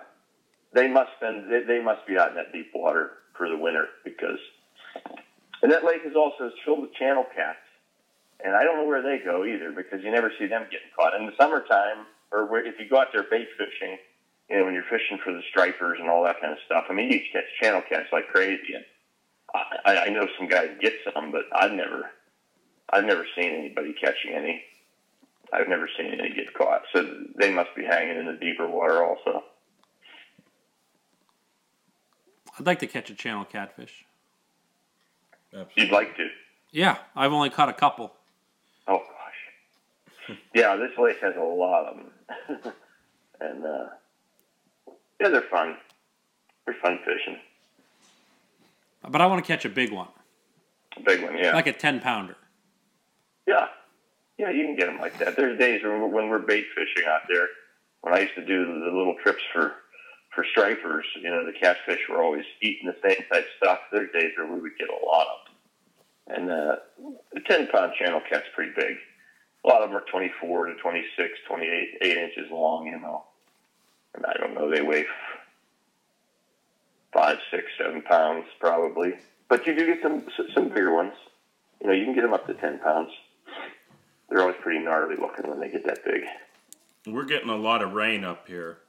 they 0.73 0.87
must 0.87 1.11
been 1.19 1.47
they, 1.49 1.63
they 1.63 1.83
must 1.83 2.05
be 2.07 2.17
out 2.17 2.29
in 2.29 2.35
that 2.35 2.53
deep 2.53 2.71
water 2.73 3.11
for 3.37 3.49
the 3.49 3.57
winter 3.57 3.87
because, 4.03 4.39
and 5.61 5.71
that 5.71 5.83
lake 5.83 6.01
is 6.05 6.15
also 6.15 6.51
filled 6.63 6.81
with 6.81 6.93
channel 6.93 7.25
cats, 7.35 7.59
and 8.43 8.55
I 8.55 8.63
don't 8.63 8.77
know 8.77 8.85
where 8.85 9.01
they 9.01 9.23
go 9.23 9.45
either 9.45 9.71
because 9.71 10.03
you 10.03 10.11
never 10.11 10.31
see 10.39 10.47
them 10.47 10.63
getting 10.63 10.89
caught 10.95 11.13
in 11.15 11.25
the 11.25 11.33
summertime 11.37 12.05
or 12.31 12.45
where, 12.45 12.65
if 12.65 12.79
you 12.79 12.89
go 12.89 12.99
out 12.99 13.07
there 13.13 13.23
bait 13.29 13.47
fishing, 13.57 13.97
you 14.49 14.57
know, 14.57 14.65
when 14.65 14.73
you're 14.73 14.83
fishing 14.89 15.17
for 15.23 15.33
the 15.33 15.41
stripers 15.49 15.97
and 15.99 16.09
all 16.09 16.23
that 16.23 16.39
kind 16.41 16.53
of 16.53 16.59
stuff. 16.65 16.85
I 16.89 16.93
mean, 16.93 17.11
you 17.11 17.19
catch 17.31 17.45
channel 17.61 17.81
cats 17.87 18.09
like 18.11 18.27
crazy, 18.27 18.73
and 18.75 18.85
I, 19.85 19.97
I 20.05 20.09
know 20.09 20.27
some 20.37 20.47
guys 20.47 20.69
get 20.81 20.93
some, 21.13 21.31
but 21.31 21.43
I've 21.53 21.71
never, 21.71 22.11
I've 22.91 23.05
never 23.05 23.25
seen 23.35 23.51
anybody 23.53 23.93
catching 23.93 24.33
any. 24.33 24.63
I've 25.53 25.67
never 25.67 25.89
seen 25.97 26.07
any 26.07 26.33
get 26.33 26.53
caught, 26.53 26.83
so 26.93 27.05
they 27.37 27.51
must 27.51 27.69
be 27.75 27.83
hanging 27.83 28.17
in 28.17 28.25
the 28.25 28.33
deeper 28.33 28.67
water 28.67 29.03
also. 29.03 29.43
I'd 32.59 32.65
like 32.65 32.79
to 32.79 32.87
catch 32.87 33.09
a 33.09 33.15
channel 33.15 33.45
catfish. 33.45 34.05
Absolutely. 35.53 35.83
You'd 35.83 35.91
like 35.91 36.15
to? 36.17 36.27
Yeah, 36.71 36.97
I've 37.15 37.31
only 37.31 37.49
caught 37.49 37.69
a 37.69 37.73
couple. 37.73 38.13
Oh 38.87 38.99
gosh, 38.99 40.37
yeah, 40.53 40.75
this 40.75 40.91
lake 40.97 41.19
has 41.21 41.35
a 41.35 41.39
lot 41.39 41.85
of 41.85 41.97
them, 41.97 42.73
and 43.41 43.65
uh, 43.65 43.85
yeah, 45.19 45.29
they're 45.29 45.41
fun. 45.49 45.77
They're 46.65 46.75
fun 46.81 46.99
fishing. 47.05 47.37
But 49.07 49.21
I 49.21 49.27
want 49.27 49.43
to 49.43 49.47
catch 49.47 49.65
a 49.65 49.69
big 49.69 49.91
one, 49.91 50.07
A 50.97 51.01
Big 51.01 51.21
one, 51.23 51.37
yeah. 51.37 51.53
like 51.53 51.67
a 51.67 51.73
10 51.73 51.99
pounder. 51.99 52.35
Yeah, 53.47 53.67
yeah, 54.37 54.49
you 54.49 54.65
can 54.65 54.75
get 54.75 54.87
them 54.87 54.99
like 54.99 55.17
that. 55.19 55.35
There's 55.35 55.57
days 55.57 55.81
when 55.83 56.11
we're, 56.11 56.39
bait 56.39 56.65
fishing 56.75 57.07
out 57.07 57.21
there. 57.29 57.47
When 58.01 58.13
I 58.13 58.21
used 58.21 58.35
to 58.35 58.45
do 58.45 58.65
the 58.65 58.85
little 58.85 59.15
trips 59.23 59.41
for 59.53 59.73
for 60.33 60.45
stripers, 60.51 61.05
you 61.21 61.29
know, 61.29 61.45
the 61.45 61.53
catfish 61.53 62.01
were 62.09 62.21
always 62.21 62.43
eating 62.61 62.87
the 62.87 62.95
same 63.07 63.23
type 63.31 63.45
stuff. 63.57 63.79
There's 63.91 64.11
days 64.11 64.31
where 64.37 64.47
we 64.47 64.59
would 64.59 64.77
get 64.77 64.89
a 64.89 65.05
lot 65.05 65.27
of 65.27 65.37
them, 65.47 66.37
and 66.37 66.51
uh, 66.51 66.75
the 67.33 67.39
ten 67.41 67.67
pound 67.67 67.93
channel 67.97 68.21
cat's 68.29 68.47
pretty 68.53 68.73
big. 68.75 68.97
A 69.63 69.67
lot 69.67 69.81
of 69.81 69.89
them 69.89 69.97
are 69.97 70.05
24 70.11 70.65
to 70.67 70.75
26, 70.75 71.39
28, 71.47 71.97
eight 72.01 72.17
inches 72.17 72.51
long, 72.51 72.85
you 72.85 72.99
know. 72.99 73.23
And 74.13 74.25
I 74.25 74.33
don't 74.33 74.53
know, 74.53 74.69
they 74.69 74.81
weigh 74.81 75.05
five, 77.13 77.37
six, 77.49 77.63
seven 77.77 78.01
pounds 78.01 78.45
probably. 78.59 79.13
But 79.49 79.65
you 79.65 79.75
do 79.75 79.85
get 79.85 80.03
some 80.03 80.27
some 80.53 80.69
bigger 80.69 80.93
ones. 80.93 81.13
You 81.81 81.87
know, 81.87 81.93
you 81.93 82.05
can 82.05 82.13
get 82.13 82.21
them 82.21 82.33
up 82.33 82.45
to 82.47 82.53
ten 82.55 82.79
pounds 82.79 83.11
they're 84.29 84.41
always 84.41 84.57
pretty 84.61 84.79
gnarly 84.79 85.15
looking 85.15 85.49
when 85.49 85.59
they 85.59 85.69
get 85.69 85.85
that 85.85 86.03
big. 86.03 86.23
We're 87.07 87.25
getting 87.25 87.49
a 87.49 87.55
lot 87.55 87.81
of 87.81 87.93
rain 87.93 88.23
up 88.23 88.47
here. 88.47 88.79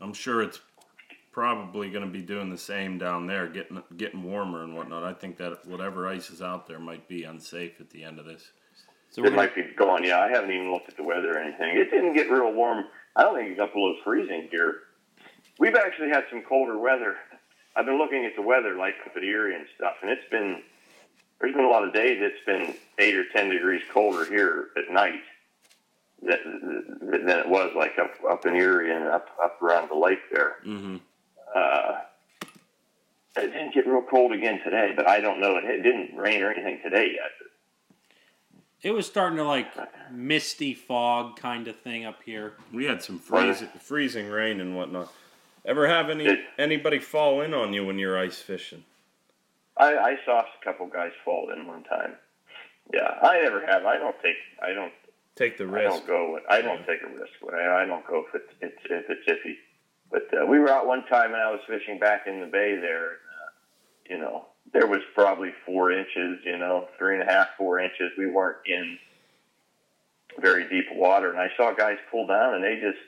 I'm 0.00 0.14
sure 0.14 0.42
it's 0.42 0.60
probably 1.32 1.90
going 1.90 2.04
to 2.04 2.10
be 2.10 2.22
doing 2.22 2.48
the 2.48 2.58
same 2.58 2.96
down 2.96 3.26
there, 3.26 3.46
getting 3.48 3.82
getting 3.96 4.22
warmer 4.22 4.62
and 4.62 4.74
whatnot. 4.76 5.04
I 5.04 5.12
think 5.12 5.36
that 5.38 5.66
whatever 5.66 6.08
ice 6.08 6.30
is 6.30 6.40
out 6.40 6.66
there 6.66 6.78
might 6.78 7.08
be 7.08 7.24
unsafe 7.24 7.80
at 7.80 7.90
the 7.90 8.04
end 8.04 8.18
of 8.18 8.24
this. 8.24 8.52
So 9.10 9.22
it 9.22 9.26
gonna, 9.26 9.36
might 9.36 9.54
be 9.54 9.62
gone. 9.76 10.04
Yeah, 10.04 10.20
I 10.20 10.28
haven't 10.28 10.50
even 10.50 10.72
looked 10.72 10.88
at 10.88 10.96
the 10.96 11.04
weather 11.04 11.34
or 11.34 11.38
anything. 11.38 11.76
It 11.76 11.90
didn't 11.90 12.14
get 12.14 12.30
real 12.30 12.52
warm. 12.52 12.84
I 13.16 13.22
don't 13.22 13.36
think 13.36 13.50
it 13.50 13.56
got 13.56 13.72
below 13.72 13.94
freezing 14.02 14.48
here. 14.50 14.74
We've 15.58 15.76
actually 15.76 16.08
had 16.08 16.24
some 16.30 16.42
colder 16.42 16.78
weather. 16.78 17.16
I've 17.76 17.86
been 17.86 17.98
looking 17.98 18.24
at 18.24 18.34
the 18.36 18.42
weather, 18.42 18.76
like 18.76 18.94
up 19.06 19.16
at 19.16 19.22
Erie 19.22 19.54
and 19.54 19.66
stuff, 19.76 19.94
and 20.02 20.10
it's 20.10 20.28
been 20.30 20.62
there's 21.40 21.54
been 21.54 21.64
a 21.64 21.68
lot 21.68 21.84
of 21.86 21.92
days 21.92 22.18
it's 22.20 22.44
been 22.46 22.74
eight 22.98 23.14
or 23.16 23.24
ten 23.32 23.50
degrees 23.50 23.82
colder 23.92 24.24
here 24.24 24.68
at 24.76 24.92
night 24.92 25.20
than, 26.22 26.98
than 27.00 27.28
it 27.38 27.48
was 27.48 27.72
like 27.76 27.98
up 27.98 28.12
up 28.28 28.46
in 28.46 28.54
Erie 28.56 28.94
and 28.94 29.04
up 29.06 29.28
up 29.42 29.60
around 29.62 29.88
the 29.90 29.94
lake 29.96 30.20
there. 30.32 30.56
Mm-hmm. 30.66 30.96
Uh, 31.54 32.00
it 33.36 33.52
didn't 33.52 33.74
get 33.74 33.86
real 33.86 34.02
cold 34.02 34.32
again 34.32 34.60
today, 34.62 34.92
but 34.94 35.08
I 35.08 35.20
don't 35.20 35.40
know. 35.40 35.56
It, 35.56 35.64
it 35.64 35.82
didn't 35.82 36.16
rain 36.16 36.40
or 36.42 36.52
anything 36.52 36.80
today 36.82 37.12
yet. 37.14 37.30
it 38.82 38.92
was 38.92 39.06
starting 39.06 39.36
to 39.38 39.44
like 39.44 39.66
misty 40.10 40.72
fog 40.72 41.36
kind 41.36 41.66
of 41.68 41.76
thing 41.80 42.04
up 42.04 42.22
here. 42.24 42.54
We 42.72 42.84
had 42.84 43.02
some 43.02 43.18
freezing, 43.18 43.68
freezing 43.80 44.28
rain 44.28 44.60
and 44.60 44.76
whatnot. 44.76 45.12
Ever 45.64 45.88
have 45.88 46.10
any 46.10 46.26
It- 46.26 46.40
anybody 46.58 46.98
fall 47.00 47.40
in 47.40 47.52
on 47.54 47.72
you 47.72 47.84
when 47.84 47.98
you're 47.98 48.18
ice 48.18 48.38
fishing? 48.38 48.84
I, 49.76 49.96
I 49.96 50.16
saw 50.24 50.40
a 50.40 50.64
couple 50.64 50.86
guys 50.86 51.12
fall 51.24 51.50
in 51.50 51.66
one 51.66 51.84
time. 51.84 52.14
Yeah, 52.92 53.08
I 53.22 53.40
never 53.42 53.64
have. 53.66 53.84
I 53.86 53.98
don't 53.98 54.16
take. 54.22 54.36
I 54.62 54.72
don't. 54.72 54.92
Take 55.36 55.58
the 55.58 55.66
risk. 55.66 55.86
I 55.86 55.88
don't 55.88 56.06
go. 56.06 56.38
I 56.48 56.60
don't 56.60 56.86
take 56.86 57.02
a 57.02 57.08
risk. 57.08 57.32
I, 57.52 57.82
I 57.82 57.86
don't 57.86 58.06
go 58.06 58.24
if 58.28 58.34
it's, 58.34 58.52
it's 58.60 58.82
if 58.84 59.10
it's 59.10 59.28
iffy. 59.28 59.56
But 60.10 60.28
uh, 60.32 60.46
we 60.46 60.60
were 60.60 60.68
out 60.68 60.86
one 60.86 61.04
time 61.06 61.32
and 61.32 61.42
I 61.42 61.50
was 61.50 61.60
fishing 61.66 61.98
back 61.98 62.26
in 62.28 62.40
the 62.40 62.46
bay 62.46 62.76
there. 62.80 63.04
And, 63.06 63.18
uh, 63.40 64.10
you 64.10 64.18
know, 64.18 64.46
there 64.72 64.86
was 64.86 65.00
probably 65.14 65.50
four 65.66 65.90
inches. 65.90 66.38
You 66.44 66.58
know, 66.58 66.86
three 66.98 67.18
and 67.18 67.28
a 67.28 67.32
half, 67.32 67.48
four 67.58 67.80
inches. 67.80 68.12
We 68.16 68.30
weren't 68.30 68.58
in 68.66 68.98
very 70.40 70.68
deep 70.68 70.86
water, 70.92 71.30
and 71.30 71.38
I 71.38 71.48
saw 71.56 71.72
guys 71.74 71.98
pull 72.10 72.26
down, 72.26 72.54
and 72.54 72.64
they 72.64 72.76
just 72.80 72.98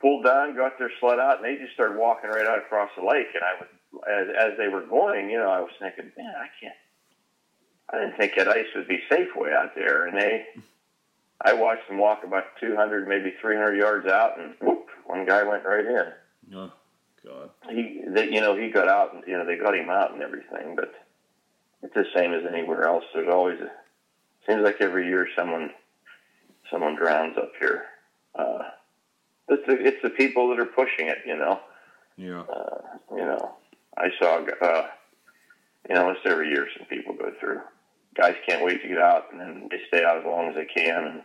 pulled 0.00 0.24
down, 0.24 0.56
got 0.56 0.78
their 0.78 0.90
sled 1.00 1.18
out, 1.18 1.36
and 1.36 1.44
they 1.44 1.60
just 1.60 1.74
started 1.74 1.96
walking 1.98 2.30
right 2.30 2.46
out 2.46 2.58
across 2.58 2.90
the 2.96 3.04
lake. 3.04 3.28
And 3.34 3.42
I 3.44 3.60
was, 3.60 3.68
as, 4.08 4.26
as 4.38 4.58
they 4.58 4.68
were 4.68 4.86
going, 4.86 5.30
you 5.30 5.38
know, 5.38 5.50
I 5.50 5.60
was 5.60 5.70
thinking, 5.78 6.10
man, 6.16 6.34
I 6.36 6.48
can't. 6.60 6.74
I 7.90 7.98
didn't 7.98 8.16
think 8.16 8.32
that 8.36 8.48
ice 8.48 8.66
would 8.74 8.88
be 8.88 9.00
safe 9.10 9.28
way 9.36 9.50
out 9.52 9.74
there, 9.74 10.06
and 10.06 10.16
they. 10.16 10.46
I 11.44 11.54
watched 11.54 11.88
them 11.88 11.98
walk 11.98 12.22
about 12.24 12.44
200, 12.60 13.08
maybe 13.08 13.34
300 13.40 13.76
yards 13.76 14.06
out, 14.06 14.38
and 14.38 14.54
whoop, 14.60 14.86
one 15.06 15.26
guy 15.26 15.42
went 15.42 15.64
right 15.64 15.84
in. 15.84 16.56
Oh, 16.56 16.72
God. 17.24 17.50
He, 17.68 18.00
they, 18.08 18.30
you 18.30 18.40
know, 18.40 18.56
he 18.56 18.70
got 18.70 18.88
out, 18.88 19.14
and 19.14 19.24
you 19.26 19.36
know, 19.36 19.44
they 19.44 19.56
got 19.56 19.74
him 19.74 19.90
out 19.90 20.12
and 20.12 20.22
everything. 20.22 20.76
But 20.76 20.94
it's 21.82 21.94
the 21.94 22.04
same 22.14 22.32
as 22.32 22.42
anywhere 22.48 22.86
else. 22.86 23.04
There's 23.12 23.32
always 23.32 23.60
a. 23.60 23.70
Seems 24.46 24.62
like 24.62 24.80
every 24.80 25.06
year 25.06 25.28
someone, 25.36 25.70
someone 26.70 26.96
drowns 26.96 27.36
up 27.36 27.52
here. 27.60 27.84
Uh, 28.34 28.58
it's 29.48 29.66
the, 29.66 29.74
it's 29.74 30.02
the 30.02 30.10
people 30.10 30.48
that 30.48 30.58
are 30.58 30.66
pushing 30.66 31.08
it, 31.08 31.18
you 31.26 31.36
know. 31.36 31.60
Yeah. 32.16 32.40
Uh, 32.40 32.80
you 33.12 33.24
know, 33.24 33.54
I 33.96 34.08
saw, 34.18 34.36
uh, 34.60 34.86
you 35.88 35.94
know, 35.94 36.02
almost 36.06 36.20
every 36.24 36.48
year 36.48 36.66
some 36.76 36.86
people 36.86 37.14
go 37.14 37.32
through. 37.38 37.60
Guys 38.14 38.34
can't 38.46 38.64
wait 38.64 38.82
to 38.82 38.88
get 38.88 38.98
out, 38.98 39.26
and 39.32 39.40
then 39.40 39.68
they 39.70 39.80
stay 39.88 40.04
out 40.04 40.18
as 40.18 40.24
long 40.24 40.48
as 40.48 40.54
they 40.54 40.66
can, 40.66 41.04
and 41.04 41.22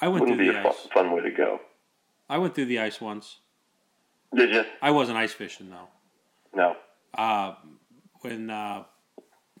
I 0.00 0.08
went 0.08 0.22
wouldn't 0.22 0.38
through 0.38 0.46
be 0.46 0.52
the 0.52 0.58
a 0.60 0.62
fun, 0.62 0.72
ice. 0.72 0.88
fun 0.92 1.12
way 1.12 1.20
to 1.22 1.30
go. 1.30 1.60
I 2.28 2.38
went 2.38 2.54
through 2.54 2.66
the 2.66 2.78
ice 2.80 3.00
once. 3.00 3.38
Did 4.34 4.50
you? 4.54 4.64
I 4.80 4.90
wasn't 4.92 5.18
ice 5.18 5.32
fishing 5.32 5.70
though. 5.70 5.88
No. 6.54 6.76
uh, 7.14 7.54
when 8.22 8.50
uh, 8.50 8.84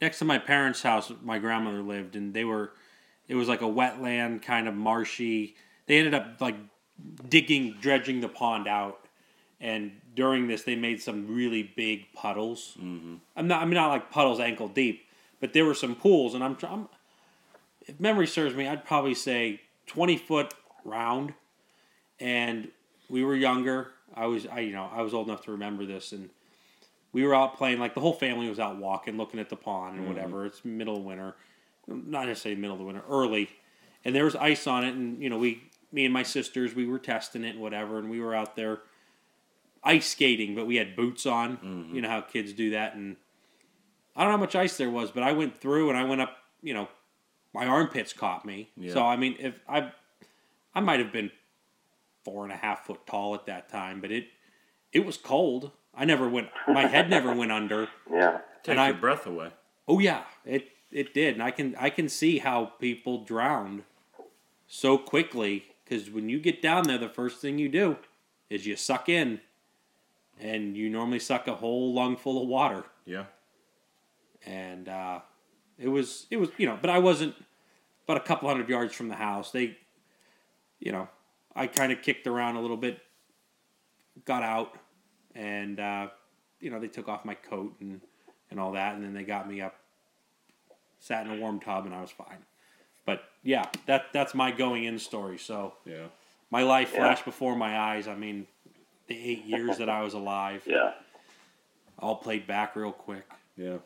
next 0.00 0.18
to 0.20 0.24
my 0.24 0.38
parents' 0.38 0.82
house, 0.82 1.12
my 1.22 1.38
grandmother 1.38 1.82
lived, 1.82 2.16
and 2.16 2.32
they 2.34 2.44
were, 2.44 2.72
it 3.28 3.34
was 3.34 3.48
like 3.48 3.62
a 3.62 3.66
wetland, 3.66 4.42
kind 4.42 4.66
of 4.68 4.74
marshy. 4.74 5.56
They 5.86 5.98
ended 5.98 6.14
up 6.14 6.40
like 6.40 6.56
digging, 7.28 7.76
dredging 7.80 8.20
the 8.20 8.28
pond 8.28 8.66
out, 8.68 8.99
and 9.60 9.92
during 10.14 10.48
this, 10.48 10.62
they 10.62 10.76
made 10.76 11.02
some 11.02 11.34
really 11.34 11.62
big 11.62 12.12
puddles. 12.14 12.76
Mm-hmm. 12.78 13.16
I'm 13.36 13.48
not, 13.48 13.62
I 13.62 13.64
mean, 13.64 13.74
not 13.74 13.88
like 13.88 14.10
puddles 14.10 14.40
ankle 14.40 14.68
deep, 14.68 15.06
but 15.40 15.52
there 15.52 15.64
were 15.64 15.74
some 15.74 15.94
pools, 15.94 16.34
and 16.34 16.42
I'm, 16.42 16.56
I'm 16.68 16.88
if 17.86 17.98
memory 18.00 18.26
serves 18.26 18.54
me, 18.54 18.68
I'd 18.68 18.84
probably 18.84 19.14
say 19.14 19.60
20 19.86 20.16
foot 20.16 20.54
round, 20.84 21.34
and 22.18 22.68
we 23.08 23.24
were 23.24 23.34
younger. 23.34 23.88
I 24.14 24.26
was, 24.26 24.46
I 24.46 24.60
you 24.60 24.72
know, 24.72 24.88
I 24.92 25.02
was 25.02 25.14
old 25.14 25.28
enough 25.28 25.44
to 25.44 25.52
remember 25.52 25.84
this, 25.84 26.12
and 26.12 26.30
we 27.12 27.24
were 27.24 27.34
out 27.34 27.56
playing 27.56 27.78
like 27.78 27.94
the 27.94 28.00
whole 28.00 28.12
family 28.12 28.48
was 28.48 28.60
out 28.60 28.76
walking 28.76 29.16
looking 29.16 29.40
at 29.40 29.48
the 29.48 29.56
pond 29.56 29.98
and 29.98 30.08
whatever 30.08 30.46
it's 30.46 30.64
middle 30.64 30.96
of 30.96 31.02
winter 31.02 31.34
not 31.86 32.26
necessarily 32.26 32.60
middle 32.60 32.74
of 32.74 32.78
the 32.78 32.84
winter 32.84 33.02
early 33.08 33.50
and 34.04 34.14
there 34.14 34.24
was 34.24 34.36
ice 34.36 34.66
on 34.66 34.84
it 34.84 34.94
and 34.94 35.22
you 35.22 35.28
know 35.28 35.38
we 35.38 35.62
me 35.92 36.04
and 36.04 36.14
my 36.14 36.22
sisters 36.22 36.74
we 36.74 36.86
were 36.86 36.98
testing 36.98 37.44
it 37.44 37.50
and 37.50 37.60
whatever 37.60 37.98
and 37.98 38.10
we 38.10 38.20
were 38.20 38.34
out 38.34 38.56
there 38.56 38.80
ice 39.82 40.08
skating 40.08 40.54
but 40.54 40.66
we 40.66 40.76
had 40.76 40.94
boots 40.96 41.26
on. 41.26 41.56
Mm-hmm. 41.58 41.94
You 41.94 42.02
know 42.02 42.08
how 42.08 42.20
kids 42.20 42.52
do 42.52 42.70
that 42.70 42.94
and 42.94 43.16
i 44.16 44.22
don't 44.22 44.30
know 44.32 44.36
how 44.36 44.40
much 44.42 44.54
ice 44.56 44.76
there 44.76 44.90
was 44.90 45.10
but 45.10 45.22
i 45.22 45.32
went 45.32 45.56
through 45.60 45.88
and 45.88 45.96
i 45.98 46.04
went 46.04 46.20
up 46.20 46.36
you 46.62 46.74
know 46.74 46.88
my 47.54 47.66
armpits 47.66 48.12
caught 48.12 48.44
me. 48.44 48.70
Yeah. 48.76 48.92
so 48.92 49.02
i 49.02 49.16
mean 49.16 49.36
if 49.38 49.54
i 49.68 49.90
i 50.74 50.80
might 50.80 50.98
have 51.00 51.12
been 51.12 51.30
four 52.24 52.44
and 52.44 52.52
a 52.52 52.56
half 52.56 52.84
foot 52.86 53.06
tall 53.06 53.34
at 53.34 53.46
that 53.46 53.68
time 53.68 54.00
but 54.00 54.10
it 54.12 54.26
it 54.92 55.06
was 55.06 55.16
cold. 55.16 55.70
I 55.94 56.04
never 56.04 56.28
went 56.28 56.48
my 56.68 56.86
head 56.86 57.08
never 57.10 57.32
went 57.34 57.52
under. 57.52 57.88
Yeah. 58.12 58.38
Take 58.62 58.72
And 58.72 58.80
I- 58.80 58.88
your 58.88 58.98
breath 58.98 59.26
away. 59.26 59.50
Oh 59.88 59.98
yeah, 60.00 60.24
it 60.44 60.68
it 60.92 61.14
did, 61.14 61.34
and 61.34 61.42
I 61.42 61.50
can 61.52 61.74
I 61.78 61.88
can 61.90 62.08
see 62.08 62.38
how 62.38 62.66
people 62.66 63.24
drowned 63.24 63.84
so 64.66 64.98
quickly 64.98 65.64
because 65.84 66.10
when 66.10 66.28
you 66.28 66.38
get 66.40 66.60
down 66.60 66.84
there, 66.84 66.98
the 66.98 67.08
first 67.08 67.40
thing 67.40 67.58
you 67.58 67.68
do 67.68 67.96
is 68.50 68.66
you 68.66 68.76
suck 68.76 69.08
in, 69.08 69.40
and 70.40 70.76
you 70.76 70.88
normally 70.90 71.18
suck 71.18 71.46
a 71.48 71.54
whole 71.54 71.92
lung 71.94 72.16
full 72.16 72.42
of 72.42 72.48
water, 72.48 72.84
Yeah. 73.04 73.24
and 74.46 74.88
uh, 74.88 75.20
it 75.78 75.88
was 75.88 76.26
it 76.30 76.36
was 76.38 76.50
you 76.56 76.66
know, 76.66 76.78
but 76.80 76.90
I 76.90 76.98
wasn't 76.98 77.34
about 78.06 78.16
a 78.16 78.24
couple 78.26 78.48
hundred 78.48 78.68
yards 78.68 78.94
from 78.94 79.08
the 79.08 79.14
house. 79.14 79.50
They, 79.52 79.76
you 80.78 80.92
know, 80.92 81.08
I 81.54 81.66
kind 81.66 81.92
of 81.92 82.02
kicked 82.02 82.26
around 82.26 82.56
a 82.56 82.60
little 82.60 82.76
bit, 82.76 83.00
got 84.24 84.42
out, 84.42 84.74
and 85.34 85.78
uh, 85.78 86.08
you 86.60 86.70
know 86.70 86.80
they 86.80 86.88
took 86.88 87.08
off 87.08 87.24
my 87.24 87.34
coat 87.34 87.74
and 87.80 88.00
and 88.50 88.58
all 88.58 88.72
that, 88.72 88.94
and 88.94 89.04
then 89.04 89.14
they 89.14 89.22
got 89.24 89.48
me 89.48 89.60
up, 89.60 89.74
sat 90.98 91.26
in 91.26 91.32
a 91.32 91.36
warm 91.36 91.60
tub, 91.60 91.86
and 91.86 91.94
I 91.94 92.00
was 92.00 92.10
fine. 92.10 92.38
But 93.06 93.22
yeah, 93.42 93.66
that 93.86 94.06
that's 94.12 94.34
my 94.34 94.50
going 94.52 94.84
in 94.84 94.98
story. 94.98 95.38
So 95.38 95.74
Yeah. 95.84 96.06
my 96.50 96.62
life 96.62 96.90
Yeah. 96.92 96.98
flashed 97.00 97.24
before 97.24 97.54
my 97.56 97.78
eyes. 97.78 98.08
I 98.08 98.14
mean, 98.16 98.46
the 99.10 99.30
eight 99.30 99.44
years 99.44 99.76
that 99.78 99.88
I 99.90 100.02
was 100.02 100.14
alive, 100.14 100.62
Yeah. 100.66 100.92
all 101.98 102.16
played 102.16 102.46
back 102.46 102.76
real 102.76 102.92
quick. 102.92 103.24
Yeah. 103.56 103.78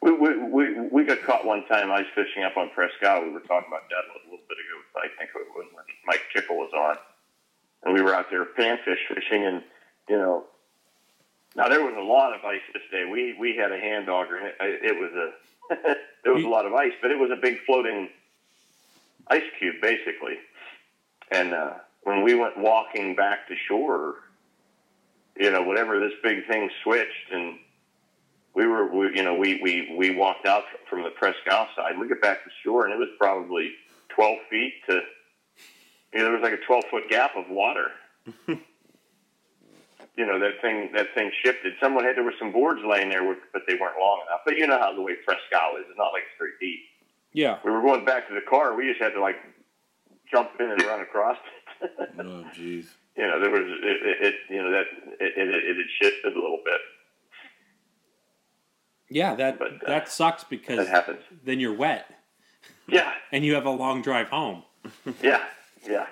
We, 0.00 0.12
we, 0.12 0.38
we, 0.38 0.80
we 0.92 1.04
got 1.04 1.22
caught 1.22 1.44
one 1.44 1.66
time 1.66 1.90
ice 1.90 2.06
fishing 2.14 2.44
up 2.44 2.56
on 2.56 2.70
Prescott. 2.70 3.24
We 3.24 3.30
were 3.30 3.40
talking 3.40 3.68
about 3.68 3.88
that 3.88 4.04
a 4.04 4.30
little 4.30 4.44
bit 4.48 4.56
ago. 4.58 5.02
I 5.02 5.08
think 5.18 5.30
it 5.34 5.46
was 5.56 5.66
when 5.74 5.84
Mike 6.06 6.22
Tickle 6.32 6.56
was 6.56 6.70
on. 6.72 6.96
And 7.82 7.92
we 7.94 8.00
were 8.00 8.14
out 8.14 8.30
there 8.30 8.44
panfish 8.44 9.02
fishing 9.08 9.44
and, 9.44 9.62
you 10.08 10.16
know, 10.16 10.44
now 11.56 11.68
there 11.68 11.84
was 11.84 11.94
a 11.96 12.02
lot 12.02 12.34
of 12.34 12.44
ice 12.44 12.60
this 12.72 12.82
day. 12.90 13.04
We, 13.10 13.34
we 13.38 13.56
had 13.56 13.72
a 13.72 13.78
hand 13.78 14.08
auger 14.08 14.38
it, 14.38 14.54
it 14.60 14.98
was 14.98 15.12
a, 15.12 15.96
there 16.24 16.32
was 16.32 16.44
a 16.44 16.48
lot 16.48 16.64
of 16.66 16.72
ice, 16.74 16.92
but 17.02 17.10
it 17.10 17.18
was 17.18 17.30
a 17.30 17.36
big 17.36 17.58
floating 17.66 18.08
ice 19.28 19.42
cube 19.58 19.76
basically. 19.82 20.36
And, 21.30 21.52
uh, 21.54 21.74
when 22.02 22.22
we 22.22 22.34
went 22.34 22.58
walking 22.58 23.14
back 23.16 23.48
to 23.48 23.54
shore, 23.56 24.16
you 25.36 25.50
know, 25.50 25.62
whatever 25.62 25.98
this 26.00 26.12
big 26.22 26.46
thing 26.46 26.70
switched 26.82 27.30
and 27.32 27.58
we 28.54 28.66
were, 28.66 28.86
we, 28.92 29.16
you 29.16 29.22
know, 29.24 29.34
we, 29.34 29.60
we, 29.62 29.94
we 29.98 30.14
walked 30.14 30.46
out 30.46 30.62
from 30.88 31.02
the 31.02 31.10
Presque 31.10 31.46
Isle 31.50 31.68
side. 31.74 31.98
We 31.98 32.06
get 32.06 32.22
back 32.22 32.44
to 32.44 32.50
shore, 32.62 32.84
and 32.84 32.94
it 32.94 32.98
was 32.98 33.08
probably 33.18 33.72
12 34.10 34.38
feet 34.48 34.74
to, 34.88 34.92
you 36.12 36.18
know, 36.20 36.24
there 36.24 36.32
was 36.32 36.42
like 36.42 36.52
a 36.52 36.64
12 36.64 36.84
foot 36.88 37.08
gap 37.10 37.32
of 37.36 37.48
water. 37.50 37.88
you 38.46 38.56
know, 40.24 40.38
that 40.38 40.60
thing, 40.62 40.90
that 40.94 41.08
thing 41.14 41.32
shifted. 41.42 41.72
Someone 41.80 42.04
had, 42.04 42.16
there 42.16 42.22
were 42.22 42.34
some 42.38 42.52
boards 42.52 42.80
laying 42.88 43.08
there, 43.08 43.24
with- 43.26 43.38
but 43.52 43.62
they 43.66 43.74
weren't 43.74 43.98
long 43.98 44.22
enough. 44.28 44.42
But 44.44 44.56
you 44.56 44.68
know 44.68 44.78
how 44.78 44.94
the 44.94 45.02
way 45.02 45.14
Presque 45.26 45.52
Isle 45.52 45.76
is. 45.78 45.86
It's 45.88 45.98
not 45.98 46.12
like 46.12 46.22
it's 46.22 46.38
very 46.38 46.52
deep. 46.60 46.80
Yeah, 47.32 47.58
We 47.64 47.72
were 47.72 47.82
going 47.82 48.04
back 48.04 48.28
to 48.28 48.34
the 48.34 48.40
car. 48.48 48.76
We 48.76 48.88
just 48.88 49.02
had 49.02 49.10
to 49.14 49.20
like 49.20 49.34
jump 50.30 50.50
in 50.60 50.70
and 50.70 50.80
run 50.82 51.00
across. 51.00 51.38
It. 51.82 51.90
Oh, 52.20 52.44
jeez. 52.54 52.86
You 53.16 53.26
know, 53.26 53.40
there 53.40 53.50
was, 53.50 53.62
it, 53.62 54.06
it, 54.06 54.26
it 54.26 54.34
you 54.50 54.62
know, 54.62 54.70
that, 54.70 54.86
it, 55.20 55.32
it, 55.36 55.48
it 55.48 55.76
had 55.76 55.86
shifted 56.02 56.32
a 56.32 56.36
little 56.40 56.60
bit. 56.64 56.80
yeah, 59.08 59.34
that 59.36 59.58
But, 59.58 59.68
uh, 59.74 59.86
that 59.86 60.08
sucks 60.08 60.44
because 60.44 60.78
That 60.78 60.88
happens. 60.88 61.20
then 61.44 61.60
you're 61.60 61.74
wet 61.74 62.06
Yeah. 62.88 63.12
and 63.32 63.44
you 63.44 63.54
have 63.54 63.66
a 63.66 63.70
long 63.70 64.02
drive 64.02 64.28
home. 64.28 64.62
Yeah. 65.22 65.42
Yeah. 65.88 66.06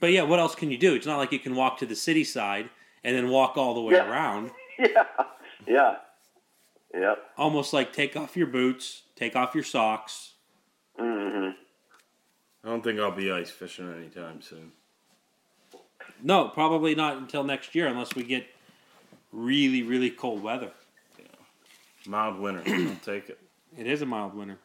But 0.00 0.12
yeah, 0.12 0.22
what 0.22 0.38
else 0.38 0.54
can 0.54 0.70
you 0.70 0.78
do? 0.78 0.94
It's 0.94 1.06
not 1.06 1.18
like 1.18 1.32
you 1.32 1.40
can 1.40 1.56
walk 1.56 1.78
to 1.78 1.86
the 1.86 1.96
city 1.96 2.22
side 2.24 2.70
and 3.02 3.16
then 3.16 3.28
walk 3.28 3.56
all 3.56 3.74
the 3.74 3.80
way 3.80 3.94
Yeah. 3.94 4.08
around. 4.10 4.50
Yeah, 4.78 5.04
yeah. 5.66 5.96
Yep. 6.94 7.18
almost 7.36 7.72
like 7.72 7.92
take 7.92 8.16
off 8.16 8.36
your 8.36 8.46
boots, 8.46 9.02
take 9.16 9.34
off 9.34 9.52
your 9.56 9.64
socks. 9.64 10.34
Mm-hmm. 11.00 11.50
I 12.62 12.68
don't 12.68 12.82
think 12.84 13.00
I'll 13.00 13.10
be 13.10 13.32
ice 13.32 13.50
fishing 13.50 13.92
anytime 13.92 14.40
soon. 14.40 14.70
No, 16.22 16.48
probably 16.48 16.94
not 16.94 17.16
until 17.16 17.44
next 17.44 17.74
year, 17.74 17.86
unless 17.86 18.14
we 18.14 18.22
get 18.22 18.46
really, 19.32 19.82
really 19.82 20.10
cold 20.10 20.42
weather. 20.42 20.72
Mild 22.06 22.38
winter. 22.38 22.62
I'll 22.66 22.96
take 23.04 23.28
it. 23.28 23.38
It 23.76 23.86
is 23.86 24.02
a 24.02 24.06
mild 24.06 24.34
winter. 24.34 24.58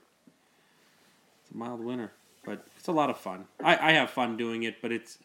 It's 1.43 1.53
a 1.53 1.57
mild 1.57 1.81
winter, 1.81 2.11
but 2.45 2.65
it's 2.77 2.88
a 2.88 2.91
lot 2.91 3.09
of 3.09 3.17
fun. 3.17 3.45
I, 3.61 3.89
I 3.89 3.91
have 3.93 4.09
fun 4.09 4.38
doing 4.38 4.63
it, 4.63 4.81
but 4.81 4.91
it's 4.91 5.17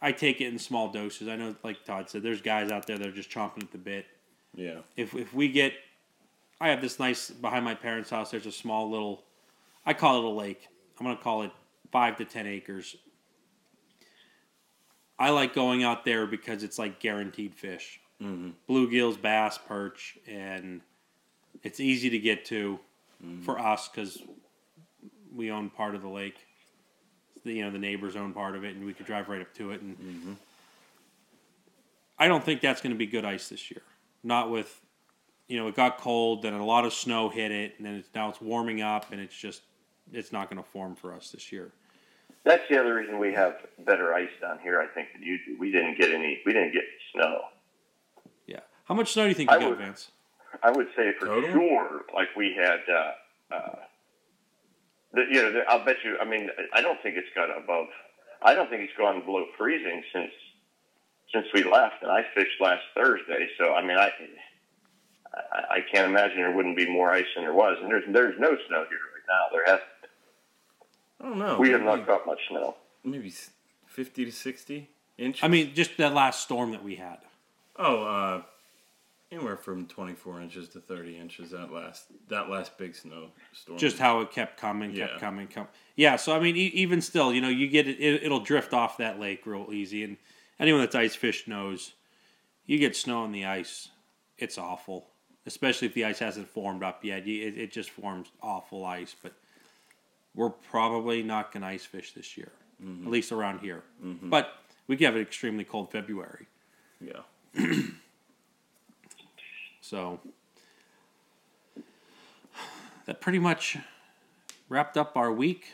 I 0.00 0.12
take 0.12 0.40
it 0.40 0.46
in 0.46 0.58
small 0.58 0.88
doses. 0.88 1.28
I 1.28 1.36
know, 1.36 1.54
like 1.62 1.84
Todd 1.84 2.08
said, 2.08 2.22
there's 2.22 2.40
guys 2.40 2.70
out 2.70 2.86
there 2.86 2.98
that 2.98 3.06
are 3.06 3.12
just 3.12 3.30
chomping 3.30 3.62
at 3.62 3.72
the 3.72 3.78
bit. 3.78 4.06
Yeah. 4.54 4.78
If 4.96 5.14
if 5.14 5.34
we 5.34 5.48
get, 5.48 5.74
I 6.60 6.68
have 6.68 6.80
this 6.80 6.98
nice 6.98 7.30
behind 7.30 7.64
my 7.64 7.74
parents' 7.74 8.10
house. 8.10 8.30
There's 8.30 8.46
a 8.46 8.52
small 8.52 8.90
little, 8.90 9.24
I 9.84 9.94
call 9.94 10.18
it 10.18 10.24
a 10.24 10.28
lake. 10.28 10.68
I'm 10.98 11.06
gonna 11.06 11.18
call 11.18 11.42
it 11.42 11.50
five 11.90 12.16
to 12.18 12.24
ten 12.24 12.46
acres. 12.46 12.96
I 15.18 15.30
like 15.30 15.54
going 15.54 15.84
out 15.84 16.04
there 16.04 16.26
because 16.26 16.62
it's 16.62 16.78
like 16.78 17.00
guaranteed 17.00 17.54
fish, 17.54 18.00
Mm-hmm. 18.22 18.50
bluegills, 18.72 19.20
bass, 19.20 19.58
perch, 19.58 20.16
and 20.28 20.80
it's 21.64 21.80
easy 21.80 22.10
to 22.10 22.18
get 22.18 22.44
to 22.46 22.78
for 23.44 23.58
us 23.58 23.88
because 23.88 24.18
we 25.34 25.50
own 25.50 25.70
part 25.70 25.94
of 25.94 26.02
the 26.02 26.08
lake. 26.08 26.36
The, 27.44 27.52
you 27.54 27.64
know, 27.64 27.70
the 27.72 27.78
neighbors 27.78 28.14
own 28.14 28.32
part 28.32 28.54
of 28.54 28.62
it, 28.64 28.76
and 28.76 28.84
we 28.84 28.94
could 28.94 29.06
drive 29.06 29.28
right 29.28 29.40
up 29.40 29.52
to 29.54 29.72
it. 29.72 29.80
And 29.80 30.36
I 32.18 32.28
don't 32.28 32.44
think 32.44 32.60
that's 32.60 32.80
going 32.80 32.92
to 32.92 32.98
be 32.98 33.06
good 33.06 33.24
ice 33.24 33.48
this 33.48 33.70
year. 33.70 33.82
Not 34.22 34.50
with, 34.50 34.80
you 35.48 35.56
know, 35.56 35.66
it 35.66 35.74
got 35.74 35.98
cold, 35.98 36.42
then 36.42 36.52
a 36.54 36.64
lot 36.64 36.84
of 36.84 36.92
snow 36.92 37.28
hit 37.28 37.50
it, 37.50 37.74
and 37.78 37.86
then 37.86 37.94
it's, 37.94 38.08
now 38.14 38.28
it's 38.28 38.40
warming 38.40 38.82
up, 38.82 39.10
and 39.10 39.20
it's 39.20 39.36
just, 39.36 39.62
it's 40.12 40.30
not 40.32 40.48
going 40.48 40.62
to 40.62 40.68
form 40.70 40.94
for 40.94 41.12
us 41.12 41.30
this 41.30 41.50
year. 41.50 41.72
That's 42.44 42.62
the 42.68 42.78
other 42.80 42.94
reason 42.94 43.18
we 43.18 43.32
have 43.34 43.54
better 43.86 44.12
ice 44.14 44.28
down 44.40 44.58
here, 44.62 44.80
I 44.80 44.86
think, 44.92 45.08
than 45.12 45.22
you 45.22 45.38
do. 45.46 45.56
We 45.58 45.70
didn't 45.70 45.96
get 45.98 46.10
any. 46.12 46.40
We 46.44 46.52
didn't 46.52 46.72
get 46.72 46.82
snow. 47.14 47.40
Yeah. 48.46 48.60
How 48.86 48.94
much 48.94 49.12
snow 49.12 49.22
do 49.24 49.28
you 49.28 49.34
think 49.34 49.50
you 49.50 49.56
I 49.56 49.60
got, 49.60 49.68
would- 49.70 49.78
Vance? 49.78 50.10
I 50.62 50.70
would 50.70 50.88
say 50.96 51.12
for 51.18 51.26
Total? 51.26 51.50
sure, 51.52 52.02
like 52.14 52.28
we 52.36 52.54
had. 52.54 52.80
Uh, 52.92 53.54
uh, 53.54 53.76
the, 55.14 55.22
you 55.30 55.42
know, 55.42 55.52
the, 55.52 55.60
I'll 55.68 55.84
bet 55.84 55.96
you. 56.04 56.16
I 56.20 56.24
mean, 56.24 56.48
I 56.74 56.80
don't 56.82 57.00
think 57.02 57.16
it's 57.16 57.28
got 57.34 57.48
above. 57.56 57.86
I 58.42 58.54
don't 58.54 58.68
think 58.68 58.82
it's 58.82 58.96
gone 58.98 59.24
below 59.24 59.46
freezing 59.56 60.02
since 60.12 60.32
since 61.32 61.46
we 61.54 61.62
left, 61.64 62.02
and 62.02 62.10
I 62.10 62.24
fished 62.34 62.60
last 62.60 62.82
Thursday. 62.94 63.48
So 63.58 63.72
I 63.72 63.82
mean, 63.82 63.96
I 63.96 64.10
I, 65.52 65.76
I 65.76 65.78
can't 65.92 66.06
imagine 66.10 66.36
there 66.38 66.54
wouldn't 66.54 66.76
be 66.76 66.88
more 66.90 67.10
ice 67.10 67.24
than 67.34 67.44
there 67.44 67.54
was, 67.54 67.78
and 67.80 67.90
there's 67.90 68.04
there's 68.08 68.38
no 68.38 68.50
snow 68.68 68.84
here 68.88 68.98
right 69.14 69.28
now. 69.28 69.44
There 69.52 69.64
has 69.66 69.80
I 71.22 71.28
don't 71.28 71.38
know. 71.38 71.58
we 71.58 71.70
have 71.70 71.82
not 71.82 72.06
got 72.06 72.26
much 72.26 72.40
snow. 72.48 72.74
maybe 73.04 73.32
fifty 73.86 74.24
to 74.24 74.32
sixty 74.32 74.88
inches. 75.18 75.42
I 75.44 75.48
mean, 75.48 75.72
just 75.74 75.96
that 75.98 76.12
last 76.14 76.40
storm 76.42 76.72
that 76.72 76.82
we 76.82 76.96
had. 76.96 77.18
oh, 77.76 78.02
uh, 78.02 78.42
anywhere 79.30 79.56
from 79.56 79.86
twenty 79.86 80.14
four 80.14 80.40
inches 80.40 80.68
to 80.70 80.80
thirty 80.80 81.16
inches. 81.18 81.50
That 81.52 81.72
last 81.72 82.06
that 82.28 82.50
last 82.50 82.76
big 82.76 82.94
snow 82.96 83.28
storm. 83.52 83.78
Just 83.78 83.98
how 83.98 84.20
it 84.20 84.30
kept 84.32 84.58
coming, 84.60 84.94
kept 84.94 85.12
Yeah. 85.14 85.18
coming, 85.20 85.46
come. 85.48 85.68
Yeah, 85.96 86.16
so 86.16 86.34
I 86.34 86.40
mean, 86.40 86.56
e- 86.56 86.72
even 86.74 87.00
still, 87.00 87.32
you 87.32 87.40
know, 87.40 87.48
you 87.48 87.68
get 87.68 87.86
it, 87.86 87.98
it, 88.00 88.22
it'll 88.24 88.40
drift 88.40 88.72
off 88.72 88.96
that 88.98 89.20
lake 89.20 89.46
real 89.46 89.68
easy, 89.72 90.02
and 90.04 90.16
anyone 90.58 90.80
that's 90.80 90.94
ice 90.94 91.14
fished 91.14 91.46
knows, 91.48 91.92
you 92.66 92.78
get 92.78 92.96
snow 92.96 93.22
on 93.22 93.32
the 93.32 93.44
ice, 93.44 93.88
it's 94.38 94.58
awful. 94.58 95.06
Especially 95.44 95.88
if 95.88 95.94
the 95.94 96.04
ice 96.04 96.20
hasn't 96.20 96.48
formed 96.48 96.82
up 96.84 97.04
yet, 97.04 97.26
it, 97.26 97.58
it 97.58 97.72
just 97.72 97.90
forms 97.90 98.28
awful 98.40 98.84
ice. 98.84 99.14
But 99.20 99.32
we're 100.34 100.50
probably 100.50 101.22
not 101.22 101.52
gonna 101.52 101.66
ice 101.66 101.84
fish 101.84 102.12
this 102.12 102.36
year, 102.36 102.52
at 102.80 103.10
least 103.10 103.32
around 103.32 103.60
here. 103.60 103.82
But 104.00 104.54
we 104.86 104.96
could 104.96 105.04
have 105.04 105.16
an 105.16 105.22
extremely 105.22 105.64
cold 105.64 105.90
February, 105.90 106.46
yeah. 107.00 107.22
so 109.80 110.20
that 113.06 113.20
pretty 113.20 113.38
much 113.38 113.76
wrapped 114.68 114.96
up 114.96 115.16
our 115.16 115.32
week. 115.32 115.66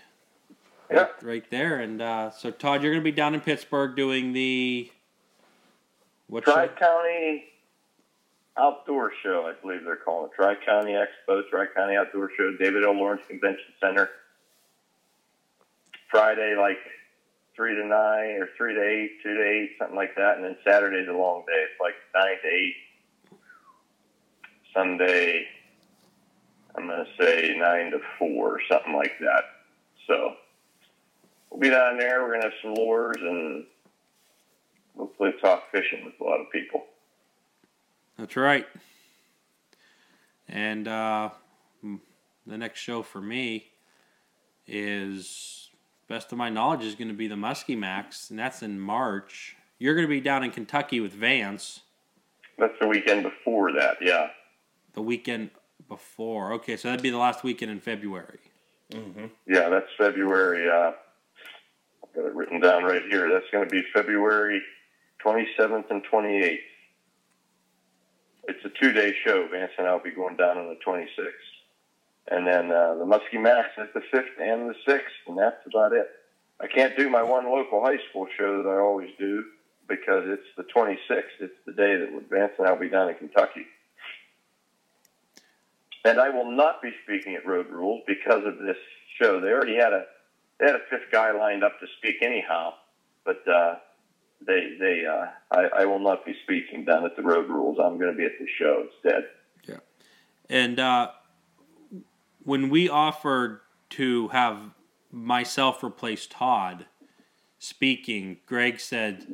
Yeah. 0.91 1.09
right 1.21 1.45
there. 1.51 1.81
And 1.81 2.01
uh, 2.01 2.31
so, 2.31 2.51
Todd, 2.51 2.83
you're 2.83 2.93
going 2.93 3.03
to 3.03 3.05
be 3.05 3.15
down 3.15 3.35
in 3.35 3.43
Pittsburgh 3.43 3.95
doing 3.95 4.33
the 4.33 4.91
what? 6.29 6.45
Tri 6.45 6.69
County 6.69 7.45
Outdoor 8.57 9.13
Show, 9.23 9.47
I 9.47 9.61
believe 9.61 9.85
they're 9.85 9.97
calling 9.97 10.31
it. 10.31 10.35
Tri 10.35 10.55
County 10.65 10.93
Expo, 10.93 11.43
Tri 11.51 11.67
County 11.75 11.97
Outdoor 11.97 12.31
Show, 12.37 12.57
David 12.59 12.85
L. 12.85 12.93
Lawrence 12.93 13.23
Convention 13.29 13.73
Center. 13.81 14.09
Friday, 16.11 16.55
like 16.59 16.79
three 17.55 17.75
to 17.75 17.85
nine 17.85 18.41
or 18.41 18.49
three 18.57 18.75
to 18.75 18.83
eight, 18.83 19.23
two 19.23 19.35
to 19.35 19.43
eight, 19.43 19.71
something 19.79 19.97
like 19.97 20.15
that. 20.17 20.37
And 20.37 20.45
then 20.45 20.57
Saturday's 20.65 21.09
a 21.09 21.13
long 21.13 21.45
day. 21.47 21.65
It's 21.71 21.81
like 21.81 21.95
nine 22.15 22.37
to 22.43 22.49
eight. 22.49 22.75
Sunday, 24.75 25.47
I'm 26.77 26.87
to 26.89 27.05
say 27.19 27.57
nine 27.59 27.91
to 27.91 27.99
four 28.19 28.57
or 28.57 28.61
something 28.71 28.95
like 28.95 29.19
that. 29.21 29.43
So 30.07 30.35
we'll 31.51 31.61
be 31.61 31.71
down 31.71 31.99
there. 31.99 32.23
We're 32.23 32.31
to 32.41 32.49
have 32.49 32.53
some 32.63 32.75
lures 32.75 33.17
and 33.21 33.67
hopefully 34.97 35.33
talk 35.41 35.65
fishing 35.73 36.05
with 36.05 36.15
a 36.21 36.25
lot 36.25 36.41
of 36.41 36.51
people. 36.53 36.85
That's 38.19 38.37
right. 38.37 38.67
And 40.49 40.87
uh, 40.87 41.31
the 42.47 42.59
next 42.59 42.81
show 42.81 43.03
for 43.03 43.21
me 43.21 43.73
is, 44.67 45.68
best 46.09 46.33
of 46.33 46.39
my 46.39 46.49
knowledge, 46.49 46.85
is 46.85 46.95
going 46.95 47.09
to 47.09 47.15
be 47.15 47.29
the 47.29 47.37
Muskie 47.37 47.79
Max, 47.79 48.31
and 48.31 48.39
that's 48.39 48.63
in 48.63 48.81
March. 48.81 49.57
You're 49.79 49.95
going 49.95 50.07
to 50.07 50.11
be 50.11 50.21
down 50.21 50.43
in 50.43 50.51
Kentucky 50.51 51.01
with 51.01 51.13
Vance 51.13 51.81
That's 52.59 52.75
the 52.81 52.89
weekend 52.89 53.23
before 53.23 53.73
that, 53.73 53.99
yeah. 54.01 54.31
the 54.95 55.03
weekend 55.03 55.51
before. 55.89 56.53
Okay, 56.55 56.77
so 56.77 56.89
that'd 56.89 57.03
be 57.03 57.11
the 57.11 57.19
last 57.19 57.45
weekend 57.45 57.71
in 57.71 57.81
February. 57.81 58.41
Mm-hmm. 58.93 59.27
Yeah, 59.47 59.69
that's 59.69 59.89
February. 59.97 60.69
Uh, 60.69 60.93
I've 62.03 62.15
got 62.15 62.25
it 62.25 62.35
written 62.35 62.61
down 62.61 62.85
right 62.85 63.03
here. 63.11 63.31
That's 63.31 63.45
going 63.53 63.69
to 63.69 63.71
be 63.71 63.83
February 63.95 64.63
27th 65.25 65.91
and 65.91 66.03
28th. 66.11 66.59
It's 68.49 68.65
a 68.65 68.71
two 68.83 68.93
day 68.93 69.15
show. 69.27 69.47
Vance 69.51 69.73
and 69.77 69.87
I 69.87 69.93
will 69.93 70.01
be 70.01 70.11
going 70.11 70.37
down 70.37 70.57
on 70.57 70.69
the 70.69 70.79
26th. 70.87 71.27
And 72.31 72.47
then 72.47 72.71
uh, 72.71 72.95
the 72.95 73.05
Muskie 73.05 73.41
Max 73.41 73.69
is 73.79 73.89
the 73.95 74.03
5th 74.13 74.41
and 74.41 74.69
the 74.69 74.75
6th, 74.87 75.29
and 75.29 75.39
that's 75.39 75.67
about 75.67 75.93
it. 75.93 76.09
I 76.61 76.67
can't 76.67 76.97
do 76.97 77.09
my 77.09 77.23
one 77.23 77.47
local 77.47 77.81
high 77.83 77.99
school 78.11 78.27
show 78.37 78.63
that 78.63 78.69
I 78.69 78.79
always 78.79 79.11
do 79.19 79.45
because 79.89 80.25
it's 80.27 80.47
the 80.57 80.65
26th. 80.65 81.41
It's 81.41 81.55
the 81.65 81.73
day 81.73 81.97
that 81.97 82.23
Vance 82.29 82.53
and 82.59 82.67
I 82.67 82.73
will 82.73 82.81
be 82.81 82.89
down 82.89 83.09
in 83.09 83.15
Kentucky. 83.15 83.67
And 86.05 86.21
I 86.21 86.29
will 86.31 86.51
not 86.51 86.83
be 86.83 86.91
speaking 87.05 87.35
at 87.35 87.47
Road 87.47 87.69
Rules 87.69 88.03
because 88.07 88.45
of 88.45 88.59
this 88.59 88.77
show. 89.21 89.41
They 89.41 89.49
already 89.49 89.77
had 89.77 89.93
a 89.93 90.05
they 90.59 90.67
had 90.67 90.75
a 90.75 90.81
fifth 90.91 91.11
guy 91.13 91.33
lined 91.33 91.63
up 91.63 91.79
to 91.81 91.87
speak 91.99 92.17
anyhow, 92.23 92.75
but 93.25 93.47
uh, 93.49 93.77
they 94.47 94.77
they 94.79 95.05
uh, 95.07 95.27
I, 95.51 95.83
I 95.83 95.85
will 95.87 95.99
not 95.99 96.25
be 96.25 96.35
speaking 96.45 96.85
down 96.85 97.05
at 97.05 97.17
the 97.17 97.23
Road 97.23 97.49
Rules. 97.49 97.79
I'm 97.83 97.99
going 97.99 98.13
to 98.13 98.17
be 98.17 98.25
at 98.25 98.39
the 98.39 98.47
show 98.59 98.85
instead. 98.93 99.25
Yeah, 99.67 99.81
and 100.49 100.79
uh, 100.79 101.11
when 102.49 102.71
we 102.71 102.89
offered 102.89 103.61
to 103.91 104.29
have 104.29 104.71
myself 105.13 105.85
replace 105.85 106.27
Todd 106.27 106.87
speaking, 107.59 108.39
Greg 108.47 108.81
said, 108.81 109.27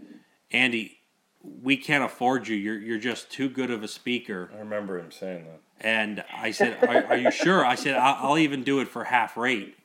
"Andy, 0.51 0.99
we 1.41 1.77
can't 1.77 2.03
afford 2.03 2.49
you. 2.49 2.57
You're 2.57 2.81
you're 2.81 2.99
just 2.99 3.31
too 3.31 3.49
good 3.49 3.71
of 3.71 3.85
a 3.85 3.89
speaker." 3.89 4.51
I 4.53 4.59
remember 4.59 4.99
him 4.99 5.13
saying 5.13 5.45
that. 5.45 5.61
And 5.81 6.25
I 6.37 6.51
said, 6.51 6.77
"Are, 6.83 7.05
are 7.05 7.17
you 7.17 7.31
sure?" 7.31 7.65
I 7.65 7.77
said, 7.77 7.95
I'll, 7.95 8.31
"I'll 8.31 8.39
even 8.39 8.65
do 8.65 8.81
it 8.81 8.89
for 8.89 9.05
half 9.05 9.37
rate." 9.37 9.77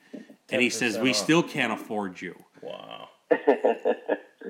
And 0.50 0.60
he 0.60 0.72
says, 0.72 0.98
"We 0.98 1.12
off. 1.12 1.16
still 1.16 1.44
can't 1.44 1.72
afford 1.72 2.22
you." 2.22 2.36
Wow. 2.62 3.10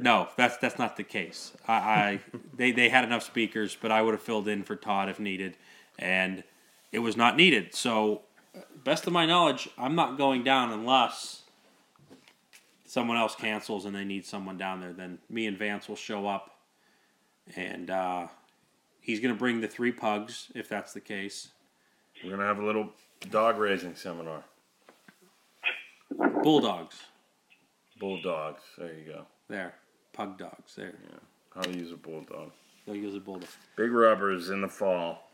No, 0.01 0.29
that's 0.37 0.55
that's 0.55 0.79
not 0.79 0.95
the 0.95 1.03
case. 1.03 1.51
I, 1.67 1.73
I 1.73 2.19
they 2.55 2.71
they 2.71 2.87
had 2.87 3.03
enough 3.03 3.21
speakers, 3.23 3.75
but 3.75 3.91
I 3.91 4.01
would 4.01 4.13
have 4.13 4.21
filled 4.21 4.47
in 4.47 4.63
for 4.63 4.77
Todd 4.77 5.09
if 5.09 5.19
needed, 5.19 5.57
and 5.97 6.45
it 6.91 6.99
was 6.99 7.15
not 7.15 7.35
needed. 7.35 7.75
So, 7.75 8.21
best 8.83 9.07
of 9.07 9.13
my 9.13 9.25
knowledge, 9.25 9.69
I'm 9.77 9.95
not 9.95 10.17
going 10.17 10.43
down 10.43 10.71
unless 10.71 11.43
someone 12.85 13.17
else 13.17 13.35
cancels 13.35 13.85
and 13.85 13.95
they 13.95 14.03
need 14.03 14.25
someone 14.25 14.57
down 14.57 14.81
there. 14.81 14.93
Then 14.93 15.19
me 15.29 15.45
and 15.45 15.57
Vance 15.57 15.87
will 15.87 15.95
show 15.95 16.27
up, 16.27 16.55
and 17.55 17.89
uh, 17.89 18.27
he's 19.01 19.19
going 19.19 19.33
to 19.33 19.39
bring 19.39 19.61
the 19.61 19.67
three 19.67 19.91
pugs 19.91 20.47
if 20.55 20.67
that's 20.69 20.93
the 20.93 21.01
case. 21.01 21.49
We're 22.23 22.31
gonna 22.31 22.45
have 22.45 22.59
a 22.59 22.65
little 22.65 22.89
dog 23.29 23.57
raising 23.57 23.95
seminar. 23.95 24.43
Bulldogs, 26.43 26.97
Bulldogs. 27.97 28.61
There 28.77 28.93
you 28.93 29.05
go. 29.13 29.25
there, 29.47 29.75
pug 30.11 30.37
dogs, 30.37 30.75
there. 30.75 30.95
Yeah. 31.09 31.19
How 31.55 31.61
to 31.61 31.71
use 31.71 31.93
a 31.93 31.95
bulldog. 31.95 32.51
They'll 32.85 32.95
use 32.95 33.15
a 33.15 33.19
bulldog. 33.19 33.49
Big 33.77 33.91
rubbers 33.91 34.49
in 34.49 34.61
the 34.61 34.67
fall. 34.67 35.28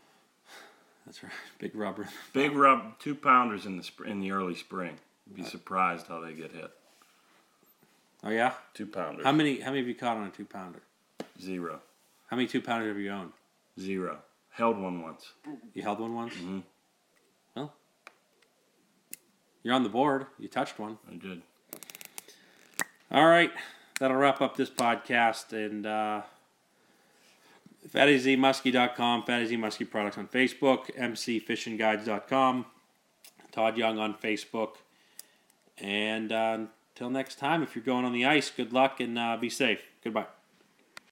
That's 1.06 1.22
right. 1.22 1.32
Big 1.58 1.74
rubber. 1.74 2.08
Big 2.32 2.52
rub, 2.52 2.98
two 2.98 3.14
pounders 3.14 3.64
in 3.64 3.76
the 3.76 3.82
sp- 3.86 4.06
in 4.06 4.20
the 4.20 4.32
early 4.32 4.54
spring. 4.54 4.98
Be 5.34 5.42
surprised 5.42 6.06
how 6.08 6.20
they 6.20 6.32
get 6.34 6.52
hit. 6.52 6.70
Oh 8.24 8.30
yeah. 8.30 8.52
Two 8.74 8.86
pounders. 8.86 9.24
How 9.24 9.32
many? 9.32 9.60
How 9.60 9.66
many 9.70 9.78
have 9.80 9.88
you 9.88 9.94
caught 9.94 10.16
on 10.16 10.26
a 10.26 10.30
two 10.30 10.44
pounder? 10.44 10.80
Zero. 11.40 11.80
How 12.28 12.36
many 12.36 12.48
two 12.48 12.60
pounders 12.60 12.88
have 12.88 12.98
you 12.98 13.10
owned? 13.10 13.32
Zero. 13.80 14.18
Held 14.50 14.78
one 14.78 15.02
once. 15.02 15.32
You 15.74 15.82
held 15.82 16.00
one 16.00 16.14
once. 16.14 16.34
Mhm. 16.34 16.62
Well, 17.54 17.72
you're 19.62 19.74
on 19.74 19.82
the 19.82 19.88
board. 19.88 20.26
You 20.38 20.48
touched 20.48 20.78
one. 20.78 20.98
I 21.10 21.16
did. 21.16 21.42
All 23.10 23.26
right, 23.26 23.52
that'll 24.00 24.16
wrap 24.16 24.40
up 24.40 24.56
this 24.56 24.70
podcast. 24.70 25.52
And 25.52 25.86
uh, 25.86 26.22
FattyZMuskie.com, 27.88 29.22
Muskie 29.22 29.90
Products 29.90 30.18
on 30.18 30.28
Facebook, 30.28 30.94
MCFishingGuides.com, 30.96 32.66
Todd 33.52 33.76
Young 33.76 33.98
on 33.98 34.14
Facebook. 34.14 34.76
And 35.78 36.32
uh, 36.32 36.58
until 36.94 37.10
next 37.10 37.38
time, 37.38 37.62
if 37.62 37.74
you're 37.74 37.84
going 37.84 38.04
on 38.04 38.12
the 38.12 38.24
ice, 38.24 38.50
good 38.50 38.72
luck 38.72 39.00
and 39.00 39.18
uh, 39.18 39.36
be 39.36 39.50
safe. 39.50 39.82
Goodbye. 40.02 40.35